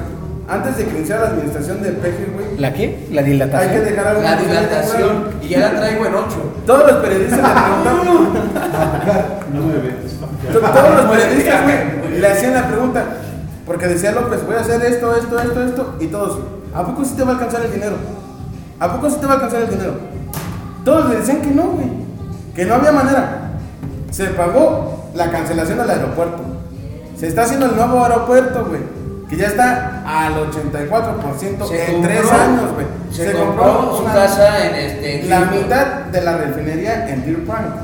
antes 0.47 0.77
de 0.77 0.85
que 0.85 0.97
iniciara 0.97 1.21
la 1.23 1.27
administración 1.29 1.81
de 1.81 1.91
Peje, 1.93 2.27
güey, 2.33 2.57
¿La 2.59 2.73
qué? 2.73 3.07
La 3.11 3.21
hay 3.21 3.25
que 3.25 3.31
dilatación. 3.33 3.83
dejar 3.85 4.07
algo 4.07 4.21
La 4.21 4.35
dilatación. 4.35 5.23
Y 5.41 5.47
ya 5.49 5.59
la 5.59 5.79
traigo 5.79 6.05
en 6.05 6.15
ocho. 6.15 6.53
Todos 6.65 6.91
los 6.91 7.01
periodistas 7.01 7.39
le 7.39 7.45
preguntaban, 7.61 8.23
No 9.53 9.61
me 9.67 9.73
ves. 9.79 10.19
to- 10.51 10.59
todos 10.59 10.95
los 10.95 11.05
periodistas, 11.17 11.63
güey, 11.63 12.19
le 12.19 12.27
hacían 12.27 12.53
la 12.53 12.67
pregunta, 12.67 13.03
porque 13.65 13.87
decía 13.87 14.11
López, 14.11 14.45
voy 14.45 14.55
a 14.55 14.59
hacer 14.59 14.83
esto, 14.83 15.15
esto, 15.15 15.39
esto, 15.39 15.63
esto, 15.63 15.95
y 15.99 16.07
todos, 16.07 16.39
¿a 16.73 16.85
poco 16.85 17.05
sí 17.05 17.13
te 17.15 17.23
va 17.23 17.31
a 17.31 17.33
alcanzar 17.35 17.61
el 17.65 17.71
dinero? 17.71 17.95
¿A 18.79 18.91
poco 18.93 19.09
sí 19.09 19.17
te 19.19 19.25
va 19.25 19.31
a 19.33 19.35
alcanzar 19.35 19.61
el 19.61 19.69
dinero? 19.69 19.93
Todos 20.83 21.09
le 21.09 21.15
decían 21.17 21.41
que 21.41 21.51
no, 21.51 21.63
güey, 21.67 21.87
que 22.55 22.65
no 22.65 22.75
había 22.75 22.91
manera. 22.91 23.39
Se 24.11 24.25
pagó 24.25 25.09
la 25.15 25.31
cancelación 25.31 25.77
del 25.77 25.89
aeropuerto. 25.89 26.39
Se 27.17 27.27
está 27.27 27.43
haciendo 27.43 27.67
el 27.67 27.75
nuevo 27.75 28.03
aeropuerto, 28.03 28.65
güey. 28.65 28.81
Que 29.33 29.39
ya 29.39 29.47
está 29.47 30.03
al 30.05 30.33
84% 30.35 31.67
Se 31.67 31.85
en 31.85 31.91
compró- 31.93 32.01
tres 32.07 32.31
años, 32.31 32.71
güey. 32.75 32.85
Se, 33.11 33.31
compró 33.33 33.95
su 33.97 34.03
una- 34.03 34.13
casa 34.13 34.67
en 34.67 34.75
este. 34.75 35.21
en 35.21 35.29
la 35.29 35.39
mitad 35.45 35.85
de 36.11 36.21
la 36.21 36.37
refinería 36.37 37.09
en 37.09 37.25
Deer 37.25 37.43
Park. 37.45 37.75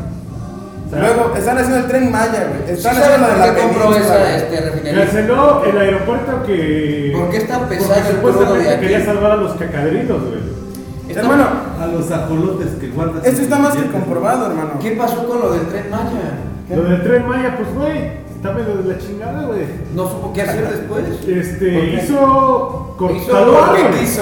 Luego 0.92 1.34
están 1.36 1.58
haciendo 1.58 1.78
el 1.78 1.88
tren 1.88 2.12
Maya, 2.12 2.48
güey. 2.50 2.68
¿Sí 2.68 2.74
Están 2.74 2.96
saben 2.96 3.24
haciendo 3.24 3.28
lo 3.28 3.34
por 3.34 3.42
de 3.42 3.48
la 3.48 3.56
qué 3.56 3.62
compró 3.62 3.96
esa 3.96 4.36
este, 4.36 4.62
refinería? 4.62 5.06
Canceló 5.06 5.64
el 5.66 5.78
aeropuerto 5.80 6.44
que. 6.46 7.14
¿Por 7.16 7.30
qué 7.32 7.38
está 7.38 7.58
porque 7.60 7.76
pesado 7.78 8.56
el 8.58 8.64
de 8.64 8.70
aquí? 8.70 8.82
quería 8.82 9.06
salvar 9.06 9.32
a 9.32 9.36
los 9.38 9.54
cacadrilos, 9.56 10.22
güey. 10.22 10.40
Está- 11.10 11.22
Hermano, 11.22 11.46
A 11.82 11.86
los 11.88 12.12
ajolotes 12.12 12.68
que 12.80 12.88
guardas. 12.90 13.26
esto 13.26 13.42
está 13.42 13.58
más 13.58 13.76
que 13.76 13.86
comprobado, 13.88 14.46
hermano. 14.48 14.72
¿Qué 14.80 14.92
pasó 14.92 15.28
con 15.28 15.40
lo 15.42 15.52
del 15.54 15.68
tren 15.68 15.90
Maya? 15.90 16.76
Lo 16.76 16.84
del 16.84 17.02
tren 17.04 17.28
Maya, 17.28 17.56
pues, 17.58 17.74
güey, 17.74 18.12
está 18.40 18.52
medio 18.54 18.78
de 18.82 18.94
la 18.94 18.98
chingada, 19.00 19.44
güey. 19.44 19.66
No 19.94 20.04
supo 20.10 20.32
qué 20.34 20.42
hacer 20.44 20.68
después. 20.70 21.04
Este, 21.28 21.94
hizo. 22.04 22.96
Hizo 23.16 23.32
taló 23.32 23.64
árboles. 23.64 24.20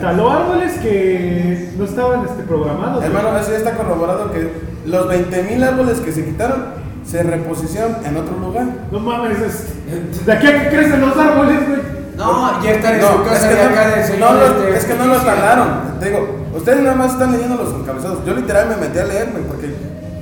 Taló 0.00 0.30
árboles 0.30 0.72
que 0.78 1.70
no 1.76 1.84
estaban 1.84 2.24
este, 2.24 2.42
programados. 2.44 3.04
Hermano, 3.04 3.36
eso 3.38 3.50
ya 3.50 3.58
está 3.58 3.76
corroborado 3.76 4.32
que 4.32 4.50
los 4.86 5.06
20.000 5.08 5.62
árboles 5.62 6.00
que 6.00 6.12
se 6.12 6.24
quitaron 6.24 6.64
se 7.04 7.22
reposicionaron 7.22 7.96
en 8.06 8.16
otro 8.16 8.38
lugar. 8.38 8.66
No 8.90 8.98
mames, 9.00 9.38
es. 9.40 10.24
De 10.26 10.32
aquí 10.32 10.46
a 10.46 10.62
que 10.62 10.68
crecen 10.76 11.00
los 11.00 11.16
árboles, 11.16 11.68
güey. 11.68 11.80
No, 12.16 12.62
ya 12.62 12.70
están 12.72 12.94
en 12.94 13.00
su 13.00 13.06
No, 13.06 13.24
es 13.24 13.28
casa 13.30 13.48
que 13.48 13.54
de 13.54 13.62
acá 13.62 13.88
del 13.88 14.00
no, 14.00 14.06
señor. 14.06 14.30
no 14.32 14.36
lo- 14.38 14.46
este, 14.46 14.76
es 14.78 14.84
que 14.84 14.94
no 14.94 15.04
lo 15.06 15.14
justicia. 15.14 15.34
talaron. 15.40 15.68
Te 16.00 16.06
digo, 16.06 16.28
ustedes 16.54 16.80
nada 16.82 16.96
más 16.96 17.12
están 17.12 17.32
leyendo 17.32 17.56
los 17.56 17.74
encabezados. 17.74 18.24
Yo 18.26 18.34
literal 18.34 18.68
me 18.68 18.76
metí 18.76 18.98
a 18.98 19.04
leerme 19.04 19.40
porque 19.48 19.74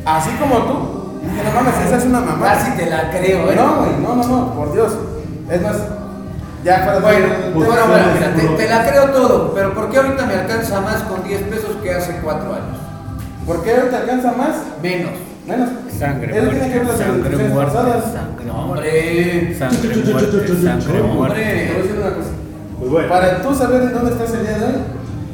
así 0.05 0.31
como 0.41 0.57
tú, 0.59 0.98
dije, 1.23 1.43
no 1.45 1.51
mames, 1.55 1.87
esa 1.87 1.97
es 1.99 2.05
una 2.05 2.21
mamá. 2.21 2.45
Casi 2.47 2.71
te 2.77 2.87
la 2.91 3.11
creo, 3.11 3.51
¿eh? 3.51 3.57
No, 3.57 3.77
güey, 3.77 3.91
no, 4.03 4.17
no, 4.17 4.27
no, 4.29 4.55
por 4.55 4.73
Dios. 4.73 4.93
Es 5.51 5.63
más, 5.63 5.77
ya 6.65 6.93
de- 6.95 7.01
Bueno, 7.01 7.27
Pues, 7.55 7.67
bueno, 7.69 7.83
bueno, 7.89 8.07
mira, 8.15 8.35
te, 8.35 8.63
te 8.65 8.69
la 8.69 8.85
creo 8.89 9.11
todo, 9.11 9.53
pero 9.55 9.75
¿por 9.75 9.91
qué 9.91 9.97
ahorita 9.99 10.27
me 10.27 10.35
alcanza 10.35 10.81
más 10.81 11.03
con 11.05 11.23
10 11.25 11.43
pesos 11.43 11.77
que 11.83 11.93
hace 11.95 12.19
4 12.23 12.53
años? 12.53 12.79
¿Por 13.47 13.63
qué 13.63 13.75
ahorita 13.77 13.99
alcanza 13.99 14.33
más? 14.33 14.57
Menos. 14.83 15.13
Menos. 15.47 15.69
Sangre 15.99 16.37
Eso 16.39 16.51
tiene 16.51 16.69
que 16.69 16.75
ver 16.75 16.85
muerte, 16.85 17.03
las 17.03 17.09
sangre 17.09 17.37
muerte, 17.49 17.73
pasadas. 17.75 18.05
sangre 18.13 18.45
No, 18.47 18.53
muerte. 18.67 18.89
hombre. 18.91 19.59
Sangre 19.59 19.97
muerte, 20.13 20.63
sangre 20.63 21.03
muerte. 21.03 21.41
Te 21.43 21.73
voy 21.73 21.75
a 21.75 21.83
decir 21.83 21.99
una 22.01 22.11
cosa. 22.15 22.29
Pues 22.79 22.91
bueno. 22.91 23.09
Para 23.09 23.43
tú 23.43 23.55
saber 23.55 23.83
en 23.83 23.93
dónde 23.95 24.11
estás 24.13 24.31
el 24.35 24.43
día 24.47 24.59
de 24.59 24.65
hoy, 24.67 24.73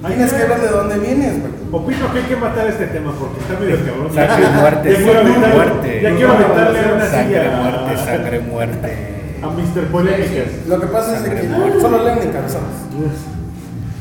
tienes 0.09 0.33
que 0.33 0.45
ver 0.45 0.61
de 0.61 0.69
dónde 0.69 0.99
vienes, 0.99 1.41
güey. 1.41 1.53
Opino 1.73 2.13
que 2.13 2.19
hay 2.19 2.25
que 2.25 2.37
matar 2.37 2.67
este 2.69 2.87
tema 2.89 3.13
porque 3.19 3.41
está 3.41 3.59
medio 3.59 3.77
cabrón. 3.85 4.13
Sangre 4.15 4.49
muerte, 4.61 4.91
Ya 4.93 4.97
quiero 4.97 5.13
sangre 5.13 5.33
aventarle- 5.35 5.55
muerte. 5.55 6.01
Ya 6.03 6.15
quiero 6.15 6.33
aventarle 6.33 6.93
una 6.95 7.07
Sangre 7.07 7.41
silla 7.41 7.57
muerte, 7.63 7.97
sangre 7.97 8.41
muerte. 8.41 9.15
a 9.43 9.47
Mr. 9.49 9.87
Polémicas. 9.91 10.49
Lo 10.69 10.81
que 10.81 10.87
pasa 10.87 11.17
es 11.17 11.23
de 11.25 11.31
que 11.31 11.49
solo 11.81 12.05
leen 12.05 12.19
encabezados. 12.19 12.69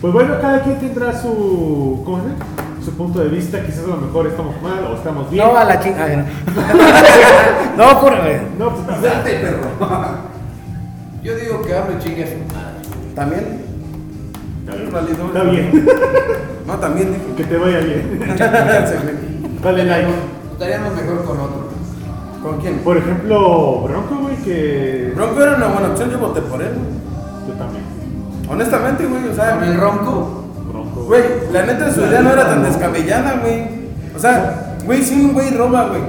Pues 0.01 0.13
bueno, 0.13 0.33
cada 0.41 0.61
quien 0.61 0.77
tendrá 0.79 1.13
su, 1.19 2.01
¿cómo 2.05 2.17
se 2.17 2.23
llama? 2.23 2.35
su 2.83 2.91
punto 2.97 3.19
de 3.19 3.29
vista. 3.29 3.61
Quizás 3.63 3.85
a 3.85 3.87
lo 3.87 3.95
mejor 3.97 4.27
estamos 4.27 4.61
mal 4.61 4.83
o 4.91 4.95
estamos 4.97 5.31
bien. 5.31 5.45
No 5.45 5.55
a 5.57 5.63
la 5.63 5.79
chingada. 5.79 6.25
No, 7.77 7.93
no 8.01 8.23
vez. 8.23 8.41
No, 8.59 8.69
pues, 8.75 8.85
Yo 11.23 11.35
digo 11.37 11.61
que 11.61 11.73
hable 11.73 11.97
chingue 11.99 12.25
a 12.25 12.27
su 12.27 12.33
madre. 12.53 12.81
También. 13.15 13.62
Está 14.65 14.75
bien. 14.75 14.91
Válido. 14.91 15.25
Está 15.27 15.43
bien. 15.43 15.87
No, 16.65 16.75
también 16.75 17.09
dije. 17.11 17.25
Que 17.35 17.43
te 17.43 17.57
vaya 17.57 17.79
bien. 17.79 18.19
Dale 19.61 19.83
like. 19.83 20.07
Estaríamos 20.53 20.95
mejor 20.95 21.25
con 21.25 21.39
otro. 21.41 21.67
¿Con 22.41 22.57
quién? 22.61 22.77
Por 22.79 22.95
ejemplo, 22.97 23.81
Bronco, 23.81 24.15
güey, 24.21 24.37
que. 24.37 25.11
Bronco 25.13 25.41
era 25.43 25.57
una 25.57 25.67
buena 25.67 25.89
opción, 25.89 26.09
yo 26.09 26.19
voté 26.19 26.41
por 26.41 26.61
él. 26.61 26.69
güey. 26.73 27.47
Yo 27.49 27.53
también. 27.55 27.83
Honestamente, 28.49 29.05
güey, 29.05 29.27
o 29.27 29.35
sea, 29.35 29.55
Con 29.55 29.63
el 29.65 29.77
ronco. 29.77 30.43
Bronco. 30.71 31.03
güey, 31.03 31.23
la 31.51 31.65
neta 31.65 31.91
su 31.93 31.99
idea 31.99 32.21
no 32.21 32.31
era 32.31 32.47
tan 32.47 32.63
descabellada, 32.63 33.39
güey. 33.41 33.63
O 34.15 34.19
sea, 34.19 34.77
güey, 34.85 35.03
si 35.03 35.15
un 35.15 35.33
güey 35.33 35.49
roba, 35.51 35.89
güey. 35.89 36.01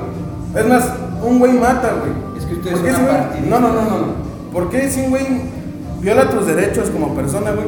Es 0.55 0.68
más, 0.68 0.88
un 1.20 1.40
güey 1.40 1.52
mata, 1.55 1.94
güey. 1.98 2.12
Es 2.38 2.44
que 2.46 2.55
ustedes 2.55 2.78
¿Por 2.78 2.86
qué 2.86 2.92
son 2.92 3.00
ese 3.02 3.11
güey- 3.11 3.16
apartidistas. 3.18 3.61
No, 3.61 3.68
no, 3.68 3.74
no, 3.74 3.82
no. 3.82 3.98
no. 3.98 4.07
¿Por 4.52 4.70
qué 4.70 4.88
si 4.88 5.00
un 5.00 5.11
güey 5.11 5.26
viola 6.00 6.30
tus 6.30 6.46
derechos 6.46 6.90
como 6.90 7.12
persona, 7.16 7.50
güey? 7.50 7.66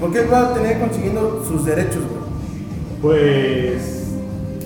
¿Por 0.00 0.12
qué 0.12 0.24
va 0.26 0.40
a 0.50 0.54
tener 0.54 0.78
consiguiendo 0.80 1.44
sus 1.46 1.64
derechos, 1.64 2.02
güey? 2.08 2.22
Pues. 3.02 4.04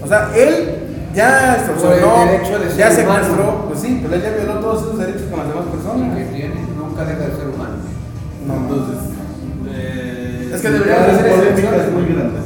O 0.04 0.06
sea, 0.06 0.30
él 0.36 0.78
ya 1.14 1.56
extorsionó, 1.56 2.24
de 2.26 2.76
ya 2.76 2.90
ser 2.90 3.04
humano. 3.06 3.24
secuestró, 3.24 3.64
pues 3.68 3.80
sí, 3.80 4.00
pero 4.02 4.14
él 4.14 4.22
ya 4.22 4.30
violó 4.30 4.60
todos 4.60 4.82
esos 4.82 4.98
derechos 4.98 5.22
con 5.30 5.38
las 5.40 5.48
demás 5.48 5.64
Que 5.66 5.70
personas. 5.76 6.16
tiene, 6.34 6.54
nunca 6.76 7.04
deja 7.04 7.18
de 7.20 7.36
ser 7.36 7.48
humano. 7.48 7.74
No, 8.46 8.54
Entonces. 8.54 8.98
eh, 9.70 10.50
Es 10.54 10.60
que 10.60 10.70
deberían 10.70 11.06
de 11.06 11.14
ser 11.14 11.30
polémicas 11.30 11.48
excepciones. 11.60 11.92
muy 11.92 12.14
grandes. 12.14 12.42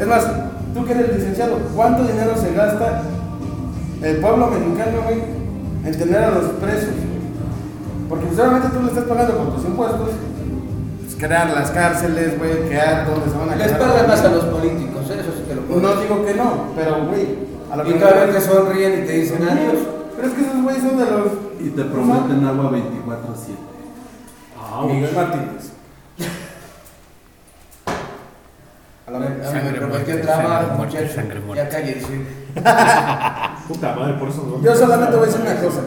Es 0.00 0.06
más, 0.06 0.26
tú 0.74 0.84
que 0.84 0.92
eres 0.92 1.16
licenciado, 1.16 1.58
¿cuánto 1.74 2.02
dinero 2.04 2.32
se 2.36 2.54
gasta 2.54 3.02
el 4.02 4.16
pueblo 4.16 4.46
mexicano, 4.48 5.02
güey, 5.04 5.18
en 5.84 5.98
tener 5.98 6.22
a 6.24 6.30
los 6.30 6.44
presos? 6.60 6.94
Porque 8.08 8.26
pues, 8.26 8.38
obviamente 8.38 8.68
tú 8.68 8.82
le 8.82 8.88
estás 8.88 9.04
pagando 9.04 9.36
con 9.38 9.54
tus 9.54 9.64
impuestos, 9.64 10.00
pues, 10.00 10.14
crear 11.20 11.50
las 11.50 11.70
cárceles, 11.70 12.38
güey, 12.38 12.66
crear 12.66 13.06
donde 13.06 13.30
se 13.30 13.36
van 13.36 13.50
a 13.50 13.56
Les 13.56 13.72
pagan 13.72 14.08
más 14.08 14.24
a 14.24 14.28
los 14.28 14.44
políticos, 14.46 15.10
¿eh? 15.10 15.18
eso 15.20 15.32
sí 15.36 15.44
te 15.46 15.54
lo 15.54 15.62
puedo 15.62 15.80
No 15.80 16.00
digo 16.00 16.24
que 16.24 16.34
no, 16.34 16.72
pero 16.74 17.04
güey, 17.06 17.38
a 17.70 17.88
Y 17.88 17.92
cada 17.94 18.24
vez 18.24 18.34
te 18.34 18.40
sonríen 18.40 19.02
y 19.02 19.06
te 19.06 19.12
dicen 19.12 19.42
adiós. 19.48 19.78
Pero 20.16 20.28
es 20.28 20.34
que 20.34 20.40
esos 20.42 20.62
güeyes 20.62 20.82
son 20.82 20.98
de 20.98 21.04
los. 21.04 21.32
Y 21.60 21.70
te 21.70 21.84
prometen 21.84 22.44
agua 22.44 22.70
24-7. 22.72 22.80
Ah, 24.58 24.82
Miguel 24.86 25.14
Martínez. 25.14 25.72
A 29.06 29.10
la 29.10 29.18
vez. 29.18 29.30
me 29.30 29.44
Sangre 29.44 29.78
prometió 29.78 29.88
muerte, 29.88 30.16
trabajo, 30.16 30.76
sangre 31.14 31.40
muerte, 31.40 31.40
muchacho. 31.46 31.54
Ya 31.54 31.68
cállense. 31.68 32.20
puta 33.68 33.94
madre, 33.94 34.14
por 34.14 34.28
eso 34.28 34.42
no. 34.46 34.62
Yo 34.62 34.74
solamente 34.74 35.16
voy 35.16 35.24
a 35.24 35.26
decir 35.26 35.42
una 35.42 35.56
cosa. 35.56 35.80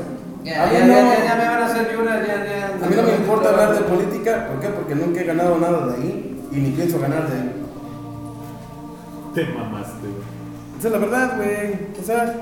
Ya, 0.44 0.64
A 0.64 0.68
mí 0.68 0.74
ya, 0.74 0.86
no- 0.86 0.94
ya, 0.94 1.04
ya, 1.20 1.26
ya 1.26 1.36
me 1.36 1.48
van 1.48 1.62
a 1.62 1.66
hacer 1.66 1.94
llorar, 1.94 2.26
ya, 2.28 2.46
ya. 2.46 2.86
A 2.86 2.90
mí 2.90 2.96
no 2.96 3.04
me 3.04 3.16
importa 3.16 3.50
hablar 3.50 3.74
de 3.76 3.82
política, 3.82 4.48
¿por 4.50 4.60
qué? 4.60 4.68
Porque 4.70 4.96
nunca 4.96 5.22
he 5.22 5.24
ganado 5.24 5.58
nada 5.58 5.88
de 5.88 5.94
ahí 5.96 6.48
y 6.52 6.56
ni 6.58 6.72
pienso 6.72 7.00
ganar 7.00 7.30
de 7.30 7.36
ahí. 7.40 7.52
Te 9.34 9.46
mamaste, 9.46 10.02
güey. 10.02 10.78
Esa 10.78 10.88
es 10.88 10.94
la 10.94 11.00
verdad, 11.00 11.36
güey. 11.38 11.74
O 12.02 12.04
sea, 12.06 12.36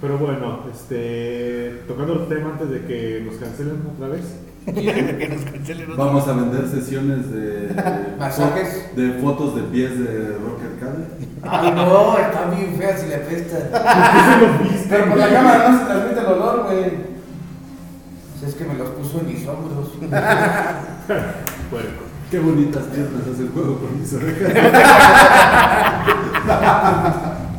Pero 0.00 0.18
bueno, 0.18 0.64
este. 0.70 1.82
Tocando 1.88 2.12
el 2.14 2.28
tema 2.28 2.50
antes 2.50 2.68
de 2.70 2.84
que 2.86 3.22
nos 3.24 3.36
cancelen 3.36 3.82
otra 3.94 4.08
vez. 4.08 4.24
Que 4.74 5.28
nos 5.28 5.44
cancelen 5.44 5.92
otra 5.92 6.04
Vamos 6.04 6.26
a 6.26 6.32
vender 6.32 6.68
sesiones 6.68 7.30
de. 7.30 7.70
Masajes. 8.18 8.96
De 8.96 9.12
fotos 9.20 9.54
de 9.54 9.62
pies 9.62 9.98
de 9.98 10.38
Rocker 10.38 10.78
Cade. 10.80 11.06
Ay, 11.42 11.70
no, 11.70 12.18
está 12.18 12.50
bien 12.50 12.74
fea 12.76 12.96
si 12.96 13.06
le 13.06 13.14
apesta. 13.14 13.56
pero 14.88 15.08
por 15.08 15.18
la 15.18 15.28
cámara 15.28 15.70
no 15.70 15.78
se 15.78 15.84
transmite 15.84 16.20
el 16.20 16.26
olor, 16.26 16.64
güey. 16.64 16.90
Pues 18.32 18.52
es 18.52 18.54
que 18.56 18.64
me 18.64 18.74
los 18.74 18.90
puso 18.90 19.20
en 19.20 19.26
mis 19.28 19.46
hombros. 19.46 19.92
Bueno, 21.70 22.06
Qué 22.30 22.40
bonitas 22.40 22.82
piernas 22.84 23.22
hace 23.32 23.42
el 23.42 23.50
juego 23.50 23.78
con 23.78 24.00
mis 24.00 24.12
orejas. 24.12 24.52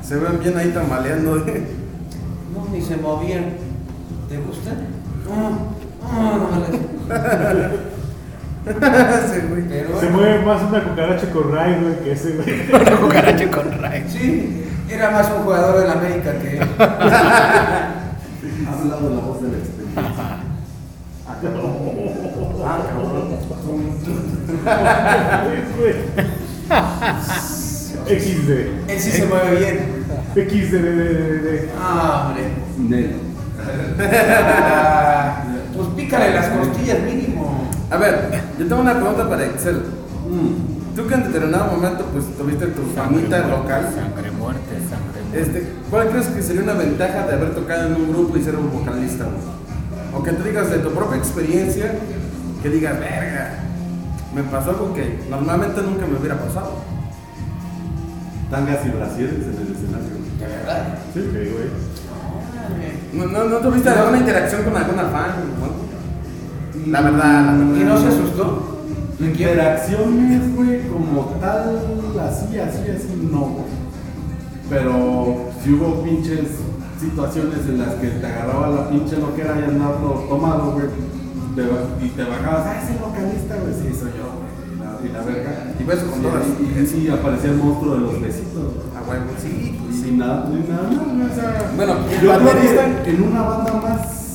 Se 0.04 0.18
ven 0.18 0.40
bien 0.42 0.58
ahí 0.58 0.72
tambaleando. 0.72 1.38
No, 1.38 2.68
ni 2.74 2.82
se 2.82 2.98
movían. 2.98 3.46
¿Te 4.28 4.38
gustan? 4.40 4.88
No, 5.26 5.50
no, 6.12 6.38
no 6.38 6.48
me 6.52 6.60
las. 6.60 6.97
Sí, 8.68 9.40
güey. 9.50 9.64
Pero 9.70 10.00
se 10.00 10.10
mueve 10.10 10.40
más 10.46 10.62
una 10.64 10.84
cucaracha 10.84 11.30
con 11.32 11.56
Ray, 11.56 11.80
güey, 11.82 12.00
que 12.04 12.12
ese, 12.12 12.32
güey. 12.34 12.70
Una 12.82 12.98
cucaracha 12.98 13.50
con 13.50 13.72
Ray. 13.82 14.04
Sí, 14.10 14.66
era 14.90 15.12
más 15.12 15.30
un 15.32 15.44
jugador 15.44 15.80
del 15.80 15.90
América 15.90 16.34
que 16.40 16.58
él. 16.58 16.68
Ha 16.80 16.84
hablado 18.74 19.10
la 19.10 19.22
voz 19.22 19.42
de 19.42 19.48
la 19.50 19.58
experiencia. 19.58 20.04
Ah, 21.28 21.36
cabrón. 21.42 21.88
XD. 28.08 28.50
Él 28.88 29.00
sí 29.00 29.12
se 29.12 29.26
mueve 29.26 29.60
bien. 29.60 30.06
XD 30.36 30.72
de, 30.72 30.80
de, 30.80 31.14
de, 31.14 31.40
de. 31.40 31.70
Ah, 31.80 32.28
hombre. 32.28 32.44
Nelo. 32.78 33.18
Pues 35.78 35.90
pícale 35.96 36.34
las 36.34 36.48
costillas 36.50 37.00
mínimo. 37.04 37.70
A 37.90 37.98
ver, 37.98 38.42
yo 38.60 38.68
tengo 38.68 38.82
una 38.82 38.96
pregunta 38.96 39.30
para 39.30 39.46
Excel. 39.46 39.76
Mm. 40.30 40.96
Tú 40.96 41.08
que 41.08 41.14
en 41.14 41.24
determinado 41.26 41.72
momento 41.72 42.06
pues 42.12 42.26
tuviste 42.36 42.66
tu 42.68 42.82
famita 42.96 43.38
local, 43.48 43.88
Sangre 43.94 44.32
muerte, 44.32 44.74
sangre 44.90 45.22
muerte. 45.22 45.40
este, 45.42 45.74
¿cuál 45.92 46.10
crees 46.10 46.26
que 46.28 46.42
sería 46.42 46.64
una 46.64 46.74
ventaja 46.74 47.28
de 47.28 47.34
haber 47.34 47.54
tocado 47.54 47.86
en 47.88 47.96
un 47.96 48.10
grupo 48.12 48.36
y 48.36 48.42
ser 48.44 48.56
un 48.56 48.72
vocalista? 48.72 49.26
O 50.16 50.24
que 50.24 50.32
tú 50.34 50.44
digas 50.44 50.72
de 50.72 50.80
tu 50.80 50.90
propia 50.92 51.18
experiencia, 51.20 51.94
que 52.64 52.70
digas, 52.70 53.00
verga, 53.00 53.60
me 54.34 54.42
pasó 54.44 54.72
algo 54.72 54.94
que 54.96 55.20
normalmente 55.30 55.82
nunca 55.84 56.08
me 56.08 56.18
hubiera 56.18 56.40
pasado. 56.40 56.82
tangas 58.50 58.84
y 58.86 58.90
brasieres 58.90 59.36
en 59.36 59.56
el 59.62 59.76
escenario. 59.76 60.18
¿De 60.40 60.48
verdad? 60.48 60.98
Sí, 61.14 61.20
ok, 61.20 61.34
güey. 61.34 61.70
¿No, 63.14 63.26
no, 63.26 63.46
¿No 63.46 63.58
tuviste 63.58 63.90
alguna 63.90 64.18
interacción 64.18 64.64
con 64.64 64.76
alguna 64.76 65.04
fan? 65.06 65.32
La 66.88 67.02
verdad, 67.02 67.46
la 67.46 67.52
verdad. 67.54 67.76
¿Y 67.76 67.84
no 67.84 67.98
se 67.98 68.08
asustó? 68.08 68.78
Interacciones, 69.20 70.56
güey, 70.56 70.88
como 70.88 71.24
tal, 71.42 71.80
así, 72.22 72.60
así, 72.60 72.90
así, 72.90 73.30
no, 73.32 73.40
güey. 73.40 73.66
Pero 74.70 75.50
si 75.64 75.74
hubo 75.74 76.04
pinches 76.04 76.60
situaciones 77.00 77.60
en 77.68 77.80
las 77.80 77.96
que 77.96 78.08
te 78.08 78.26
agarraba 78.26 78.70
la 78.70 78.90
pinche 78.90 79.18
loquera 79.18 79.56
y 79.60 79.64
andando 79.64 80.26
tomado, 80.30 80.74
güey, 80.74 80.86
y 82.02 82.10
te 82.10 82.24
bajabas, 82.24 82.68
ah, 82.68 82.82
ese 82.84 83.00
vocalista, 83.00 83.56
güey, 83.56 83.74
sí, 83.74 83.98
soy 83.98 84.12
yo, 84.18 84.30
güey, 84.38 84.47
y 85.04 85.10
la, 85.10 85.22
verga. 85.22 85.74
Y 85.80 85.84
beso 85.84 86.06
con 86.08 86.20
Sí, 86.20 86.26
todas. 86.26 86.44
Y, 86.60 86.80
y 86.80 86.86
sí, 86.88 87.10
aparecía 87.10 87.52
el 87.52 87.58
monstruo 87.58 87.94
de 87.96 88.00
los 88.02 88.22
besitos. 88.22 88.74
Ah, 88.96 89.02
güey, 89.06 89.20
sí, 89.42 89.78
pues 89.82 89.96
Y 89.96 89.98
sí. 89.98 90.04
sin 90.06 90.18
nada, 90.20 90.46
ni 90.50 90.60
nada 90.68 90.90
o 90.90 91.36
sea, 91.36 91.72
Bueno, 91.76 91.94
¿y 92.10 92.14
el 92.14 92.22
yo 92.22 92.34
creo 92.34 92.44
baterista? 92.46 92.84
en 93.06 93.24
una 93.24 93.42
banda 93.44 93.74
más 93.74 94.34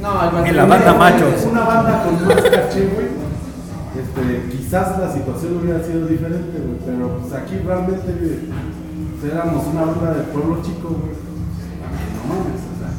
No, 0.00 0.46
En 0.46 0.56
la 0.56 0.64
banda 0.64 0.94
machos. 0.94 1.46
una 1.50 1.60
banda 1.64 2.04
con 2.04 2.26
más 2.26 2.42
caché, 2.42 2.88
güey. 2.94 3.20
Este, 3.90 4.56
quizás 4.56 4.98
la 4.98 5.12
situación 5.12 5.58
hubiera 5.62 5.82
sido 5.84 6.06
diferente, 6.06 6.58
güey. 6.58 6.78
Pero 6.86 7.18
pues 7.18 7.32
aquí 7.34 7.56
realmente 7.58 8.06
güey, 8.12 8.38
pues, 9.20 9.32
éramos 9.32 9.66
una 9.66 9.82
banda 9.84 10.14
del 10.14 10.26
pueblo 10.26 10.62
chico, 10.62 10.88
güey. 10.88 11.18
No 12.16 12.22
mames, 12.30 12.62
o 12.70 12.74
sea. 12.78 12.90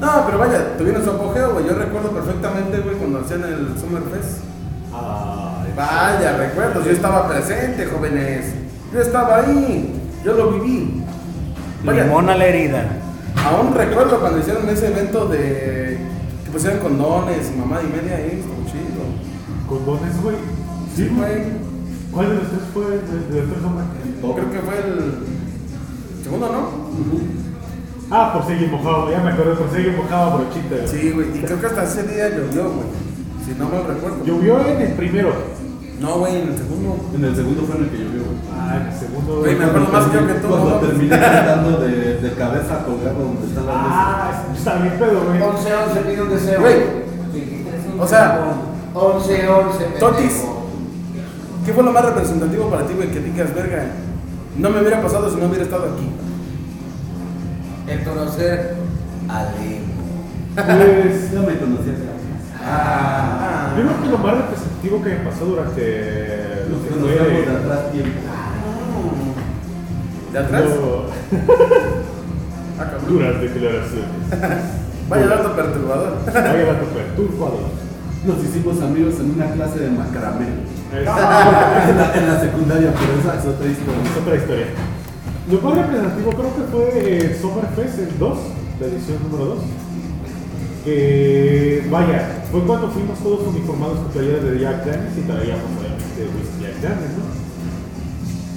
No, 0.00 0.26
pero 0.26 0.38
vaya, 0.38 0.76
tuvieron 0.76 1.04
su 1.04 1.10
apogeo, 1.10 1.52
güey. 1.54 1.66
Yo 1.66 1.74
recuerdo 1.74 2.10
perfectamente, 2.10 2.80
güey, 2.80 2.96
cuando 2.96 3.20
hacían 3.20 3.44
el 3.44 3.78
Summerfest. 3.80 4.42
Ay, 4.92 5.61
Vaya, 5.76 6.36
recuerdos, 6.36 6.84
yo 6.84 6.90
estaba 6.90 7.28
presente, 7.28 7.86
jóvenes. 7.86 8.52
Yo 8.92 9.00
estaba 9.00 9.38
ahí, 9.38 9.92
yo 10.24 10.34
lo 10.34 10.52
viví. 10.52 11.02
Vaya, 11.84 12.04
Limón 12.04 12.28
a 12.28 12.36
la 12.36 12.44
herida. 12.46 12.84
aún 13.36 13.74
recuerdo 13.74 14.20
cuando 14.20 14.38
hicieron 14.38 14.68
ese 14.68 14.88
evento 14.88 15.26
de 15.26 15.98
que 16.44 16.50
pusieron 16.52 16.78
condones 16.80 17.50
y 17.50 17.58
mamá 17.58 17.80
y 17.82 17.86
media 17.86 18.16
ahí, 18.16 18.40
estuvo 18.40 18.64
chido. 18.66 19.02
¿Condones, 19.68 20.22
güey? 20.22 20.36
Sí, 20.94 21.08
güey. 21.16 21.72
¿Cuál 22.12 22.28
de 22.28 22.34
los 22.34 22.48
tres 22.48 22.60
fue? 22.74 22.84
¿De, 22.84 23.40
de 23.40 23.46
los? 23.46 24.34
Creo 24.34 24.50
que 24.52 24.58
fue 24.58 24.74
el 24.76 25.14
segundo, 26.22 26.46
¿no? 26.52 26.92
Ah, 28.10 28.34
por 28.34 28.46
seguir 28.46 28.70
mojado, 28.70 29.10
ya 29.10 29.20
me 29.20 29.32
acuerdo, 29.32 29.56
por 29.56 29.70
seguir 29.70 29.96
mojado 29.96 30.38
brochita. 30.38 30.86
Sí, 30.86 31.10
güey. 31.12 31.28
Y 31.38 31.40
creo 31.40 31.58
que 31.58 31.66
hasta 31.66 31.84
ese 31.84 32.02
día 32.02 32.28
llovió, 32.28 32.64
güey. 32.70 32.86
Si 33.44 33.58
no 33.58 33.68
mal 33.70 33.84
recuerdo. 33.86 34.22
Llovió 34.24 34.60
en 34.68 34.80
el 34.82 34.92
primero. 34.92 35.32
No, 36.02 36.18
güey, 36.18 36.42
en 36.42 36.48
el 36.48 36.56
segundo. 36.58 36.96
En 37.14 37.24
el 37.24 37.36
segundo 37.36 37.62
fue 37.62 37.76
en 37.76 37.84
el 37.84 37.90
que 37.90 37.98
llovió, 37.98 38.22
güey. 38.24 38.36
Ah, 38.52 38.76
en 38.80 38.92
el 38.92 38.98
segundo. 38.98 39.38
Güey, 39.40 39.54
me 39.54 39.64
acuerdo 39.64 39.88
más 39.92 40.12
yo 40.12 40.26
que 40.26 40.34
tú, 40.34 40.48
Cuando 40.48 40.80
terminé 40.80 41.18
cantando 41.20 41.78
de, 41.78 42.18
de 42.18 42.32
cabeza 42.34 42.82
colgado 42.84 43.18
donde 43.22 43.46
están 43.46 43.66
las. 43.66 43.76
Ah, 43.78 44.42
está 44.52 44.74
bien 44.76 44.94
pedo, 44.98 45.24
güey. 45.26 45.40
11, 45.40 45.74
11, 45.74 46.00
pide 46.00 46.22
un 46.22 46.30
deseo. 46.30 46.60
Güey. 46.60 47.02
O 48.00 48.06
sea, 48.08 48.40
11, 48.94 49.48
11, 49.48 49.84
Totis. 50.00 50.42
¿Qué 51.64 51.72
fue 51.72 51.84
lo 51.84 51.92
más 51.92 52.04
representativo 52.04 52.68
para 52.68 52.84
ti, 52.84 52.94
güey? 52.94 53.08
Que 53.12 53.20
digas, 53.20 53.54
verga, 53.54 53.86
no 54.58 54.70
me 54.70 54.80
hubiera 54.80 55.00
pasado 55.00 55.30
si 55.30 55.36
no 55.36 55.46
hubiera 55.46 55.62
estado 55.62 55.84
aquí. 55.94 56.10
El 57.86 58.02
conocer 58.02 58.74
a 59.28 59.42
Leo. 59.44 59.92
Pues. 60.54 61.32
Ya 61.32 61.40
me 61.40 61.58
conocías. 61.58 61.96
Ah, 62.64 63.72
Yo 63.76 63.82
creo 63.84 64.02
que 64.02 64.08
lo 64.08 64.18
más 64.18 64.34
representativo 64.36 64.71
que 64.82 65.10
me 65.10 65.16
pasó 65.16 65.44
durante 65.44 65.80
lo 66.68 66.82
que 66.82 66.88
conocemos 66.90 67.08
de 67.08 67.44
fue. 67.44 67.56
atrás 67.56 67.92
tiempo. 67.92 68.18
¿De 70.32 70.38
atrás? 70.38 70.62
Ah, 72.80 72.84
cabrón. 72.90 73.06
duras 73.08 73.40
declaraciones. 73.40 74.08
Vaya 75.08 75.26
dato 75.26 75.54
perturbador. 75.54 76.18
Vaya 76.26 76.64
dato 76.64 76.86
perturbador. 76.86 77.60
Nos 78.26 78.42
hicimos 78.42 78.80
amigos 78.82 79.20
en 79.20 79.30
una 79.32 79.52
clase 79.52 79.78
de 79.78 79.90
macramé. 79.90 80.46
En, 80.92 81.04
la, 81.06 82.12
en 82.14 82.28
la 82.28 82.40
secundaria, 82.40 82.92
pero 82.92 83.20
esa 83.20 83.38
es 83.40 83.46
otra 83.46 83.66
historia. 83.70 84.02
Es 84.04 84.20
otra 84.20 84.36
historia. 84.36 84.66
Lo 85.50 85.60
más 85.60 85.78
representativo 85.78 86.30
creo 86.32 86.54
que 86.54 86.62
fue 86.70 87.16
el 87.18 87.36
Summerfest, 87.36 87.98
el 87.98 88.18
2, 88.18 88.38
la 88.80 88.86
edición 88.86 89.18
número 89.22 89.44
2. 89.54 89.58
Que, 90.84 91.86
vaya, 91.90 92.41
fue 92.52 92.60
cuando 92.64 92.90
fuimos 92.90 93.18
todos 93.20 93.46
uniformados 93.48 93.98
con 94.00 94.12
playeras 94.12 94.44
de 94.44 94.58
Jack 94.60 94.84
Daniels 94.84 95.16
y 95.16 95.22
traíamos 95.22 95.64
obviamente 95.80 96.36
whisky 96.36 96.62
Jack 96.62 96.82
Daniels, 96.82 97.16
¿no? 97.16 97.42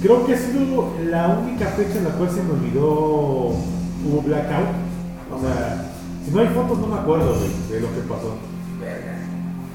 Creo 0.02 0.26
que 0.26 0.34
ha 0.34 0.38
sido 0.38 0.92
la 1.08 1.28
única 1.28 1.66
fecha 1.68 1.96
en 1.96 2.04
la 2.04 2.10
cual 2.10 2.30
se 2.30 2.42
me 2.42 2.52
olvidó 2.52 2.84
hubo 2.84 4.22
blackout. 4.22 4.68
O 5.34 5.40
sea, 5.40 5.90
si 6.22 6.30
no 6.30 6.40
hay 6.40 6.48
fotos 6.48 6.78
no 6.78 6.88
me 6.88 7.00
acuerdo 7.00 7.40
de, 7.40 7.74
de 7.74 7.80
lo 7.80 7.88
que 7.94 8.00
pasó. 8.06 8.36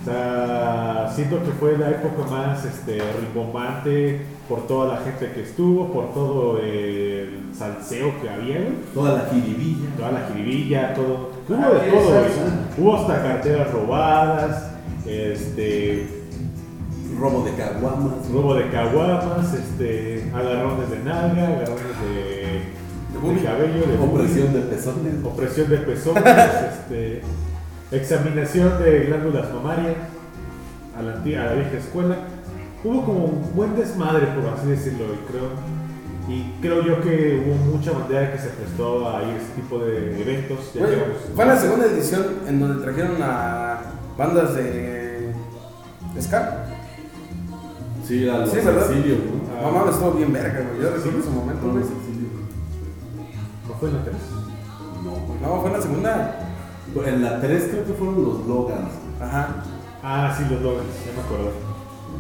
O 0.02 0.06
sea, 0.06 1.12
siento 1.16 1.44
que 1.44 1.52
fue 1.60 1.76
la 1.80 1.90
época 1.90 2.30
más 2.30 2.64
este, 2.64 3.02
rimbombante 3.20 4.22
por 4.52 4.68
toda 4.68 4.96
la 4.96 5.02
gente 5.02 5.32
que 5.34 5.44
estuvo, 5.44 5.94
por 5.94 6.14
todo 6.14 6.60
el 6.60 7.40
salseo 7.58 8.12
que 8.22 8.30
había, 8.30 8.58
güey. 8.58 8.74
Toda 8.94 9.14
la 9.14 9.30
jiribilla. 9.32 9.90
toda 9.96 10.12
la 10.12 10.28
jiribilla, 10.28 10.94
todo. 10.94 11.32
Hubo 11.48 11.58
Ah, 11.64 11.70
de 11.70 11.90
todo, 11.90 12.10
güey. 12.10 12.24
Hubo 12.78 12.98
hasta 12.98 13.24
carteras 13.24 13.72
robadas, 13.72 14.72
este, 15.06 16.06
Robo 17.18 17.46
de 17.46 17.54
caguamas. 17.54 18.30
robo 18.34 18.56
de 18.56 18.70
caguamas, 18.70 19.54
este, 19.54 20.30
agarrones 20.34 20.90
de 20.90 21.00
nalga, 21.00 21.48
agarrones 21.48 22.02
de, 22.04 23.32
de 23.36 23.44
cabello, 23.44 23.86
de 23.88 23.98
boobie. 23.98 24.14
Opresión 24.24 24.54
de 24.54 24.60
pezones. 24.62 25.14
opresión 25.24 25.70
de 25.70 25.78
pezones, 25.78 26.24
este, 26.74 27.22
examinación 27.92 28.84
de 28.84 29.00
glándulas 29.06 29.54
mamarias 29.54 29.96
a 30.98 31.02
la, 31.04 31.14
antigua- 31.14 31.42
a 31.44 31.46
la 31.46 31.54
vieja 31.54 31.78
escuela. 31.78 32.16
Hubo 32.84 33.06
como 33.06 33.26
un 33.26 33.56
buen 33.56 33.76
desmadre, 33.76 34.28
por 34.28 34.54
así 34.54 34.68
decirlo, 34.68 35.06
y 35.14 35.32
creo, 35.32 35.50
y 36.28 36.62
creo 36.62 36.82
yo 36.84 37.02
que 37.02 37.44
hubo 37.46 37.78
mucha 37.78 37.92
bandera 37.92 38.32
que 38.32 38.40
se 38.40 38.50
prestó 38.50 39.08
a 39.08 39.22
ir 39.24 39.30
a 39.30 39.38
ese 39.38 39.52
tipo 39.56 39.78
de 39.80 40.20
eventos. 40.20 40.74
Ya 40.74 40.88
digamos, 40.88 41.18
fue 41.36 41.46
la 41.46 41.58
segunda 41.58 41.86
edición 41.86 42.26
en 42.48 42.60
donde 42.60 42.84
trajeron 42.84 43.18
a 43.22 43.82
bandas 44.18 44.56
de 44.56 45.34
ska. 46.20 46.66
Sí, 48.08 48.28
a 48.28 48.40
los 48.40 48.50
Sí, 48.50 48.58
¿verdad? 48.58 48.88
Cecilio, 48.88 49.16
¿no? 49.16 49.68
Ah. 49.68 49.72
Mames, 49.72 49.94
estuvo 49.94 50.12
bien 50.14 50.34
verga, 50.34 50.66
güey. 50.68 50.82
Yo 50.82 50.90
recuerdo 50.90 51.20
ese 51.20 51.30
momento, 51.30 51.72
güey. 51.72 51.84
¿No 53.68 53.74
fue 53.80 53.90
en 53.90 53.96
la 53.96 54.04
3? 54.04 54.16
No. 55.04 55.48
No, 55.48 55.62
fue 55.62 55.70
en 55.70 55.78
la 55.78 55.82
segunda. 55.82 56.40
En 57.06 57.24
la 57.24 57.40
3 57.40 57.68
creo 57.72 57.86
que 57.86 57.94
fueron 57.94 58.24
los 58.24 58.48
Logans. 58.48 58.90
Ajá. 59.22 59.64
Ah, 60.04 60.36
sí, 60.36 60.44
los 60.52 60.62
Logans, 60.62 60.90
ya 61.06 61.14
me 61.14 61.22
acuerdo. 61.22 61.71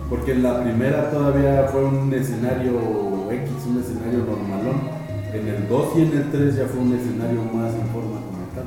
Porque 0.09 0.33
en 0.33 0.43
la 0.43 0.61
primera 0.61 1.09
todavía 1.09 1.69
fue 1.71 1.85
un 1.85 2.13
escenario 2.13 3.31
X, 3.31 3.49
un 3.67 3.79
escenario 3.79 4.25
normalón. 4.25 5.01
En 5.33 5.47
el 5.47 5.67
2 5.69 5.87
y 5.95 6.01
en 6.01 6.11
el 6.17 6.31
3 6.31 6.55
ya 6.55 6.65
fue 6.65 6.81
un 6.81 6.93
escenario 6.93 7.43
más 7.45 7.73
en 7.73 7.87
forma 7.87 8.19
como 8.19 8.43
tal. 8.53 8.65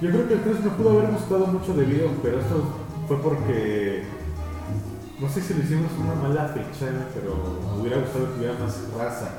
Yo 0.00 0.10
creo 0.10 0.28
que 0.28 0.34
el 0.34 0.40
3 0.42 0.64
me 0.64 0.70
pudo 0.70 0.90
haber 0.90 1.10
gustado 1.10 1.46
mucho 1.48 1.74
debido, 1.74 2.08
pero 2.22 2.38
esto 2.38 2.62
fue 3.08 3.20
porque 3.20 4.04
no 5.22 5.28
sé 5.28 5.40
si 5.40 5.54
lo 5.54 5.60
hicimos 5.60 5.90
una 6.00 6.14
mala 6.14 6.48
fecha, 6.48 6.86
pero 7.14 7.36
me 7.74 7.82
hubiera 7.82 7.98
gustado 7.98 8.32
que 8.32 8.40
hubiera 8.40 8.58
más 8.58 8.76
raza. 8.98 9.30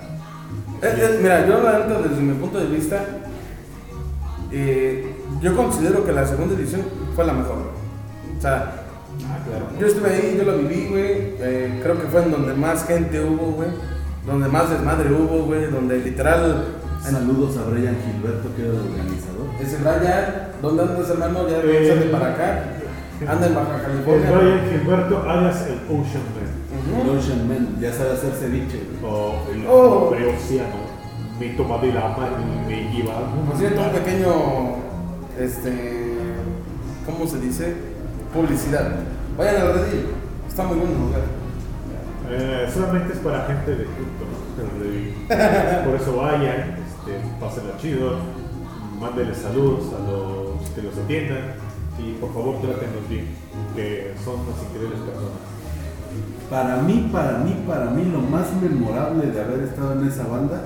Eh, 0.81 0.95
eh, 0.97 1.19
mira, 1.21 1.47
yo 1.47 1.61
la 1.61 1.79
desde 1.79 2.21
mi 2.21 2.33
punto 2.35 2.59
de 2.59 2.67
vista, 2.67 3.05
eh, 4.51 5.15
yo 5.41 5.55
considero 5.55 6.05
que 6.05 6.11
la 6.11 6.25
segunda 6.25 6.55
edición 6.55 6.81
fue 7.15 7.25
la 7.25 7.33
mejor. 7.33 7.71
O 8.37 8.41
sea, 8.41 8.82
claro. 9.45 9.65
yo 9.79 9.87
estuve 9.87 10.09
ahí, 10.09 10.35
yo 10.37 10.43
lo 10.43 10.57
viví, 10.59 10.87
güey. 10.89 11.11
eh, 11.39 11.79
creo 11.83 11.99
que 12.01 12.07
fue 12.07 12.23
en 12.23 12.31
donde 12.31 12.53
más 12.53 12.85
gente 12.85 13.19
hubo, 13.21 13.51
güey. 13.53 13.69
Donde 14.25 14.47
más 14.47 14.69
desmadre 14.69 15.11
hubo, 15.11 15.43
güey. 15.45 15.65
Donde 15.71 15.97
literal. 15.99 16.65
Saludos 17.01 17.57
a 17.57 17.69
Brian 17.69 17.97
Gilberto, 18.05 18.47
que 18.55 18.61
era 18.61 18.71
el 18.71 18.79
organizador. 18.79 19.47
Ese 19.61 19.77
Brian, 19.77 20.51
¿dónde 20.61 20.83
andas, 20.83 21.09
hermano? 21.09 21.49
Ya 21.49 21.57
Eh, 21.57 21.87
sale 21.89 22.05
para 22.11 22.27
acá. 22.33 22.63
Anda 23.27 23.47
en 23.47 23.55
Baja 23.55 23.75
El 23.75 23.81
California. 23.83 24.31
Brian 24.31 24.69
Gilberto 24.69 25.29
alias 25.29 25.65
el 25.67 25.79
Ocean 25.89 26.23
Man. 26.33 27.03
El 27.03 27.17
Ocean 27.17 27.47
Man, 27.47 27.75
ya 27.81 27.91
sabe 27.91 28.11
hacer 28.11 28.31
ceviche. 28.33 28.79
güey. 29.01 29.13
O 29.13 29.35
el 29.53 29.65
Oh. 29.67 30.05
hombre 30.07 30.33
océano. 30.33 30.93
Mi 31.39 31.49
toma 31.57 31.77
de 31.79 31.91
la 31.91 32.07
mano 32.09 32.37
y 32.39 32.69
me 32.69 32.93
lleva. 32.93 33.13
Por 33.49 33.57
cierto, 33.57 33.81
un 33.81 33.89
pequeño. 33.89 34.33
Este. 35.37 36.13
¿Cómo 37.05 37.27
se 37.27 37.39
dice? 37.39 37.73
Publicidad. 38.33 38.91
Vayan 39.37 39.61
al 39.61 39.73
Redil. 39.73 40.05
Está 40.47 40.63
muy 40.63 40.77
bueno 40.77 40.93
el 40.93 40.99
lugar. 40.99 41.21
Eh, 42.29 42.69
solamente 42.73 43.13
es 43.13 43.19
para 43.19 43.45
gente 43.45 43.71
de 43.75 43.85
culto, 43.85 44.25
¿no? 44.29 45.85
Por 45.85 45.95
eso 45.99 46.15
vayan, 46.17 46.77
este, 46.77 47.19
pásenla 47.39 47.77
chido, 47.77 48.17
mándenle 48.99 49.33
saludos 49.33 49.91
a 49.93 49.99
los 50.09 50.69
que 50.69 50.83
los 50.83 50.97
atiendan 50.97 51.55
y 51.99 52.13
por 52.13 52.33
favor 52.33 52.61
trátenlos 52.61 53.09
bien, 53.09 53.27
que 53.75 54.13
son 54.23 54.35
unas 54.41 54.61
increíbles 54.69 54.99
personas. 54.99 55.41
para 56.49 56.77
mí, 56.77 57.09
para 57.11 57.37
mí, 57.39 57.63
para 57.67 57.85
mí, 57.91 58.05
lo 58.05 58.19
más 58.19 58.47
memorable 58.61 59.27
de 59.27 59.41
haber 59.41 59.63
estado 59.63 59.93
en 59.93 60.07
esa 60.07 60.27
banda 60.27 60.61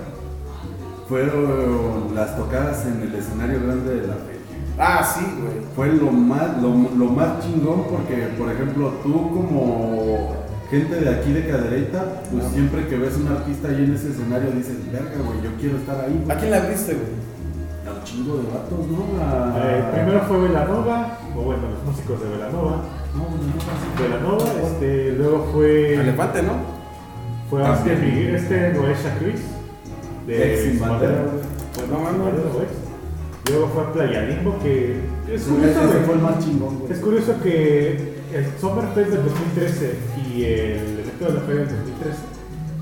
fueron 1.07 2.13
las 2.13 2.35
tocadas 2.35 2.85
en 2.85 3.01
el 3.01 3.15
escenario 3.15 3.61
grande 3.63 4.01
de 4.01 4.07
la 4.07 4.15
feria. 4.15 4.36
Ah, 4.79 5.03
sí, 5.03 5.25
güey. 5.41 5.57
Fue 5.75 5.87
lo 5.97 6.11
más, 6.11 6.61
lo, 6.61 6.69
lo 6.69 7.05
más 7.11 7.39
chingón 7.43 7.83
porque, 7.89 8.27
por 8.37 8.51
ejemplo, 8.51 8.93
tú 9.03 9.11
como 9.33 10.35
gente 10.69 10.95
de 10.99 11.09
aquí 11.09 11.31
de 11.33 11.47
Cadereyta, 11.47 12.21
pues 12.31 12.43
siempre 12.53 12.85
que 12.87 12.97
ves 12.97 13.15
un 13.17 13.27
artista 13.29 13.69
ahí 13.69 13.85
en 13.85 13.93
ese 13.95 14.09
escenario 14.09 14.51
dices, 14.51 14.75
verga, 14.91 15.15
güey, 15.25 15.41
yo 15.43 15.49
quiero 15.59 15.77
estar 15.77 15.99
ahí. 16.01 16.21
güey". 16.23 16.35
¿A 16.37 16.39
quién 16.39 16.51
la 16.51 16.59
viste, 16.61 16.93
güey? 16.93 17.27
A 17.87 17.97
un 17.97 18.03
chingo 18.03 18.37
de 18.37 18.43
vatos, 18.51 18.85
¿no? 18.87 19.23
A- 19.23 19.53
Eh, 19.57 19.83
primero 19.93 20.21
fue 20.27 20.41
Velanova, 20.41 21.17
o 21.35 21.41
bueno, 21.41 21.63
los 21.71 21.83
músicos 21.85 22.21
de 22.21 22.29
Velanova. 22.29 22.81
No, 23.15 23.23
no, 23.23 23.37
no. 23.47 24.03
Velanova, 24.03 24.45
este, 24.67 25.11
luego 25.13 25.47
fue. 25.53 25.93
Elefante, 25.95 26.43
¿no? 26.43 26.53
Fue 27.49 27.65
a 27.65 27.73
este, 27.73 27.89
También. 27.91 28.15
Miguel- 28.15 28.35
este 28.35 28.73
Noesha 28.73 29.15
Chris. 29.19 29.41
De. 30.27 30.77
Pues 30.77 31.87
No, 31.89 31.97
no, 31.97 32.03
mano. 32.03 32.17
Luego 33.49 33.67
fue 33.73 33.83
a 33.83 33.93
Playa 33.93 34.21
Limbo, 34.23 34.57
que 34.59 34.99
es 35.31 35.43
curioso, 35.43 35.79
fue 36.05 36.15
el 36.15 36.21
más 36.21 36.39
chingón, 36.43 36.79
güey. 36.79 36.91
Es 36.91 36.99
curioso 36.99 37.33
que 37.41 38.17
el 38.33 38.45
Summerfest 38.59 39.09
del 39.11 39.23
2013 39.23 39.93
y 40.27 40.43
el 40.43 40.99
evento 40.99 41.25
de 41.27 41.33
la 41.33 41.39
feria 41.41 41.61
del 41.65 41.75
2013 41.77 42.17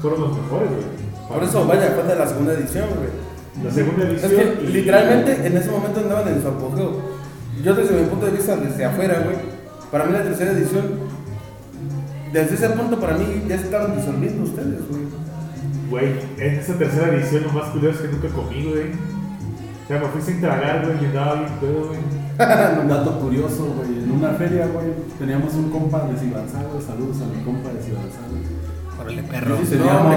fueron 0.02 0.22
los 0.22 0.38
mejores, 0.38 0.70
güey. 0.70 1.06
Por 1.30 1.44
eso, 1.44 1.68
vaya, 1.68 1.92
fue 1.94 2.04
de 2.04 2.16
la 2.16 2.28
segunda 2.28 2.54
edición, 2.54 2.86
güey. 2.96 3.10
La 3.64 3.72
segunda 3.72 4.04
Es 4.10 4.24
edición. 4.24 4.32
que 4.58 4.64
y- 4.64 4.68
literalmente 4.74 5.48
en 5.48 5.58
ese 5.58 5.70
momento 5.72 6.00
andaban 6.00 6.28
en 6.28 6.42
su 6.42 6.48
apogeo. 6.48 7.02
Yo 7.64 7.74
desde 7.74 7.96
mi 8.02 8.08
punto 8.08 8.26
de 8.26 8.32
vista, 8.34 8.56
desde 8.58 8.86
afuera, 8.86 9.22
güey, 9.24 9.38
para 9.92 10.06
mí 10.06 10.14
la 10.14 10.24
tercera 10.24 10.52
edición, 10.52 10.84
desde 12.34 12.56
ese 12.56 12.70
punto 12.70 13.00
para 13.00 13.18
mí 13.18 13.44
ya 13.48 13.56
estaban 13.56 13.96
disolviendo 13.96 14.44
ustedes, 14.44 14.80
güey. 14.90 15.02
Güey, 15.90 16.12
en 16.40 16.56
esa 16.60 16.74
tercera 16.74 17.16
edición 17.16 17.44
lo 17.44 17.54
más 17.54 17.70
curioso 17.70 18.04
es 18.04 18.10
que 18.10 18.16
nunca 18.16 18.28
comí, 18.30 18.64
güey. 18.66 18.86
O 19.86 19.88
sea, 19.88 20.00
me 20.00 20.08
fui 20.08 20.22
sin 20.22 20.42
tragar, 20.42 20.84
güey, 20.84 20.98
y 21.02 21.06
andaba 21.06 21.36
bien 21.36 21.52
pedo, 21.62 21.88
güey. 21.88 22.00
Un 22.82 22.88
dato 22.90 23.20
curioso, 23.20 23.66
güey. 23.78 24.04
En 24.04 24.12
una 24.12 24.30
feria, 24.34 24.66
güey, 24.68 24.88
teníamos 25.20 25.54
un 25.54 25.70
compa 25.70 26.02
de 26.08 26.18
Cibanzado. 26.18 26.82
Saludos 26.82 27.18
a 27.22 27.26
mi 27.38 27.44
compa 27.44 27.70
de 27.70 27.82
Cibanzado. 27.82 28.34
Órale, 29.00 29.24
perro. 29.24 29.56
Y 29.56 29.64
No, 29.64 29.70
teníamos 29.70 30.16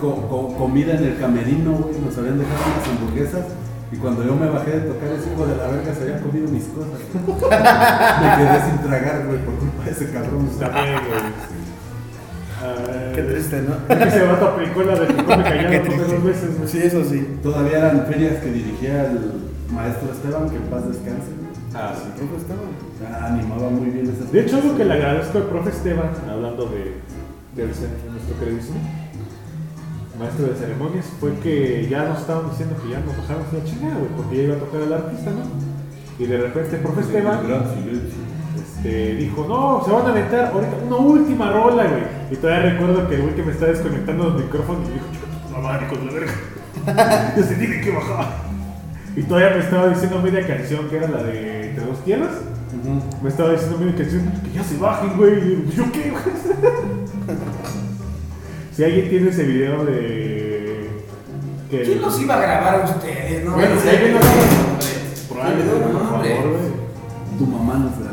co- 0.00 0.26
co- 0.28 0.54
comida 0.56 0.94
en 0.94 1.04
el 1.04 1.18
camerino, 1.18 1.72
güey. 1.72 2.00
Nos 2.00 2.16
habían 2.16 2.38
dejado 2.38 2.58
unas 2.64 2.88
hamburguesas. 2.88 3.44
Y 3.92 3.96
cuando 3.96 4.24
yo 4.24 4.34
me 4.36 4.48
bajé 4.48 4.70
de 4.70 4.80
tocar, 4.88 5.08
ese 5.10 5.32
hijo 5.32 5.46
de 5.46 5.56
la 5.56 5.66
verga 5.66 5.92
se 5.94 6.02
había 6.02 6.20
comido 6.22 6.48
mis 6.48 6.64
cosas. 6.64 7.00
me 7.12 8.36
quedé 8.44 8.70
sin 8.70 8.78
tragar, 8.88 9.26
güey, 9.26 9.38
por 9.44 9.54
culpa 9.56 9.84
de 9.84 9.90
ese 9.90 10.10
cabrón. 10.12 10.48
También, 10.58 10.94
güey. 11.06 11.20
Qué 13.14 13.22
triste, 13.22 13.62
¿no? 13.62 13.74
Es 13.94 13.98
que 14.02 14.08
ese 14.08 14.26
vato 14.26 14.44
aplicó 14.46 14.82
la 14.82 14.98
de 14.98 15.06
que 15.06 15.14
come 15.24 15.42
callado 15.42 15.82
triste. 15.82 16.04
dos 16.14 16.24
veces, 16.24 16.56
güey. 16.58 16.68
Sí, 16.68 16.78
eso 16.82 17.04
sí. 17.04 17.26
Todavía 17.42 17.78
eran 17.78 18.06
ferias 18.06 18.36
que 18.42 18.50
dirigía 18.50 19.06
el 19.06 19.18
maestro 19.72 20.12
Esteban, 20.12 20.48
que 20.50 20.56
en 20.56 20.62
paz 20.64 20.86
descanse. 20.88 21.30
Ah, 21.74 21.92
sí. 21.96 22.08
¿Cómo 22.18 22.36
estaba? 22.36 22.60
Ah, 23.10 23.26
Animaba 23.32 23.70
muy 23.70 23.90
bien 23.90 24.10
esas 24.10 24.30
De 24.32 24.40
hecho, 24.40 24.56
algo 24.56 24.76
que 24.76 24.84
le 24.84 24.92
agradezco 24.94 25.38
al 25.38 25.44
profe 25.44 25.70
Esteban, 25.70 26.10
hablando 26.30 26.66
de, 26.66 26.94
ce- 27.72 28.10
nuestro 28.10 28.38
queridísimo 28.40 28.78
maestro 30.18 30.46
de 30.48 30.54
ceremonias, 30.54 31.06
fue 31.18 31.32
que 31.42 31.88
ya 31.88 32.04
nos 32.04 32.20
estaban 32.20 32.50
diciendo 32.50 32.76
que 32.82 32.90
ya 32.90 33.00
nos 33.00 33.16
bajamos 33.16 33.46
la 33.54 33.64
chingada, 33.64 33.94
güey, 33.96 34.10
porque 34.16 34.36
ya 34.36 34.42
iba 34.42 34.56
a 34.56 34.58
tocar 34.58 34.80
el 34.82 34.92
artista, 34.92 35.30
¿no? 35.30 35.44
Y 36.22 36.26
de 36.26 36.36
repente 36.36 36.76
el 36.76 36.82
profe 36.82 37.00
Esteban 37.00 37.46
Gran 37.48 37.64
silencio. 37.74 38.20
Este, 38.82 39.14
dijo, 39.16 39.44
no, 39.46 39.84
se 39.84 39.92
van 39.92 40.06
a 40.06 40.08
aventar 40.08 40.46
ahorita 40.46 40.76
una 40.86 40.96
última 40.96 41.52
rola, 41.52 41.84
güey. 41.84 42.02
Y 42.30 42.36
todavía 42.36 42.70
recuerdo 42.70 43.06
que 43.08 43.14
el 43.16 43.22
güey 43.22 43.34
que 43.34 43.42
me 43.42 43.52
estaba 43.52 43.72
desconectando 43.72 44.24
los 44.24 44.42
micrófonos 44.42 44.88
me 44.88 44.94
dijo, 44.94 45.06
tu 45.52 45.60
madre 45.60 45.86
con 45.86 46.06
la 46.06 46.12
verga. 46.12 47.32
Yo 47.36 47.42
se 47.42 47.54
tiene 47.56 47.80
que 47.82 47.90
bajar. 47.90 48.36
Y 49.16 49.22
todavía 49.24 49.50
me 49.50 49.58
estaba 49.58 49.88
diciendo 49.88 50.22
media 50.22 50.46
canción 50.46 50.88
que 50.88 50.96
era 50.96 51.08
la 51.08 51.22
de 51.24 51.70
Entre 51.70 51.84
dos 51.84 52.02
tierras. 52.04 52.30
Me 53.22 53.28
estaba 53.28 53.52
diciendo 53.52 53.76
media 53.78 53.96
canción 53.96 54.32
que 54.44 54.52
ya 54.52 54.64
se 54.64 54.78
bajen, 54.78 55.16
güey. 55.18 55.64
Y 55.68 55.72
yo, 55.76 55.84
¿qué, 55.92 56.10
güey? 56.10 56.22
si 58.72 58.84
alguien 58.84 59.10
tiene 59.10 59.28
ese 59.28 59.42
video 59.42 59.84
de. 59.84 60.88
Que 61.70 61.82
¿Quién 61.82 62.00
los 62.00 62.20
iba 62.20 62.34
a 62.36 62.40
grabar 62.40 62.80
a 62.80 62.84
ustedes? 62.84 63.44
No, 63.44 63.52
Bueno, 63.52 63.74
No, 63.74 63.80
si 63.80 63.88
alguien 63.88 64.14
lo 64.14 64.20
Probablemente, 65.28 65.74
por 65.74 65.92
no, 65.92 65.98
favor, 66.00 66.22
güey. 66.22 67.38
Tu 67.38 67.46
mamá 67.46 67.74
nos 67.74 67.98
grabó. 67.98 68.09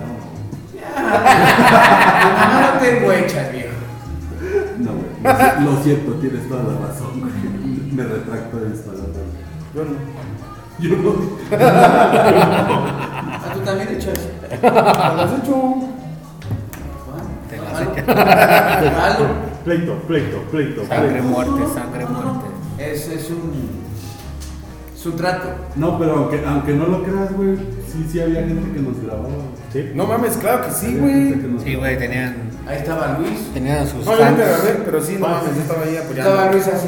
Mamá 1.07 2.71
no 2.73 2.79
tengo 2.79 3.11
hechas, 3.11 3.51
viejo. 3.51 3.73
No, 4.79 4.91
güey. 4.91 5.65
Lo, 5.65 5.83
siento, 5.83 6.13
tienes 6.13 6.47
toda 6.47 6.63
la 6.63 6.87
razón, 6.87 7.19
güey. 7.19 7.31
Me 7.93 8.03
retracto 8.03 8.57
de 8.57 8.73
esta 8.73 8.91
palabras. 8.91 9.15
Yo 9.73 9.85
no. 9.85 9.91
Yo 10.79 10.95
no. 10.97 11.15
Ah, 11.59 13.51
tú 13.53 13.59
también 13.61 13.89
echas. 13.89 14.19
¿Lo 14.61 15.21
has 15.21 15.33
hecho? 15.39 15.75
Te 17.49 17.57
las 17.57 17.73
Malo. 17.73 18.95
Malo. 18.97 19.25
Pleito, 19.63 19.93
pleito, 20.07 20.41
pleito. 20.51 20.85
Sangre 20.85 21.21
muerte, 21.21 21.67
sangre 21.73 22.05
muerte. 22.05 22.47
Es, 22.77 23.07
es 23.07 23.29
un. 23.31 23.87
Es 24.95 25.05
un 25.05 25.15
trato. 25.15 25.49
No, 25.75 25.97
pero 25.97 26.15
aunque, 26.15 26.43
aunque 26.45 26.73
no 26.73 26.87
lo 26.87 27.03
creas, 27.03 27.33
güey, 27.35 27.57
sí, 27.91 28.07
sí 28.11 28.19
había 28.19 28.41
gente 28.41 28.71
que 28.73 28.79
nos 28.79 29.01
grababa. 29.03 29.29
Sí. 29.73 29.91
No 29.95 30.05
mames, 30.05 30.37
claro 30.37 30.65
que 30.65 30.71
sí, 30.71 30.95
güey. 30.97 31.35
Sí, 31.63 31.75
güey, 31.75 31.97
tenían, 31.97 32.35
Ahí 32.67 32.77
estaba 32.77 33.17
Luis. 33.19 33.53
tenían 33.53 33.87
sus 33.87 34.05
No, 34.05 34.11
yo 34.13 34.17
fans. 34.23 34.37
grabé, 34.37 34.81
pero 34.85 35.01
sí, 35.01 35.17
no 35.19 35.27
mames, 35.27 35.55
yo 35.55 35.61
estaba 35.61 35.83
ahí 35.83 35.97
apoyando. 35.97 36.29
Estaba 36.31 36.51
Luis 36.51 36.67
así. 36.67 36.87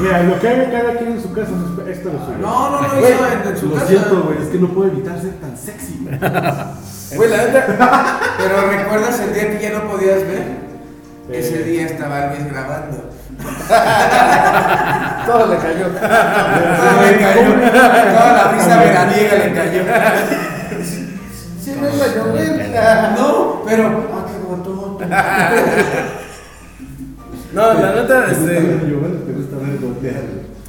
Mira, 0.00 0.22
lo 0.24 0.40
que 0.40 0.48
haga 0.48 0.70
cada 0.70 0.98
quien 0.98 1.12
en 1.12 1.22
su 1.22 1.32
casa 1.32 1.50
es 1.88 2.04
lo 2.04 2.10
suyo. 2.12 2.38
No, 2.40 2.70
no, 2.70 2.80
no, 2.82 2.88
Güey, 3.00 3.12
en, 3.46 3.56
su 3.56 3.66
lo 3.68 3.74
casa. 3.74 3.86
siento, 3.86 4.22
güey, 4.22 4.38
es 4.42 4.48
que 4.48 4.58
no 4.58 4.68
puedo 4.68 4.90
evitar 4.90 5.20
ser 5.20 5.32
tan 5.34 5.56
sexy, 5.56 6.00
güey. 6.02 6.18
Güey, 7.16 7.28
la 7.28 7.36
neta. 7.44 8.20
Pero 8.38 8.70
recuerdas 8.70 9.20
el 9.20 9.34
día 9.34 9.50
que 9.58 9.62
ya 9.62 9.72
no 9.78 9.90
podías 9.90 10.20
ver. 10.26 10.38
Eh. 11.30 11.38
Ese 11.38 11.62
día 11.62 11.84
estaba 11.84 12.28
Luis 12.34 12.50
grabando. 12.50 13.10
Todo 15.26 15.46
le 15.46 15.56
cayó. 15.58 15.86
Todo 15.86 17.02
le 17.02 17.18
cayó. 17.18 17.54
Toda 17.72 18.32
la 18.32 18.44
brisa 18.52 18.74
veraniega 18.80 19.34
le 19.38 19.52
cayó. 19.52 19.82
Sí, 21.62 21.70
no 21.80 21.88
iba 21.88 22.04
a 22.04 22.08
llover. 22.14 22.50
No, 23.16 23.62
pero. 23.64 23.84
Ah, 24.12 24.26
qué 24.26 24.36
botón. 24.46 24.98
No, 27.52 27.74
la 27.74 27.92
neta, 27.94 28.24
¿Te 28.24 28.30
gusta 28.32 28.46
ver 28.46 28.62
este. 28.62 28.86
llover? 28.88 29.12
¿Te 29.26 29.32
gusta 29.32 29.56
ver 29.58 29.78
gotear? 29.78 30.22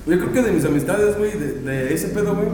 Yo 0.05 0.19
creo 0.19 0.33
que 0.33 0.41
de 0.41 0.51
mis 0.51 0.65
amistades, 0.65 1.17
güey, 1.17 1.31
de, 1.31 1.53
de 1.61 1.93
ese 1.93 2.09
pedo, 2.09 2.35
güey. 2.35 2.49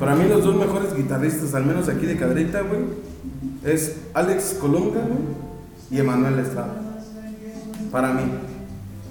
Para 0.00 0.16
mí, 0.16 0.28
los 0.28 0.42
dos 0.42 0.56
mejores 0.56 0.96
guitarristas, 0.96 1.54
al 1.54 1.64
menos 1.64 1.88
aquí 1.88 2.06
de 2.06 2.16
Cadrita, 2.16 2.62
güey, 2.62 2.80
es 3.64 3.98
Alex 4.14 4.56
Colunga, 4.60 4.98
güey, 5.00 5.20
y 5.92 6.00
Emanuel 6.00 6.40
Estrada. 6.40 6.74
Para 7.92 8.08
mí. 8.08 8.22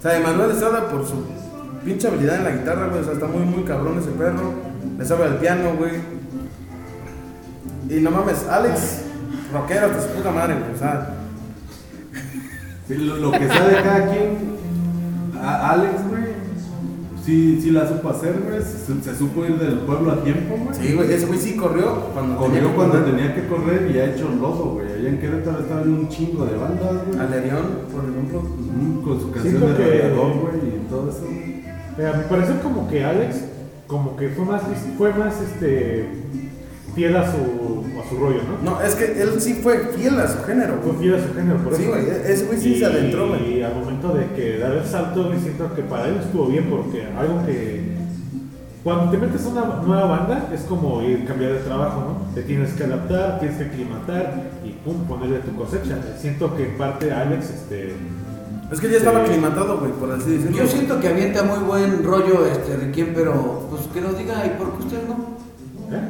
Sea, 0.06 0.18
Emanuel 0.18 0.52
Estrada, 0.52 0.88
por 0.88 1.04
su 1.04 1.16
pinche 1.84 2.08
habilidad 2.08 2.36
en 2.36 2.44
la 2.44 2.52
guitarra, 2.52 2.90
güey, 2.90 3.02
o 3.02 3.04
sea, 3.04 3.14
está 3.14 3.26
muy, 3.26 3.42
muy 3.42 3.64
cabrón 3.64 3.98
ese 3.98 4.12
perro. 4.12 4.54
Le 5.00 5.04
sabe 5.04 5.24
al 5.24 5.38
piano, 5.38 5.74
güey. 5.76 5.94
Y 7.90 8.02
no 8.02 8.12
mames, 8.12 8.48
Alex, 8.48 9.02
rockero 9.52 9.88
hasta 9.88 10.02
su 10.04 10.10
puta 10.10 10.30
madre, 10.30 10.58
güey, 10.60 10.76
o 10.76 10.78
sea. 10.78 11.10
Lo, 12.90 13.16
lo 13.16 13.32
que 13.32 13.48
sea 13.48 13.68
de 13.68 13.82
cada 13.82 14.12
quien, 14.12 14.58
Alex, 15.44 15.94
güey, 16.08 16.25
sí, 17.26 17.60
sí 17.62 17.72
la 17.72 17.88
supo 17.88 18.10
hacer, 18.10 18.36
güey. 18.48 18.62
Se, 18.62 19.02
se 19.04 19.18
supo 19.18 19.46
ir 19.46 19.58
del 19.58 19.80
pueblo 19.80 20.12
a 20.12 20.24
tiempo, 20.24 20.56
güey. 20.58 20.76
Sí, 20.80 20.94
güey, 20.94 21.12
ese 21.14 21.26
güey 21.26 21.40
sí 21.40 21.56
corrió 21.56 21.96
cuando 22.14 22.36
tenía 22.38 22.48
Corrió 22.62 22.70
que 22.70 22.76
cuando 22.76 22.94
correr. 23.00 23.16
tenía 23.16 23.36
que 23.36 23.48
correr 23.48 23.92
y 23.94 24.00
ha 24.00 24.14
hecho 24.14 24.30
lodo, 24.30 24.66
güey. 24.76 24.88
Allá 24.94 25.10
en 25.10 25.20
Querétaro 25.20 25.60
estaba 25.60 25.82
en 25.82 25.94
un 25.94 26.10
chingo 26.10 26.46
de 26.46 26.56
bandas, 26.58 26.94
güey. 27.08 27.20
Alerión, 27.20 27.66
por 27.92 28.04
ejemplo. 28.10 28.42
Con 29.04 29.20
su 29.22 29.32
canción 29.32 29.58
Siento 29.58 29.68
de 29.70 29.76
que- 29.84 29.90
radiador, 30.02 30.32
güey, 30.40 30.56
y 30.68 30.90
todo 30.90 31.10
eso. 31.10 31.24
Eh, 31.98 32.08
a 32.08 32.18
mi 32.18 32.24
parecer 32.26 32.60
como 32.62 32.88
que 32.90 33.04
Alex 33.04 33.36
como 33.88 34.18
que 34.18 34.30
fue 34.30 34.46
más 34.46 34.62
fue 34.98 35.14
más 35.14 35.40
este 35.42 36.10
fiel 36.96 37.16
a 37.16 37.32
su 37.32 37.38
a 37.38 38.10
su 38.10 38.18
rollo, 38.18 38.40
¿no? 38.64 38.72
No, 38.72 38.82
es 38.82 38.94
que 38.96 39.20
él 39.22 39.32
sí 39.40 39.56
fue 39.56 39.80
fiel 39.96 40.20
a 40.20 40.28
su 40.28 40.44
género, 40.44 40.76
Fue 40.84 40.94
fiel 40.96 41.16
a 41.16 41.20
su 41.28 41.34
género, 41.34 41.58
por 41.60 41.76
Sí, 41.76 41.84
eso. 41.84 41.92
güey, 41.92 42.06
ese 42.26 42.46
güey 42.46 42.60
sí 42.60 42.74
Y- 42.74 42.80
se 42.80 42.86
adentró, 42.86 43.30
güey. 43.30 43.60
Y 43.60 43.64
al 43.64 43.74
momento 43.76 44.14
de 44.14 44.26
que 44.36 44.58
dar 44.60 44.74
el 44.74 44.86
salto, 44.86 45.30
me 45.30 45.40
siento 45.40 45.74
que 45.74 45.82
para 45.84 46.08
él 46.10 46.18
estuvo 46.24 46.46
bien 46.48 46.66
porque 46.70 47.04
algo 47.18 47.46
que 47.46 47.96
cuando 48.84 49.10
te 49.10 49.18
metes 49.18 49.44
a 49.46 49.50
una 49.50 49.66
nueva 49.86 50.06
banda 50.06 50.50
es 50.54 50.62
como 50.62 51.02
ir 51.02 51.26
cambiar 51.26 51.54
de 51.54 51.60
trabajo, 51.60 52.02
¿no? 52.02 52.36
Te 52.36 52.44
tienes 52.44 52.74
que 52.74 52.84
adaptar, 52.84 53.40
tienes 53.40 53.58
que 53.58 53.64
aclimatar 53.66 54.44
y 54.64 54.70
pum, 54.86 55.06
ponerle 55.08 55.40
tu 55.40 55.56
cosecha. 55.56 55.98
Siento 56.20 56.56
que 56.56 56.66
en 56.70 56.78
parte 56.78 57.12
Alex 57.12 57.50
este 57.50 57.94
Es 58.72 58.80
que 58.80 58.90
ya 58.90 58.98
estaba 58.98 59.24
Sí. 59.26 59.32
aclimatado, 59.32 59.78
güey, 59.80 59.92
por 59.92 60.12
así 60.12 60.32
decirlo. 60.38 60.58
Yo 60.58 60.68
siento 60.68 61.00
que 61.00 61.08
avienta 61.08 61.44
muy 61.44 61.60
buen 61.60 62.04
rollo 62.04 62.46
este 62.48 62.76
Riquín, 62.78 63.12
pero 63.16 63.68
pues 63.70 63.84
que 63.94 64.02
nos 64.02 64.18
diga, 64.18 64.44
¿y 64.46 64.50
por 64.60 64.72
qué 64.74 64.84
usted 64.86 64.98
no? 65.08 65.96
¿eh? 65.96 66.02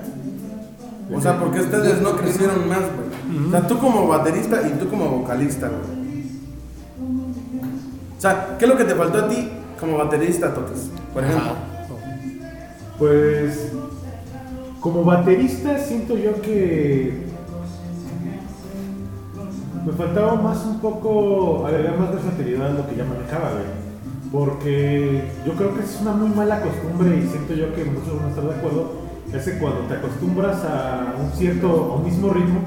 O 1.14 1.22
sea, 1.22 1.40
porque 1.40 1.62
ustedes 1.62 2.02
no 2.02 2.16
crecieron 2.18 2.68
más, 2.68 2.80
güey. 2.80 3.48
O 3.48 3.52
sea, 3.52 3.68
tú 3.68 3.78
como 3.78 4.08
baterista 4.08 4.68
y 4.68 4.72
tú 4.80 4.90
como 4.90 5.06
vocalista, 5.10 5.68
güey. 5.68 6.06
O 8.18 8.22
sea, 8.22 8.56
¿qué 8.58 8.66
es 8.66 8.72
lo 8.72 8.78
que 8.78 8.86
te 8.86 8.96
faltó 8.96 9.20
a 9.20 9.28
ti 9.28 9.50
como 9.80 9.98
baterista, 9.98 10.54
Totes? 10.54 10.90
Por 11.14 11.24
ejemplo. 11.24 11.52
Pues 12.98 13.72
como 14.80 15.04
baterista 15.04 15.78
siento 15.80 16.18
yo 16.18 16.42
que 16.42 17.26
me 19.86 19.92
faltaba 19.92 20.36
más 20.36 20.66
un 20.66 20.80
poco 20.80 21.68
agregar 21.68 22.00
más 22.00 22.14
versatilidad 22.14 22.68
a 22.68 22.74
lo 22.74 22.88
que 22.88 22.96
ya 22.96 23.06
manejaba, 23.06 23.52
güey. 23.52 23.86
Porque 24.32 25.30
yo 25.46 25.54
creo 25.54 25.76
que 25.76 25.84
es 25.84 26.00
una 26.02 26.14
muy 26.14 26.30
mala 26.30 26.62
costumbre 26.62 27.18
y 27.18 27.28
siento 27.28 27.54
yo 27.54 27.74
que 27.76 27.86
muchos 27.86 28.18
van 28.18 28.26
a 28.26 28.30
estar 28.30 28.44
de 28.44 28.56
acuerdo. 28.56 29.05
Es 29.34 29.44
que 29.46 29.58
cuando 29.58 29.82
te 29.82 29.96
acostumbras 29.96 30.64
a 30.64 31.16
un 31.20 31.32
cierto, 31.38 31.68
a 31.68 31.96
un 31.96 32.06
mismo 32.06 32.30
ritmo, 32.32 32.62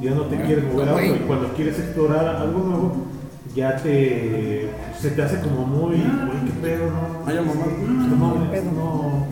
ya 0.00 0.14
no 0.14 0.22
te 0.22 0.36
quieres 0.42 0.64
mover 0.72 0.88
a 0.88 0.92
otro. 0.94 1.16
Y 1.16 1.18
cuando 1.26 1.48
quieres 1.54 1.78
explorar 1.78 2.26
algo 2.36 2.60
nuevo, 2.60 2.92
ya 3.54 3.76
te 3.76 4.68
se 5.00 5.10
te 5.10 5.22
hace 5.22 5.40
como 5.40 5.66
muy, 5.66 5.96
uy, 5.96 6.00
qué 6.46 6.52
pedo, 6.62 6.86
no, 6.86 7.26
Ay, 7.26 7.36
mamá. 7.36 7.66
no, 8.08 8.16
mames, 8.16 8.64
no, 8.64 9.26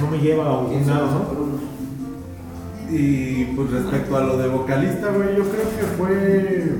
no 0.00 0.10
me 0.10 0.18
lleva 0.18 0.46
a 0.46 0.58
algún 0.60 0.86
lado, 0.86 1.06
¿no? 1.06 2.94
Y 2.94 3.44
pues 3.56 3.70
respecto 3.70 4.16
a 4.16 4.20
lo 4.20 4.36
de 4.36 4.48
vocalista, 4.48 5.08
güey, 5.10 5.36
yo 5.36 5.44
creo 5.44 5.64
que 5.76 5.86
fue 5.96 6.72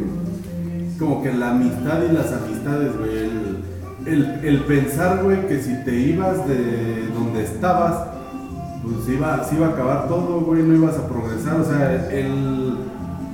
como 0.98 1.22
que 1.22 1.32
la 1.32 1.50
amistad 1.50 2.00
y 2.08 2.12
las 2.12 2.32
amistades, 2.32 2.96
güey. 2.98 3.18
El, 3.18 3.62
el, 4.06 4.40
el 4.44 4.60
pensar, 4.64 5.22
güey, 5.24 5.46
que 5.46 5.60
si 5.62 5.74
te 5.84 5.94
ibas 5.96 6.46
de 6.46 7.08
donde 7.14 7.44
estabas, 7.44 8.08
pues 8.82 9.08
iba, 9.08 9.44
se 9.44 9.54
iba 9.56 9.66
a 9.68 9.70
acabar 9.70 10.08
todo, 10.08 10.40
güey, 10.40 10.62
no 10.62 10.74
ibas 10.74 10.96
a 10.98 11.06
progresar. 11.06 11.60
O 11.60 11.64
sea, 11.64 12.08
el, 12.10 12.78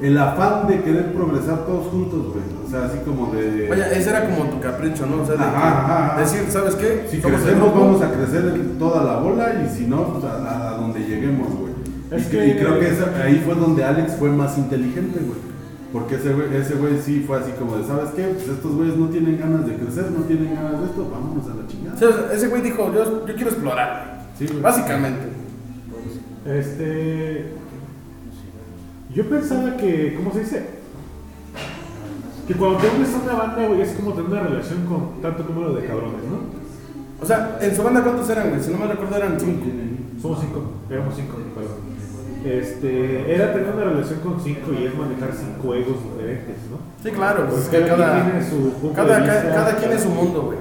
el 0.03 0.19
afán 0.19 0.67
de 0.69 0.81
querer 0.83 1.13
progresar 1.13 1.65
todos 1.67 1.87
juntos, 1.89 2.27
güey. 2.35 2.45
O 2.67 2.71
sea, 2.71 2.85
así 2.85 2.99
como 3.05 3.33
de... 3.33 3.67
Vaya, 3.69 3.91
ese 3.93 4.11
era 4.11 4.27
como 4.29 4.45
tu 4.51 4.61
capricho, 4.61 5.07
¿no? 5.07 5.23
O 5.23 5.27
sea, 5.27 5.37
de 5.37 5.43
Ajá, 5.43 5.51
que- 5.53 5.59
ajá, 5.69 6.07
ajá. 6.13 6.21
decir, 6.21 6.41
¿sabes 6.51 6.75
qué? 6.75 7.07
Si 7.11 7.19
crecemos, 7.19 7.75
vamos 7.75 8.03
a 8.03 8.11
crecer 8.13 8.53
toda 8.79 9.03
la 9.05 9.17
bola 9.21 9.63
y 9.65 9.75
si 9.75 9.87
no, 9.87 10.05
pues 10.13 10.25
a, 10.25 10.69
a 10.73 10.77
donde 10.77 11.01
lleguemos, 11.01 11.49
güey. 11.55 11.73
Es 12.11 12.27
y, 12.27 12.31
que- 12.31 12.47
y 12.49 12.57
creo 12.59 12.79
que 12.79 12.89
esa- 12.89 13.23
ahí 13.25 13.43
fue 13.45 13.55
donde 13.55 13.85
Alex 13.85 14.17
fue 14.19 14.29
más 14.31 14.59
inteligente, 14.59 15.19
güey. 15.21 15.49
Porque 15.91 16.17
ese 16.17 16.35
güey, 16.35 16.55
ese 16.55 16.75
güey 16.75 16.99
sí 17.03 17.25
fue 17.27 17.39
así 17.39 17.51
como 17.53 17.79
de, 17.79 17.85
¿sabes 17.87 18.11
qué? 18.15 18.25
Pues 18.25 18.47
estos 18.47 18.75
güeyes 18.75 18.97
no 18.99 19.07
tienen 19.09 19.39
ganas 19.39 19.67
de 19.67 19.75
crecer, 19.77 20.11
no 20.11 20.23
tienen 20.25 20.55
ganas 20.55 20.81
de 20.81 20.87
esto, 20.89 21.09
vámonos 21.11 21.47
a 21.47 21.55
la 21.55 21.67
chingada. 21.67 21.97
O 21.97 21.99
sea, 21.99 22.31
ese 22.35 22.49
güey 22.49 22.61
dijo, 22.61 22.93
yo, 22.93 23.27
yo 23.27 23.35
quiero 23.35 23.49
explorar. 23.51 24.27
Sí, 24.39 24.47
güey. 24.47 24.61
Básicamente. 24.61 25.23
Este. 26.49 27.45
Yo 29.15 29.29
pensaba 29.29 29.77
que, 29.77 30.15
¿cómo 30.17 30.33
se 30.33 30.41
dice? 30.41 30.67
Que 32.47 32.55
cuando 32.55 32.79
te 32.79 32.89
unes 32.89 33.15
a 33.15 33.23
una 33.23 33.35
banda, 33.35 33.67
güey, 33.67 33.83
es 33.83 33.93
como 33.93 34.13
tener 34.13 34.31
una 34.31 34.43
relación 34.43 34.87
con 34.87 35.21
tanto 35.21 35.45
número 35.45 35.75
de 35.75 35.87
cabrones, 35.87 36.25
¿no? 36.25 36.39
O 37.21 37.27
sea, 37.27 37.59
en 37.61 37.75
su 37.75 37.83
banda, 37.83 38.03
¿cuántos 38.03 38.29
eran, 38.31 38.51
güey? 38.51 38.63
Si 38.63 38.71
no 38.71 38.79
me 38.79 38.87
recuerdo, 38.87 39.17
eran 39.17 39.39
cinco. 39.39 39.67
Somos 40.23 40.41
cinco, 40.41 40.63
éramos 40.91 41.15
cinco, 41.17 41.37
perdón. 41.55 41.99
Este, 42.45 43.35
era 43.35 43.53
tener 43.53 43.75
una 43.75 43.85
relación 43.85 44.21
con 44.21 44.41
cinco 44.41 44.73
y 44.73 44.85
es 44.85 44.97
manejar 44.97 45.31
cinco 45.35 45.75
egos 45.75 45.97
diferentes, 46.05 46.57
¿no? 46.71 46.79
Sí, 47.03 47.11
claro, 47.11 47.47
pues 47.51 47.69
cada 47.69 47.89
cada, 47.89 48.13
quien 48.13 48.31
tiene 48.31 48.49
su 48.49 48.73
punto 48.75 48.95
cada, 48.95 49.21
de 49.21 49.27
cada, 49.27 49.43
vista. 49.43 49.55
cada 49.55 49.77
quien 49.77 49.93
es 49.93 50.03
su 50.03 50.09
mundo, 50.11 50.43
güey. 50.43 50.59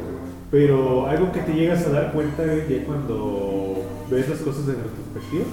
Pero 0.49 1.07
algo 1.07 1.31
que 1.31 1.41
te 1.41 1.53
llegas 1.53 1.85
a 1.85 1.89
dar 1.91 2.11
cuenta 2.11 2.43
güey, 2.43 2.68
ya 2.68 2.85
cuando 2.85 3.84
ves 4.09 4.27
las 4.27 4.39
cosas 4.39 4.65
de 4.65 4.73
retrospectiva 4.73 5.45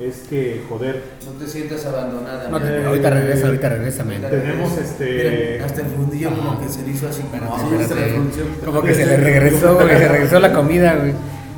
es 0.00 0.18
que, 0.28 0.62
joder, 0.68 1.02
No 1.26 1.32
te 1.32 1.46
sientas 1.50 1.84
abandonada. 1.86 2.48
No, 2.48 2.60
te- 2.60 2.84
ahorita 2.84 3.10
regresa, 3.10 3.46
ahorita 3.46 3.68
regresa, 3.68 4.04
tenemos 4.04 4.78
este. 4.78 5.04
Miren, 5.04 5.62
hasta 5.64 5.80
el 5.80 5.86
fundillo 5.88 6.30
como 6.36 6.60
que 6.60 6.68
se 6.68 6.82
le 6.82 6.90
hizo 6.92 7.08
así. 7.08 7.22
Sí, 7.22 7.84
se 7.88 7.94
le 7.94 8.06
frunció. 8.08 8.44
Como 8.64 8.82
que 8.82 8.94
se 8.94 9.06
le 9.06 9.16
regresó, 9.16 9.74
güey, 9.74 9.88
se 9.88 10.08
regresó 10.08 10.38
la 10.40 10.52
comida, 10.52 10.94
güey. 10.96 11.12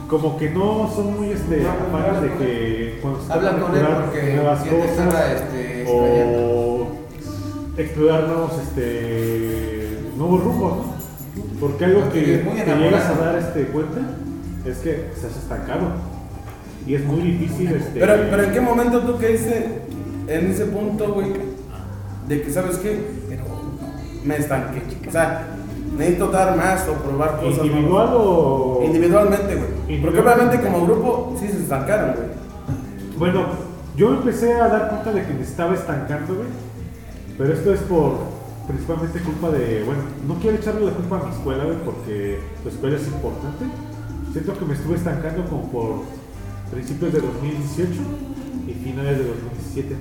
como 0.09 0.39
que 0.39 0.51
no 0.51 0.91
son 0.95 1.17
muy 1.21 1.31
este 1.33 1.63
afanes 1.67 2.23
de 2.23 2.29
que 2.39 2.99
cuando 3.03 3.23
se 3.25 3.33
Habla 3.33 3.59
con 3.59 3.77
él 3.77 3.87
porque 4.07 4.35
nuevas 4.35 4.65
estaba 4.67 4.81
cosas 5.13 5.33
este, 5.43 5.85
o 5.89 6.89
explorar 7.77 8.25
nuevos 8.27 8.53
este 8.61 9.99
nuevos 10.17 10.43
rumbos 10.43 10.77
¿no? 10.79 10.95
porque 11.61 11.85
algo 11.85 12.01
Porque 12.01 12.25
que 12.25 12.35
es 12.41 12.45
muy 12.45 12.57
te 12.61 12.75
llegas 12.77 13.07
a 13.07 13.15
dar 13.25 13.39
este 13.39 13.65
cuenta 13.67 14.01
es 14.67 14.79
que 14.79 15.11
estás 15.15 15.37
estancado 15.37 15.93
y 16.91 16.97
es 16.97 17.05
muy 17.05 17.21
difícil 17.21 17.71
este 17.71 18.01
Pero, 18.01 18.15
pero 18.29 18.43
¿en 18.43 18.53
qué 18.53 18.61
momento 18.61 18.99
tú 19.03 19.17
caíste 19.17 19.83
en 20.27 20.51
ese 20.51 20.65
punto, 20.67 21.15
güey? 21.15 21.29
De 22.27 22.43
que, 22.43 22.51
¿sabes 22.51 22.79
qué? 22.79 22.99
Me 24.25 24.37
estanqué. 24.37 24.83
O 25.07 25.13
sea, 25.13 25.47
necesito 25.97 26.33
dar 26.33 26.57
más 26.57 26.89
o 26.89 26.95
probar 26.95 27.39
cosas 27.41 27.65
individual 27.65 28.09
o 28.13 28.83
Individualmente, 28.85 29.55
güey. 29.55 30.03
Porque 30.03 30.19
obviamente 30.19 30.61
como 30.61 30.85
grupo 30.85 31.37
sí 31.39 31.47
se 31.47 31.59
estancaron, 31.59 32.17
güey. 32.17 32.27
Bueno, 33.17 33.47
yo 33.97 34.09
empecé 34.09 34.55
a 34.55 34.67
dar 34.67 34.89
cuenta 34.89 35.13
de 35.13 35.27
que 35.29 35.35
me 35.35 35.43
estaba 35.43 35.75
estancando, 35.75 36.35
güey. 36.35 36.49
Pero 37.39 37.53
esto 37.53 37.73
es 37.73 37.81
por 37.83 38.15
principalmente 38.67 39.21
culpa 39.21 39.51
de, 39.51 39.85
bueno, 39.85 40.01
no 40.27 40.35
quiero 40.41 40.57
echarle 40.57 40.87
la 40.87 40.93
culpa 40.93 41.21
a 41.21 41.25
mi 41.25 41.31
escuela, 41.31 41.63
güey, 41.63 41.77
porque 41.85 42.41
la 42.65 42.71
escuela 42.73 42.97
es 42.97 43.07
importante. 43.07 43.65
Siento 44.33 44.59
que 44.59 44.65
me 44.65 44.75
estuve 44.75 44.97
estancando 44.97 45.45
como 45.45 45.71
por 45.71 46.20
principios 46.71 47.13
de 47.13 47.21
2018 47.21 47.91
y 48.67 48.73
finales 48.73 49.19
de 49.19 49.25
2017. 49.25 49.97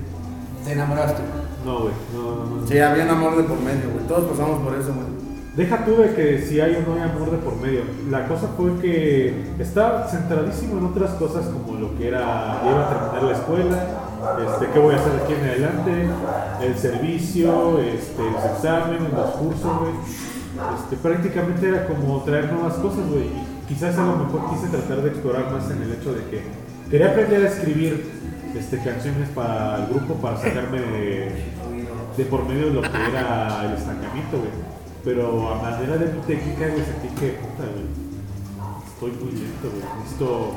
Te 0.64 0.72
enamoraste. 0.72 1.22
No, 1.64 1.80
güey, 1.80 1.94
no, 2.14 2.36
no, 2.36 2.56
no. 2.60 2.66
Sí, 2.66 2.78
había 2.78 3.04
un 3.04 3.10
amor 3.10 3.36
de 3.36 3.44
por 3.44 3.58
medio, 3.60 3.90
güey. 3.92 4.06
Todos 4.06 4.30
pasamos 4.30 4.62
por 4.62 4.74
eso, 4.74 4.94
güey. 4.94 5.20
Deja 5.56 5.84
tú 5.84 5.96
de 5.96 6.14
que 6.14 6.40
si 6.40 6.60
hay 6.60 6.76
o 6.76 6.88
no 6.88 6.94
hay 6.94 7.10
amor 7.10 7.30
de 7.30 7.38
por 7.38 7.56
medio. 7.56 7.82
La 8.08 8.28
cosa 8.28 8.48
fue 8.56 8.78
que 8.80 9.34
estaba 9.58 10.06
centradísimo 10.06 10.78
en 10.78 10.86
otras 10.86 11.10
cosas 11.14 11.46
como 11.46 11.78
lo 11.78 11.98
que 11.98 12.08
era, 12.08 12.20
ya 12.64 12.70
iba 12.70 12.86
a 12.86 12.88
terminar 12.88 13.22
la 13.24 13.32
escuela, 13.32 13.86
este, 14.46 14.72
qué 14.72 14.78
voy 14.78 14.94
a 14.94 14.98
hacer 14.98 15.12
aquí 15.22 15.32
en 15.32 15.48
adelante, 15.48 16.08
el 16.62 16.76
servicio, 16.76 17.80
este, 17.80 18.22
los 18.22 18.44
exámenes, 18.44 19.12
los 19.12 19.30
cursos, 19.30 19.78
güey. 19.80 19.92
Este, 20.78 20.96
prácticamente 20.96 21.68
era 21.68 21.86
como 21.86 22.22
traer 22.22 22.52
nuevas 22.52 22.74
cosas, 22.74 23.08
güey. 23.10 23.49
Quizás 23.70 23.96
a 23.96 24.04
lo 24.04 24.16
mejor 24.16 24.50
quise 24.50 24.66
tratar 24.68 25.00
de 25.02 25.08
explorar 25.10 25.52
más 25.52 25.70
en 25.70 25.80
el 25.82 25.92
hecho 25.92 26.12
de 26.12 26.24
que 26.28 26.42
quería 26.90 27.10
aprender 27.12 27.44
a 27.44 27.48
escribir 27.48 28.04
este, 28.58 28.76
canciones 28.82 29.28
para 29.34 29.76
el 29.78 29.86
grupo 29.94 30.14
para 30.14 30.36
sacarme 30.36 30.80
de, 30.80 31.32
de 32.16 32.24
por 32.24 32.46
medio 32.48 32.66
de 32.66 32.72
lo 32.74 32.82
que 32.82 32.88
era 32.88 33.64
el 33.66 33.72
estancamiento, 33.78 34.38
güey. 34.38 34.50
Pero 35.04 35.54
a 35.54 35.62
manera 35.62 35.96
de 35.96 36.06
mi 36.12 36.20
técnica, 36.26 36.66
güey, 36.66 36.84
sentí 36.84 37.08
que, 37.18 37.28
puta, 37.38 37.62
güey, 37.70 37.86
estoy 38.90 39.10
muy 39.24 39.32
lento, 39.38 39.70
güey. 39.70 39.84
Necesito, 40.02 40.50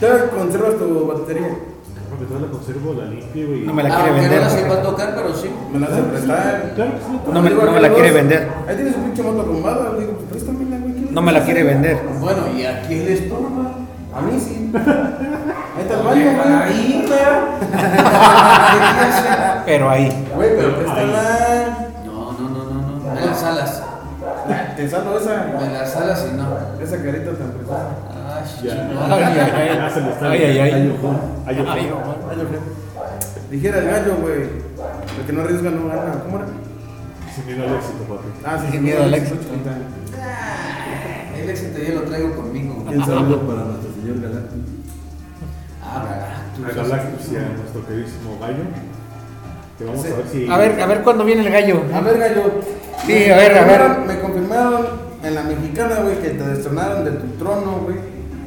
¿Todavía 0.00 0.30
conservas 0.30 0.76
tu 0.76 1.06
batería? 1.06 1.48
cabrón, 1.96 2.18
que 2.18 2.24
toda 2.26 2.40
la 2.40 2.46
conservo, 2.50 2.94
la 2.94 3.04
limpio, 3.06 3.46
güey. 3.46 3.60
No 3.62 3.72
me 3.74 3.82
la 3.84 3.88
Ah, 3.96 4.02
quiere 4.02 4.20
vender. 4.20 4.38
no 4.38 4.44
la 4.44 4.50
sepa 4.50 4.82
tocar, 4.82 5.14
pero 5.14 5.34
sí. 5.34 5.48
¿Me 5.72 5.78
la 5.78 5.86
haces 5.86 6.04
prestar? 6.04 6.72
Claro 6.74 6.90
que 6.92 6.98
sí. 6.98 7.32
No 7.32 7.42
me- 7.42 7.80
la 7.80 7.94
quiere 7.94 8.10
vender. 8.10 8.48
Ahí 8.68 8.74
tienes 8.76 8.96
un 8.96 9.04
pinche 9.04 9.22
moto 9.22 9.40
arrumbada. 9.40 9.92
Le 9.94 10.00
digo, 10.00 10.12
pues. 10.12 10.28
¿qué 10.42 10.50
No 11.16 11.22
me 11.22 11.32
la 11.32 11.42
quiere 11.42 11.62
vender. 11.62 11.98
Bueno, 12.20 12.42
¿y 12.54 12.66
a 12.66 12.82
quién 12.82 13.06
le 13.06 13.14
estorba? 13.14 13.72
A 14.14 14.20
mí 14.20 14.38
sí. 14.38 14.70
Ahí 14.76 15.80
está 15.80 15.94
el 15.94 16.02
baño, 16.04 16.24
güey. 16.34 16.52
Ahí, 16.62 17.04
güey. 17.08 17.20
Pero 19.64 19.88
ahí. 19.88 20.26
Güey, 20.34 20.50
pero 20.56 20.76
préstala. 20.76 21.88
No, 22.04 22.32
no, 22.32 22.48
no, 22.50 22.64
no, 22.66 22.98
no. 22.98 23.14
Me 23.14 23.20
las 23.24 23.42
alas. 23.44 23.82
Te 24.76 24.90
salvo 24.90 25.18
esa. 25.18 25.46
Me 25.58 25.72
las 25.72 25.96
alas 25.96 26.26
y 26.30 26.36
no. 26.36 26.84
Esa 26.84 27.02
carita 27.02 27.32
tan 27.32 27.50
preciosa. 27.52 27.88
Ay. 28.12 28.44
Ay, 29.10 29.22
ay, 29.22 29.40
ay. 29.54 29.70
Ay, 30.20 30.42
ay, 30.44 30.58
ay. 30.58 30.70
Ay, 30.70 30.98
ojo. 30.98 31.18
Ay, 31.46 31.60
ojo. 31.60 31.70
Ay, 31.72 31.90
ojo. 31.92 32.14
Ay, 32.30 32.40
ok. 32.42 33.50
Dijera 33.50 33.78
el 33.78 33.86
gallo, 33.86 34.16
güey. 34.20 34.42
El 35.18 35.24
que 35.26 35.32
no 35.32 35.40
arriesga 35.40 35.70
no 35.70 35.88
gana. 35.88 36.12
¿Cómo 36.24 36.36
era? 36.36 36.46
Sin 37.34 37.46
miedo 37.46 37.64
al 37.64 37.74
éxito, 37.74 38.04
papi. 38.04 38.28
Ah, 38.44 38.58
sí. 38.60 38.72
Sin 38.72 38.82
miedo 38.84 39.02
al 39.02 39.14
éxito. 39.14 39.40
El 41.46 41.50
éxito 41.52 41.78
yo 41.78 41.94
lo 41.94 42.02
traigo 42.02 42.32
conmigo. 42.34 42.74
Un 42.86 43.04
saludo 43.04 43.40
para 43.42 43.64
nuestro 43.64 43.90
señor 44.00 44.20
Galáctico. 44.20 44.66
Ah, 45.80 46.02
A 46.02 46.74
Galactus. 46.74 46.76
Galactus 46.90 47.32
y 47.32 47.36
a 47.36 47.48
nuestro 47.56 47.86
queridísimo 47.86 48.38
Gallo. 48.40 48.64
Que 49.78 49.84
vamos 49.84 50.04
a 50.04 50.08
ver 50.08 50.24
si. 50.32 50.48
A 50.48 50.56
ver, 50.56 50.80
a 50.80 50.86
ver 50.86 51.02
cuándo 51.02 51.24
viene 51.24 51.46
el 51.46 51.52
gallo. 51.52 51.82
A 51.94 52.00
ver, 52.00 52.18
gallo. 52.18 52.42
Sí, 53.06 53.12
Me 53.12 53.32
a 53.32 53.36
ver, 53.36 53.58
a 53.58 53.64
ver. 53.64 53.80
confirmaron- 53.80 54.06
Me 54.06 54.18
confirmaron 54.20 54.86
en 55.22 55.34
la 55.34 55.42
mexicana, 55.44 55.96
güey, 56.02 56.18
que 56.20 56.30
te 56.30 56.48
destronaron 56.48 57.04
de 57.04 57.10
tu 57.12 57.26
trono, 57.38 57.80
güey, 57.84 57.96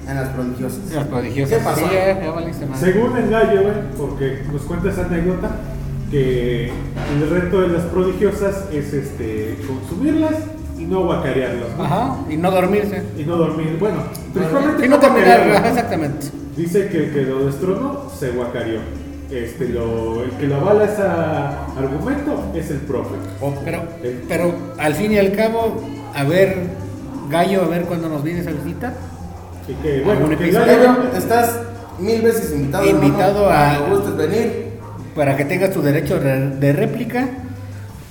en 0.09 0.15
las 0.15 0.29
prodigiosas. 0.29 0.79
Las 0.93 1.07
prodigiosas. 1.07 1.57
¿Qué 1.57 1.63
pasó? 1.63 1.79
Sí, 1.87 1.93
ya, 1.93 2.19
ya 2.21 2.31
valiste 2.31 2.65
madre. 2.65 2.91
Según 2.91 3.15
el 3.17 3.29
gallo, 3.29 3.61
güey, 3.61 3.75
porque 3.97 4.43
nos 4.51 4.61
cuenta 4.63 4.89
esa 4.89 5.05
anécdota, 5.05 5.51
que 6.11 6.65
el 7.13 7.29
reto 7.29 7.61
de 7.61 7.67
las 7.69 7.83
prodigiosas 7.83 8.65
es 8.73 8.91
este 8.93 9.57
consumirlas 9.67 10.33
y 10.79 10.85
no 10.85 11.03
guacarearlas, 11.03 11.77
¿no? 11.77 11.83
Ajá, 11.83 12.17
y 12.29 12.37
no 12.37 12.51
dormirse. 12.51 13.03
Y 13.17 13.23
no 13.23 13.35
dormir. 13.35 13.77
Bueno, 13.79 13.97
principalmente 14.33 14.85
Y 14.85 14.89
no 14.89 14.99
terminar, 14.99 15.65
exactamente. 15.65 16.27
Dice 16.55 16.87
que 16.87 16.97
el 17.05 17.13
que 17.13 17.21
lo 17.23 17.45
destronó 17.45 18.09
se 18.17 18.31
guacareó. 18.31 18.79
este, 19.31 19.69
lo, 19.69 20.23
el 20.23 20.31
que 20.31 20.47
lo 20.47 20.55
avala 20.55 20.85
ese 20.85 21.03
argumento 21.03 22.45
es 22.55 22.71
el 22.71 22.77
profe. 22.77 23.15
Pero, 23.63 23.83
El- 24.03 24.23
pero 24.27 24.53
al 24.79 24.95
fin 24.95 25.11
y 25.11 25.17
al 25.19 25.31
cabo, 25.33 25.81
a 26.15 26.23
ver, 26.23 26.57
Gallo, 27.29 27.61
a 27.63 27.67
ver 27.67 27.83
cuándo 27.83 28.09
nos 28.09 28.23
vienes 28.23 28.47
a 28.47 28.51
visitar. 28.51 28.93
Así 29.63 29.73
que, 29.83 30.01
bueno, 30.01 30.21
¿Algún 30.21 30.37
que? 30.37 30.51
Gallo- 30.51 31.13
estás 31.15 31.59
mil 31.99 32.21
veces 32.23 32.51
invitado. 32.53 32.85
Invitado 32.89 33.43
hermano, 33.49 33.51
a- 33.51 33.77
Cuando 33.77 33.95
gustes 33.97 34.17
venir. 34.17 34.69
Para 35.15 35.35
que 35.37 35.45
tengas 35.45 35.71
tu 35.71 35.81
derecho 35.81 36.19
de, 36.19 36.49
de 36.57 36.73
réplica 36.73 37.27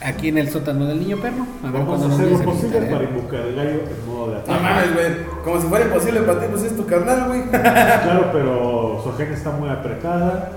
aquí 0.03 0.29
en 0.29 0.39
el 0.39 0.49
sótano 0.51 0.87
del 0.87 1.01
niño 1.01 1.17
perro. 1.19 1.47
A 1.67 1.71
ver 1.71 1.83
Vamos 1.83 2.03
a 2.03 2.07
hacer 2.15 2.31
lo 2.31 2.39
posible 2.39 2.81
visitar. 2.81 2.91
para 2.99 3.05
¿eh? 3.05 3.09
invocar 3.15 3.41
al 3.41 3.55
gallo 3.55 3.71
en 3.71 4.07
modo 4.07 4.27
de 4.29 4.33
No 4.35 4.39
ataque. 4.41 4.61
mames, 4.63 4.95
güey. 4.95 5.07
Como 5.45 5.61
si 5.61 5.67
fuera 5.67 5.85
imposible 5.87 6.21
para 6.23 6.41
ti, 6.41 6.47
pues 6.51 6.63
es 6.65 6.77
tu 6.77 6.87
carnal, 6.87 7.25
güey. 7.29 7.43
Claro, 7.51 8.31
pero 8.33 9.01
su 9.03 9.11
agenda 9.11 9.35
está 9.37 9.51
muy 9.53 9.69
apretada. 9.69 10.51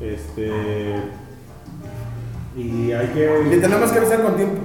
Este. 0.00 0.50
Y 2.56 2.92
hay 2.92 3.06
que. 3.08 3.44
Le 3.48 3.56
tenemos 3.58 3.90
que 3.92 3.98
avisar 3.98 4.22
con 4.22 4.36
tiempo. 4.36 4.56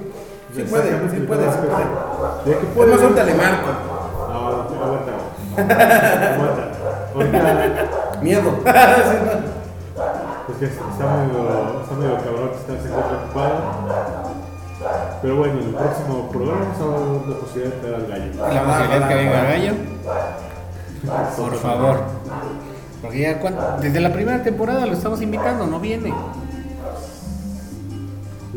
Sí 0.55 0.61
puede, 0.63 0.89
sí 0.89 0.95
puede, 1.27 1.51
sí 1.51 1.57
puede. 1.67 2.59
que- 2.59 2.65
puede. 2.67 2.91
más, 2.93 3.01
ahorita 3.01 3.23
le 3.25 3.33
marco. 3.35 3.67
No, 4.29 4.47
aguanta. 4.47 5.13
Aguanta. 6.35 6.63
Ahorita. 7.13 8.19
Miedo. 8.21 8.51
Pues 10.45 10.57
que 10.59 10.65
está 10.65 10.83
medio, 10.83 11.81
está 11.81 11.95
medio 11.95 12.15
cabrón 12.17 12.49
que 12.49 12.55
está 12.57 12.81
se 12.81 12.87
encuentra 12.89 13.17
ocupado. 13.23 13.55
Pero 15.21 15.37
bueno, 15.37 15.53
en 15.61 15.67
el 15.69 15.73
próximo 15.73 16.29
programa 16.29 16.61
vamos 16.79 16.79
a 16.79 16.99
dar 16.99 17.27
la 17.29 17.35
posibilidad 17.39 17.73
de 17.75 17.79
traer 17.81 17.95
al 17.95 18.07
gallo. 18.07 18.53
La 18.53 18.63
posibilidad 18.63 19.07
que 19.09 19.15
venga 19.15 19.43
Gallo, 19.43 19.73
por 21.37 21.55
favor. 21.55 21.99
Porque 23.01 23.19
ya 23.21 23.39
cuan- 23.39 23.55
desde 23.81 23.99
la 23.99 24.13
primera 24.13 24.43
temporada 24.43 24.85
lo 24.85 24.93
estamos 24.93 25.21
invitando, 25.21 25.65
no 25.65 25.79
viene. 25.79 26.13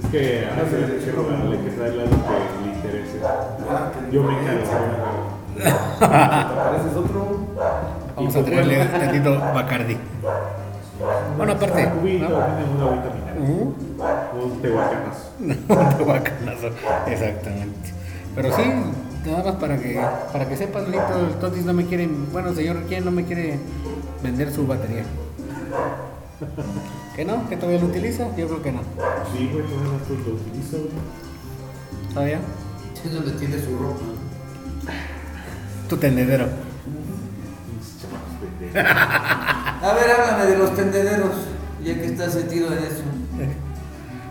Es 0.03 0.07
que 0.11 0.47
a 0.47 0.63
veces 0.63 0.91
hay 0.91 1.05
que 1.05 1.13
rogarle 1.13 1.59
que 1.61 1.71
traerle 1.71 2.03
algo 2.03 2.17
que 2.17 2.67
le 2.67 2.75
interese. 2.77 3.21
Yo 4.13 4.23
me 4.23 4.33
encargo, 4.41 4.61
encargo. 4.61 5.29
¿Pareces 6.01 6.97
otro? 6.97 7.39
Vamos 8.17 8.37
a 8.37 8.45
traerle 8.45 8.85
tantito 8.87 9.39
Bacardi. 9.55 9.97
Bueno, 11.37 11.53
aparte, 11.53 11.87
Un 11.87 12.01
cubito, 12.01 12.29
¿no? 12.29 12.37
una 12.37 12.91
vitamina. 12.91 13.35
Ujú. 13.41 13.75
Un 14.43 14.63
tehuacanazo. 14.63 15.33
Un 15.39 16.07
bacanazo, 16.07 16.71
exactamente. 17.07 17.93
Pero 18.35 18.57
sí, 18.57 18.63
nada 19.27 19.45
más 19.45 19.55
para 19.57 19.77
que 19.79 20.01
para 20.33 20.49
que 20.49 20.57
sepas, 20.57 20.89
Lito, 20.89 21.27
el 21.29 21.35
Totis 21.41 21.65
no 21.65 21.73
me 21.73 21.87
quiere, 21.87 22.09
bueno, 22.33 22.53
señor, 22.55 22.83
¿quién 22.89 23.05
no 23.05 23.11
me 23.11 23.25
quiere 23.25 23.59
vender 24.23 24.53
su 24.53 24.67
batería? 24.67 25.05
¿Que 27.15 27.25
no? 27.25 27.49
¿Que 27.49 27.57
todavía 27.57 27.81
lo 27.81 27.87
utiliza? 27.87 28.25
Yo 28.37 28.47
creo 28.49 28.63
que 28.63 28.73
no. 28.73 28.81
Sí, 29.33 29.51
güey, 29.53 29.65
todavía 29.65 29.87
no 29.87 29.93
lo 29.93 30.35
utilizo, 30.35 30.77
güey. 30.79 32.15
¿Todavía? 32.15 32.41
Es 33.05 33.15
donde 33.15 33.33
tiene 33.33 33.59
su 33.59 33.77
ropa. 33.79 34.01
Tu 35.89 35.97
tendedero. 35.97 36.47
A 39.83 39.93
ver, 39.95 40.11
háblame 40.11 40.51
de 40.51 40.59
los 40.59 40.75
tendederos, 40.75 41.31
ya 41.85 41.95
que 41.95 42.07
estás 42.07 42.33
sentido 42.33 42.69
en 42.69 42.79
eso. 42.79 43.03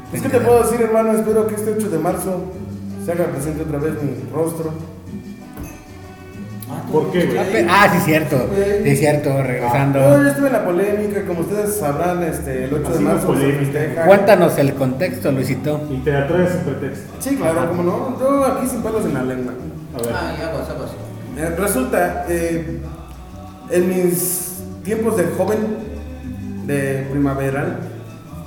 Pues, 0.09 0.21
¿qué 0.21 0.29
te 0.29 0.39
puedo 0.39 0.63
decir, 0.63 0.79
hermano? 0.81 1.11
Espero 1.11 1.47
que 1.47 1.55
este 1.55 1.69
8 1.77 1.89
de 1.89 1.99
marzo 1.99 2.41
se 3.05 3.11
haga 3.11 3.25
presente 3.25 3.63
otra 3.63 3.77
vez 3.77 3.91
mi 4.01 4.31
rostro. 4.33 4.71
Ah, 6.69 6.81
¿Por 6.89 7.11
qué, 7.11 7.25
güey? 7.25 7.37
Ah, 7.67 7.83
Ah, 7.83 7.89
sí, 7.93 7.99
cierto. 8.05 8.37
Sí, 8.85 8.95
cierto, 8.95 9.29
Yo 9.31 9.43
regresando. 9.43 9.99
ya 10.23 10.29
estuve 10.29 10.47
en 10.47 10.53
la 10.53 10.63
polémica, 10.63 11.25
como 11.25 11.41
ustedes 11.41 11.75
sabrán, 11.75 12.23
este, 12.23 12.63
el 12.63 12.73
8 12.73 12.83
de 12.83 12.95
Así 12.95 13.03
no 13.03 13.09
marzo 13.09 13.27
polémica. 13.27 14.05
Cuéntanos 14.05 14.57
el 14.57 14.73
contexto, 14.75 15.29
Luisito. 15.33 15.81
Y 15.91 15.97
te 15.97 16.15
atraes 16.15 16.51
sin 16.53 16.61
pretexto. 16.61 17.13
Sí, 17.19 17.35
claro, 17.35 17.67
como 17.67 17.83
no. 17.83 18.17
Yo 18.17 18.45
aquí 18.45 18.65
sin 18.67 18.81
palos 18.81 19.03
en 19.05 19.13
la 19.13 19.23
lengua. 19.23 19.53
A 19.93 19.97
ver. 20.03 20.13
Ah, 20.15 20.35
ya 20.39 20.47
aguas, 20.51 20.69
aguas. 20.69 20.89
Eh, 21.37 21.55
resulta, 21.59 22.25
eh, 22.29 22.79
en 23.71 23.89
mis 23.89 24.56
tiempos 24.87 25.17
de 25.17 25.25
joven, 25.37 25.57
de 26.65 27.05
primaveral, 27.11 27.79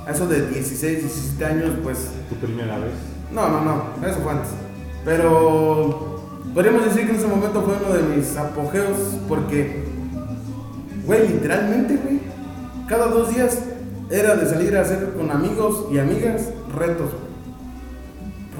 a 0.07 0.11
eso 0.11 0.25
de 0.27 0.47
16, 0.47 0.99
17 1.01 1.45
años, 1.45 1.71
pues 1.83 2.09
Tu 2.29 2.35
primera 2.35 2.79
vez. 2.79 2.93
No, 3.31 3.47
no, 3.47 3.61
no, 3.63 4.07
eso 4.07 4.19
fue 4.21 4.31
antes. 4.31 4.49
Pero 5.05 6.19
podríamos 6.53 6.83
decir 6.85 7.05
que 7.05 7.11
en 7.11 7.17
ese 7.17 7.27
momento 7.27 7.61
fue 7.61 7.75
uno 7.77 7.93
de 7.93 8.15
mis 8.15 8.35
apogeos 8.37 8.97
porque, 9.27 9.83
güey, 11.05 11.27
literalmente, 11.27 11.95
güey, 11.97 12.19
cada 12.87 13.05
dos 13.07 13.33
días 13.35 13.59
era 14.09 14.35
de 14.35 14.47
salir 14.47 14.75
a 14.75 14.81
hacer 14.81 15.13
con 15.15 15.29
amigos 15.29 15.85
y 15.91 15.99
amigas 15.99 16.49
retos, 16.75 17.11
güey. 17.11 17.31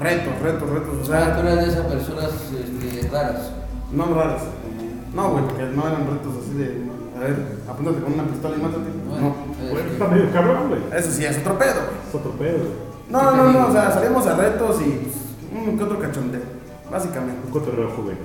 Retos, 0.00 0.40
retos, 0.40 0.70
retos, 0.70 0.88
o 0.88 1.12
Ah, 1.14 1.34
tú 1.36 1.42
sea, 1.42 1.52
eras 1.52 1.64
de 1.66 1.72
esas 1.72 1.86
personas 1.86 2.30
este, 2.32 3.08
raras. 3.08 3.50
no 3.92 4.04
raros. 4.14 4.42
No, 5.14 5.32
güey, 5.32 5.44
porque 5.46 5.64
no 5.64 5.86
eran 5.86 6.06
retos 6.06 6.32
así 6.42 6.54
de, 6.56 7.01
a 7.22 7.26
ver, 7.26 7.36
apúntate 7.70 8.00
con 8.02 8.12
una 8.14 8.24
pistola 8.24 8.56
y 8.56 8.60
mátate. 8.62 8.90
Bueno, 9.08 9.28
No, 9.60 9.70
Bueno, 9.72 9.90
está 9.92 10.08
medio 10.08 10.32
cabrón, 10.32 10.68
güey. 10.68 10.80
eso 10.98 11.10
sí 11.10 11.24
es 11.24 11.38
otro 11.38 11.58
pedo, 11.58 11.74
güey. 11.74 12.08
Es 12.08 12.14
otro 12.14 12.32
pedo, 12.32 12.58
güey. 12.58 12.92
No, 13.10 13.30
no, 13.36 13.52
no, 13.52 13.66
o 13.68 13.72
sea, 13.72 13.90
salimos 13.92 14.26
a 14.26 14.36
retos 14.36 14.80
y 14.80 14.90
pues, 14.90 15.14
uno 15.52 15.76
que 15.78 15.84
otro 15.84 15.98
cachondeo, 16.00 16.40
básicamente. 16.90 17.40
Un 17.46 17.52
cotorreo 17.52 17.90
juvenil. 17.90 18.22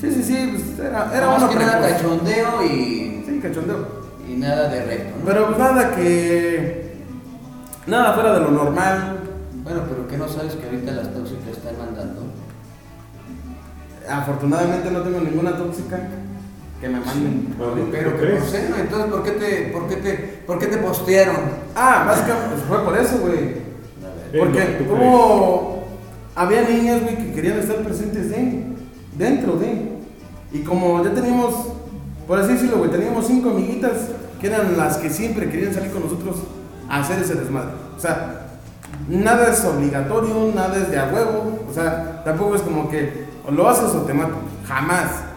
Sí, 0.00 0.10
sí, 0.10 0.22
sí, 0.22 0.48
pues 0.56 0.78
era, 0.86 1.10
era 1.16 1.26
más 1.28 1.42
uno 1.42 1.50
que 1.50 1.56
nada 1.58 1.80
cachondeo 1.88 2.62
y, 2.64 3.24
Sí, 3.26 3.40
cachondeo. 3.42 3.86
y 4.28 4.34
nada 4.36 4.68
de 4.68 4.84
reto, 4.84 5.16
¿no? 5.18 5.24
Pero 5.26 5.46
pues 5.46 5.58
nada 5.58 5.94
que. 5.94 6.96
Nada 7.86 8.14
fuera 8.14 8.32
de 8.34 8.40
lo 8.40 8.50
normal. 8.50 9.18
Bueno, 9.64 9.82
pero 9.88 10.08
que 10.08 10.16
no 10.16 10.26
sabes 10.28 10.54
que 10.54 10.66
ahorita 10.66 10.92
las 10.92 11.12
tóxicas 11.14 11.48
están 11.56 11.78
mandando. 11.78 12.22
Afortunadamente 14.10 14.90
no 14.90 15.00
tengo 15.02 15.20
ninguna 15.20 15.56
tóxica 15.56 16.00
que 16.82 16.88
me 16.88 16.98
manden. 16.98 17.54
Pero 17.92 18.16
que 18.16 18.20
crees? 18.20 18.40
por 18.40 18.48
cero, 18.50 18.74
entonces 18.76 19.10
¿por 19.12 19.22
qué 19.22 19.30
te, 19.30 19.70
por 19.72 19.88
qué 19.88 19.96
te, 19.96 20.12
por 20.44 20.58
qué 20.58 20.66
te 20.66 20.78
postearon? 20.78 21.36
Ah, 21.76 22.04
básicamente 22.08 22.56
pues 22.56 22.62
fue 22.64 22.84
por 22.84 22.98
eso, 22.98 23.18
güey. 23.20 23.62
Porque 24.36 24.78
que 24.78 24.88
hubo. 24.90 25.84
Había 26.34 26.62
niñas, 26.62 27.02
güey, 27.02 27.16
que 27.16 27.32
querían 27.34 27.58
estar 27.58 27.76
presentes 27.76 28.30
de, 28.30 28.64
dentro 29.16 29.56
de. 29.58 29.92
Y 30.50 30.60
como 30.60 31.04
ya 31.04 31.14
teníamos, 31.14 31.54
por 32.26 32.40
así 32.40 32.54
decirlo, 32.54 32.78
güey, 32.78 32.90
teníamos 32.90 33.28
cinco 33.28 33.50
amiguitas 33.50 34.08
que 34.40 34.48
eran 34.48 34.76
las 34.76 34.96
que 34.96 35.08
siempre 35.08 35.48
querían 35.48 35.72
salir 35.72 35.92
con 35.92 36.02
nosotros 36.02 36.36
a 36.88 37.00
hacer 37.00 37.22
ese 37.22 37.36
desmadre. 37.36 37.70
O 37.96 38.00
sea, 38.00 38.58
nada 39.08 39.52
es 39.52 39.64
obligatorio, 39.64 40.50
nada 40.52 40.78
es 40.78 40.90
de 40.90 40.98
a 40.98 41.12
huevo. 41.12 41.64
O 41.70 41.72
sea, 41.72 42.24
tampoco 42.24 42.56
es 42.56 42.62
como 42.62 42.90
que 42.90 43.26
o 43.46 43.52
lo 43.52 43.68
haces 43.68 43.94
o 43.94 44.02
te 44.02 44.12
mato. 44.12 44.34
Jamás. 44.66 45.31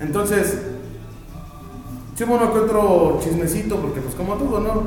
Entonces, 0.00 0.58
sí 2.14 2.24
uno 2.24 2.52
que 2.52 2.58
otro 2.58 3.18
chismecito, 3.22 3.76
porque 3.76 4.00
pues 4.00 4.14
como 4.14 4.34
todo, 4.34 4.60
¿no? 4.60 4.82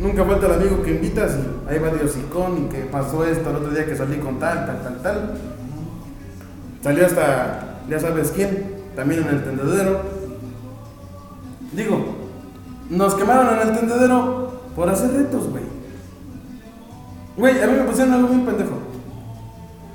Nunca 0.00 0.24
falta 0.24 0.46
el 0.46 0.52
amigo 0.52 0.82
que 0.82 0.92
invitas 0.92 1.36
y 1.36 1.70
ahí 1.70 1.78
va 1.78 1.88
de 1.90 2.04
hocicón 2.04 2.64
y 2.64 2.68
que 2.68 2.80
pasó 2.82 3.24
esto 3.24 3.50
el 3.50 3.56
otro 3.56 3.70
día 3.70 3.86
que 3.86 3.96
salí 3.96 4.16
con 4.18 4.38
tal, 4.38 4.66
tal, 4.66 4.82
tal, 4.82 5.02
tal. 5.02 5.34
Salió 6.82 7.06
hasta, 7.06 7.78
ya 7.88 8.00
sabes 8.00 8.32
quién, 8.32 8.74
también 8.96 9.22
en 9.22 9.28
el 9.28 9.44
tendedero. 9.44 10.00
Digo, 11.72 12.16
nos 12.90 13.14
quemaron 13.14 13.54
en 13.54 13.68
el 13.68 13.76
tendedero 13.76 14.60
por 14.74 14.88
hacer 14.88 15.12
retos, 15.12 15.48
güey. 15.48 15.64
Güey, 17.36 17.62
a 17.62 17.66
mí 17.66 17.72
me 17.78 17.84
pusieron 17.84 18.14
algo 18.14 18.28
bien 18.28 18.44
pendejo. 18.44 18.78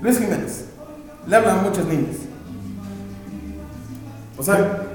Luis 0.02 0.18
Jiménez, 0.18 0.66
le 1.28 1.36
hablan 1.36 1.64
muchas 1.64 1.86
niñas. 1.86 2.29
O 4.40 4.44
sea, 4.44 4.90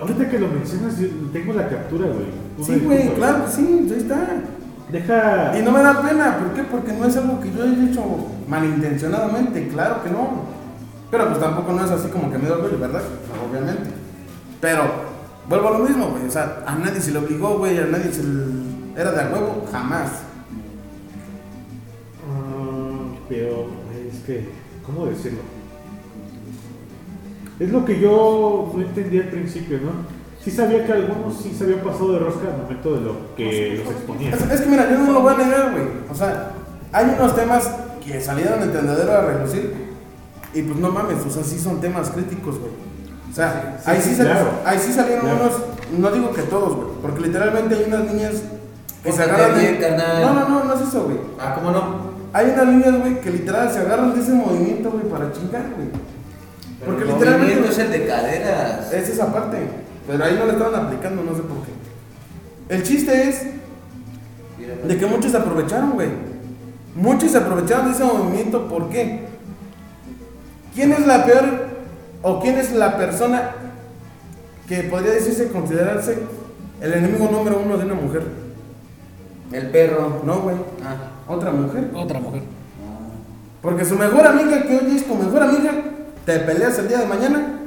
Ahorita 0.00 0.28
que 0.28 0.38
lo 0.38 0.48
mencionas, 0.48 0.98
yo 0.98 1.08
tengo 1.32 1.52
la 1.52 1.68
captura, 1.68 2.06
güey. 2.08 2.66
Sí, 2.66 2.78
güey, 2.84 3.14
claro 3.14 3.44
sí, 3.48 3.88
ahí 3.90 3.96
está. 3.96 4.42
Deja. 4.90 5.58
Y 5.58 5.62
no 5.62 5.70
me 5.70 5.82
da 5.82 6.02
pena, 6.02 6.38
¿por 6.38 6.52
qué? 6.52 6.62
Porque 6.64 6.92
no 6.92 7.06
es 7.06 7.16
algo 7.16 7.40
que 7.40 7.52
yo 7.52 7.62
haya 7.62 7.90
hecho 7.90 8.02
malintencionadamente, 8.48 9.68
claro 9.68 10.02
que 10.02 10.10
no. 10.10 10.44
Pero 11.10 11.28
pues 11.28 11.40
tampoco 11.40 11.72
no 11.72 11.84
es 11.84 11.90
así 11.90 12.08
como 12.08 12.30
que 12.30 12.38
me 12.38 12.48
da 12.48 12.56
orgullo, 12.56 12.78
¿verdad? 12.78 13.02
Obviamente. 13.48 13.90
Pero 14.60 14.82
vuelvo 15.48 15.68
a 15.68 15.78
lo 15.78 15.84
mismo, 15.84 16.08
güey. 16.08 16.26
O 16.26 16.30
sea, 16.30 16.64
a 16.66 16.74
nadie 16.74 17.00
se 17.00 17.12
le 17.12 17.18
obligó, 17.18 17.58
güey, 17.58 17.78
a 17.78 17.86
nadie 17.86 18.12
se 18.12 18.24
le... 18.24 19.00
Era 19.00 19.12
de 19.12 19.22
a 19.22 19.28
huevo, 19.28 19.64
jamás. 19.70 20.10
Ah, 22.28 23.16
pero 23.28 23.68
es 24.12 24.20
que, 24.26 24.48
¿cómo 24.84 25.06
decirlo? 25.06 25.40
Es 27.60 27.70
lo 27.70 27.84
que 27.84 28.00
yo 28.00 28.70
no 28.74 28.82
entendí 28.82 29.18
al 29.18 29.28
principio, 29.28 29.78
¿no? 29.80 29.90
Sí 30.42 30.50
sabía 30.50 30.84
que 30.84 30.92
algunos 30.92 31.36
sí 31.40 31.54
se 31.56 31.64
habían 31.64 31.80
pasado 31.80 32.12
de 32.12 32.18
rosca 32.18 32.48
al 32.52 32.62
momento 32.62 32.94
de 32.94 33.00
lo 33.00 33.34
que 33.36 33.82
los 33.84 33.94
exponían. 33.94 34.34
Es, 34.34 34.42
es 34.50 34.60
que 34.60 34.68
mira, 34.68 34.90
yo 34.90 34.98
no 34.98 35.12
lo 35.12 35.20
voy 35.22 35.34
a 35.34 35.38
negar, 35.38 35.72
güey. 35.72 35.84
O 36.10 36.14
sea, 36.14 36.50
hay 36.92 37.14
unos 37.18 37.34
temas 37.34 37.70
que 38.04 38.20
salieron 38.20 38.60
de 38.60 38.66
tendedero 38.68 39.12
a 39.12 39.20
relucir. 39.22 39.72
Y 40.52 40.62
pues 40.62 40.78
no 40.78 40.90
mames, 40.90 41.24
o 41.26 41.30
sea, 41.30 41.42
sí 41.42 41.58
son 41.58 41.80
temas 41.80 42.10
críticos, 42.10 42.58
güey. 42.58 42.72
O 43.30 43.34
sea, 43.34 43.78
Sí, 43.84 43.90
ahí, 43.90 44.00
sí, 44.00 44.10
sí 44.10 44.14
sal- 44.16 44.26
claro. 44.26 44.50
ahí 44.64 44.78
sí 44.78 44.92
salieron 44.92 45.24
Claro. 45.24 45.40
unos, 45.44 45.98
no 45.98 46.10
digo 46.12 46.32
que 46.32 46.42
todos, 46.42 46.76
güey. 46.76 46.88
Porque 47.02 47.20
literalmente 47.22 47.74
hay 47.74 47.84
unas 47.88 48.04
niñas 48.12 48.32
que 49.02 49.12
se 49.12 49.22
agarran. 49.22 49.56
de-. 49.58 49.96
No, 50.24 50.34
no, 50.34 50.48
no, 50.48 50.64
no 50.64 50.74
es 50.74 50.80
eso, 50.82 51.04
güey. 51.04 51.16
Ah, 51.40 51.54
¿cómo 51.56 51.70
no? 51.70 52.12
Hay 52.32 52.50
unas 52.50 52.66
líneas, 52.68 53.00
güey, 53.00 53.20
que 53.20 53.30
literal 53.30 53.70
se 53.72 53.78
agarran 53.80 54.14
de 54.14 54.20
ese 54.20 54.32
movimiento, 54.32 54.90
güey, 54.90 55.04
para 55.04 55.32
chingar, 55.32 55.64
güey. 55.74 55.88
Porque 56.84 57.02
el 57.02 57.08
literalmente. 57.08 57.54
movimiento 57.54 57.70
es 57.70 57.78
el 57.78 57.90
de 57.92 58.06
caderas. 58.06 58.92
Es 58.92 59.08
esa 59.08 59.32
parte. 59.32 59.58
Pero 60.06 60.24
ahí 60.24 60.36
no 60.38 60.46
le 60.46 60.52
estaban 60.52 60.86
aplicando, 60.86 61.22
no 61.22 61.34
sé 61.34 61.42
por 61.42 61.58
qué. 61.64 62.74
El 62.74 62.82
chiste 62.82 63.28
es 63.28 63.42
de 64.86 64.98
que 64.98 65.06
muchos 65.06 65.30
se 65.30 65.36
aprovecharon, 65.38 65.92
güey. 65.92 66.08
Muchos 66.94 67.32
se 67.32 67.38
aprovecharon 67.38 67.86
de 67.86 67.92
ese 67.92 68.04
movimiento, 68.04 68.68
¿por 68.68 68.88
qué? 68.88 69.24
¿Quién 70.74 70.92
es 70.92 71.06
la 71.06 71.24
peor 71.24 71.44
o 72.22 72.40
quién 72.40 72.58
es 72.58 72.72
la 72.72 72.96
persona 72.96 73.50
que 74.68 74.82
podría 74.84 75.12
decirse 75.12 75.48
considerarse 75.48 76.18
el 76.80 76.92
enemigo 76.92 77.28
número 77.30 77.60
uno 77.64 77.76
de 77.76 77.84
una 77.84 77.94
mujer? 77.94 78.22
El 79.52 79.70
perro. 79.70 80.20
No, 80.24 80.40
güey. 80.40 80.56
Ah. 80.84 81.32
Otra 81.32 81.50
mujer. 81.50 81.90
Otra 81.94 82.20
mujer. 82.20 82.42
Porque 83.62 83.84
su 83.84 83.96
mejor 83.96 84.26
amiga, 84.26 84.62
que 84.62 84.76
hoy 84.76 84.96
es 84.96 85.06
tu 85.06 85.14
mejor 85.14 85.42
amiga, 85.42 85.72
te 86.24 86.38
peleas 86.40 86.78
el 86.78 86.88
día 86.88 86.98
de 86.98 87.06
mañana. 87.06 87.60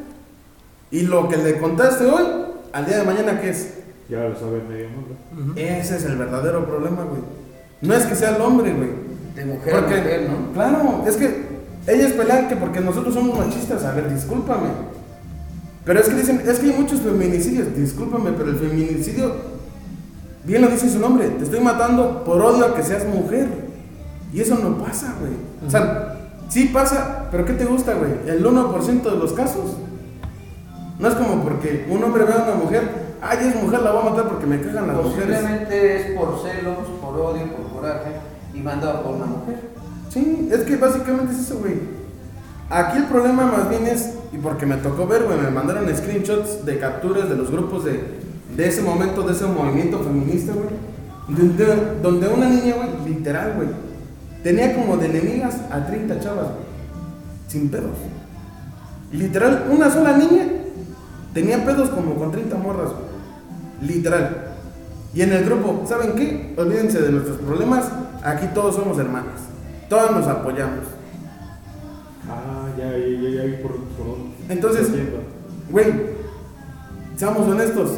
Y 0.89 1.01
lo 1.01 1.27
que 1.27 1.38
le 1.38 1.59
contaste 1.59 2.05
hoy, 2.05 2.23
al 2.71 2.85
día 2.85 2.99
de 2.99 3.03
mañana, 3.03 3.39
¿qué 3.41 3.49
es? 3.49 3.73
Ya 4.09 4.19
lo 4.19 4.35
sabe 4.39 4.61
medio 4.69 4.88
mundo. 4.89 5.15
Ese 5.55 5.97
es 5.97 6.05
el 6.05 6.15
verdadero 6.15 6.65
problema, 6.65 7.03
güey. 7.03 7.21
No 7.81 7.93
es 7.93 8.05
que 8.05 8.15
sea 8.15 8.35
el 8.35 8.41
hombre, 8.41 8.73
güey. 8.73 8.89
De 9.35 9.45
mujer 9.45 9.73
Porque, 9.73 9.95
a 9.95 9.97
mujer, 9.97 10.29
¿no? 10.29 10.53
claro, 10.53 11.03
es 11.05 11.17
que 11.17 11.45
ellas 11.88 12.13
pelean 12.13 12.47
que 12.47 12.55
porque 12.55 12.79
nosotros 12.79 13.13
somos 13.13 13.38
machistas. 13.38 13.84
A 13.84 13.93
ver, 13.93 14.11
discúlpame. 14.13 14.69
Pero 15.85 15.99
es 15.99 16.09
que 16.09 16.15
dicen, 16.15 16.41
es 16.45 16.59
que 16.59 16.71
hay 16.71 16.77
muchos 16.77 17.01
feminicidios. 17.01 17.75
Discúlpame, 17.75 18.31
pero 18.31 18.49
el 18.49 18.57
feminicidio, 18.57 19.35
bien 20.43 20.61
lo 20.61 20.67
dice 20.69 20.89
su 20.89 20.99
nombre, 20.99 21.29
te 21.29 21.43
estoy 21.43 21.59
matando 21.59 22.23
por 22.23 22.41
odio 22.41 22.65
a 22.65 22.75
que 22.75 22.84
seas 22.84 23.05
mujer. 23.05 23.47
Y 24.34 24.41
eso 24.41 24.55
no 24.55 24.77
pasa, 24.84 25.15
güey. 25.19 25.34
O 25.65 25.69
sea, 25.69 26.06
sí 26.49 26.65
pasa, 26.74 27.28
pero 27.32 27.45
¿qué 27.45 27.53
te 27.53 27.65
gusta, 27.65 27.94
güey? 27.95 28.11
El 28.28 28.45
1% 28.45 29.02
de 29.02 29.18
los 29.18 29.34
casos. 29.34 29.78
No 30.99 31.07
es 31.07 31.14
como 31.15 31.44
porque 31.44 31.88
un 31.90 32.03
hombre 32.03 32.24
ve 32.26 32.34
a 32.34 32.44
una 32.44 32.56
mujer, 32.56 32.90
ay, 33.22 33.49
es 33.49 33.61
mujer, 33.61 33.82
la 33.82 33.91
voy 33.91 34.02
a 34.02 34.10
matar 34.10 34.28
porque 34.28 34.48
me 34.48 34.60
cagan 34.60 34.88
las 34.88 34.98
mujeres. 34.98 35.38
Posiblemente 35.40 35.95
es 35.95 36.18
por 36.18 36.40
celos, 36.41 36.88
por 37.02 37.15
odio, 37.19 37.44
por 37.56 37.82
coraje 37.82 38.11
y 38.53 38.60
mandado 38.60 39.03
por 39.03 39.15
una 39.15 39.26
mujer. 39.26 39.60
Sí, 40.10 40.49
es 40.52 40.61
que 40.61 40.78
básicamente 40.78 41.34
es 41.34 41.40
eso, 41.40 41.60
güey. 41.60 41.98
Aquí 42.69 42.98
el 42.98 43.06
problema 43.06 43.45
más 43.45 43.69
bien 43.69 43.86
es, 43.86 44.14
y 44.34 44.38
porque 44.38 44.65
me 44.65 44.78
tocó 44.78 45.07
ver, 45.07 45.24
güey, 45.24 45.38
me 45.40 45.52
mandaron 45.52 45.88
screenshots 45.95 46.65
de 46.65 46.80
capturas 46.80 47.30
de 47.30 47.36
los 47.36 47.52
grupos 47.52 47.86
de, 47.86 48.03
de 48.56 48.68
ese 48.68 48.82
momento, 48.82 49.22
de 49.22 49.34
ese 49.34 49.45
movimiento 49.45 49.99
feminista, 49.99 50.53
güey. 50.53 50.69
Donde, 51.30 51.99
donde 52.02 52.28
una 52.28 52.49
niña, 52.49 52.76
güey, 52.76 53.14
literal, 53.14 53.53
güey, 53.56 53.68
tenía 54.43 54.76
como 54.76 54.97
de 54.97 55.07
enemigas 55.07 55.55
a 55.72 55.85
30 55.85 56.19
chavas, 56.19 56.45
güey. 56.45 56.68
Sin 57.47 57.69
pedos. 57.69 57.97
Literal, 59.11 59.68
una 59.69 59.89
sola 59.89 60.18
niña 60.18 60.45
tenía 61.34 61.64
pedos 61.64 61.89
como 61.89 62.15
con 62.15 62.31
30 62.31 62.57
morras, 62.57 62.91
güey. 62.91 63.89
Literal. 63.89 64.47
Y 65.14 65.22
en 65.22 65.34
el 65.34 65.45
grupo, 65.45 65.84
¿saben 65.88 66.14
qué? 66.14 66.53
Olvídense 66.57 67.01
de 67.01 67.11
nuestros 67.11 67.38
problemas, 67.38 67.85
aquí 68.23 68.47
todos 68.53 68.76
somos 68.76 68.97
hermanas. 68.99 69.41
Todos 69.89 70.11
nos 70.11 70.27
apoyamos. 70.27 70.85
Ah, 72.30 72.68
ya, 72.77 72.91
ya, 72.97 73.30
ya, 73.30 73.45
ya 73.45 73.61
por, 73.61 73.76
por 73.76 74.05
dónde. 74.05 74.35
Entonces-. 74.49 74.89
Güey, 75.69 75.88
seamos 77.15 77.47
honestos. 77.47 77.91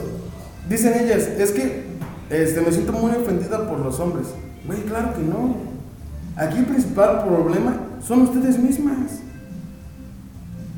Dicen 0.67 0.93
ellas, 1.03 1.27
es 1.27 1.51
que 1.51 1.83
este, 2.29 2.61
me 2.61 2.71
siento 2.71 2.91
muy 2.91 3.11
ofendida 3.11 3.67
por 3.67 3.79
los 3.79 3.99
hombres. 3.99 4.27
Güey, 4.65 4.81
claro 4.83 5.13
que 5.13 5.21
no. 5.21 5.55
Aquí 6.39 6.57
el 6.59 6.65
principal 6.65 7.23
problema 7.25 7.75
son 8.05 8.21
ustedes 8.21 8.57
mismas. 8.57 8.95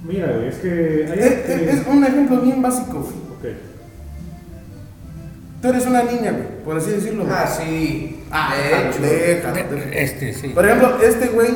Mira, 0.04 0.28
güey, 0.34 0.48
es 0.48 0.56
que 0.56 1.08
hay 1.12 1.20
Es, 1.20 1.50
es- 1.50 1.80
es 1.82 1.88
un 1.88 2.04
ejemplo 2.04 2.42
bien 2.42 2.62
básico, 2.62 3.00
güey. 3.02 3.14
Ok. 3.54 3.58
Tú 5.62 5.68
eres 5.70 5.86
una 5.86 6.02
niña, 6.04 6.32
güey, 6.32 6.64
por 6.66 6.78
así 6.78 6.90
decirlo. 6.90 7.24
güey. 7.26 7.36
Ah, 7.38 7.46
sí. 7.48 8.24
Ah, 8.32 8.54
de 8.56 8.90
hecho. 8.90 9.02
déjate. 9.02 10.04
Este, 10.04 10.34
sí. 10.34 10.48
Por 10.50 10.66
ejemplo, 10.66 10.98
este 11.04 11.28
güey 11.28 11.50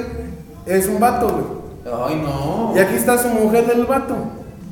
es 0.68 0.88
un 0.88 1.00
vato, 1.00 1.28
güey. 1.30 1.66
Ay, 2.08 2.22
no. 2.24 2.74
Y 2.76 2.80
aquí 2.80 2.96
está 2.96 3.18
su 3.18 3.30
mujer 3.30 3.66
del 3.66 3.86
vato. 3.86 4.16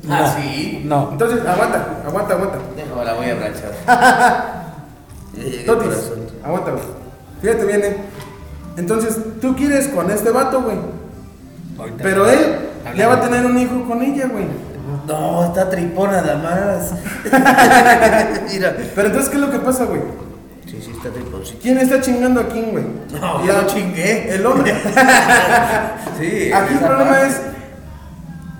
Ah, 0.08 0.36
sí. 0.38 0.82
No. 0.84 1.08
Entonces, 1.12 1.40
aguanta, 1.44 2.02
aguanta, 2.06 2.34
aguanta. 2.34 2.58
Déjame, 2.76 3.04
la 3.04 3.14
voy 3.14 3.26
a 3.26 3.34
llegué, 5.36 5.64
Totis, 5.64 6.12
aguanta, 6.44 6.70
güey. 6.70 6.82
Fíjate 7.40 7.64
bien, 7.64 7.82
eh. 7.84 7.96
Entonces, 8.76 9.18
tú 9.40 9.54
quieres 9.56 9.88
con 9.88 10.10
este 10.10 10.30
vato, 10.30 10.62
güey. 10.62 10.76
Pero 12.02 12.28
él 12.28 12.38
ya 12.96 13.08
va 13.08 13.14
a 13.14 13.20
tener 13.20 13.44
un 13.46 13.58
hijo 13.58 13.84
con 13.86 14.02
ella, 14.02 14.26
güey. 14.28 14.46
No, 15.06 15.44
está 15.44 15.68
tripón 15.70 16.10
nada 16.10 16.36
más. 16.38 16.92
Mira. 18.52 18.76
Pero 18.94 19.08
entonces, 19.08 19.30
¿qué 19.30 19.36
es 19.36 19.42
lo 19.42 19.50
que 19.50 19.58
pasa, 19.58 19.84
güey? 19.84 20.00
Sí, 20.66 20.78
sí, 20.82 20.92
está 20.96 21.10
tripón. 21.10 21.44
Sí. 21.44 21.58
¿Quién 21.60 21.78
está 21.78 22.00
chingando 22.00 22.40
a 22.40 22.48
quién, 22.48 22.70
güey? 22.72 22.84
No, 23.20 23.44
La- 23.44 23.62
yo 23.62 23.66
chingué. 23.66 24.34
El 24.34 24.46
hombre. 24.46 24.74
Sí. 26.18 26.52
Aquí 26.54 26.74
el 26.74 26.78
problema 26.80 27.10
parte. 27.10 27.26
es 27.26 27.40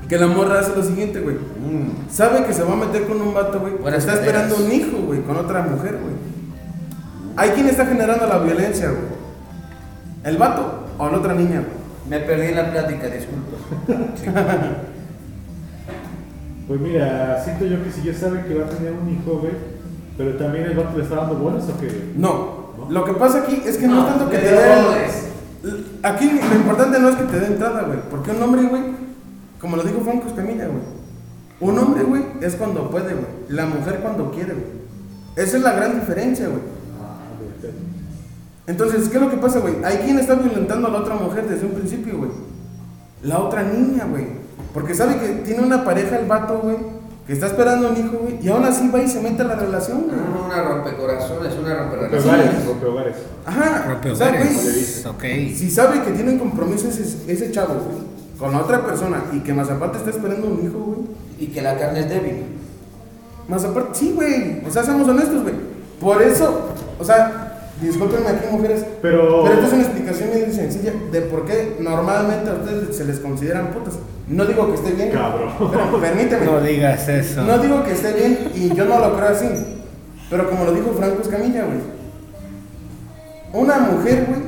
que 0.08 0.18
la 0.18 0.26
morra 0.26 0.58
hace 0.60 0.74
lo 0.76 0.82
siguiente, 0.82 1.20
güey. 1.20 1.36
Mm. 1.36 2.10
Sabe 2.10 2.44
que 2.44 2.52
se 2.52 2.62
va 2.64 2.72
a 2.72 2.76
meter 2.76 3.06
con 3.06 3.20
un 3.22 3.32
vato, 3.32 3.60
güey. 3.60 3.74
Está 3.96 4.14
esperando 4.14 4.56
un 4.56 4.70
hijo, 4.72 4.98
güey, 5.06 5.20
con 5.22 5.36
otra 5.36 5.62
mujer, 5.62 5.92
güey. 6.02 6.14
Hay 7.36 7.50
quien 7.50 7.68
está 7.68 7.86
generando 7.86 8.26
la 8.26 8.38
violencia, 8.38 8.88
güey. 8.88 9.23
¿El 10.24 10.38
vato 10.38 10.86
o 10.98 11.08
la 11.08 11.18
otra 11.18 11.34
niña? 11.34 11.62
Me 12.08 12.18
perdí 12.20 12.46
en 12.46 12.56
la 12.56 12.70
plática, 12.70 13.06
disculpa. 13.08 13.56
Sí. 14.16 14.26
Pues 16.66 16.80
mira, 16.80 17.42
siento 17.44 17.66
yo 17.66 17.84
que 17.84 17.92
si 17.92 18.02
ya 18.02 18.14
sabe 18.14 18.42
que 18.46 18.54
va 18.54 18.64
a 18.64 18.70
tener 18.70 18.92
un 18.92 19.10
hijo, 19.10 19.38
güey, 19.38 19.52
pero 20.16 20.36
también 20.36 20.64
el 20.64 20.76
vato 20.76 20.96
le 20.96 21.02
está 21.02 21.16
dando 21.16 21.34
bolas 21.34 21.64
o 21.68 21.78
qué. 21.78 22.12
No. 22.16 22.64
Lo 22.88 23.04
que 23.04 23.12
pasa 23.12 23.40
aquí 23.40 23.62
es 23.66 23.76
que 23.76 23.86
no, 23.86 24.00
es 24.00 24.08
tanto 24.08 24.30
que 24.30 24.38
te 24.38 24.50
den. 24.50 25.84
Aquí 26.02 26.30
lo 26.30 26.56
importante 26.56 26.98
no 26.98 27.10
es 27.10 27.16
que 27.16 27.24
te 27.24 27.40
dé 27.40 27.46
entrada, 27.46 27.82
güey. 27.82 27.98
Porque 28.10 28.30
un 28.30 28.42
hombre, 28.42 28.62
güey, 28.62 28.82
como 29.60 29.76
lo 29.76 29.82
dijo 29.82 30.00
Franco 30.00 30.28
Escamilla, 30.28 30.66
güey. 30.66 30.82
Un 31.60 31.78
hombre, 31.78 32.02
güey, 32.02 32.22
es 32.40 32.54
cuando 32.56 32.90
puede, 32.90 33.12
güey. 33.12 33.26
La 33.48 33.66
mujer 33.66 34.00
cuando 34.00 34.30
quiere, 34.30 34.54
güey. 34.54 34.66
Esa 35.36 35.58
es 35.58 35.62
la 35.62 35.72
gran 35.72 36.00
diferencia, 36.00 36.46
güey. 36.48 36.73
Entonces, 38.66 39.08
¿qué 39.08 39.16
es 39.16 39.22
lo 39.22 39.30
que 39.30 39.36
pasa, 39.36 39.58
güey? 39.60 39.74
Hay 39.84 39.98
quien 39.98 40.18
está 40.18 40.34
violentando 40.34 40.88
a 40.88 40.90
la 40.90 40.98
otra 41.00 41.16
mujer 41.16 41.46
desde 41.48 41.66
un 41.66 41.72
principio, 41.72 42.16
güey. 42.18 42.30
La 43.22 43.38
otra 43.40 43.62
niña, 43.62 44.06
güey. 44.08 44.26
Porque 44.72 44.94
sabe 44.94 45.18
que 45.18 45.28
tiene 45.44 45.62
una 45.62 45.84
pareja 45.84 46.18
el 46.18 46.26
vato, 46.26 46.58
güey, 46.62 46.76
que 47.26 47.32
está 47.32 47.46
esperando 47.46 47.90
un 47.90 47.96
hijo, 47.96 48.18
güey, 48.18 48.38
y 48.42 48.48
aún 48.48 48.64
así 48.64 48.88
va 48.88 49.00
y 49.00 49.08
se 49.08 49.20
mete 49.20 49.42
a 49.42 49.46
la 49.46 49.56
relación, 49.56 50.02
güey. 50.02 50.16
Una 50.46 50.62
rompecorazones, 50.62 51.54
una 51.54 51.74
Rompe 51.74 51.96
romperrelaciones. 51.96 52.24
hogares, 52.26 52.66
rompe 52.66 52.86
hogares. 52.86 53.16
Ajá. 53.46 53.84
Rompe 53.88 54.10
o 54.10 54.16
sea, 54.16 54.28
güey, 54.30 54.40
hogares. 54.42 55.06
Ok. 55.06 55.22
si 55.56 55.70
sabe 55.70 56.02
que 56.02 56.10
tiene 56.10 56.32
un 56.32 56.38
compromiso 56.38 56.88
ese, 56.88 57.32
ese 57.32 57.52
chavo, 57.52 57.74
güey, 57.74 58.14
con 58.38 58.52
la 58.52 58.58
otra 58.60 58.84
persona, 58.84 59.24
y 59.32 59.40
que 59.40 59.54
más 59.54 59.70
aparte 59.70 59.98
está 59.98 60.10
esperando 60.10 60.48
un 60.48 60.66
hijo, 60.66 60.78
güey. 60.78 60.98
Y 61.38 61.46
que 61.48 61.62
la 61.62 61.78
carne 61.78 62.00
es 62.00 62.08
débil. 62.08 62.44
Más 63.48 63.64
aparte, 63.64 63.90
sí, 63.98 64.12
güey. 64.14 64.62
O 64.66 64.70
sea, 64.70 64.82
seamos 64.82 65.08
honestos, 65.08 65.42
güey. 65.42 65.54
Por 66.00 66.20
eso, 66.22 66.70
o 66.98 67.04
sea, 67.04 67.43
discúlpenme 67.84 68.28
aquí, 68.28 68.46
mujeres. 68.50 68.84
Pero. 69.00 69.44
Pero 69.44 69.54
esta 69.54 69.66
es 69.66 69.72
una 69.72 69.82
explicación 69.82 70.30
bien 70.34 70.52
sencilla 70.52 70.92
de 71.10 71.20
por 71.22 71.44
qué 71.44 71.76
normalmente 71.80 72.50
a 72.50 72.54
ustedes 72.54 72.96
se 72.96 73.04
les 73.04 73.18
consideran 73.20 73.68
putas. 73.72 73.94
No 74.28 74.44
digo 74.46 74.68
que 74.68 74.74
esté 74.74 74.92
bien. 74.92 75.10
Cabrón. 75.10 75.50
Pero 75.58 76.00
permíteme. 76.00 76.46
No 76.46 76.60
digas 76.60 77.08
eso. 77.08 77.42
No 77.42 77.58
digo 77.58 77.84
que 77.84 77.92
esté 77.92 78.12
bien 78.12 78.50
y 78.54 78.74
yo 78.74 78.84
no 78.84 78.98
lo 78.98 79.16
creo 79.16 79.28
así. 79.28 79.46
Pero 80.30 80.48
como 80.48 80.64
lo 80.64 80.72
dijo 80.72 80.92
Franco 80.94 81.22
Escamilla, 81.22 81.64
güey. 81.64 81.78
Una 83.52 83.78
mujer, 83.78 84.24
güey, 84.26 84.40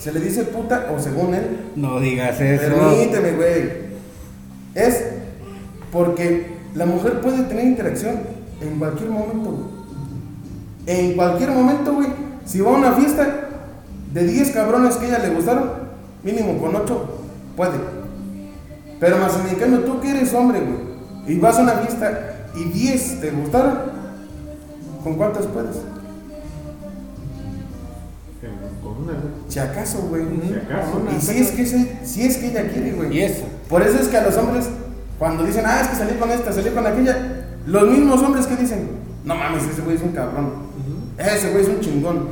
se 0.00 0.12
le 0.12 0.20
dice 0.20 0.44
puta 0.44 0.88
o 0.94 0.98
según 0.98 1.34
él. 1.34 1.58
No 1.76 2.00
digas 2.00 2.40
eso. 2.40 2.74
Permíteme, 2.74 3.32
güey. 3.32 3.88
Es 4.74 5.04
porque 5.92 6.58
la 6.74 6.86
mujer 6.86 7.20
puede 7.20 7.42
tener 7.44 7.64
interacción 7.64 8.20
en 8.60 8.78
cualquier 8.78 9.10
momento, 9.10 9.50
güey. 9.50 9.77
En 10.88 11.12
cualquier 11.14 11.50
momento, 11.50 11.92
güey. 11.94 12.08
Si 12.46 12.60
va 12.60 12.70
a 12.70 12.78
una 12.78 12.92
fiesta 12.92 13.48
de 14.14 14.24
10 14.24 14.50
cabrones 14.52 14.96
que 14.96 15.04
a 15.04 15.08
ella 15.10 15.18
le 15.18 15.34
gustaron, 15.34 15.70
mínimo 16.24 16.58
con 16.58 16.74
8, 16.74 17.18
puede. 17.56 17.72
Pero 18.98 19.18
más 19.18 19.32
cambio, 19.60 19.80
tú 19.80 20.00
que 20.00 20.10
eres 20.10 20.32
hombre, 20.34 20.60
güey, 20.60 21.36
y 21.36 21.38
vas 21.38 21.58
a 21.58 21.62
una 21.62 21.72
fiesta 21.72 22.48
y 22.56 22.64
10 22.70 23.20
te 23.20 23.30
gustaron, 23.32 23.78
¿con 25.04 25.14
cuántas 25.14 25.46
puedes? 25.46 25.76
Con 28.82 29.02
una, 29.02 29.12
güey. 29.12 29.32
Si 29.48 29.58
acaso, 29.58 29.98
güey. 30.08 30.22
Si 30.46 30.54
acaso. 30.54 31.02
Y 31.16 31.20
si 31.20 31.38
es 31.38 31.50
que, 31.50 31.66
se- 31.66 31.98
si 32.06 32.22
es 32.22 32.38
que 32.38 32.46
ella 32.48 32.66
quiere, 32.72 32.92
güey. 32.92 33.14
Y 33.14 33.20
eso. 33.22 33.44
Por 33.68 33.82
eso 33.82 33.98
es 34.00 34.08
que 34.08 34.16
a 34.16 34.24
los 34.24 34.36
hombres, 34.36 34.68
cuando 35.18 35.44
dicen, 35.44 35.64
ah, 35.66 35.80
es 35.82 35.88
que 35.88 35.96
salí 35.96 36.14
con 36.14 36.30
esta, 36.30 36.52
salí 36.52 36.70
con 36.70 36.86
aquella, 36.86 37.44
los 37.66 37.88
mismos 37.90 38.22
hombres 38.22 38.46
que 38.46 38.56
dicen, 38.56 38.88
no 39.24 39.34
mames, 39.34 39.64
ese 39.64 39.82
güey 39.82 39.96
es 39.96 40.02
un 40.02 40.12
cabrón. 40.12 40.67
Ese 41.18 41.50
güey 41.50 41.62
es 41.62 41.68
un 41.68 41.80
chingón. 41.80 42.28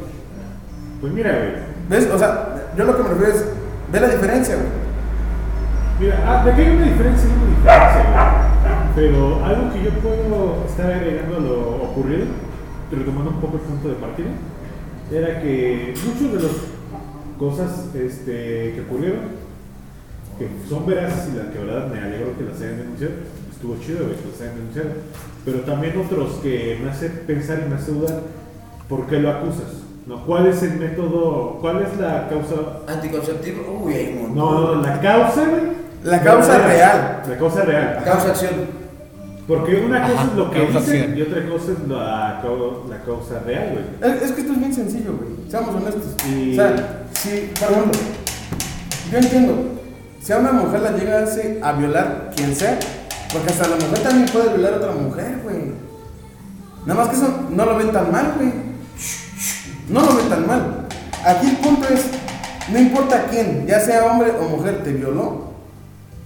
Pues 1.00 1.12
mira, 1.12 1.30
güey. 1.30 1.52
¿Ves? 1.88 2.08
O 2.12 2.18
sea, 2.18 2.70
yo 2.76 2.84
lo 2.84 2.96
que 2.96 3.02
me 3.02 3.08
refiero 3.10 3.32
es, 3.32 3.44
ve 3.92 4.00
la 4.00 4.08
diferencia, 4.08 4.54
güey. 4.54 4.68
Mira, 6.00 6.24
ah, 6.26 6.44
de 6.44 6.52
que 6.52 6.62
hay 6.62 6.76
una 6.76 6.86
diferencia, 6.86 7.28
hay 7.28 7.36
una 7.36 7.56
diferencia, 7.56 8.02
güey. 8.02 8.46
Pero 8.96 9.44
algo 9.44 9.72
que 9.72 9.82
yo 9.82 9.90
puedo 10.00 10.64
estar 10.66 10.90
agregando 10.90 11.36
a 11.36 11.40
lo 11.40 11.82
ocurrido, 11.84 12.26
retomando 12.90 13.30
un 13.30 13.40
poco 13.40 13.56
el 13.56 13.62
punto 13.62 13.88
de 13.88 13.94
partida, 13.96 14.28
era 15.12 15.40
que 15.40 15.94
muchas 16.04 16.32
de 16.32 16.42
las 16.42 16.56
cosas 17.38 17.94
este, 17.94 18.72
que 18.74 18.84
ocurrieron, 18.88 19.20
que 20.38 20.48
son 20.68 20.86
veraces 20.86 21.32
y 21.32 21.36
la 21.36 21.52
que 21.52 21.58
verdad 21.58 21.88
me 21.92 22.00
alegro 22.00 22.36
que 22.36 22.44
las 22.44 22.60
hayan 22.60 22.78
denunciado, 22.78 23.14
estuvo 23.50 23.76
chido 23.78 24.06
güey, 24.06 24.16
que 24.16 24.28
las 24.30 24.40
hayan 24.40 24.56
denunciado, 24.56 24.88
pero 25.44 25.60
también 25.60 25.98
otros 25.98 26.34
que 26.42 26.78
me 26.82 26.90
hacen 26.90 27.22
pensar 27.26 27.62
y 27.64 27.68
me 27.68 27.76
hacen 27.76 28.00
dudar, 28.00 28.22
¿por 28.88 29.06
qué 29.06 29.18
lo 29.18 29.30
acusas? 29.30 29.82
¿No? 30.06 30.24
¿Cuál 30.24 30.46
es 30.46 30.62
el 30.62 30.78
método, 30.78 31.58
cuál 31.60 31.82
es 31.82 31.98
la 31.98 32.28
causa 32.28 32.54
Anticonceptivo, 32.86 33.80
uy, 33.84 33.94
hay 33.94 34.06
un 34.22 34.34
montón. 34.34 34.36
no, 34.36 34.74
no, 34.76 34.82
la 34.82 35.00
causa, 35.00 35.44
güey. 35.48 35.62
La 36.04 36.20
causa 36.22 36.58
real. 36.58 37.22
La 37.28 37.36
causa 37.36 37.62
real. 37.62 38.02
Causa 38.04 38.28
acción. 38.28 38.52
Porque 39.48 39.76
una 39.84 40.02
cosa 40.02 40.14
Ajá, 40.20 40.28
es 40.30 40.36
lo 40.36 40.50
que 40.50 40.60
dicen 40.60 40.76
acción. 40.76 41.18
y 41.18 41.22
otra 41.22 41.48
cosa 41.48 41.72
es 41.72 41.88
la, 41.88 42.42
cau- 42.42 42.88
la 42.88 42.98
causa 43.04 43.38
real, 43.44 43.72
güey. 43.72 44.12
Es, 44.14 44.22
es 44.22 44.32
que 44.32 44.40
esto 44.42 44.52
es 44.52 44.58
bien 44.60 44.74
sencillo, 44.74 45.12
güey. 45.16 45.30
Seamos 45.50 45.74
honestos. 45.74 46.14
Y- 46.28 46.52
O 46.52 46.54
sea, 46.54 47.04
si, 47.14 47.50
por 47.60 47.70
ejemplo, 47.72 48.00
yo 49.10 49.18
entiendo, 49.18 49.54
si 50.20 50.32
a 50.32 50.38
una 50.38 50.52
mujer 50.52 50.80
la 50.80 50.92
llegase 50.92 51.58
a 51.62 51.72
violar 51.72 52.30
quien 52.36 52.54
sea, 52.54 52.78
porque 53.32 53.50
hasta 53.50 53.68
la 53.68 53.76
mujer 53.76 53.98
también 54.00 54.28
puede 54.32 54.48
violar 54.50 54.74
a 54.74 54.76
otra 54.76 54.92
mujer, 54.92 55.40
güey. 55.42 55.72
Nada 56.86 57.00
más 57.00 57.08
que 57.08 57.16
eso 57.16 57.28
no 57.50 57.64
lo 57.64 57.76
ven 57.76 57.90
tan 57.92 58.10
mal, 58.12 58.34
güey. 58.36 58.65
No 59.88 60.00
lo 60.00 60.16
ven 60.16 60.28
tan 60.28 60.46
mal. 60.46 60.86
Aquí 61.24 61.48
el 61.48 61.56
punto 61.56 61.88
es, 61.88 62.06
no 62.72 62.78
importa 62.78 63.26
quién, 63.30 63.66
ya 63.66 63.80
sea 63.80 64.04
hombre 64.06 64.30
o 64.40 64.48
mujer, 64.48 64.82
te 64.84 64.92
violó, 64.92 65.50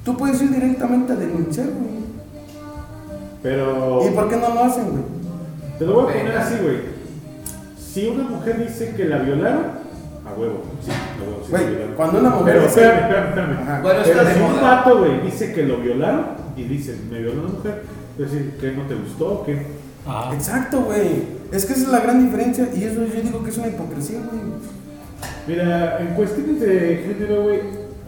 tú 0.04 0.16
puedes 0.16 0.40
ir 0.42 0.50
directamente 0.50 1.12
a 1.12 1.16
denunciar, 1.16 1.66
güey. 1.66 2.00
Pero 3.42 4.02
¿Y 4.06 4.10
por 4.14 4.28
qué 4.28 4.36
no 4.36 4.54
lo 4.54 4.64
hacen, 4.64 4.90
güey? 4.90 5.02
te 5.78 5.86
lo 5.86 5.94
voy 5.94 6.02
a 6.04 6.06
poner 6.18 6.36
así, 6.36 6.54
güey. 6.62 6.76
Si 7.78 8.06
una 8.06 8.24
mujer 8.24 8.66
dice 8.66 8.94
que 8.94 9.06
la 9.06 9.18
violaron, 9.18 9.80
a 10.26 10.38
huevo, 10.38 10.62
sí, 10.84 10.90
a 10.90 11.22
huevo, 11.22 11.42
sí 11.46 11.52
violaron. 11.70 11.94
cuando 11.96 12.18
una 12.20 12.30
mujer 12.30 12.54
Pero 12.54 12.66
dice- 12.66 12.80
espérame, 12.84 12.98
espérame, 13.28 13.50
espérame. 13.52 13.82
Bueno, 13.82 14.00
Pero 14.04 14.20
si 14.34 14.40
un 14.40 14.60
vato, 14.60 14.98
güey, 14.98 15.20
dice 15.22 15.52
que 15.54 15.62
lo 15.64 15.78
violaron 15.78 16.26
y 16.56 16.64
dice, 16.64 16.96
me 17.10 17.18
violó 17.20 17.42
una 17.44 17.52
mujer, 17.54 17.82
es 18.18 18.30
decir, 18.30 18.56
que 18.60 18.72
no 18.72 18.82
te 18.82 18.94
gustó, 18.94 19.42
que 19.44 19.66
Ajá. 20.06 20.34
Exacto, 20.34 20.80
güey. 20.82 21.39
Es 21.52 21.64
que 21.66 21.72
esa 21.72 21.82
es 21.82 21.89
la 21.89 22.01
gran 22.01 22.24
diferencia 22.24 22.68
y 22.74 22.85
eso 22.85 23.05
yo 23.05 23.20
digo 23.22 23.43
que 23.43 23.51
es 23.51 23.59
una 23.59 23.68
hipocresía, 23.68 24.20
güey. 24.20 24.40
Mira, 25.48 26.01
en 26.01 26.14
cuestiones 26.14 26.60
de 26.60 27.05
género, 27.06 27.43
güey, 27.43 27.60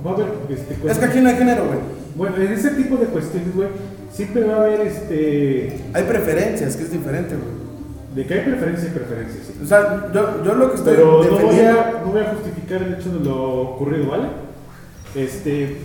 va 0.05 0.11
a 0.13 0.15
haber 0.15 0.27
este, 0.49 0.77
Es 0.89 0.99
que 0.99 1.05
aquí 1.05 1.21
no 1.21 1.29
hay 1.29 1.37
género, 1.37 1.67
güey. 1.67 1.79
Bueno, 2.15 2.37
en 2.37 2.53
ese 2.53 2.71
tipo 2.71 2.97
de 2.97 3.07
cuestiones, 3.07 3.55
güey, 3.55 3.69
siempre 4.13 4.45
va 4.45 4.55
a 4.55 4.65
haber 4.65 4.81
este. 4.83 5.81
Hay 5.93 6.05
preferencias, 6.05 6.77
que 6.77 6.85
es 6.85 6.93
diferente, 6.93 7.35
güey. 7.35 7.63
De 8.15 8.27
que 8.27 8.35
hay 8.35 8.41
preferencia 8.45 8.89
y 8.89 8.93
preferencia, 8.93 9.41
sí. 9.45 9.59
O 9.63 9.67
sea, 9.67 10.11
yo, 10.13 10.45
yo 10.45 10.55
lo 10.55 10.71
que 10.71 10.77
estoy 10.77 10.95
Pero 10.95 11.25
no 11.25 11.31
voy, 11.31 11.31
defendiendo. 11.31 11.81
a, 11.81 12.01
no 12.05 12.13
voy 12.13 12.21
a 12.21 12.35
justificar 12.35 12.83
el 12.83 12.95
hecho 12.95 13.13
de 13.13 13.25
lo 13.25 13.61
ocurrido, 13.63 14.11
¿vale? 14.11 14.29
Este. 15.15 15.79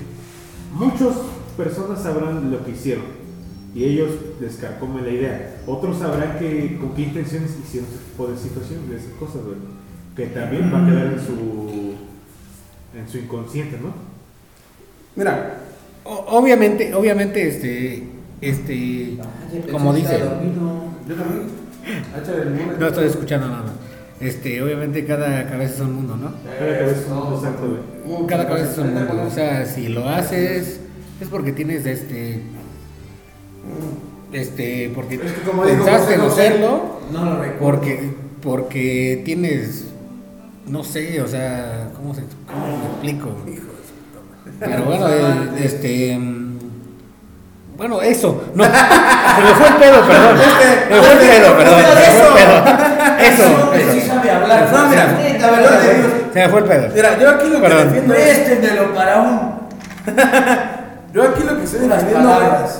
Muchas 0.74 1.16
personas 1.56 2.04
sabrán 2.04 2.52
lo 2.52 2.64
que 2.64 2.72
hicieron 2.72 3.17
y 3.78 3.86
ellos 3.86 4.10
les 4.42 4.56
carcomen 4.56 5.06
la 5.06 5.12
idea. 5.12 5.58
Otros 5.68 6.00
sabrán 6.00 6.40
que, 6.40 6.78
con 6.80 6.96
qué 6.96 7.04
intenciones 7.04 7.52
hicieron 7.64 7.88
ese 7.88 8.00
tipo 8.00 8.28
de 8.28 8.36
situaciones, 8.36 8.90
de 8.90 8.98
esas 8.98 9.12
cosas, 9.20 9.44
güey. 9.44 9.58
Que 10.16 10.34
también 10.34 10.74
va 10.74 10.84
a 10.84 10.90
quedar 10.90 11.06
en 11.14 11.20
su. 11.20 11.94
en 12.98 13.08
su 13.08 13.20
inconsciente, 13.20 13.78
¿no? 13.80 13.94
Mira, 15.16 15.60
obviamente, 16.04 16.92
obviamente, 16.96 17.48
este, 17.48 18.04
este, 18.42 19.20
como 19.72 19.94
dice, 19.94 20.18
yo 21.08 21.16
también. 21.16 21.68
Échale 22.20 22.42
el 22.42 22.58
limón. 22.58 22.80
no 22.80 22.88
estoy 22.88 23.06
escuchando 23.06 23.48
nada. 23.48 23.74
Este, 24.20 24.60
obviamente 24.64 25.06
cada 25.06 25.48
cabeza 25.48 25.76
es 25.76 25.82
un 25.82 25.94
mundo, 25.94 26.18
¿no? 26.18 26.32
Cada 26.58 26.80
cabeza 26.80 27.00
es 27.00 27.08
un 27.10 27.34
exacto, 27.36 27.80
güey. 28.04 28.28
Cada 28.28 28.48
cabeza 28.48 28.72
es 28.72 28.78
un 28.80 28.94
mundo. 28.96 29.24
O 29.28 29.30
sea, 29.30 29.68
si 29.68 29.90
lo 29.90 30.10
haces 30.10 30.80
es 31.22 31.28
porque 31.30 31.52
tienes 31.52 31.86
este, 31.86 32.42
este, 34.34 34.92
porque 34.94 35.16
Es 35.16 35.32
que 35.32 35.42
como 35.42 35.66
dijo 35.66 35.84
pensaste 35.84 36.14
en 36.16 36.20
José 36.22 36.30
José, 36.30 36.48
hacerlo, 36.48 37.00
No 37.12 37.26
lo 37.26 37.42
recuerdo. 37.42 37.60
porque, 37.60 38.10
porque 38.42 39.22
tienes, 39.26 39.86
no 40.68 40.84
sé, 40.84 41.22
o 41.22 41.28
sea, 41.28 41.90
¿cómo 41.96 42.14
se, 42.14 42.24
cómo 42.46 42.78
me 43.02 43.12
explico? 43.12 43.30
Pero 44.60 44.84
bueno, 44.84 45.08
este, 45.60 46.18
bueno, 47.78 48.02
eso, 48.02 48.44
no, 48.56 48.64
se 48.66 48.70
me 48.70 49.56
fue 49.56 49.68
el 49.68 49.76
pedo, 49.76 50.08
perdón, 50.08 50.38
se 50.40 50.96
me 50.96 51.02
fue 51.02 51.12
el 51.14 51.20
pedo, 51.20 51.58
perdón, 51.58 51.80
se 51.80 51.96
me 51.96 52.12
fue 52.18 52.28
el 52.28 52.34
pedo, 52.34 52.56
eso, 53.20 53.64
hombre 53.64 53.92
sí 53.92 53.98
eso, 54.00 54.08
sabe 54.08 54.32
hablar. 54.32 54.70
No, 54.72 54.90
mira, 54.90 55.12
Neta, 55.14 55.52
verdad 55.52 55.82
de 55.82 55.94
Dios. 55.94 56.08
se 56.34 56.40
me 56.40 56.50
fue 56.50 56.60
el 56.60 56.66
pedo. 56.66 56.88
Mira, 56.96 57.20
yo 57.20 57.30
aquí 57.30 57.48
lo 57.50 57.56
que 57.56 57.68
Perdón. 57.68 57.88
defiendo 57.88 58.14
es. 58.16 58.40
Préstenmelo 58.40 58.94
para 58.96 59.22
un. 59.22 59.58
Yo 61.14 61.24
aquí 61.24 61.44
lo 61.44 61.58
que 61.58 61.64
estoy 61.64 61.88
defendiendo 61.88 62.30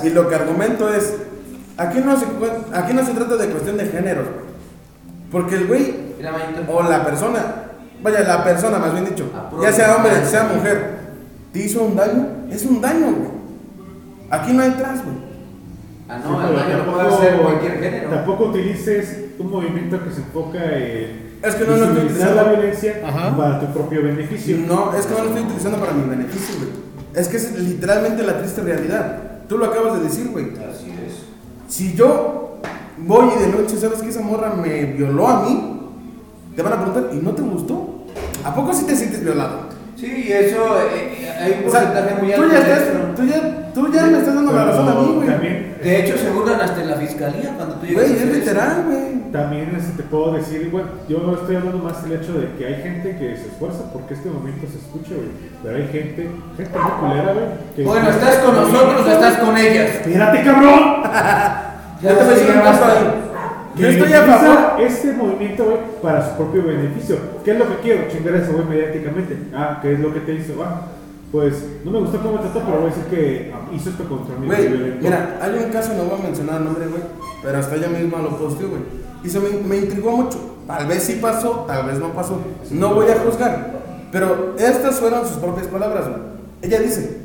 y 0.04 0.10
lo 0.10 0.28
que 0.28 0.34
argumento 0.34 0.92
es. 0.92 1.14
Aquí 1.76 2.00
no 2.04 2.16
se, 2.18 2.26
aquí 2.74 2.92
no 2.92 3.04
se 3.04 3.12
trata 3.12 3.36
de 3.36 3.48
cuestión 3.48 3.76
de 3.76 3.86
género. 3.86 4.22
Porque 5.30 5.54
el 5.56 5.66
güey 5.66 5.94
o 6.68 6.82
la 6.82 7.04
persona, 7.04 7.40
vaya, 8.02 8.20
la 8.20 8.42
persona 8.44 8.78
más 8.78 8.92
bien 8.92 9.04
dicho, 9.04 9.30
ya 9.62 9.72
sea 9.72 9.96
hombre, 9.96 10.24
sea 10.24 10.44
mujer, 10.44 10.98
te 11.52 11.60
hizo 11.60 11.82
un 11.84 11.94
daño, 11.94 12.26
es 12.50 12.64
un 12.64 12.80
daño, 12.80 13.06
güey. 13.12 13.30
Aquí 14.30 14.52
no 14.52 14.62
hay 14.62 14.70
tras, 14.72 15.04
güey. 15.04 15.16
Ah, 16.08 16.18
Sí, 16.22 16.28
no, 16.30 16.48
el 16.48 16.56
daño 16.56 16.78
lo 16.78 16.84
puede 16.92 16.98
tampoco- 17.04 17.22
hacer 17.22 17.36
cualquier 17.40 17.80
género. 17.80 18.10
Tampoco 18.10 18.44
utilices 18.46 19.18
un 19.38 19.50
movimiento 19.50 20.02
que 20.02 20.10
se 20.10 20.20
enfoca 20.22 20.58
en 20.64 21.38
Es 21.42 21.54
que 21.54 21.64
no 21.64 21.76
lo 21.76 21.84
estoy 21.84 22.04
utilizando. 22.06 22.34
la 22.34 22.44
violencia 22.44 23.02
Ajá. 23.06 23.36
para 23.36 23.60
tu 23.60 23.66
propio 23.72 24.02
beneficio. 24.02 24.56
No, 24.66 24.92
es 24.96 25.06
que 25.06 25.12
no 25.14 25.20
lo 25.24 25.28
estoy 25.28 25.42
utilizando 25.44 25.78
para 25.78 25.92
mi 25.92 26.08
beneficio, 26.08 26.56
güey. 26.58 26.87
Es 27.14 27.28
que 27.28 27.36
es 27.36 27.58
literalmente 27.58 28.22
la 28.22 28.38
triste 28.38 28.60
realidad. 28.62 29.18
Tú 29.48 29.58
lo 29.58 29.66
acabas 29.66 29.98
de 29.98 30.04
decir, 30.08 30.28
güey. 30.28 30.46
Así 30.52 30.90
es. 30.90 31.74
Si 31.74 31.94
yo 31.94 32.58
voy 32.98 33.28
y 33.36 33.40
de 33.40 33.48
noche 33.48 33.76
sabes 33.76 34.00
que 34.00 34.08
esa 34.08 34.20
morra 34.20 34.54
me 34.54 34.84
violó 34.84 35.28
a 35.28 35.42
mí, 35.42 35.80
te 36.54 36.62
van 36.62 36.72
a 36.72 36.84
preguntar, 36.84 37.10
¿y 37.14 37.16
no 37.16 37.32
te 37.32 37.42
gustó? 37.42 38.04
¿A 38.44 38.54
poco 38.54 38.72
sí 38.72 38.84
te 38.84 38.96
sientes 38.96 39.22
violado? 39.22 39.68
Sí, 39.96 40.26
eso 40.28 40.78
eh, 40.80 40.92
eh, 40.94 41.17
hay 41.38 41.52
un 41.58 41.62
porcentaje 41.70 42.14
muy 42.20 42.32
tú 42.32 42.42
alto 42.42 42.54
ya, 42.54 42.60
de 42.60 42.72
estás, 42.72 42.88
tú, 43.16 43.24
ya, 43.24 43.72
tú 43.74 43.92
ya 43.92 44.02
me 44.06 44.18
estás 44.18 44.34
dando 44.34 44.52
la 44.52 44.64
razón 44.64 44.88
a 44.88 44.94
mí, 44.94 45.12
güey. 45.16 45.28
También, 45.28 45.76
De 45.82 46.00
hecho, 46.00 46.18
se 46.18 46.30
burlan 46.30 46.60
hasta 46.60 46.80
en 46.82 46.90
la 46.90 46.96
fiscalía 46.96 47.54
cuando 47.56 47.74
tú 47.76 47.86
llegas 47.86 48.04
Güey, 48.08 48.16
es 48.18 48.36
literal, 48.36 48.84
güey. 48.86 49.32
también 49.32 49.74
este, 49.76 50.02
te 50.02 50.08
puedo 50.08 50.32
decir, 50.32 50.68
bueno, 50.70 50.88
yo 51.08 51.34
estoy 51.40 51.56
hablando 51.56 51.78
más 51.78 52.02
del 52.02 52.20
hecho 52.20 52.32
de 52.34 52.52
que 52.58 52.66
hay 52.66 52.82
gente 52.82 53.16
que 53.16 53.36
se 53.36 53.46
esfuerza 53.48 53.92
porque 53.92 54.14
este 54.14 54.28
momento 54.30 54.66
se 54.66 54.78
escuche, 54.78 55.14
güey. 55.14 55.28
Pero 55.62 55.76
hay 55.76 55.86
gente, 55.88 56.28
gente 56.56 56.78
muy 56.78 56.90
culera, 57.00 57.32
güey. 57.32 57.44
que- 57.76 57.82
Bueno, 57.84 58.10
¿estás 58.10 58.36
con 58.38 58.54
nosotros 58.54 59.06
o 59.06 59.10
estás 59.10 59.36
con 59.38 59.56
ellas? 59.56 59.90
¡Espérate, 59.96 60.42
cabrón! 60.42 61.02
Ya 62.00 62.10
te 62.10 62.14
voy 62.14 62.32
a 62.32 62.36
decir 62.36 62.50
ahí. 62.52 63.28
Yo 63.74 63.88
estoy 63.88 64.12
a 64.12 64.22
favor. 64.22 64.80
este 64.80 65.12
movimiento, 65.12 65.64
güey, 65.64 65.76
para 66.02 66.28
su 66.28 66.36
propio 66.36 66.62
beneficio. 66.64 67.16
¿Qué 67.44 67.52
es 67.52 67.58
lo 67.58 67.68
que 67.68 67.74
quiero? 67.82 68.08
Chingar 68.08 68.34
a 68.34 68.38
ese 68.38 68.52
güey 68.52 68.64
mediáticamente. 68.66 69.36
Ah, 69.54 69.78
¿qué 69.82 69.92
es 69.94 70.00
lo 70.00 70.12
que 70.14 70.20
te 70.20 70.34
hizo? 70.34 70.52
Ah, 70.64 70.82
pues 71.30 71.62
no 71.84 71.90
me 71.90 72.00
gustó 72.00 72.18
cómo 72.18 72.34
me 72.34 72.40
trató, 72.40 72.60
pero 72.60 72.80
voy 72.80 72.90
a 72.90 72.94
decir 72.94 73.04
que 73.04 73.54
hizo 73.74 73.90
esto 73.90 74.08
contra 74.08 74.36
mí. 74.36 74.46
Güey, 74.46 74.98
mira, 75.00 75.38
hay 75.40 75.62
un 75.64 75.70
caso, 75.70 75.92
no 75.94 76.04
voy 76.04 76.18
a 76.18 76.22
mencionar 76.22 76.60
nombre, 76.60 76.86
güey, 76.86 77.02
pero 77.42 77.58
hasta 77.58 77.76
ella 77.76 77.88
misma 77.88 78.22
lo 78.22 78.38
posteó, 78.38 78.68
güey. 78.68 78.82
Y 79.22 79.28
se 79.28 79.38
me, 79.40 79.50
me 79.50 79.76
intrigó 79.76 80.12
mucho. 80.12 80.38
Tal 80.66 80.86
vez 80.86 81.02
sí 81.02 81.18
pasó, 81.20 81.64
tal 81.66 81.86
vez 81.86 81.98
no 81.98 82.12
pasó. 82.12 82.40
No 82.70 82.94
voy 82.94 83.10
a 83.10 83.18
juzgar. 83.18 83.78
Pero 84.10 84.54
estas 84.58 85.00
fueron 85.00 85.26
sus 85.26 85.36
propias 85.38 85.66
palabras, 85.66 86.08
güey. 86.08 86.20
Ella 86.62 86.80
dice, 86.80 87.18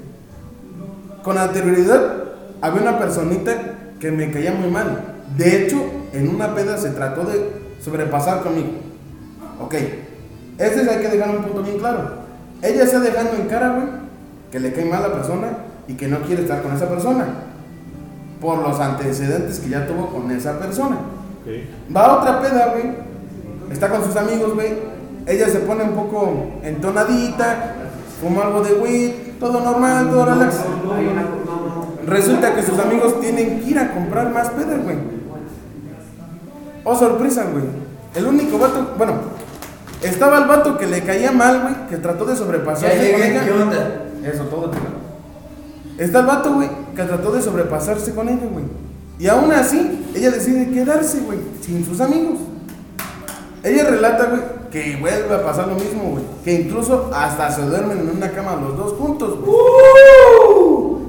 con 1.23 1.37
anterioridad 1.37 2.23
había 2.61 2.81
una 2.81 2.99
personita 2.99 3.93
que 3.99 4.11
me 4.11 4.31
caía 4.31 4.53
muy 4.53 4.69
mal. 4.69 5.15
De 5.37 5.63
hecho, 5.63 5.81
en 6.13 6.29
una 6.29 6.53
peda 6.53 6.77
se 6.77 6.89
trató 6.91 7.23
de 7.23 7.49
sobrepasar 7.81 8.43
conmigo. 8.43 8.69
Ok, 9.59 9.75
ese 10.57 10.89
hay 10.89 11.01
que 11.01 11.09
dejar 11.09 11.37
un 11.37 11.43
punto 11.43 11.63
bien 11.63 11.79
claro. 11.79 12.22
Ella 12.63 12.83
está 12.83 13.01
dejando 13.01 13.33
en 13.33 13.47
cara, 13.47 13.73
güey, 13.73 13.87
que 14.49 14.59
le 14.59 14.71
cae 14.71 14.85
mal 14.85 15.03
a 15.03 15.09
la 15.09 15.13
persona 15.13 15.49
y 15.87 15.95
que 15.95 16.07
no 16.07 16.21
quiere 16.21 16.43
estar 16.43 16.61
con 16.61 16.73
esa 16.73 16.87
persona. 16.87 17.25
Por 18.39 18.59
los 18.59 18.79
antecedentes 18.79 19.59
que 19.59 19.69
ya 19.69 19.85
tuvo 19.85 20.07
con 20.07 20.31
esa 20.31 20.57
persona. 20.59 20.97
Va 21.95 22.05
a 22.05 22.19
otra 22.19 22.41
peda, 22.41 22.73
güey. 22.73 22.93
Está 23.69 23.89
con 23.89 24.03
sus 24.03 24.15
amigos, 24.15 24.53
güey. 24.53 24.73
Ella 25.25 25.49
se 25.49 25.59
pone 25.59 25.83
un 25.83 25.91
poco 25.91 26.51
entonadita, 26.63 27.75
fuma 28.21 28.43
algo 28.43 28.61
de 28.61 28.73
weed, 28.73 29.11
todo 29.39 29.59
normal, 29.59 30.09
todo 30.09 30.25
relax. 30.25 30.55
Resulta 32.07 32.55
que 32.55 32.63
sus 32.63 32.79
amigos 32.79 33.19
tienen 33.19 33.61
que 33.61 33.69
ir 33.69 33.79
a 33.79 33.93
comprar 33.93 34.31
más 34.31 34.49
pedas, 34.49 34.83
güey. 34.83 34.97
Oh, 36.85 36.95
sorpresa, 36.95 37.45
güey. 37.51 37.63
El 38.15 38.25
único 38.25 38.57
vato, 38.57 38.93
bueno, 38.97 39.13
estaba 40.03 40.39
el 40.39 40.45
vato 40.45 40.77
que 40.77 40.87
le 40.87 41.01
caía 41.01 41.31
mal, 41.31 41.61
güey, 41.61 41.87
que 41.89 41.97
trató 41.97 42.25
de 42.25 42.33
Ya 42.33 42.39
sobrepasarse 42.39 43.11
con 43.11 43.23
ella. 43.23 43.45
¿qué 43.45 43.51
onda? 43.51 44.05
Eso, 44.23 44.43
todo 44.43 44.69
te 44.69 44.77
Está 46.03 46.19
el 46.19 46.25
vato, 46.25 46.53
güey, 46.53 46.69
que 46.95 47.03
trató 47.03 47.31
de 47.31 47.41
sobrepasarse 47.41 48.13
con 48.15 48.27
ella, 48.27 48.47
güey. 48.51 48.65
Y 49.19 49.27
aún 49.27 49.51
así, 49.51 50.05
ella 50.15 50.31
decide 50.31 50.71
quedarse, 50.71 51.19
güey, 51.21 51.39
sin 51.61 51.85
sus 51.85 52.01
amigos. 52.01 52.39
Ella 53.63 53.85
relata, 53.85 54.25
güey, 54.25 54.41
que 54.71 54.97
vuelve 54.99 55.33
a 55.33 55.43
pasar 55.43 55.67
lo 55.67 55.75
mismo, 55.75 56.11
güey. 56.11 56.23
Que 56.43 56.53
incluso 56.53 57.11
hasta 57.13 57.51
se 57.51 57.61
duermen 57.61 57.99
en 57.99 58.09
una 58.09 58.31
cama 58.31 58.55
los 58.55 58.75
dos 58.75 58.93
juntos, 58.93 59.39
güey. 59.39 59.55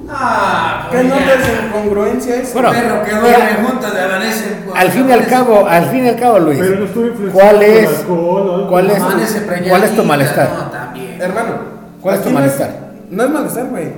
Ah, 0.09 0.89
¿Qué 0.91 1.05
no 1.05 1.15
es 1.15 1.67
incongruencia 1.67 2.37
eso? 2.37 2.53
Bueno, 2.55 2.71
Perro 2.71 3.05
que 3.05 3.11
duerme 3.11 3.69
juntos 3.69 3.95
de 3.95 4.03
amanece. 4.03 4.45
Al 4.75 4.91
fin 4.91 5.09
y 5.09 5.13
al 5.13 5.27
cabo, 5.27 5.67
al 5.67 5.87
fin 5.87 6.05
y 6.05 6.09
al 6.09 6.19
cabo, 6.19 6.39
Luis, 6.39 6.59
Pero 6.59 6.79
no 6.81 6.85
estuve 6.85 7.07
influenciado 7.09 7.51
¿cuál 7.51 7.63
es, 7.63 7.89
alcohol 7.89 8.67
cuál 8.69 8.91
es, 8.91 9.03
Amanece 9.03 9.41
tu, 9.41 9.69
cuál 9.69 9.85
es 9.85 9.97
tu 9.97 10.05
malestar? 10.05 10.51
No, 10.51 10.71
también. 10.71 11.21
Hermano, 11.21 11.75
¿Cuál 12.01 12.17
es 12.17 12.23
tu 12.23 12.31
malestar? 12.31 12.93
No 13.11 13.25
es 13.25 13.31
malestar, 13.31 13.69
güey. 13.69 13.89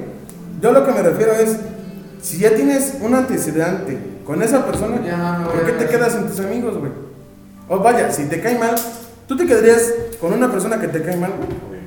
Yo 0.61 0.73
lo 0.73 0.87
que 0.87 0.93
me 0.93 1.03
refiero 1.03 1.33
es, 1.33 1.57
si 2.23 2.39
ya 2.39 2.55
tienes 2.55 2.99
un 3.01 3.15
antecedente 3.15 3.99
con 4.25 4.43
esa 4.43 4.65
persona, 4.65 5.01
Ya, 5.05 5.39
no 5.39 5.51
¿por 5.51 5.65
qué 5.65 5.73
te 5.73 5.87
quedas 5.87 6.13
sin 6.13 6.27
tus 6.27 6.41
amigos, 6.41 6.79
güey? 6.79 6.93
O 7.69 7.79
vaya, 7.81 8.13
si 8.13 8.27
te 8.27 8.41
cae 8.41 8.59
mal, 8.59 8.75
¿tú 9.27 9.37
te 9.37 9.45
quedarías 9.45 9.93
con 10.21 10.33
una 10.33 10.51
persona 10.51 10.79
que 10.79 10.87
te 10.89 11.03
cae 11.03 11.17
mal, 11.17 11.33
güey? 11.37 11.81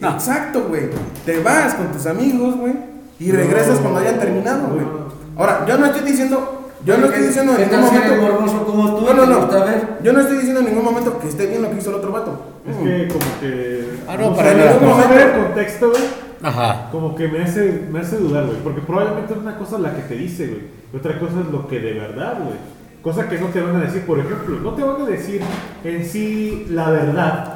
No. 0.00 0.10
Exacto, 0.10 0.64
güey. 0.68 0.90
Te 1.24 1.40
vas 1.40 1.74
con 1.74 1.92
tus 1.92 2.06
amigos, 2.06 2.56
güey, 2.56 2.74
y 3.18 3.30
regresas 3.32 3.76
No. 3.76 3.80
cuando 3.82 4.00
hayan 4.00 4.18
terminado, 4.18 4.68
güey. 4.68 4.84
No. 4.84 5.40
Ahora, 5.40 5.64
yo 5.66 5.78
no 5.78 5.86
estoy 5.86 6.02
diciendo, 6.02 6.70
yo 6.84 6.98
no 6.98 7.06
estoy 7.06 7.26
diciendo 7.26 7.52
en 7.52 7.68
¿Qué 7.68 7.76
ningún 7.76 7.92
momento... 7.92 8.64
como 8.66 8.96
tú? 8.96 9.04
No, 9.06 9.14
no, 9.14 9.22
¿Te 9.26 9.34
gusta 9.34 9.58
no. 9.58 9.64
ver? 9.64 9.88
Yo 10.02 10.12
no 10.12 10.20
estoy 10.20 10.36
diciendo 10.36 10.60
en 10.60 10.66
ningún 10.66 10.84
momento 10.84 11.18
que 11.18 11.28
esté 11.28 11.46
bien 11.46 11.62
lo 11.62 11.70
que 11.70 11.78
hizo 11.78 11.90
el 11.90 11.96
otro 11.96 12.12
vato. 12.12 12.40
Es 12.68 12.76
que 12.76 13.08
como 13.08 13.40
que... 13.40 13.90
Ah, 14.08 14.16
no, 14.18 14.34
para 14.34 14.50
sé, 14.50 14.56
nada. 14.56 14.78
no 14.80 15.02
saber 15.02 15.20
el 15.20 15.42
contexto, 15.44 15.90
güey. 15.90 16.02
Ajá. 16.42 16.88
Como 16.92 17.14
que 17.16 17.26
me 17.28 17.42
hace, 17.42 17.86
me 17.90 18.00
hace 18.00 18.16
dudar, 18.18 18.44
güey. 18.46 18.58
Porque 18.62 18.80
probablemente 18.82 19.32
es 19.32 19.38
una 19.38 19.56
cosa 19.58 19.78
la 19.78 19.94
que 19.96 20.02
te 20.02 20.14
dice, 20.14 20.46
güey. 20.46 20.62
Y 20.92 20.96
otra 20.96 21.18
cosa 21.18 21.40
es 21.40 21.50
lo 21.52 21.66
que 21.66 21.80
de 21.80 21.94
verdad, 21.94 22.34
güey. 22.44 22.56
Cosa 23.02 23.28
que 23.28 23.38
no 23.38 23.46
te 23.48 23.60
van 23.60 23.76
a 23.76 23.80
decir, 23.80 24.02
por 24.06 24.18
ejemplo, 24.18 24.58
no 24.60 24.72
te 24.74 24.82
van 24.82 25.02
a 25.02 25.06
decir 25.06 25.40
en 25.84 26.04
sí 26.06 26.66
la 26.70 26.90
verdad 26.90 27.54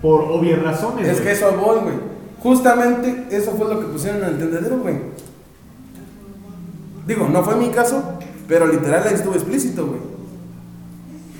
por 0.00 0.22
obvias 0.22 0.62
razones. 0.62 1.08
Es 1.08 1.20
que 1.20 1.32
eso 1.32 1.52
voy, 1.52 1.80
güey. 1.80 1.94
Justamente 2.46 3.26
eso 3.30 3.50
fue 3.58 3.66
lo 3.68 3.80
que 3.80 3.86
pusieron 3.86 4.22
en 4.22 4.28
el 4.28 4.38
tendedero, 4.38 4.78
güey. 4.78 4.94
Digo, 7.06 7.28
no 7.28 7.42
fue 7.42 7.56
mi 7.56 7.70
caso, 7.70 8.02
pero 8.46 8.66
literal 8.68 9.02
ahí 9.04 9.14
estuvo 9.14 9.34
explícito, 9.34 9.84
güey. 9.86 9.98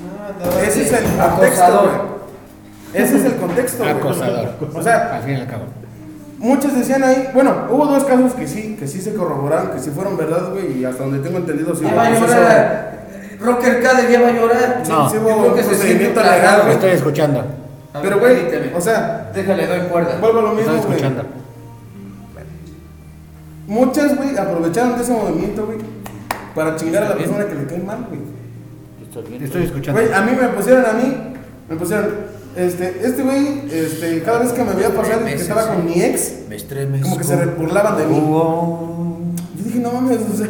Ah, 0.03 0.33
no, 0.45 0.59
Ese 0.61 0.83
es 0.83 0.93
el 0.93 1.05
contexto, 1.05 1.81
güey. 1.83 3.03
Ese 3.05 3.17
es 3.19 3.25
el 3.25 3.37
contexto, 3.37 3.79
güey. 3.85 3.91
Acosador. 3.97 4.49
O 4.75 4.83
sea, 4.83 5.17
Al 5.17 5.23
fin 5.23 5.35
y 5.35 5.41
al 5.41 5.47
cabo. 5.47 5.63
muchos 6.39 6.75
decían 6.75 7.05
ahí, 7.05 7.29
bueno, 7.35 7.55
hubo 7.71 7.87
dos 7.87 8.03
casos 8.05 8.33
que 8.35 8.49
sí, 8.49 8.77
que 8.77 8.89
sí 8.89 9.01
se 9.01 9.15
corroboraron, 9.15 9.71
que 9.71 9.79
sí 9.79 9.91
fueron 9.91 10.17
verdad, 10.17 10.51
güey, 10.53 10.81
y 10.81 10.85
hasta 10.85 11.05
donde 11.05 11.21
tengo 11.21 11.39
entendido 11.39 11.73
sí 11.77 11.83
Ya 11.85 11.89
hubo 11.89 11.97
va 11.97 12.03
a 12.07 12.11
proceso- 12.11 12.35
llorar. 12.37 12.97
Rocker 13.41 13.83
Cade 13.83 14.11
ya 14.13 14.21
va 14.23 14.29
a 14.29 14.33
llorar. 14.33 14.83
No. 14.89 15.09
sí 15.11 15.17
Yo 15.17 15.23
hubo 15.23 15.41
creo 15.43 15.55
que 15.55 15.63
se 15.63 15.69
siente 15.69 15.77
procedimiento 15.77 16.21
plagado. 16.21 16.37
legal, 16.41 16.57
Lo 16.59 16.63
güey. 16.65 16.75
estoy 16.75 16.91
escuchando. 16.91 17.45
A 17.97 18.03
Pero, 18.03 18.19
güey, 18.19 18.37
o 18.75 18.81
sea, 18.81 19.31
Déjale, 19.35 19.67
doy 19.67 19.81
cuerda. 19.89 20.19
vuelvo 20.21 20.39
a 20.41 20.43
lo 20.43 20.53
mismo, 20.53 20.73
estoy 20.75 20.87
güey. 20.87 20.97
escuchando. 20.97 21.25
Muchas, 23.67 24.17
güey, 24.17 24.37
aprovecharon 24.39 24.97
de 24.97 25.03
ese 25.03 25.13
movimiento, 25.13 25.67
güey, 25.67 25.79
para 26.55 26.77
chingar 26.77 27.03
a 27.05 27.09
la 27.11 27.17
persona 27.17 27.47
que 27.47 27.55
le 27.55 27.67
cae 27.67 27.79
mal, 27.79 28.07
güey. 28.09 28.21
Estoy 29.43 29.65
escuchando. 29.65 30.01
Güey, 30.01 30.13
a 30.13 30.21
mí 30.23 30.33
me 30.41 30.49
pusieron 30.49 30.85
a 30.87 30.93
mí, 30.93 31.17
me 31.69 31.77
pusieron, 31.77 32.07
este, 32.55 33.01
este 33.03 33.23
güey, 33.23 33.63
este, 33.73 34.23
cada 34.23 34.41
vez 34.41 34.53
que 34.53 34.63
me 34.63 34.73
veía 34.75 34.91
pasar 34.95 35.25
que 35.25 35.35
estaba 35.35 35.67
con 35.69 35.85
mi 35.87 36.01
ex, 36.03 36.33
Me 36.49 36.57
estremezco. 36.57 37.09
como 37.09 37.19
que 37.19 37.25
se 37.25 37.37
burlaban 37.47 37.97
de 37.97 38.07
mí. 38.07 38.17
Yo 38.21 39.65
dije, 39.65 39.79
no 39.81 39.91
mames, 39.93 40.19
o 40.33 40.37
sea, 40.37 40.49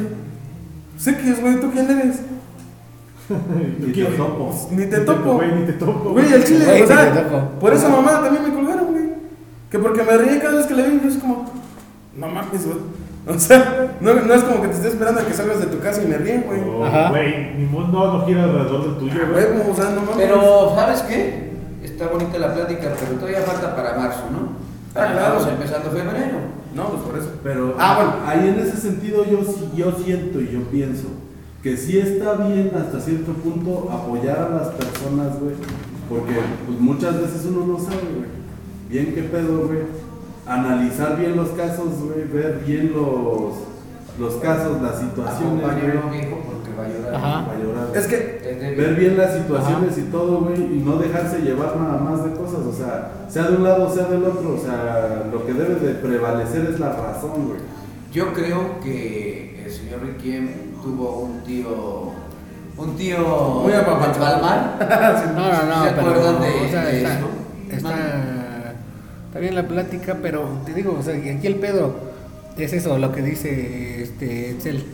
sé 0.99 1.17
que 1.17 1.31
es, 1.31 1.41
güey, 1.41 1.61
¿tú 1.61 1.71
quién 1.71 1.91
eres? 1.91 2.17
¿Tú 3.29 3.35
Y 3.89 3.93
quién? 3.93 4.07
te 4.09 4.13
topo. 4.17 4.55
Ni 4.73 4.87
te 4.87 4.99
topo. 5.01 5.35
Güey, 5.35 5.53
ni 5.55 5.67
te 5.67 5.73
topo. 5.75 6.11
Güey, 6.11 6.33
el 6.33 6.45
chile, 6.45 6.83
o 6.83 6.87
sea, 6.87 7.05
ni 7.11 7.19
te 7.19 7.25
topo. 7.25 7.59
por 7.61 7.73
esa 7.73 7.89
mamá 7.89 8.23
también 8.23 8.43
me 8.45 8.55
colgaron, 8.55 8.87
güey. 8.93 9.05
Que 9.71 9.79
porque 9.79 10.03
me 10.03 10.17
reí 10.17 10.39
cada 10.39 10.57
vez 10.59 10.67
que 10.67 10.75
le 10.75 10.89
vi, 10.89 11.01
yo 11.03 11.09
es 11.09 11.17
como, 11.17 11.51
no 12.17 12.27
mames, 12.29 12.65
güey. 12.67 12.79
O 13.29 13.37
sea, 13.37 13.97
no, 14.01 14.15
no 14.15 14.35
es 14.35 14.45
como 14.45 14.63
que 14.63 14.69
te 14.69 14.75
esté 14.75 14.87
esperando 14.87 15.21
a 15.21 15.25
que 15.27 15.33
salgas 15.35 15.59
de 15.59 15.67
tu 15.67 15.81
casa 15.81 16.01
y 16.01 16.07
me 16.07 16.17
ríen, 16.17 16.45
güey. 16.47 16.61
Oh, 16.61 16.85
Ajá. 16.85 17.09
Güey, 17.11 17.55
mi 17.57 17.65
mundo 17.65 18.13
no 18.19 18.25
gira 18.25 18.45
alrededor 18.45 18.85
del 18.85 18.99
tuyo, 18.99 19.21
güey. 19.33 19.45
Güey, 19.47 19.69
o 19.69 19.75
sea, 19.75 19.87
no 19.91 20.03
mames. 20.03 20.17
Pero, 20.17 20.73
¿sabes 20.77 21.03
qué? 21.03 21.51
Está 21.83 22.07
bonita 22.07 22.39
la 22.39 22.55
plática, 22.55 22.93
pero 23.01 23.13
todavía 23.19 23.41
falta 23.41 23.75
para 23.75 23.99
marzo, 23.99 24.21
¿no? 24.31 24.51
Ah, 24.95 25.09
claro. 25.13 25.39
Estamos 25.39 25.49
empezando 25.49 25.91
febrero. 25.91 26.39
No, 26.77 26.85
pues 26.91 27.03
por 27.03 27.19
eso. 27.19 27.31
Pero 27.43 27.75
Ah, 27.81 27.97
bueno. 27.97 28.13
ahí 28.29 28.49
en 28.49 28.61
ese 28.61 28.77
sentido 28.77 29.25
yo, 29.25 29.43
sí- 29.43 29.71
yo 29.75 29.91
siento 29.91 30.41
y 30.41 30.49
yo 30.53 30.61
pienso 30.71 31.09
que 31.67 31.77
sí 31.77 31.99
está 31.99 32.35
bien 32.35 32.71
hasta 32.77 33.01
cierto 33.01 33.33
punto 33.33 33.91
apoyar 33.91 34.39
a 34.39 34.51
las 34.51 34.69
personas, 34.69 35.37
güey, 35.41 35.57
porque 36.09 36.35
pues, 36.65 36.79
muchas 36.79 37.21
veces 37.21 37.45
uno 37.47 37.67
no 37.67 37.77
sabe, 37.77 38.03
güey, 38.15 38.31
bien 38.89 39.13
qué 39.13 39.25
pedo, 39.25 39.67
güey, 39.67 39.81
analizar 40.47 41.19
bien 41.19 41.35
los 41.35 41.49
casos, 41.49 41.89
güey, 42.05 42.23
ver 42.33 42.63
bien 42.65 42.93
los, 42.95 43.55
los 44.17 44.35
casos, 44.41 44.81
las 44.81 45.01
situaciones, 45.01 45.65
Acompáñalo, 45.65 46.03
güey, 46.07 46.21
viejo, 46.21 46.39
porque 46.47 46.71
va 46.79 46.85
a 46.85 46.89
llorar. 46.89 47.15
Ajá. 47.17 47.47
para 47.47 47.59
llorar. 47.59 47.97
Es 47.97 48.07
que, 48.07 48.75
ver 48.79 48.95
bien 48.95 49.19
las 49.19 49.35
situaciones 49.35 49.99
y 49.99 50.03
todo, 50.03 50.43
güey, 50.43 50.63
y 50.63 50.83
no 50.87 50.99
dejarse 50.99 51.41
llevar 51.41 51.77
nada 51.77 51.99
más 51.99 52.25
de 52.25 52.31
cosas, 52.31 52.61
o 52.61 52.73
sea, 52.73 53.27
sea 53.29 53.51
de 53.51 53.57
un 53.57 53.65
lado, 53.65 53.93
sea 53.93 54.05
del 54.05 54.23
otro, 54.23 54.55
o 54.55 54.59
sea, 54.65 55.29
lo 55.33 55.45
que 55.45 55.53
debe 55.53 55.75
de 55.85 55.95
prevalecer 55.95 56.65
es 56.73 56.79
la 56.79 56.93
razón, 56.93 57.49
güey. 57.49 57.59
Yo 58.13 58.33
creo 58.33 58.79
que 58.81 59.65
el 59.67 59.73
señor 59.73 60.03
Riquiem 60.03 60.76
tuvo 60.87 61.19
un 61.23 61.41
tío. 61.43 62.13
Un 62.79 62.97
tío. 62.97 63.19
Muy 63.65 63.73
apapachado. 63.73 64.37
No, 65.35 65.53
no, 65.53 65.63
no, 65.65 65.85
¿Se 65.85 65.91
pero. 65.91 66.01
acuerdan 66.11 66.41
de- 66.41 66.67
o 66.67 66.71
sea, 66.71 66.85
de 66.85 66.97
está, 66.99 67.19
eso? 67.19 67.29
está, 67.71 67.95
está 69.27 69.39
bien 69.41 69.55
la 69.55 69.67
plática, 69.67 70.17
pero 70.23 70.49
te 70.65 70.73
digo, 70.75 70.97
o 70.99 71.03
sea, 71.03 71.15
aquí 71.15 71.47
el 71.47 71.57
pedo 71.57 71.95
es 72.57 72.73
eso, 72.73 72.99
lo 72.99 73.13
que 73.13 73.23
dice 73.23 74.03
este 74.03 74.53
Excel. 74.53 74.85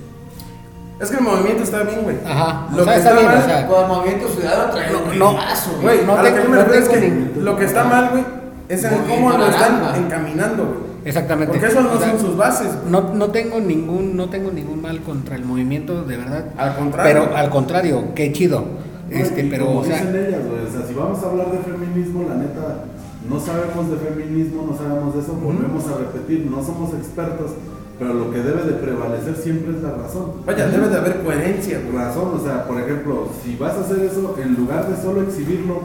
es 1.00 1.10
que 1.10 1.16
el 1.16 1.22
movimiento 1.22 1.62
está 1.64 1.82
bien, 1.82 2.02
güey. 2.02 2.16
Ajá, 2.26 2.68
o 2.72 2.76
Lo 2.76 2.84
sea, 2.84 2.92
que 2.94 2.98
está 3.00 3.10
está 3.10 3.20
bien, 3.20 3.32
mal, 3.32 3.42
o 3.42 3.46
sea, 3.46 3.66
Con 3.66 3.88
Movimiento 3.88 4.28
Ciudadano 4.28 4.72
trae 4.72 4.94
un 4.96 5.18
No, 5.18 5.30
rimazo, 5.30 5.70
Güey, 5.82 6.04
no 6.06 6.12
a 6.14 6.16
lo 6.16 6.22
tengo- 6.22 6.42
que 6.42 6.48
me 6.48 6.56
no 6.56 6.72
es 6.74 6.88
que 6.88 7.30
lo 7.40 7.56
que 7.56 7.64
está 7.64 7.84
mal, 7.84 8.08
güey, 8.10 8.24
es 8.68 8.84
en 8.84 8.94
el 8.94 9.00
cómo 9.04 9.30
lo 9.30 9.46
están 9.46 9.94
encaminando, 9.96 10.64
güey. 10.64 10.91
Exactamente. 11.04 11.52
Porque 11.52 11.66
eso 11.66 11.82
no 11.82 11.92
O 11.92 11.98
sea, 11.98 12.10
son 12.10 12.20
sus 12.20 12.36
bases. 12.36 12.68
No, 12.88 13.14
no 13.14 13.28
tengo 13.30 13.60
ningún 13.60 14.16
no 14.16 14.28
tengo 14.28 14.50
ningún 14.50 14.80
mal 14.82 15.00
contra 15.00 15.36
el 15.36 15.44
movimiento 15.44 16.04
de 16.04 16.16
verdad 16.16 16.46
Al 16.56 16.76
contrario. 16.76 17.24
pero 17.24 17.36
al 17.36 17.50
contrario 17.50 18.04
qué 18.14 18.32
chido 18.32 18.64
No, 19.10 19.16
este 19.16 19.44
pero 19.44 19.66
como 19.66 19.80
o 19.80 19.84
sea 19.84 19.98
dicen 19.98 20.26
ellas, 20.26 20.40
güey, 20.48 20.64
o 20.66 20.70
sea, 20.70 20.86
si 20.86 20.94
vamos 20.94 21.22
a 21.22 21.26
hablar 21.28 21.50
de 21.52 21.58
feminismo, 21.58 22.24
la 22.28 22.36
neta, 22.36 22.84
no 23.28 23.38
sabemos 23.38 23.90
de 23.90 23.96
feminismo, 23.96 24.66
no 24.70 24.76
sabemos 24.76 25.14
de 25.14 25.20
eso, 25.20 25.32
volvemos 25.34 25.86
a 25.88 25.98
repetir, 25.98 26.46
no 26.50 26.62
somos 26.64 26.92
expertos, 26.94 27.52
pero 27.98 28.14
lo 28.14 28.30
que 28.32 28.38
debe 28.38 28.64
de 28.64 28.72
prevalecer 28.72 29.36
siempre 29.36 29.76
es 29.76 29.82
la 29.82 29.90
razón. 29.92 30.32
Vaya, 30.44 30.66
debe 30.66 30.88
de 30.88 30.96
haber 30.96 31.22
coherencia. 31.22 31.80
Razón, 31.94 32.32
o 32.34 32.44
sea, 32.44 32.66
por 32.66 32.80
ejemplo, 32.80 33.28
si 33.44 33.54
vas 33.56 33.74
a 33.74 33.80
hacer 33.82 34.00
eso, 34.00 34.36
en 34.42 34.54
lugar 34.56 34.88
de 34.88 35.00
solo 35.00 35.22
exhibirlo, 35.22 35.82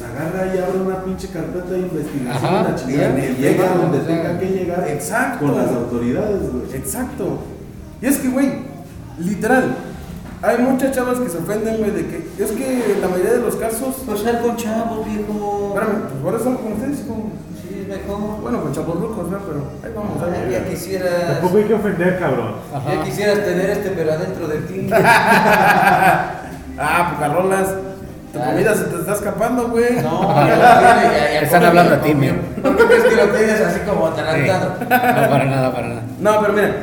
pues 0.00 0.10
agarra 0.10 0.54
y 0.54 0.58
abre 0.58 0.78
una 0.80 1.04
pinche 1.04 1.28
carpeta 1.28 1.70
de 1.70 1.78
investigación 1.80 2.50
Ajá, 2.50 2.68
la 2.70 2.74
chingada, 2.74 3.18
y 3.18 3.34
llega 3.40 3.68
donde 3.74 3.98
o 3.98 4.04
sea, 4.04 4.16
tenga 4.22 4.38
que 4.38 4.46
llegar 4.46 4.88
exacto. 4.88 5.46
con 5.46 5.56
las 5.56 5.68
autoridades, 5.68 6.52
güey. 6.52 6.74
Exacto. 6.74 7.38
Y 8.00 8.06
es 8.06 8.18
que, 8.18 8.28
güey, 8.28 8.50
literal, 9.18 9.76
hay 10.42 10.58
muchas 10.58 10.92
chavas 10.92 11.18
que 11.18 11.28
se 11.28 11.38
ofenden, 11.38 11.76
güey, 11.78 11.90
de 11.90 12.06
que 12.06 12.42
es 12.42 12.50
que 12.52 12.96
la 13.00 13.08
mayoría 13.08 13.32
de 13.32 13.40
los 13.40 13.56
casos. 13.56 13.96
Pues 14.06 14.20
sal 14.20 14.40
con 14.40 14.56
chavos, 14.56 15.04
viejo. 15.06 15.74
Espérame, 15.74 16.00
pues 16.02 16.22
por 16.22 16.34
eso 16.34 16.60
con 16.62 16.72
ustedes, 16.72 17.00
como. 17.06 17.32
Sí, 17.60 17.86
mejor. 17.86 18.40
Bueno, 18.40 18.62
con 18.62 18.72
chavos 18.72 19.00
rucos, 19.00 19.30
¿no? 19.30 19.38
Pero 19.38 19.64
ahí 19.84 19.92
vamos, 19.94 20.22
a 20.22 20.26
Ay, 20.26 20.48
ver. 20.48 20.50
ya 20.50 20.68
quisieras. 20.70 21.26
Tampoco 21.32 21.58
hay 21.58 21.64
que 21.64 21.74
ofender, 21.74 22.18
cabrón. 22.18 22.54
Ya 22.88 23.02
quisieras 23.04 23.44
tener 23.44 23.70
este, 23.70 23.90
pero 23.90 24.12
adentro 24.12 24.48
de 24.48 24.58
ti. 24.60 24.88
Ah, 26.82 27.12
Pucarrolas. 27.12 27.74
Tu 28.32 28.38
comida 28.38 28.74
se 28.74 28.84
te 28.84 28.96
está 29.00 29.12
escapando, 29.14 29.68
güey. 29.68 29.96
No, 30.02 30.20
tiene, 30.34 30.56
ya, 30.58 31.32
ya 31.32 31.40
Están 31.40 31.64
hablando 31.64 31.94
a 31.96 32.00
ti, 32.00 32.14
mío. 32.14 32.34
¿Por 32.62 32.76
qué 32.76 32.84
crees 32.84 33.04
que 33.04 33.16
lo 33.16 33.24
tienes 33.30 33.60
así 33.60 33.80
como 33.80 34.06
sí, 34.08 34.12
atarantado? 34.20 34.74
no 34.80 34.88
para 34.88 35.44
nada 35.46 35.72
para 35.72 35.88
nada 35.88 36.02
No, 36.20 36.40
pero 36.40 36.52
mira. 36.52 36.74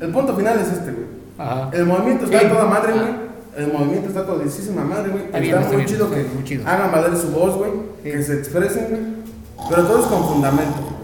El 0.00 0.10
punto 0.10 0.36
final 0.36 0.58
es 0.58 0.68
este, 0.68 0.90
güey. 0.92 1.06
ajá 1.38 1.68
El 1.72 1.86
movimiento 1.86 2.24
está 2.26 2.38
Sí. 2.40 2.46
a 2.46 2.48
toda 2.48 2.64
madre, 2.66 2.92
güey. 2.92 3.22
El 3.56 3.72
movimiento 3.72 4.08
está 4.08 4.24
todísima 4.24 4.82
madre, 4.84 5.10
güey. 5.10 5.24
Está 5.24 5.38
Está, 5.38 5.40
bien, 5.40 5.54
está 5.56 5.66
muy 5.68 5.76
bien, 5.76 5.88
chido 5.88 6.04
está 6.06 6.16
que 6.16 6.24
muy 6.34 6.44
chido. 6.44 6.68
hagan 6.68 6.92
valer 6.92 7.16
su 7.16 7.28
voz, 7.32 7.56
güey. 7.56 7.70
Sí. 8.02 8.10
Que 8.10 8.22
se 8.22 8.34
expresen, 8.34 8.86
güey. 8.88 9.02
Pero 9.68 9.82
todo 9.84 10.00
es 10.00 10.06
con 10.06 10.24
fundamentos. 10.28 10.80
güey. 10.80 10.94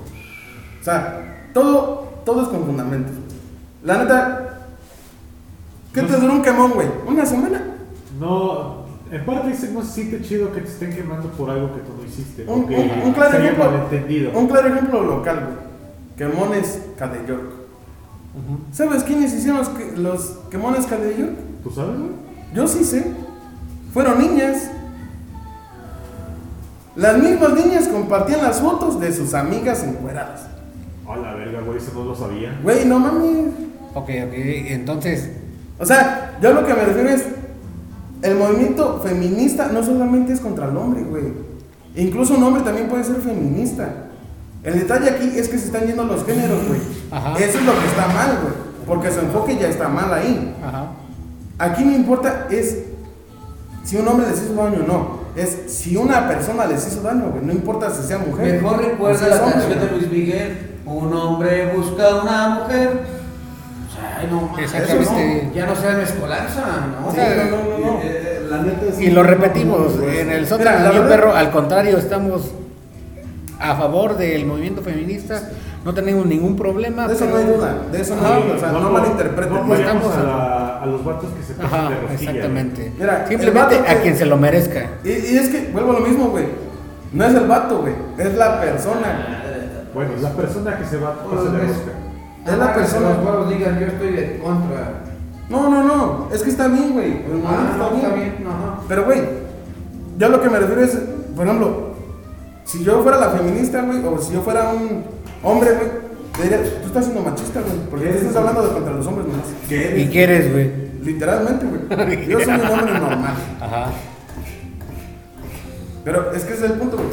O 0.80 0.84
sea, 0.84 1.20
todo, 1.52 2.08
todo 2.24 2.42
es 2.42 2.48
con 2.48 2.64
fundamentos. 2.64 3.12
La 3.84 3.98
neta, 3.98 4.58
¿qué 5.94 6.02
te 6.02 6.12
duró 6.16 6.32
un 6.32 6.42
quemón, 6.42 6.72
güey? 6.72 6.88
¿Una 7.06 7.24
semana? 7.26 7.60
No, 8.18 8.86
En 9.10 9.24
parte 9.24 9.48
dice, 9.48 9.70
no 9.72 9.82
se 9.82 9.92
siente 9.92 10.20
chido 10.22 10.52
que 10.52 10.60
te 10.60 10.68
estén 10.68 10.92
quemando 10.94 11.28
por 11.30 11.48
algo 11.50 11.72
que 11.74 11.80
tú 11.80 11.92
no 11.98 12.04
hiciste. 12.06 12.44
Un, 12.46 12.64
un- 12.64 13.02
un 13.06 13.12
claro 13.12 13.30
se 13.32 13.38
ejemplo, 13.38 13.64
malentendido. 13.70 14.38
un 14.38 14.46
claro 14.48 14.68
ejemplo 14.68 15.02
local, 15.02 15.44
güey. 15.46 15.68
Quemones 16.30 16.82
Cade 16.98 17.20
York. 17.26 17.52
¿Sabes 18.72 19.02
quiénes 19.04 19.32
hicieron 19.32 19.58
los, 19.58 19.68
que- 19.70 19.96
los 19.96 20.20
quemones 20.50 20.84
Cade 20.86 21.16
York? 21.18 21.32
¿Tú 21.64 21.70
sabes, 21.70 21.98
güey? 21.98 22.10
Yo 22.54 22.68
sí 22.68 22.84
sé. 22.84 23.04
Fueron 23.94 24.18
niñas. 24.18 24.70
Las 26.96 27.18
mismas 27.18 27.52
niñas 27.54 27.88
compartían 27.88 28.42
las 28.42 28.60
fotos 28.60 28.98
de 29.00 29.12
sus 29.12 29.32
amigas 29.34 29.82
encueradas. 29.84 30.46
A 31.08 31.16
la 31.16 31.34
verga, 31.34 31.60
güey, 31.62 31.78
eso 31.78 31.92
no 31.94 32.04
lo 32.04 32.14
sabía. 32.14 32.58
Güey, 32.62 32.84
no 32.84 32.98
mames. 32.98 33.46
Ok, 33.94 34.10
ok, 34.26 34.32
entonces, 34.34 35.30
O 35.80 35.86
sea, 35.86 36.36
yo 36.42 36.52
lo 36.52 36.66
que 36.66 36.74
me 36.74 36.84
refiero 36.84 37.08
es, 37.08 37.24
el 38.22 38.36
movimiento 38.36 39.00
feminista 39.04 39.68
no 39.72 39.82
solamente 39.82 40.32
es 40.32 40.40
contra 40.40 40.68
el 40.68 40.76
hombre, 40.76 41.02
güey. 41.02 41.24
Incluso 41.96 42.34
un 42.34 42.42
hombre 42.42 42.62
también 42.62 42.88
puede 42.88 43.04
ser 43.04 43.16
feminista. 43.16 43.88
El 44.62 44.78
detalle 44.78 45.10
aquí 45.10 45.32
es 45.36 45.48
que 45.48 45.58
se 45.58 45.66
están 45.66 45.86
yendo 45.86 46.04
los 46.04 46.24
géneros, 46.24 46.66
güey. 46.66 46.80
Ajá. 47.10 47.38
Eso 47.38 47.58
es 47.58 47.64
lo 47.64 47.72
que 47.72 47.86
está 47.86 48.08
mal, 48.08 48.38
güey. 48.42 48.54
Porque 48.86 49.10
su 49.10 49.20
enfoque 49.20 49.56
ya 49.58 49.68
está 49.68 49.88
mal 49.88 50.12
ahí. 50.12 50.54
ajá. 50.64 50.88
Aquí 51.58 51.84
no 51.84 51.92
importa 51.92 52.46
es 52.50 52.84
si 53.82 53.96
un 53.96 54.06
hombre 54.06 54.28
les 54.30 54.42
hizo 54.42 54.54
daño 54.54 54.84
o 54.84 54.86
no. 54.86 55.18
Es 55.34 55.72
si 55.72 55.96
una 55.96 56.28
persona 56.28 56.66
les 56.66 56.86
hizo 56.86 57.02
daño, 57.02 57.30
güey. 57.30 57.44
No 57.44 57.52
importa 57.52 57.90
si 57.90 58.06
sea 58.06 58.18
mujer. 58.18 58.60
Mejor 58.60 58.84
recuerda 58.84 59.28
la 59.28 59.40
canción 59.40 59.78
de. 59.78 59.90
Luis 59.90 60.10
Miguel. 60.10 60.76
Un 60.86 61.12
hombre 61.12 61.72
busca 61.74 62.08
a 62.08 62.22
una 62.22 62.48
mujer. 62.60 63.17
Ay, 64.18 64.28
no 64.30 64.58
Exactamente. 64.58 65.02
eso 65.04 65.12
no, 65.46 65.54
ya 65.54 65.66
no 65.66 65.76
sea 65.76 65.92
mezcolanza, 65.94 66.62
¿no? 67.00 67.08
O 67.08 67.12
sea, 67.12 67.32
Sí, 67.32 67.50
no, 67.50 67.56
no, 67.56 67.62
no, 67.78 67.92
no. 67.94 67.98
Eh, 68.00 68.02
eh, 68.04 68.46
la 68.50 68.58
neta 68.62 68.86
es 68.90 69.00
Y 69.00 69.10
lo 69.10 69.22
repetimos, 69.22 69.94
en 70.02 70.30
el 70.30 70.40
Mira, 70.42 70.46
sótano 70.46 70.70
la 70.84 70.92
y 70.92 70.96
el 70.96 71.02
verdad- 71.02 71.08
perro, 71.08 71.34
al 71.34 71.50
contrario, 71.50 71.98
estamos 71.98 72.50
a 73.60 73.74
favor 73.76 74.16
del 74.16 74.46
movimiento 74.46 74.82
feminista, 74.82 75.42
no 75.84 75.92
tenemos 75.94 76.26
ningún 76.26 76.56
problema. 76.56 77.06
De 77.08 77.14
eso 77.14 77.26
no 77.26 77.36
hay 77.36 77.44
duda. 77.44 77.74
De 77.90 78.00
eso 78.00 78.14
no 78.16 78.26
hay 78.26 78.42
duda. 78.42 78.54
O 78.56 78.58
sea, 78.60 78.72
no, 78.72 78.80
no 78.80 78.90
malinterpreten. 78.90 79.66
No 79.68 79.74
estamos 79.74 80.14
a, 80.14 80.20
a- 80.20 80.22
la- 80.24 80.78
a 80.82 80.86
los 80.86 81.04
vatos 81.04 81.30
que 81.36 81.42
se 81.42 81.54
pasan 81.54 81.80
Ajá, 81.80 81.88
de 81.90 82.00
rosquilla. 82.00 82.30
exactamente. 82.30 82.92
Mira, 82.98 83.26
Simplemente 83.28 83.80
que- 83.80 83.88
a 83.90 84.00
quien 84.00 84.16
se 84.16 84.26
lo 84.26 84.36
merezca. 84.36 84.86
Y, 85.04 85.08
y 85.10 85.36
es 85.38 85.48
que, 85.48 85.70
vuelvo 85.72 85.96
a 85.96 86.00
lo 86.00 86.06
mismo, 86.06 86.26
güey. 86.30 86.44
No 87.12 87.24
es 87.24 87.34
el 87.34 87.46
vato, 87.46 87.80
güey. 87.80 87.94
Es 88.18 88.34
la 88.34 88.60
persona. 88.60 89.42
Bueno, 89.94 90.10
la 90.20 90.30
persona 90.30 90.76
que 90.78 90.84
se 90.84 90.98
va 90.98 91.08
a 91.08 91.14
pasar 91.24 91.44
de 91.52 91.58
meses. 91.58 91.76
rosca. 91.78 91.92
Es 92.48 92.58
la 92.58 92.74
persona. 92.74 93.10
Los 93.10 93.24
huevos 93.24 93.50
digan, 93.50 93.78
yo 93.78 93.86
estoy 93.86 94.12
de 94.12 94.38
contra. 94.38 95.02
No, 95.48 95.70
no, 95.70 95.82
no. 95.82 96.28
Es 96.32 96.42
que 96.42 96.50
está 96.50 96.68
bien, 96.68 96.92
güey. 96.92 97.12
El 97.12 97.42
Ah, 97.46 97.74
no, 97.78 97.96
está 97.96 98.14
bien, 98.14 98.44
ajá. 98.46 98.80
Pero, 98.88 99.04
güey, 99.04 99.20
yo 100.18 100.28
lo 100.28 100.40
que 100.40 100.50
me 100.50 100.58
refiero 100.58 100.82
es, 100.82 100.98
por 101.34 101.46
ejemplo, 101.46 101.88
si 102.64 102.84
yo 102.84 103.02
fuera 103.02 103.18
la 103.18 103.30
feminista, 103.30 103.82
güey, 103.82 104.04
o 104.04 104.18
si 104.18 104.34
yo 104.34 104.42
fuera 104.42 104.70
un 104.70 105.04
hombre, 105.42 105.72
güey, 105.72 105.88
te 106.36 106.42
diría, 106.42 106.80
tú 106.82 106.88
estás 106.88 107.04
siendo 107.06 107.22
machista, 107.22 107.60
güey, 107.60 107.76
porque 107.90 108.06
tú 108.08 108.18
estás 108.18 108.36
hablando 108.36 108.62
de 108.62 108.74
contra 108.74 108.92
los 108.92 109.06
hombres 109.06 109.26
nomás. 109.26 109.46
¿Qué 109.68 110.00
¿Y 110.00 110.10
qué 110.10 110.24
eres, 110.24 110.52
güey? 110.52 110.88
Literalmente, 111.02 111.66
güey. 111.66 112.26
Yo 112.28 112.40
soy 112.40 112.54
un 112.54 112.66
hombre 112.66 112.92
normal. 112.98 113.34
Ajá. 113.60 113.86
Pero 116.04 116.32
es 116.32 116.44
que 116.44 116.54
ese 116.54 116.64
es 116.64 116.70
el 116.72 116.78
punto, 116.78 116.96
güey. 116.96 117.08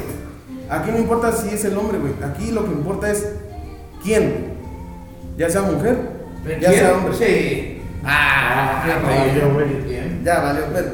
Aquí 0.70 0.92
no 0.92 0.98
importa 0.98 1.32
si 1.32 1.50
es 1.50 1.64
el 1.66 1.78
hombre, 1.78 2.00
güey. 2.00 2.14
Aquí 2.24 2.52
lo 2.52 2.66
que 2.66 2.72
importa 2.72 3.12
es 3.12 3.34
quién. 4.04 4.55
Ya 5.38 5.50
sea 5.50 5.62
mujer, 5.64 5.98
ya 6.46 6.58
¿Quién? 6.70 6.74
sea 6.74 6.94
hombre. 6.94 7.14
Sí. 7.16 7.82
Ah, 8.06 8.84
Ah, 8.86 9.02
qué 9.34 9.40
yo, 9.40 9.54
güey. 9.54 9.68
Ya 10.24 10.40
valió, 10.42 10.62
verga. 10.74 10.92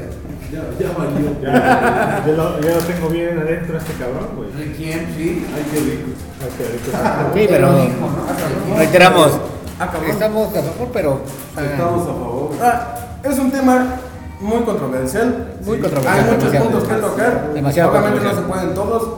Ya, 0.52 0.60
ya 0.78 0.92
valió. 0.96 1.40
Ya, 1.40 2.22
ya 2.26 2.32
lo, 2.32 2.60
ya 2.60 2.74
lo 2.74 2.80
tengo 2.80 3.08
bien 3.08 3.38
adentro 3.38 3.78
este 3.78 3.92
cabrón, 3.94 4.28
güey. 4.36 4.50
¿De 4.52 4.72
quién? 4.76 5.06
Sí. 5.16 5.46
Ay, 5.54 5.64
qué 5.72 5.80
rico. 5.80 6.10
Ok, 6.42 6.58
ahorita- 6.60 7.30
Sí, 7.34 7.46
pero 7.48 8.76
reiteramos, 8.76 9.40
Ah, 9.78 9.90
estamos 10.08 10.48
a 10.56 10.62
favor, 10.62 10.88
pero 10.92 11.20
ah, 11.56 11.60
Estamos 11.62 12.02
a 12.02 12.06
favor. 12.12 12.50
Ah, 12.60 12.94
es 13.24 13.38
un 13.38 13.50
tema 13.50 13.86
muy 14.40 14.60
controversial. 14.62 15.54
Muy 15.64 15.76
Sí. 15.76 15.82
controversial, 15.82 16.28
Hay 16.28 16.36
muchos 16.36 16.62
puntos 16.62 16.84
que 16.88 16.94
tocar. 16.94 17.50
Demasiado 17.54 17.90
Obviamente 17.90 18.20
no 18.24 18.34
se 18.34 18.40
pueden 18.42 18.74
todos. 18.74 19.08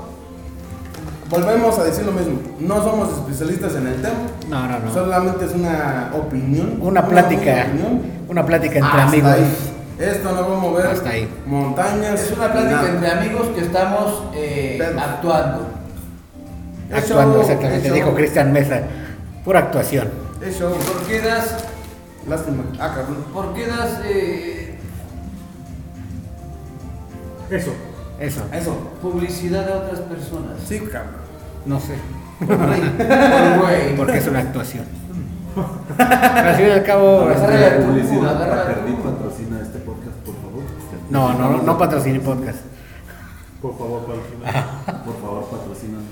Volvemos 1.35 1.79
a 1.79 1.85
decir 1.85 2.05
lo 2.07 2.13
mismo. 2.13 2.39
No 2.61 2.83
somos 2.83 3.09
especialistas 3.13 3.75
en 3.77 3.87
el 3.89 3.97
tema. 3.97 4.15
no, 4.49 4.69
no, 4.69 4.79
no. 4.79 4.93
Solamente 4.93 5.45
es 5.47 5.53
una 5.53 6.11
opinión. 6.15 6.79
Una 6.81 7.07
plática, 7.07 7.67
opinión. 7.69 8.03
una 8.29 8.45
plática 8.47 8.75
entre 8.79 8.91
Hasta 8.91 9.03
amigos. 9.09 9.33
ahí. 9.33 9.57
Esto 9.99 10.33
no 10.33 10.49
va 10.51 10.57
a 10.57 10.61
mover 10.61 10.87
Hasta 10.87 11.09
ahí. 11.11 11.29
montañas. 11.47 12.21
Es 12.23 12.33
una 12.33 12.53
plática 12.53 12.77
nada. 12.83 12.89
entre 12.89 13.11
amigos 13.11 13.49
que 13.55 13.61
estamos 13.61 14.23
eh, 14.35 14.79
actuando. 14.99 15.69
Es 16.91 16.97
Actuando, 16.99 17.33
show, 17.35 17.43
exactamente, 17.43 17.91
dijo. 17.93 18.15
Cristian 18.15 18.53
Mesa. 18.53 18.81
Pura 19.45 19.61
actuación. 19.61 20.09
Es 20.45 20.59
show. 20.59 20.73
¿Por 20.73 21.07
qué 21.07 21.21
das, 21.21 21.65
Lástima. 22.29 22.65
Ah, 22.81 22.93
cabrón. 22.95 23.25
por 23.33 23.53
qué 23.55 23.67
das 23.67 24.01
eh, 24.05 24.79
Eso. 27.51 27.73
Eso. 28.19 28.43
Eso. 28.53 28.75
publicidad 29.03 29.69
a 29.71 29.77
otras 29.79 30.01
personas? 30.01 30.53
Sí, 30.67 30.81
cabrón. 30.81 31.24
No 31.67 31.81
sé. 31.81 31.95
Porque 33.97 34.19
es 34.19 34.27
una 34.27 34.41
actuación. 34.41 34.85
Pero 35.97 36.09
al 36.49 36.55
fin 36.57 36.67
y 36.67 36.71
al 36.71 36.83
cabo. 36.83 37.21
Agarra 37.23 37.55
este, 37.55 37.79
la- 37.81 37.87
Publicidad 37.87 38.43
agarra- 38.43 38.57
Bacardí 38.65 38.93
patrocina 38.95 39.61
este 39.63 39.79
podcast, 39.79 40.17
por 40.25 40.35
favor. 40.37 40.63
no, 41.11 41.33
no, 41.35 41.51
no, 41.57 41.63
no 41.63 41.79
patrociné 41.79 42.21
podcast. 42.21 42.59
Por 43.63 43.79
favor, 43.79 44.01
patrocina. 44.05 45.03
Por 45.05 45.21
favor, 45.21 45.45
patrocínanos. 45.51 46.05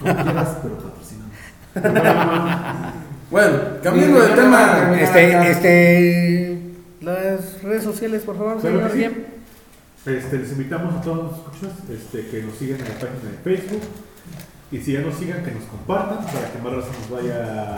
No 0.00 0.14
quieras, 0.24 0.56
pero 0.62 0.78
patrocínanos. 0.78 2.94
Bueno, 3.30 3.58
cambiando 3.82 4.20
de 4.20 4.28
tema. 4.28 4.92
Este, 5.00 5.50
este. 5.50 6.62
Las 7.00 7.62
redes 7.62 7.82
sociales, 7.84 8.22
por 8.22 8.36
favor, 8.36 8.60
señor. 8.60 8.90
Este, 10.06 10.38
les 10.38 10.52
invitamos 10.52 10.94
a 10.94 11.00
todos 11.02 11.18
los 11.18 11.32
escuchas 11.38 11.72
este, 11.90 12.26
que 12.28 12.42
nos 12.42 12.54
sigan 12.56 12.80
en 12.80 12.88
la 12.88 12.94
página 12.94 13.30
de 13.30 13.38
Facebook. 13.56 13.80
Y 14.72 14.78
si 14.78 14.92
ya 14.92 15.00
nos 15.00 15.16
sigan, 15.16 15.42
que 15.44 15.50
nos 15.50 15.64
compartan 15.64 16.24
para 16.26 16.52
que 16.52 16.58
más 16.62 16.72
raza 16.72 16.88
nos 17.00 17.10
vaya, 17.10 17.76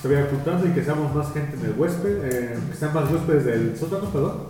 se 0.00 0.08
vaya 0.08 0.24
ocultando 0.24 0.66
y 0.66 0.70
que 0.72 0.84
seamos 0.84 1.14
más 1.14 1.32
gente 1.32 1.56
en 1.56 1.64
el 1.66 1.78
huésped, 1.78 2.24
eh, 2.24 2.58
que 2.70 2.76
sean 2.76 2.92
más 2.94 3.10
huéspedes 3.10 3.44
del 3.46 3.76
sótano, 3.78 4.10
perdón. 4.10 4.42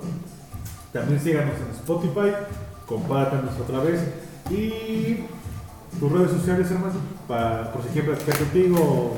También 0.92 1.20
síganos 1.20 1.54
en 1.56 1.70
Spotify, 1.76 2.32
compártanos 2.86 3.52
otra 3.60 3.78
vez. 3.80 4.00
Y 4.50 5.24
tus 6.00 6.10
redes 6.12 6.32
sociales, 6.32 6.70
hermano, 6.70 6.94
para, 7.28 7.72
por 7.72 7.82
si 7.84 7.88
quieren 7.90 8.10
platicar 8.12 8.38
contigo. 8.38 8.76
o- 8.80 9.16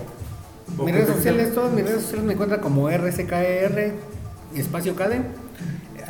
o 0.82 0.84
Mis 0.84 0.94
redes 0.94 1.08
sociales, 1.08 1.54
todas 1.54 1.72
mis 1.72 1.84
redes 1.84 2.02
sociales 2.02 2.24
me 2.26 2.32
encuentran 2.34 2.60
como 2.60 2.88
RSKR 2.90 3.92
espacio 4.54 4.94
CADE. 4.96 5.22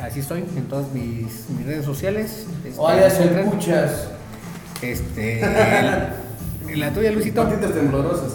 Así 0.01 0.19
estoy 0.19 0.39
en 0.41 0.65
todas 0.67 0.91
mis, 0.93 1.49
mis 1.57 1.65
redes 1.65 1.85
sociales. 1.85 2.45
Encuentran. 2.65 3.49
puchas. 3.51 4.09
Este. 4.81 5.41
el- 6.69 6.79
la 6.79 6.93
tuya, 6.93 7.11
Luisito. 7.11 7.43
Patitas 7.43 7.73
temblorosas. 7.73 8.33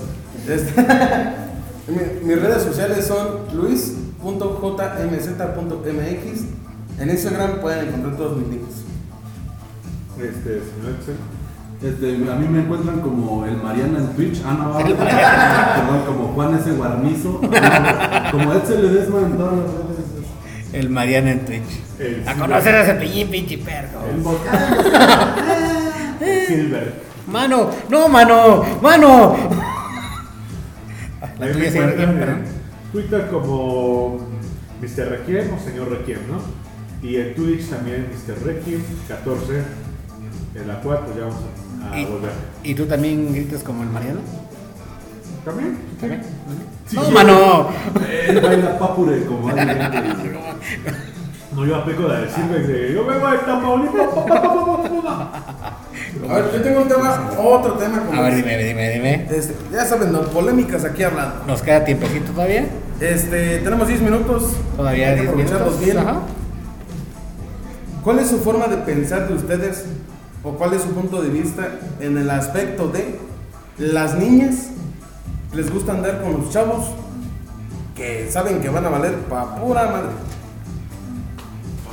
Este, 0.49 0.81
mi- 1.89 2.27
mis 2.27 2.41
redes 2.43 2.63
sociales 2.63 3.07
son 3.07 3.41
luis.jmz.mx. 3.55 6.41
En 7.01 7.11
Instagram 7.11 7.61
pueden 7.61 7.89
encontrar 7.89 8.17
todos 8.17 8.37
mis 8.39 8.49
links. 8.49 8.75
Este, 10.19 10.61
señor 10.61 10.97
Excel. 10.99 11.17
Este, 11.83 12.09
a 12.31 12.35
mí 12.37 12.47
me 12.47 12.61
encuentran 12.61 13.01
como 13.01 13.47
el 13.47 13.57
Mariana 13.57 14.01
en 14.01 14.09
Twitch. 14.09 14.43
Ah, 14.45 14.53
no, 14.53 14.77
perdón, 14.77 16.03
como 16.07 16.29
Juan 16.35 16.55
S. 16.57 16.71
Guarnizo. 16.73 17.41
Como 18.31 18.53
Edsel 18.53 18.83
Ledesma 18.83 19.21
en 19.21 19.33
todas 19.39 19.55
las 19.55 19.65
redes. 19.65 20.05
El 20.75 20.91
Mariana 20.91 21.31
en 21.33 21.45
Twitch. 21.47 21.81
El 21.99 22.29
A 22.29 22.35
conocer 22.35 22.75
a 22.75 22.83
ese 22.83 22.93
pillín, 22.95 23.29
pinche 23.31 23.57
perro. 23.59 24.01
El 24.11 24.23
Silver. 26.47 27.10
Mano, 27.31 27.71
no, 27.89 28.09
mano, 28.09 28.65
mano. 28.83 29.37
La 31.39 31.53
tuya, 31.53 31.69
en 31.69 32.45
Twitter 32.93 33.29
como 33.31 34.19
Mr. 34.81 35.11
Requiem 35.11 35.55
o 35.55 35.59
Señor 35.59 35.91
Requiem, 35.91 36.21
¿no? 36.29 36.39
Y 37.07 37.17
en 37.17 37.35
Twitch 37.35 37.69
también 37.71 38.09
Mr. 38.11 38.45
Requiem 38.45 38.83
14, 39.07 39.63
en 40.57 40.69
la 40.69 40.81
cual 40.81 41.01
pues 41.05 41.17
ya 41.17 41.23
vamos 41.23 41.39
a, 41.85 41.95
a 41.95 42.01
¿Y, 42.01 42.05
volver. 42.05 42.33
¿Y 42.65 42.75
tú 42.75 42.87
también 42.87 43.33
gritas 43.33 43.63
como 43.63 43.85
el 43.85 43.91
Mariano? 43.91 44.21
¿También? 45.45 45.79
¿También? 46.01 46.23
Sí, 46.87 46.97
no, 46.97 47.05
sí. 47.05 47.13
mano. 47.13 47.69
Él 48.27 48.41
baila 48.41 48.79
papure 48.79 49.25
como 49.25 49.49
alguien. 49.49 49.69
No, 51.61 51.67
yo 51.67 51.77
aplico 51.77 52.05
la 52.05 52.21
de 52.23 52.31
Silver 52.31 52.67
de 52.67 52.95
yo 52.95 53.05
vengo 53.05 53.31
de 53.31 53.39
Tamaulipas. 53.39 54.07
pa, 54.15 54.25
pa, 54.25 54.43
pa, 54.43 54.43
pa, 54.43 54.83
pa, 54.83 55.03
pa". 55.03 55.41
A 56.31 56.35
ver, 56.37 56.53
yo 56.55 56.63
tengo 56.63 56.81
un 56.81 56.89
tema, 56.89 57.31
otro 57.39 57.73
tema. 57.75 58.01
como 58.01 58.19
A 58.19 58.25
ver, 58.25 58.37
dime, 58.37 58.57
dime, 58.65 58.91
dime. 58.91 59.27
Este, 59.31 59.55
ya 59.71 59.85
saben, 59.85 60.11
no, 60.11 60.23
polémicas 60.23 60.87
aquí 60.87 61.03
hablando. 61.03 61.45
¿Nos 61.47 61.61
queda 61.61 61.85
tiempecito 61.85 62.33
todavía? 62.33 62.67
Este, 62.99 63.59
tenemos 63.59 63.89
10 63.89 64.01
minutos. 64.01 64.53
Todavía 64.75 65.09
Hay 65.09 65.15
que 65.17 65.21
10 65.21 65.29
aprovecharlos 65.29 65.79
minutos. 65.81 65.85
bien. 65.85 65.99
Ajá. 65.99 66.21
¿Cuál 68.05 68.19
es 68.21 68.29
su 68.29 68.39
forma 68.39 68.67
de 68.69 68.79
pensar 68.79 69.29
de 69.29 69.35
ustedes 69.35 69.85
o 70.43 70.53
cuál 70.53 70.73
es 70.73 70.81
su 70.81 70.89
punto 70.95 71.21
de 71.21 71.29
vista 71.29 71.69
en 72.01 72.17
el 72.17 72.31
aspecto 72.31 72.89
de 72.89 73.19
las 73.77 74.15
niñas 74.15 74.69
les 75.53 75.71
gusta 75.71 75.93
andar 75.93 76.23
con 76.23 76.41
los 76.41 76.51
chavos 76.51 76.87
que 77.95 78.31
saben 78.31 78.63
que 78.63 78.71
van 78.71 78.87
a 78.87 78.89
valer 78.89 79.15
pa' 79.29 79.57
pura 79.57 79.85
madre? 79.91 80.09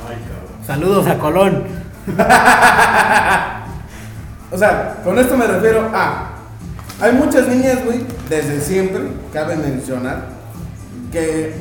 Ay, 0.08 0.16
cabrón. 0.16 0.66
Saludos 0.66 1.06
a 1.06 1.18
Colón. 1.18 1.64
O 4.50 4.56
sea, 4.56 5.02
con 5.04 5.18
esto 5.18 5.36
me 5.36 5.46
refiero 5.46 5.90
a. 5.92 6.30
Hay 7.00 7.12
muchas 7.12 7.48
niñas, 7.48 7.84
güey, 7.84 8.00
desde 8.28 8.60
siempre, 8.60 9.02
cabe 9.32 9.56
mencionar, 9.56 10.30
que 11.12 11.54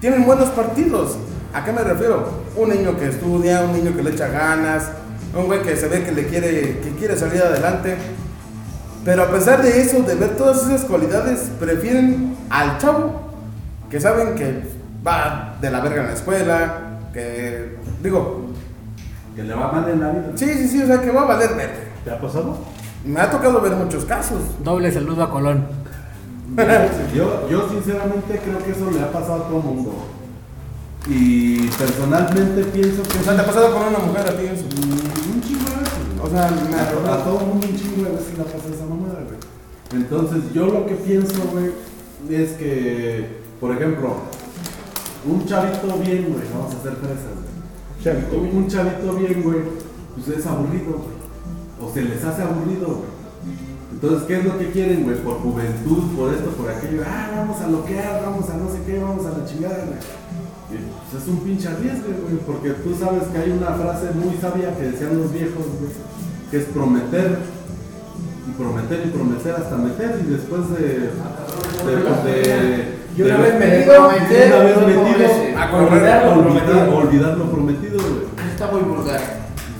tienen 0.00 0.26
buenos 0.26 0.50
partidos. 0.50 1.16
¿A 1.54 1.64
qué 1.64 1.72
me 1.72 1.82
refiero? 1.82 2.28
Un 2.56 2.70
niño 2.70 2.98
que 2.98 3.08
estudia, 3.08 3.62
un 3.62 3.72
niño 3.72 3.96
que 3.96 4.02
le 4.02 4.10
echa 4.10 4.26
ganas, 4.26 4.90
un 5.34 5.46
güey 5.46 5.62
que 5.62 5.76
se 5.76 5.88
ve 5.88 6.02
que 6.02 6.12
le 6.12 6.26
quiere, 6.26 6.80
que 6.80 6.94
quiere 6.98 7.16
salir 7.16 7.42
adelante. 7.42 7.96
Pero 9.04 9.22
a 9.22 9.30
pesar 9.30 9.62
de 9.62 9.80
eso, 9.80 10.02
de 10.02 10.16
ver 10.16 10.36
todas 10.36 10.66
esas 10.66 10.82
cualidades, 10.82 11.48
prefieren 11.60 12.36
al 12.50 12.76
chavo 12.78 13.22
que 13.88 14.00
saben 14.00 14.34
que 14.34 14.62
va 15.06 15.56
de 15.60 15.70
la 15.70 15.80
verga 15.80 16.02
en 16.02 16.08
la 16.08 16.14
escuela, 16.14 16.85
que 17.16 17.76
digo, 18.02 18.42
Que 19.34 19.42
le 19.42 19.54
va 19.54 19.72
mal 19.72 19.88
en 19.88 20.00
la 20.00 20.10
vida. 20.10 20.32
sí, 20.34 20.46
sí, 20.46 20.68
sí, 20.68 20.82
o 20.82 20.86
sea, 20.86 21.00
que 21.00 21.10
va 21.10 21.22
a 21.22 21.24
valer 21.24 21.54
verga. 21.56 21.74
¿Te 22.04 22.10
ha 22.10 22.20
pasado? 22.20 22.58
Me 23.04 23.20
ha 23.20 23.30
tocado 23.30 23.60
ver 23.60 23.72
muchos 23.72 24.04
casos. 24.04 24.40
Doble 24.62 24.92
saludo 24.92 25.22
a 25.22 25.30
Colón. 25.30 25.66
Yo, 27.14 27.48
yo 27.50 27.68
sinceramente 27.68 28.40
creo 28.44 28.58
que 28.58 28.70
eso 28.70 28.90
le 28.90 29.00
ha 29.00 29.10
pasado 29.10 29.44
a 29.44 29.48
todo 29.48 29.58
el 29.58 29.64
mundo. 29.64 29.92
Y 31.08 31.66
personalmente 31.68 32.64
pienso 32.64 33.02
que 33.02 33.18
O 33.18 33.22
sea, 33.22 33.34
te 33.34 33.42
ha 33.42 33.46
pasado 33.46 33.72
con 33.72 33.82
una 33.88 33.98
mujer 33.98 34.22
a 34.28 34.36
ti 34.36 34.44
eso. 34.46 34.64
Mm, 34.64 35.34
un 35.34 35.42
chingo 35.42 35.70
de 35.70 35.76
veces. 35.76 36.22
O 36.22 36.28
sea, 36.28 36.50
me 36.50 36.76
A, 36.76 37.12
ha 37.12 37.14
a 37.14 37.24
todo 37.24 37.40
el 37.40 37.46
mundo 37.46 37.66
un 37.66 37.76
chingo 37.76 38.04
de 38.04 38.10
veces 38.16 38.36
le 38.36 38.42
ha 38.42 38.46
pasado 38.46 38.74
esa 38.74 38.84
mamada, 38.86 39.20
güey. 39.24 40.02
Entonces, 40.02 40.52
yo 40.52 40.66
lo 40.66 40.86
que 40.86 40.94
pienso, 40.94 41.34
güey, 41.52 41.72
es 42.30 42.52
que, 42.52 43.26
por 43.60 43.72
ejemplo, 43.72 44.16
un 45.28 45.44
chavito 45.46 45.86
bien, 45.98 46.26
güey, 46.32 46.44
vamos 46.54 46.74
a 46.74 46.78
hacer 46.78 46.92
fresas, 46.96 47.34
güey. 47.34 47.56
Chavito. 48.02 48.36
Un 48.38 48.68
chavito 48.68 49.12
bien, 49.14 49.42
güey, 49.42 49.58
pues 50.14 50.38
es 50.38 50.46
aburrido, 50.46 50.92
güey. 50.92 51.16
O 51.80 51.92
se 51.92 52.02
les 52.02 52.24
hace 52.24 52.42
aburrido, 52.42 52.86
güey. 52.86 53.16
Entonces, 53.92 54.22
¿qué 54.28 54.38
es 54.38 54.44
lo 54.44 54.58
que 54.58 54.70
quieren, 54.70 55.04
güey? 55.04 55.16
Por 55.22 55.38
juventud, 55.40 56.02
por 56.16 56.32
esto, 56.34 56.50
por 56.50 56.68
aquello. 56.70 57.02
Ah, 57.06 57.30
vamos 57.36 57.60
a 57.60 57.66
loquear, 57.68 58.22
vamos 58.22 58.48
a 58.50 58.56
no 58.56 58.68
sé 58.70 58.78
qué, 58.86 58.98
vamos 58.98 59.24
a 59.26 59.38
la 59.38 59.44
chingada, 59.46 59.84
güey. 59.86 59.98
Pues 61.10 61.22
es 61.22 61.28
un 61.28 61.38
pinche 61.38 61.68
arriesgue, 61.68 62.12
güey, 62.20 62.36
porque 62.44 62.70
tú 62.70 62.94
sabes 62.98 63.22
que 63.32 63.38
hay 63.38 63.50
una 63.52 63.68
frase 63.68 64.10
muy 64.14 64.34
sabia 64.40 64.76
que 64.76 64.82
decían 64.90 65.16
los 65.18 65.32
viejos, 65.32 65.64
güey, 65.78 65.92
que 66.50 66.58
es 66.58 66.64
prometer 66.64 67.38
y 68.48 68.52
prometer 68.60 69.06
y 69.06 69.10
prometer 69.10 69.54
hasta 69.54 69.76
meter 69.76 70.20
y 70.26 70.30
después 70.32 70.68
de... 70.70 71.10
de, 71.86 72.32
de- 72.32 72.95
Y 73.16 73.22
una 73.22 73.36
vez 73.38 73.54
metido, 73.58 73.98
una 73.98 74.08
vez 74.64 74.76
metido, 74.76 75.58
A 75.58 75.76
olvidar, 75.76 76.22
correr, 76.26 76.46
olvidar, 76.46 76.88
olvidar 76.90 77.38
lo 77.38 77.44
prometido, 77.50 77.98
güey. 77.98 78.50
Está 78.52 78.66
muy 78.70 78.82
vulgar. 78.82 79.20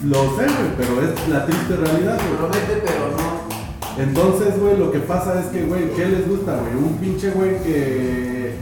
Lo 0.05 0.17
sé, 0.17 0.45
güey, 0.45 0.71
pero 0.77 1.03
es 1.03 1.29
la 1.29 1.45
triste 1.47 1.77
realidad, 1.77 2.19
güey. 2.19 2.37
Promete, 2.39 2.83
pero 2.85 3.11
no. 3.17 4.03
Entonces, 4.03 4.59
güey, 4.61 4.79
lo 4.79 4.91
que 4.91 5.01
pasa 5.01 5.41
es 5.41 5.47
que, 5.47 5.65
güey, 5.65 5.91
¿qué 5.95 6.07
les 6.07 6.29
gusta, 6.29 6.53
güey? 6.57 6.75
Un 6.83 6.97
pinche 6.99 7.31
güey 7.31 7.59
que 7.63 8.55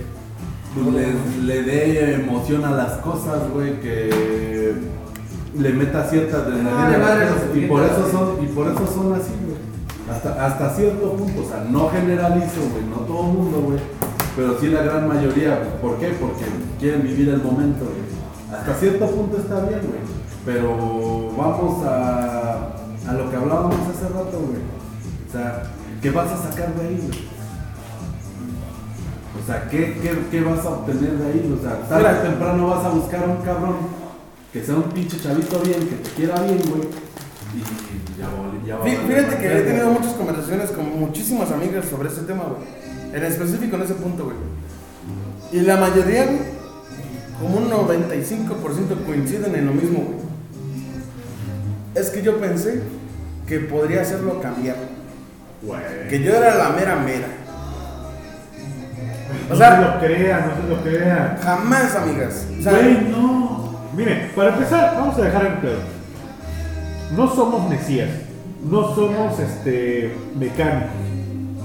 pues, 0.75 0.87
les- 0.95 1.45
le 1.45 1.63
dé 1.63 2.15
emoción 2.15 2.65
a 2.65 2.71
las 2.73 2.93
cosas, 2.95 3.49
güey, 3.53 3.81
que 3.81 4.75
le 5.57 5.71
meta 5.71 6.05
cierta 6.09 6.39
adrenalina 6.39 6.97
Ah, 7.01 7.17
los 7.49 7.57
Y 7.57 7.67
por 7.67 7.83
eso 7.85 8.09
son, 8.11 8.43
y 8.43 8.47
por 8.49 8.67
eso 8.67 8.87
son 8.93 9.13
así, 9.13 9.31
güey. 9.45 9.59
Hasta, 10.11 10.45
hasta 10.47 10.71
cierto 10.71 11.13
punto, 11.13 11.43
o 11.43 11.49
sea, 11.49 11.65
no 11.71 11.89
generalizo, 11.91 12.61
güey, 12.73 12.85
no 12.91 12.97
todo 13.07 13.21
el 13.31 13.33
mundo, 13.39 13.59
güey. 13.61 13.79
Pero 14.36 14.59
sí 14.61 14.69
la 14.69 14.82
gran 14.82 15.06
mayoría. 15.09 15.62
¿por 15.81 15.98
qué? 15.98 16.09
Porque 16.20 16.44
quieren 16.81 17.02
vivir 17.02 17.28
el 17.28 17.43
momento, 17.43 17.85
güey. 17.85 18.59
Hasta 18.59 18.74
cierto 18.74 19.06
punto 19.11 19.39
está 19.39 19.61
bien, 19.61 19.81
güey. 19.81 20.01
Pero 20.44 21.31
vamos 21.36 21.85
a, 21.86 22.74
a 23.09 23.12
lo 23.12 23.31
que 23.31 23.36
hablábamos 23.36 23.77
hace 23.89 24.09
rato, 24.09 24.39
güey. 24.39 24.61
O 25.28 25.32
sea, 25.32 25.62
¿qué 26.02 26.11
vas 26.11 26.31
a 26.31 26.36
sacar 26.51 26.74
de 26.74 26.86
ahí, 26.89 26.97
güey? 27.06 27.24
O 29.43 29.47
sea, 29.47 29.69
¿qué, 29.69 29.98
qué, 30.01 30.16
qué 30.31 30.40
vas 30.43 30.65
a 30.65 30.69
obtener 30.70 31.12
de 31.19 31.27
ahí? 31.27 31.56
O 31.59 31.62
sea, 31.62 31.81
tarde 31.89 32.19
o 32.20 32.23
temprano 32.23 32.66
vas 32.69 32.85
a 32.85 32.89
buscar 32.90 33.24
a 33.24 33.27
un 33.27 33.43
cabrón 33.43 33.77
que 34.52 34.62
sea 34.65 34.77
un 34.77 34.85
pinche 34.85 35.19
chavito 35.20 35.59
bien, 35.61 35.81
que 35.89 35.97
te 35.97 36.11
quiera 36.11 36.40
bien, 36.43 36.59
güey. 36.69 36.89
Y 37.55 38.19
ya 38.20 38.27
va, 38.28 38.66
ya 38.66 38.77
va. 38.77 38.85
Fí- 38.86 38.97
Fíjate 39.06 39.36
que 39.39 39.59
he 39.59 39.62
tenido 39.62 39.90
muchas 39.90 40.12
conversaciones 40.15 40.70
con 40.70 40.98
muchísimas 41.01 41.51
amigas 41.51 41.85
sobre 41.86 42.09
este 42.09 42.23
tema, 42.23 42.44
güey. 42.44 42.84
En 43.15 43.23
específico 43.24 43.77
en 43.77 43.82
ese 43.82 43.95
punto, 43.95 44.24
güey. 44.24 44.36
Y 45.53 45.61
la 45.61 45.77
mayoría, 45.77 46.24
güey, 46.24 46.39
como 47.41 47.57
un 47.59 47.70
95% 47.70 49.05
coinciden 49.07 49.55
en 49.55 49.66
lo 49.66 49.73
mismo, 49.73 49.99
güey. 50.01 50.19
Es 51.95 52.11
que 52.11 52.23
yo 52.23 52.39
pensé 52.39 52.82
que 53.47 53.61
podría 53.61 54.03
hacerlo 54.03 54.41
cambiar. 54.41 54.77
Güey. 55.62 56.09
Que 56.09 56.23
yo 56.23 56.35
era 56.35 56.57
la 56.57 56.70
mera 56.70 56.97
mera. 56.97 57.28
No 59.49 59.55
O 59.55 59.59
sea- 59.59 59.77
se 59.77 59.82
lo 59.82 60.01
crean, 60.01 60.47
no 60.49 60.62
se 60.62 60.69
lo 60.69 60.82
crean. 60.82 61.39
Jamás, 61.43 61.95
amigas. 61.95 62.47
O 62.59 62.62
sea, 62.62 62.73
Güey, 62.73 63.01
no. 63.11 63.74
Mire, 63.97 64.31
para 64.35 64.55
empezar, 64.55 64.95
vamos 64.97 65.16
a 65.19 65.23
dejar 65.23 65.47
en 65.47 65.55
claro. 65.57 65.78
No 67.16 67.32
somos 67.32 67.69
mesías, 67.70 68.09
no 68.69 68.93
somos 68.95 69.39
este, 69.39 70.12
mecánicos, 70.36 70.89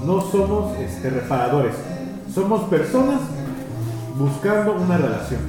no 0.04 0.20
somos 0.20 0.78
este, 0.78 1.10
reparadores. 1.10 1.74
Somos 2.34 2.68
personas 2.68 3.20
buscando 4.16 4.74
una 4.74 4.96
relación. 4.96 5.40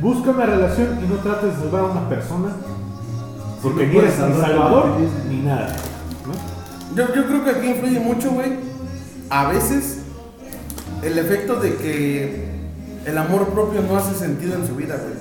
Busca 0.00 0.30
una 0.30 0.46
relación 0.46 0.98
y 1.04 1.08
no 1.08 1.16
trates 1.16 1.56
de 1.56 1.62
salvar 1.62 1.82
a 1.82 1.86
una 1.86 2.08
persona 2.08 2.48
porque 3.62 3.86
no 3.86 3.92
ni 3.92 3.98
eres 3.98 4.18
ni 4.18 4.40
salvador 4.40 4.86
ni 5.28 5.40
nada. 5.40 5.76
¿no? 6.26 6.96
Yo, 6.96 7.14
yo 7.14 7.26
creo 7.26 7.44
que 7.44 7.50
aquí 7.50 7.68
influye 7.68 8.00
mucho, 8.00 8.30
güey. 8.32 8.52
A 9.30 9.48
veces 9.48 9.98
el 11.02 11.18
efecto 11.18 11.56
de 11.56 11.74
que 11.76 12.52
el 13.06 13.18
amor 13.18 13.48
propio 13.48 13.82
no 13.82 13.96
hace 13.96 14.14
sentido 14.14 14.54
en 14.54 14.66
su 14.66 14.76
vida, 14.76 14.96
güey. 14.96 15.14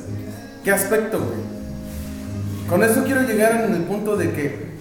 ¿Qué 0.64 0.72
aspecto, 0.72 1.20
güey? 1.20 1.40
Con 2.70 2.84
eso 2.84 3.04
quiero 3.04 3.22
llegar 3.24 3.66
en 3.66 3.74
el 3.74 3.84
punto 3.84 4.16
de 4.16 4.32
que 4.32 4.72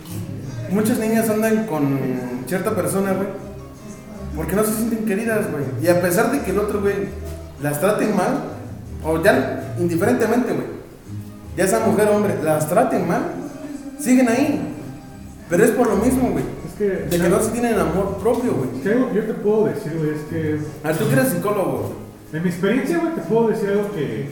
muchas 0.70 0.98
niñas 0.98 1.28
andan 1.28 1.66
con 1.66 1.98
cierta 2.46 2.74
persona, 2.74 3.12
güey, 3.12 3.28
porque 4.36 4.56
no 4.56 4.64
se 4.64 4.74
sienten 4.74 5.04
queridas, 5.04 5.50
güey. 5.50 5.64
Y 5.82 5.88
a 5.88 6.00
pesar 6.00 6.30
de 6.30 6.40
que 6.40 6.50
el 6.50 6.58
otro, 6.58 6.80
güey, 6.80 6.94
las 7.62 7.80
traten 7.80 8.16
mal, 8.16 8.44
o 9.04 9.22
ya 9.22 9.74
indiferentemente, 9.78 10.52
güey, 10.52 10.66
ya 11.56 11.66
sea 11.66 11.80
mujer 11.80 12.08
o 12.08 12.16
hombre, 12.16 12.34
las 12.42 12.68
traten 12.68 13.06
mal, 13.06 13.22
siguen 13.98 14.28
ahí. 14.28 14.74
Pero 15.48 15.64
es 15.64 15.70
por 15.72 15.88
lo 15.88 15.96
mismo, 15.96 16.30
güey. 16.30 16.44
Es 16.66 16.74
que, 16.78 16.84
De 16.84 17.22
que 17.22 17.28
no 17.28 17.40
se 17.40 17.50
tienen 17.50 17.78
amor 17.78 18.18
propio, 18.18 18.54
güey. 18.54 18.70
es 18.76 18.82
que 18.82 18.92
algo 18.92 19.08
que 19.10 19.16
yo 19.16 19.24
te 19.24 19.34
puedo 19.34 19.64
decir, 19.66 19.92
güey, 19.98 20.10
es 20.10 20.20
que 20.30 20.60
A 20.84 20.88
ver, 20.88 20.96
tú 20.96 21.08
que 21.08 21.12
eres 21.12 21.28
psicólogo. 21.28 21.96
En 22.32 22.42
mi 22.42 22.48
experiencia, 22.48 22.98
güey, 22.98 23.14
te 23.14 23.20
puedo 23.22 23.48
decir 23.48 23.68
algo 23.70 23.90
que. 23.92 24.28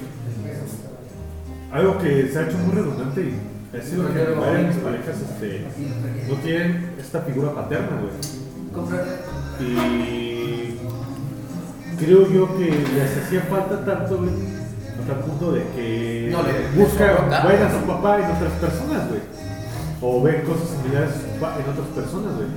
Algo 1.73 1.99
que 1.99 2.29
se 2.29 2.39
ha 2.39 2.43
hecho 2.49 2.57
muy 2.59 2.75
redundante 2.77 3.21
y 3.21 3.77
ha 3.77 3.83
sido 3.83 4.07
que 4.15 4.19
varias 4.19 4.63
de 4.63 4.69
mis 4.69 4.77
parejas 4.77 5.17
este, 5.21 5.67
no 6.27 6.35
tienen 6.37 6.93
esta 6.99 7.21
figura 7.21 7.55
paterna, 7.55 8.01
güey. 8.01 8.13
Y. 9.61 10.79
Creo 11.99 12.31
yo 12.31 12.57
que 12.57 12.67
les 12.71 13.17
hacía 13.25 13.41
falta 13.51 13.85
tanto, 13.85 14.19
güey, 14.19 14.31
hasta 15.01 15.13
el 15.15 15.19
punto 15.19 15.51
de 15.53 15.63
que 15.75 16.29
No, 16.31 16.43
le- 16.43 16.81
buscan, 16.81 17.33
a 17.33 17.73
su 17.73 17.87
papá 17.87 18.19
en 18.19 18.25
otras 18.37 18.53
personas, 18.61 19.09
güey. 19.09 19.21
O 20.01 20.23
ven 20.23 20.43
cosas 20.43 20.69
similares 20.81 21.11
en 21.35 21.71
otras 21.73 21.89
personas, 21.97 22.37
güey. 22.37 22.49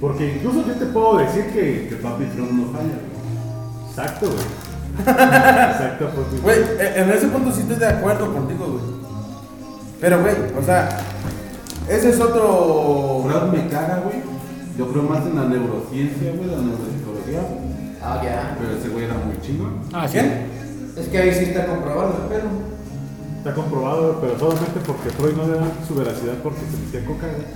Porque 0.00 0.34
incluso 0.34 0.66
yo 0.66 0.74
te 0.74 0.86
puedo 0.86 1.18
decir 1.18 1.44
que. 1.52 1.86
Que 1.88 1.96
papi 1.96 2.24
Trump 2.34 2.50
no 2.50 2.72
falla, 2.72 2.98
güey. 2.98 3.88
Exacto, 3.90 4.26
güey. 4.26 5.06
Exacto, 5.06 6.06
papi. 6.08 6.36
Güey, 6.42 6.58
e- 6.80 7.00
en 7.00 7.10
ese 7.10 7.28
punto 7.28 7.52
sí 7.52 7.60
estoy 7.60 7.76
de 7.76 7.86
acuerdo 7.86 8.32
contigo, 8.34 8.66
güey. 8.66 8.84
Pero, 10.00 10.20
güey, 10.20 10.34
o 10.58 10.62
sea, 10.64 10.88
ese 11.88 12.10
es 12.10 12.20
otro. 12.20 13.22
Freud 13.24 13.52
me 13.52 13.68
caga, 13.68 14.02
güey. 14.04 14.33
Yo 14.76 14.90
creo 14.90 15.02
más 15.04 15.24
en 15.26 15.36
la 15.36 15.44
neurociencia, 15.44 16.32
güey, 16.32 16.50
la 16.50 16.58
neuropsicología. 16.58 17.40
Ah, 18.02 18.20
ya. 18.22 18.56
Pero 18.58 18.76
ese 18.76 18.88
güey 18.88 19.04
era 19.04 19.14
muy 19.14 19.40
chingón. 19.40 19.80
Ah, 19.92 20.06
sí. 20.08 20.18
Es 20.18 21.08
que 21.08 21.18
ahí 21.18 21.32
sí 21.32 21.44
está 21.50 21.66
comprobado 21.66 22.14
el 22.22 22.28
pedo. 22.28 22.48
Está 23.38 23.54
comprobado, 23.54 24.18
pero 24.20 24.38
solamente 24.38 24.80
porque 24.86 25.10
Freud 25.10 25.36
no 25.36 25.46
le 25.46 25.58
da 25.58 25.66
su 25.86 25.94
veracidad 25.94 26.34
porque 26.42 26.60
se 26.60 26.76
metía 26.78 27.04
coca. 27.06 27.26
güey. 27.26 27.46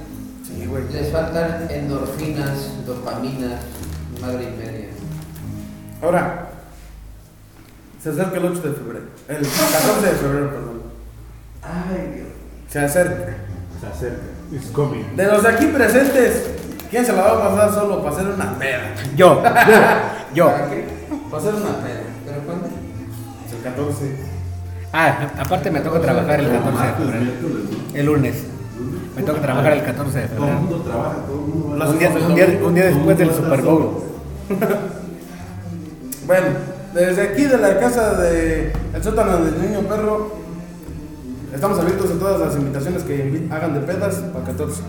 Sí, 0.46 0.66
güey. 0.66 0.84
Les 0.92 1.10
faltan 1.12 1.66
endorfinas, 1.70 2.84
dopaminas, 2.86 3.60
madre 4.20 4.44
y 4.44 4.56
media. 4.56 4.88
Ahora, 6.02 6.50
se 8.02 8.10
acerca 8.10 8.36
el 8.38 8.44
8 8.46 8.60
de 8.62 8.72
febrero. 8.74 9.06
El 9.28 9.36
14 9.38 10.06
de 10.06 10.12
febrero, 10.12 10.50
perdón. 10.50 10.82
Ay, 11.62 12.12
Dios. 12.14 12.28
Se 12.68 12.78
acerca. 12.80 13.36
Se 13.80 13.86
acerca. 13.86 14.22
It's 14.52 14.70
coming. 14.70 15.16
De 15.16 15.26
los 15.26 15.42
de 15.42 15.48
aquí 15.48 15.66
presentes, 15.66 16.46
¿quién 16.90 17.04
se 17.06 17.12
la 17.12 17.22
va 17.22 17.32
a 17.32 17.48
pasar 17.50 17.72
solo 17.74 18.02
para 18.02 18.14
hacer 18.16 18.26
una 18.28 18.58
peda? 18.58 18.94
Yo, 19.16 19.42
yo. 20.34 20.46
¿Para 20.50 20.70
qué? 20.70 20.84
Para 21.30 21.42
hacer 21.42 21.54
una 21.54 21.76
peda. 21.78 22.00
¿Pero 22.26 22.40
cuándo? 22.46 22.66
El 23.56 23.62
14. 23.62 24.16
Ah, 24.92 25.28
aparte 25.38 25.70
me 25.70 25.80
toca 25.80 26.00
trabajar 26.00 26.40
el 26.40 26.50
14 26.50 26.86
de 26.86 26.92
febrero. 26.94 27.32
El 27.94 28.06
lunes. 28.06 28.44
Me 29.16 29.22
toca 29.22 29.40
trabajar 29.40 29.72
el 29.72 29.82
14 29.84 30.18
de 30.18 30.26
Todo 30.28 30.34
el 30.36 30.38
febrero. 30.40 30.60
mundo 30.60 30.76
trabaja, 30.88 31.14
todo 31.26 31.34
el 31.34 31.40
mundo 31.40 31.78
va 31.78 31.88
Un 31.90 31.98
día, 31.98 32.08
un 32.10 32.34
día- 32.34 32.60
un 32.64 32.74
día 32.74 32.84
después 32.86 33.18
del 33.18 33.34
Super 33.34 33.62
Bowl. 33.62 33.90
Bueno, 36.26 36.46
desde 36.94 37.22
aquí 37.22 37.44
de 37.44 37.56
la 37.58 37.78
casa 37.78 38.14
de 38.20 38.72
el 38.94 39.02
sótano 39.02 39.38
del 39.44 39.62
niño 39.62 39.80
perro, 39.88 40.30
estamos 41.54 41.78
abiertos 41.78 42.10
a 42.10 42.18
todas 42.18 42.40
las 42.40 42.54
invitaciones 42.56 43.02
que 43.04 43.48
hagan 43.50 43.72
de 43.74 43.80
pedas 43.80 44.16
para 44.16 44.40
el 44.40 44.56
14. 44.56 44.82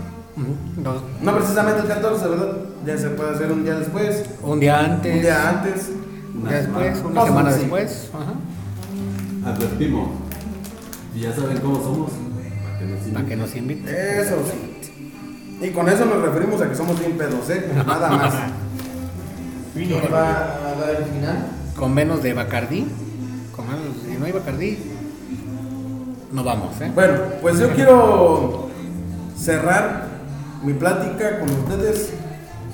No 1.22 1.34
precisamente 1.36 1.82
el 1.82 1.88
14, 1.88 2.28
¿verdad? 2.28 2.56
Ya 2.86 2.96
se 2.98 3.10
puede 3.10 3.34
hacer 3.34 3.52
un 3.52 3.62
día 3.64 3.74
después, 3.74 4.24
Un 4.42 4.60
día 4.60 4.78
antes. 4.80 5.14
un 5.16 5.20
día 5.22 5.48
antes. 5.50 5.90
un 6.34 6.48
día 6.48 6.56
después, 6.58 6.98
una 7.04 7.24
semana 7.24 7.50
así. 7.50 7.60
después. 7.60 8.10
Ajá. 8.14 9.50
Advertimos. 9.52 10.08
Y 11.14 11.20
ya 11.20 11.34
saben 11.34 11.58
cómo 11.58 11.82
somos. 11.82 12.10
Para 12.64 12.78
que 12.78 12.84
nos 12.86 12.98
Para 13.00 13.26
que 13.26 13.34
inviten. 13.34 13.38
nos 13.38 13.56
inviten. 13.56 13.94
Eso 13.94 14.36
sí. 14.50 15.66
Y 15.66 15.70
con 15.70 15.88
eso 15.88 16.04
nos 16.06 16.22
referimos 16.22 16.60
a 16.62 16.68
que 16.68 16.74
somos 16.74 16.98
bien 16.98 17.18
pedos, 17.18 17.50
¿eh? 17.50 17.70
Nada 17.86 18.08
más. 18.10 18.34
¿Quién 19.74 19.90
va 20.12 20.28
a 20.30 20.74
dar 20.80 20.90
el 20.98 21.04
final? 21.04 21.46
Con 21.76 21.94
menos 21.94 22.22
de 22.22 22.32
Bacardí. 22.34 22.86
Con 23.54 23.66
menos, 23.66 23.82
si 24.06 24.16
no 24.18 24.24
hay 24.26 24.32
Bacardí, 24.32 24.78
no 26.32 26.44
vamos, 26.44 26.80
¿eh? 26.80 26.90
Bueno, 26.94 27.14
pues 27.42 27.58
yo 27.58 27.70
quiero 27.74 28.68
cerrar 29.36 30.08
mi 30.62 30.72
plática 30.74 31.40
con 31.40 31.50
ustedes 31.50 32.10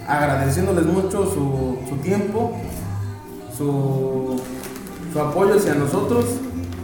agradeciéndoles 0.09 0.85
mucho 0.87 1.25
su, 1.27 1.79
su 1.89 1.97
tiempo, 1.97 2.57
su, 3.57 4.41
su 5.13 5.21
apoyo 5.21 5.57
hacia 5.57 5.75
nosotros, 5.75 6.25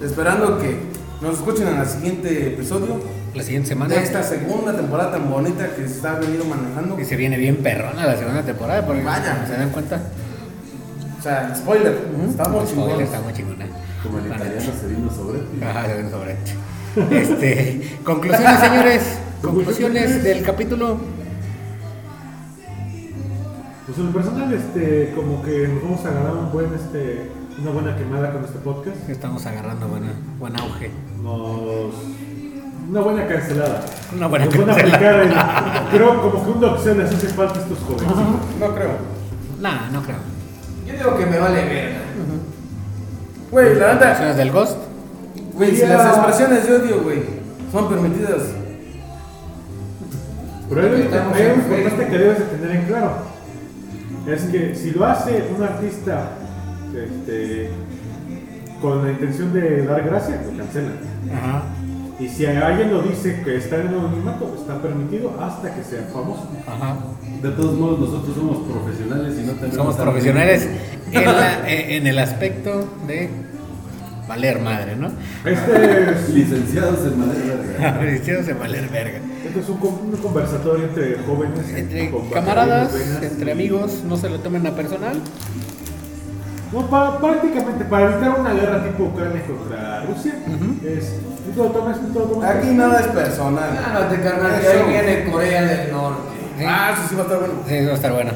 esperando 0.02 0.58
que 0.58 0.76
nos 1.20 1.34
escuchen 1.36 1.68
en 1.68 1.78
el 1.78 1.86
siguiente 1.86 2.48
episodio 2.54 3.00
La 3.34 3.42
siguiente 3.42 3.68
semana. 3.68 3.94
de 3.94 4.02
esta 4.02 4.22
segunda 4.22 4.74
temporada 4.74 5.12
tan 5.12 5.30
bonita 5.30 5.68
que 5.76 5.88
se 5.88 6.06
ha 6.06 6.14
venido 6.14 6.44
manejando. 6.44 6.98
Y 6.98 7.04
se 7.04 7.16
viene 7.16 7.36
bien 7.36 7.56
perrona 7.58 8.06
la 8.06 8.16
segunda 8.16 8.42
temporada, 8.42 8.84
porque 8.84 9.02
Vaya. 9.02 9.44
se 9.46 9.52
dan 9.54 9.70
cuenta. 9.70 10.00
O 11.18 11.22
sea, 11.22 11.54
spoiler, 11.54 11.96
estamos 12.28 12.68
Spoiler, 12.68 12.68
chingones. 12.68 13.06
está 13.08 13.20
muy 13.20 13.32
chingona. 13.32 13.66
Como 14.02 14.18
el 14.18 14.26
italiano 14.26 14.72
se 14.80 14.86
vino 14.88 15.08
sobre 15.14 15.38
ti. 15.38 15.60
Ajá, 15.62 15.86
se 15.86 15.94
ven 15.94 16.10
sobre 16.10 16.32
esto. 16.32 16.50
Este, 17.14 17.98
conclusiones, 18.04 18.58
señores. 18.60 19.02
Conclusiones 19.42 20.22
del 20.22 20.42
capítulo. 20.44 20.98
Pues 23.86 23.98
en 23.98 24.06
lo 24.06 24.12
personal, 24.12 24.52
este, 24.52 25.12
como 25.14 25.42
que 25.42 25.68
nos 25.68 25.82
vamos 25.82 26.04
a 26.06 26.10
ganar 26.10 26.32
un 26.36 26.52
buen, 26.52 26.72
este, 26.72 27.30
una 27.60 27.70
buena 27.72 27.96
quemada 27.96 28.32
con 28.32 28.44
este 28.44 28.58
podcast. 28.60 28.96
Estamos 29.08 29.44
agarrando 29.44 29.88
buena, 29.88 30.12
buen 30.38 30.58
auge. 30.58 30.90
Nos... 31.22 31.92
Una 32.88 33.00
buena 33.00 33.26
cancelada. 33.26 33.84
Una 34.16 34.26
buena 34.26 34.44
Nos 34.46 34.56
van 34.58 34.70
a 34.70 34.74
cancelada. 34.76 35.22
el- 35.90 35.96
Creo 35.96 36.22
como 36.22 36.44
que 36.44 36.50
una 36.58 36.66
opción 36.72 36.98
les 36.98 37.12
hace 37.12 37.28
falta 37.28 37.58
estos 37.60 37.78
jóvenes. 37.80 38.12
No 38.60 38.74
creo. 38.74 38.90
Nah, 39.60 39.88
no 39.92 40.02
creo. 40.02 40.16
Yo 40.86 40.92
digo 40.94 41.16
que 41.16 41.26
me 41.26 41.38
vale 41.38 41.64
verga. 41.64 41.98
Güey, 43.50 43.74
la 43.74 43.94
neta, 43.94 44.06
Conclusiones 44.06 44.36
del 44.36 44.50
Ghost. 44.52 44.76
güey, 45.54 45.76
si 45.76 45.86
las 45.86 46.16
expresiones 46.16 46.66
de 46.66 46.76
odio, 46.76 47.02
güey, 47.02 47.22
son 47.70 47.88
permitidas. 47.88 48.42
Pero 50.74 50.86
hay 50.96 51.02
Facebook. 51.02 51.76
importante 51.78 52.06
que 52.10 52.18
debes 52.18 52.38
de 52.38 52.44
tener 52.44 52.76
en 52.76 52.82
claro. 52.86 53.12
Es 54.26 54.42
que 54.44 54.74
si 54.74 54.90
lo 54.92 55.04
hace 55.06 55.42
un 55.56 55.62
artista 55.62 56.30
este, 56.94 57.70
con 58.80 59.04
la 59.04 59.12
intención 59.12 59.52
de 59.52 59.84
dar 59.84 60.02
gracia, 60.04 60.40
lo 60.50 60.56
cancelan. 60.58 60.92
Ajá. 61.36 61.62
Y 62.20 62.28
si 62.28 62.46
alguien 62.46 62.92
lo 62.92 63.02
dice 63.02 63.40
que 63.42 63.56
está 63.56 63.76
en 63.80 63.88
el 63.88 63.94
anonimato, 63.98 64.54
está 64.56 64.80
permitido 64.80 65.34
hasta 65.40 65.74
que 65.74 65.82
sea 65.82 66.02
famoso. 66.12 66.48
Ajá. 66.68 66.96
De 67.42 67.50
todos 67.50 67.76
modos, 67.78 67.98
nosotros 67.98 68.36
somos 68.36 68.58
profesionales 68.70 69.34
y 69.42 69.46
no 69.46 69.52
tenemos. 69.54 69.74
Somos 69.76 69.96
profesionales 69.96 70.68
en, 71.10 71.24
la- 71.24 71.60
eh, 71.68 71.96
en 71.96 72.06
el 72.06 72.18
aspecto 72.20 72.88
de 73.08 73.28
valer 74.28 74.60
madre, 74.60 74.94
¿no? 74.94 75.08
Este 75.44 76.12
es, 76.12 76.28
Licenciados 76.28 77.00
en 77.06 77.18
madera 77.18 77.56
verga. 77.56 78.00
Cristianos 78.00 78.48
en 78.48 78.58
valer 78.60 78.88
verga. 78.88 79.18
Este 79.44 79.60
es 79.60 79.68
un, 79.68 79.76
con- 79.78 79.88
un 80.04 80.16
conversatorio 80.22 80.84
entre 80.84 81.18
jóvenes, 81.26 81.68
Entre 81.74 82.12
camaradas, 82.32 82.92
entre 83.22 83.52
amigos, 83.52 84.02
no 84.06 84.16
se 84.16 84.28
lo 84.30 84.38
tomen 84.40 84.66
a 84.66 84.70
personal. 84.74 85.20
No, 86.72 86.86
pa- 86.88 87.18
prácticamente 87.18 87.84
para 87.84 88.12
evitar 88.12 88.40
una 88.40 88.54
guerra 88.54 88.82
tipo 88.84 89.04
Ucrania 89.04 89.42
contra 89.46 90.04
Rusia. 90.04 90.34
Es, 90.86 91.12
tú 91.54 91.62
lo 91.62 91.68
tomas, 91.70 91.98
tú 92.00 92.18
lo 92.18 92.24
tomas. 92.24 92.50
Aquí 92.56 92.68
nada 92.68 93.00
es 93.00 93.06
personal. 93.08 93.70
Cálmate, 93.82 94.20
carnal, 94.22 94.60
que 94.60 94.66
Eso. 94.66 94.84
ahí 94.84 94.90
viene 94.90 95.30
Corea 95.30 95.62
del 95.64 95.92
Norte. 95.92 96.22
Ah, 96.66 96.92
eso 96.94 97.08
sí 97.08 97.14
va 97.14 97.20
a 97.20 97.24
estar 97.24 97.38
bueno. 97.40 97.54
Sí, 97.68 97.84
va 97.84 97.90
a 97.92 97.94
estar 97.94 98.12
bueno. 98.12 98.30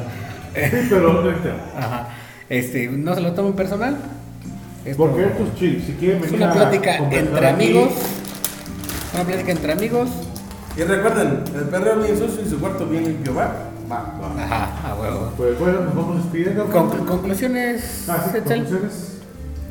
Sí, 0.53 0.87
pero 0.89 1.13
no 1.23 1.29
entero. 1.29 1.55
Ajá. 1.77 2.07
Este, 2.49 2.87
no 2.89 3.15
se 3.15 3.21
lo 3.21 3.33
tomen 3.33 3.53
personal. 3.53 3.97
Esto 4.85 4.97
Porque 5.05 5.25
estos 5.25 5.55
chicos, 5.55 5.83
si 5.85 5.93
quieren 5.93 6.17
es 6.23 6.31
venir 6.31 6.37
una 6.45 6.51
a 6.51 6.55
plática 6.55 6.97
entre 6.97 7.47
aquí, 7.47 7.63
amigos. 7.65 7.89
Una 9.15 9.23
plática 9.23 9.51
entre 9.51 9.71
amigos. 9.73 10.09
Y 10.77 10.81
recuerden, 10.83 11.43
el 11.55 11.63
perreo 11.69 11.97
bien 12.03 12.17
sucio 12.17 12.41
y 12.45 12.49
su 12.49 12.59
cuarto 12.59 12.85
bien 12.85 13.03
limpio, 13.05 13.33
¿va? 13.33 13.51
Va. 13.91 14.13
Ajá, 14.43 14.91
a 14.91 14.95
huevo. 14.95 15.31
Pues 15.37 15.57
bueno, 15.59 15.81
nos 15.85 15.95
vamos 15.95 16.17
despidiendo. 16.17 16.67
Conclu- 16.69 17.05
conclusiones. 17.05 18.05
Ah, 18.07 18.23
sí, 18.31 18.37
conclusiones. 18.39 19.17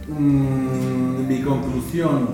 Mm, 0.08 1.28
mi 1.28 1.42
conclusión. 1.42 2.28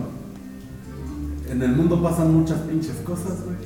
En 1.51 1.61
el 1.62 1.73
mundo 1.73 2.03
pasan 2.03 2.32
muchas 2.32 2.59
pinches 2.61 2.97
cosas, 3.05 3.43
güey. 3.44 3.57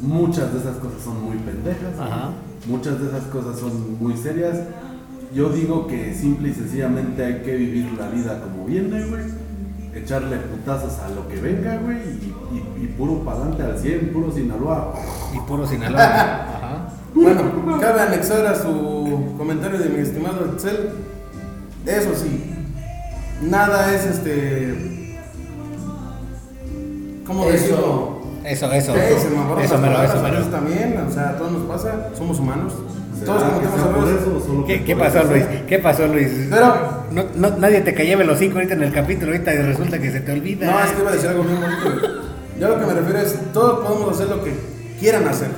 Muchas 0.00 0.52
de 0.54 0.60
esas 0.60 0.76
cosas 0.78 1.02
son 1.04 1.22
muy 1.22 1.36
pendejas. 1.36 1.98
Ajá. 2.00 2.30
Muchas 2.66 3.00
de 3.00 3.08
esas 3.08 3.24
cosas 3.24 3.58
son 3.60 3.96
muy 4.02 4.16
serias. 4.16 4.58
Yo 5.34 5.50
digo 5.50 5.86
que 5.86 6.12
simple 6.14 6.48
y 6.48 6.54
sencillamente 6.54 7.24
hay 7.24 7.42
que 7.42 7.54
vivir 7.56 7.92
la 7.98 8.08
vida 8.08 8.40
como 8.42 8.64
viene, 8.66 9.04
güey. 9.04 9.22
Echarle 9.94 10.36
putazos 10.38 10.98
a 11.00 11.08
lo 11.10 11.28
que 11.28 11.36
venga, 11.40 11.76
güey. 11.76 11.98
Y, 11.98 12.34
y- 12.56 12.64
y 12.82 12.86
puro 12.86 13.20
pa'lante 13.24 13.62
al 13.62 13.78
100, 13.78 14.10
puro 14.12 14.30
Sinaloa. 14.32 14.94
Y 15.34 15.38
puro 15.40 15.66
Sinaloa. 15.66 16.02
Ajá. 16.04 16.88
Bueno, 17.14 17.78
cabe 17.80 18.00
anexar 18.02 18.46
a 18.46 18.54
su 18.54 19.34
comentario 19.36 19.78
de 19.78 19.88
mi 19.88 20.00
estimado 20.00 20.46
Excel. 20.52 20.90
Eso 21.86 22.10
sí, 22.14 22.54
nada 23.42 23.94
es 23.94 24.04
este. 24.06 25.06
¿Cómo 27.26 27.44
Eso. 27.44 27.52
decirlo? 27.52 28.20
Eso, 28.44 28.72
eso. 28.72 28.92
Se 28.92 28.98
me 28.98 29.64
Eso, 29.64 29.76
eso, 29.76 30.48
también, 30.50 30.98
o 31.06 31.10
sea, 31.12 31.30
a 31.30 31.36
todos 31.36 31.52
nos 31.52 31.62
pasa, 31.62 32.08
somos 32.16 32.38
humanos. 32.38 32.72
Todos 33.24 33.42
¿Será 33.42 33.54
que 33.60 33.66
cometemos 33.66 34.08
errores. 34.08 34.22
eso 34.22 34.64
¿Qué, 34.66 34.84
qué 34.84 34.96
pasó, 34.96 35.18
eso 35.18 35.30
Luis? 35.30 35.44
¿Qué 35.68 35.78
pasó, 35.78 36.06
Luis? 36.06 36.28
Pero- 36.48 36.74
No, 37.12 37.24
no, 37.36 37.56
nadie 37.58 37.82
te 37.82 37.92
callaba 37.92 38.24
los 38.24 38.38
cinco 38.38 38.54
ahorita 38.56 38.74
en 38.74 38.82
el 38.82 38.92
capítulo, 38.92 39.32
ahorita 39.32 39.52
y 39.52 39.58
resulta 39.58 39.98
que 39.98 40.10
se 40.10 40.20
te 40.20 40.32
olvida. 40.32 40.66
No, 40.70 40.80
es 40.80 40.90
que 40.92 41.00
iba 41.02 41.10
a 41.10 41.12
decir 41.12 41.28
algo 41.28 41.42
bien 41.44 41.60
bonito. 41.60 42.29
Yo 42.60 42.68
lo 42.68 42.78
que 42.78 42.86
me 42.86 42.92
refiero 42.94 43.18
es, 43.20 43.52
todos 43.52 43.86
podemos 43.86 44.14
hacer 44.14 44.28
lo 44.28 44.44
que 44.44 44.52
quieran 45.00 45.26
hacer. 45.26 45.48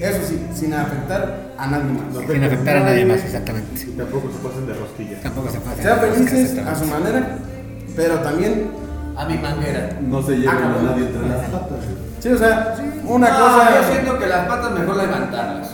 Eso 0.00 0.18
sí, 0.28 0.44
sin 0.54 0.74
afectar 0.74 1.52
a 1.56 1.66
nadie 1.68 1.84
más. 1.92 2.26
Sin 2.30 2.44
afectar 2.44 2.76
a 2.76 2.80
nadie 2.80 3.04
más, 3.06 3.24
exactamente. 3.24 3.80
Y 3.82 3.92
tampoco 3.92 4.28
se 4.30 4.38
pasen 4.46 4.66
de 4.66 4.74
rosquilla. 4.74 5.20
Tampoco 5.22 5.50
se 5.50 5.60
pasa. 5.60 5.82
Sean 5.82 6.00
felices 6.00 6.58
a 6.58 6.74
su 6.74 6.84
manera, 6.86 7.38
pero 7.94 8.14
también, 8.20 8.70
A 9.16 9.24
mi 9.24 9.38
manguera. 9.38 9.96
No 10.02 10.22
se 10.22 10.36
llevan 10.36 10.58
Ah, 10.62 10.76
a 10.78 10.82
nadie 10.82 11.06
entre 11.06 11.26
las 11.26 11.48
patas. 11.48 11.78
sí, 12.20 12.28
o 12.28 12.36
sea, 12.36 12.76
una 13.06 13.30
No, 13.30 13.38
cosa. 13.38 13.80
Yo 13.80 13.92
siento 13.94 14.18
que 14.18 14.26
las 14.26 14.46
patas 14.46 14.72
mejor 14.72 14.96
levantarlas. 14.96 15.70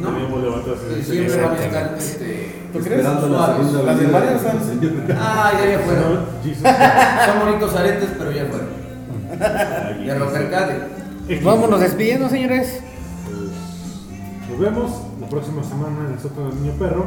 No 0.00 0.08
teníamos 0.12 0.42
levantados 0.42 0.78
Y 0.90 0.98
en 0.98 1.04
siempre 1.04 1.42
van 1.44 1.54
a 1.54 1.62
estar 1.62 1.94
este, 1.96 2.52
¿Tú 2.72 2.78
crees? 2.80 3.04
Las 3.04 3.22
de 3.22 3.28
son- 3.28 4.80
Señor. 4.80 4.92
Ah, 5.16 5.52
ya, 5.62 5.70
ya 5.70 5.78
fueron. 5.78 6.26
Son 7.26 7.38
bonitos 7.46 7.76
aretes, 7.76 8.08
pero 8.18 8.32
ya 8.32 8.46
fueron. 8.46 8.81
Ya 10.06 10.14
lo 10.16 10.32
percate. 10.32 10.74
Pues 11.26 11.42
vámonos 11.42 11.80
despidiendo, 11.80 12.28
señores. 12.28 12.80
Pues, 13.24 14.50
Nos 14.50 14.58
vemos 14.58 14.90
la 15.20 15.28
próxima 15.28 15.62
semana 15.62 16.06
en 16.06 16.14
el 16.14 16.20
sótano 16.20 16.50
del 16.50 16.62
niño 16.62 16.72
perro. 16.78 17.06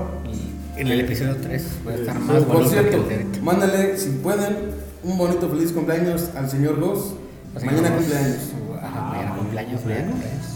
En 0.78 0.88
el 0.88 1.00
episodio 1.02 1.38
3 1.38 1.68
va 1.88 1.92
a 1.92 1.96
estar 1.96 2.16
Sí, 2.18 2.22
más 2.24 2.44
Por 2.44 2.56
bonito 2.56 2.70
que 2.70 2.90
cierto, 2.90 3.04
de 3.08 3.42
mándale, 3.42 3.98
si 3.98 4.10
pueden, 4.10 4.58
un 5.04 5.18
bonito 5.18 5.50
feliz 5.50 5.72
cumpleaños 5.72 6.30
al 6.36 6.50
señor 6.50 6.80
Goss. 6.80 7.14
Mañana 7.54 7.96
cumpleaños. 7.96 8.38
Ajá, 8.82 9.02
mañana 9.02 9.36
cumpleaños, 9.38 9.86
mañana 9.86 10.12
cumpleaños. 10.12 10.55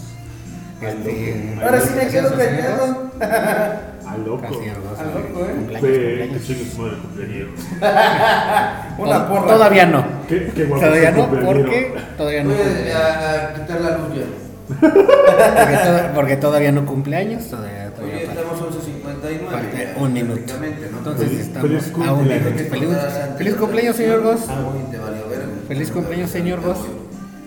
Este, 0.80 1.58
Ahora 1.62 1.80
sí 1.80 1.90
me 1.94 2.06
quedo 2.08 2.30
callado. 2.36 3.10
Ah, 3.20 4.16
loco. 4.24 4.42
Ah, 4.44 5.04
loco, 5.04 5.44
¿eh? 5.44 5.52
Cumpleaños, 5.54 5.80
Fue 5.80 5.90
que 5.92 5.98
cumpleaños. 5.98 6.46
chingue 6.46 6.64
su 6.70 6.78
madre 6.82 6.96
cumpleañero. 7.02 7.48
Una 8.98 9.28
porra. 9.28 9.46
Todavía 9.54 9.86
no. 9.86 10.04
Qué, 10.28 10.50
qué 10.54 10.64
guapo 10.64 10.84
Todavía 10.84 11.10
no, 11.12 11.30
porque 11.30 11.94
todavía 12.16 12.42
no. 12.44 12.50
Voy 12.50 12.58
a, 12.58 13.54
quitar 13.54 13.80
la 13.80 13.98
luz 13.98 14.08
ya. 14.16 14.24
Porque, 14.80 15.76
toda- 15.84 16.12
porque 16.14 16.36
todavía 16.36 16.72
no 16.72 16.86
cumpleaños, 16.86 17.48
todavía, 17.48 17.90
todavía 17.94 18.14
Oye, 18.16 18.24
estamos 18.24 18.60
11.59. 18.60 19.50
falta 19.50 19.78
ya, 19.82 19.94
un 20.00 20.12
minuto. 20.12 20.54
Entonces 20.64 21.28
Feliz- 21.28 21.40
estamos 21.40 21.68
feliz 21.68 21.92
a 21.94 22.12
un 22.12 22.18
cumpleaños. 22.18 22.52
minuto. 22.52 22.70
Feliz, 22.70 22.98
feliz 23.38 23.54
cumpleaños, 23.56 23.96
señor 23.96 24.22
Goss. 24.22 24.40
Ah. 24.48 24.54
Feliz 25.68 25.90
cumpleaños, 25.90 26.30
señor 26.30 26.60
Goss. 26.62 26.78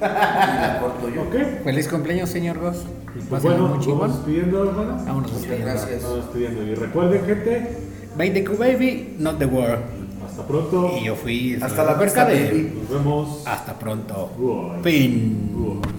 Y 0.04 0.62
la 0.62 0.80
corto 0.82 1.10
yo. 1.10 1.22
Ok. 1.24 1.64
Feliz 1.64 1.88
cumpleaños, 1.88 2.30
señor 2.30 2.60
Goss. 2.60 2.84
Pues 3.30 3.44
bueno, 3.44 3.68
muy 3.68 3.78
nos 3.78 3.88
vamos 3.88 4.16
despidiendo, 4.18 4.70
hermano. 4.70 4.96
Vámonos 4.98 5.16
Muchas 5.32 5.34
despidiendo. 5.42 5.66
gracias. 5.68 6.04
Vamos 6.04 6.18
despidiendo. 6.18 6.64
Y 6.64 6.76
recuerden, 6.76 7.26
gente, 7.26 7.78
Bye 8.18 8.34
the 8.34 8.44
baby, 8.58 9.16
not 9.20 9.38
the 9.40 9.46
world. 9.46 9.80
hasta 10.28 10.48
pronto. 10.48 10.92
Y 11.00 11.06
yo 11.06 11.16
fui. 11.16 11.58
Hasta 11.62 11.84
la 11.84 11.96
Mercade. 11.96 12.46
baby. 12.50 12.74
Nos 12.82 12.90
vemos. 12.90 13.44
Hasta 13.48 13.74
pronto. 13.80 14.32
Bye. 14.84 14.92
Fin. 14.92 15.52
Bye. 15.82 15.93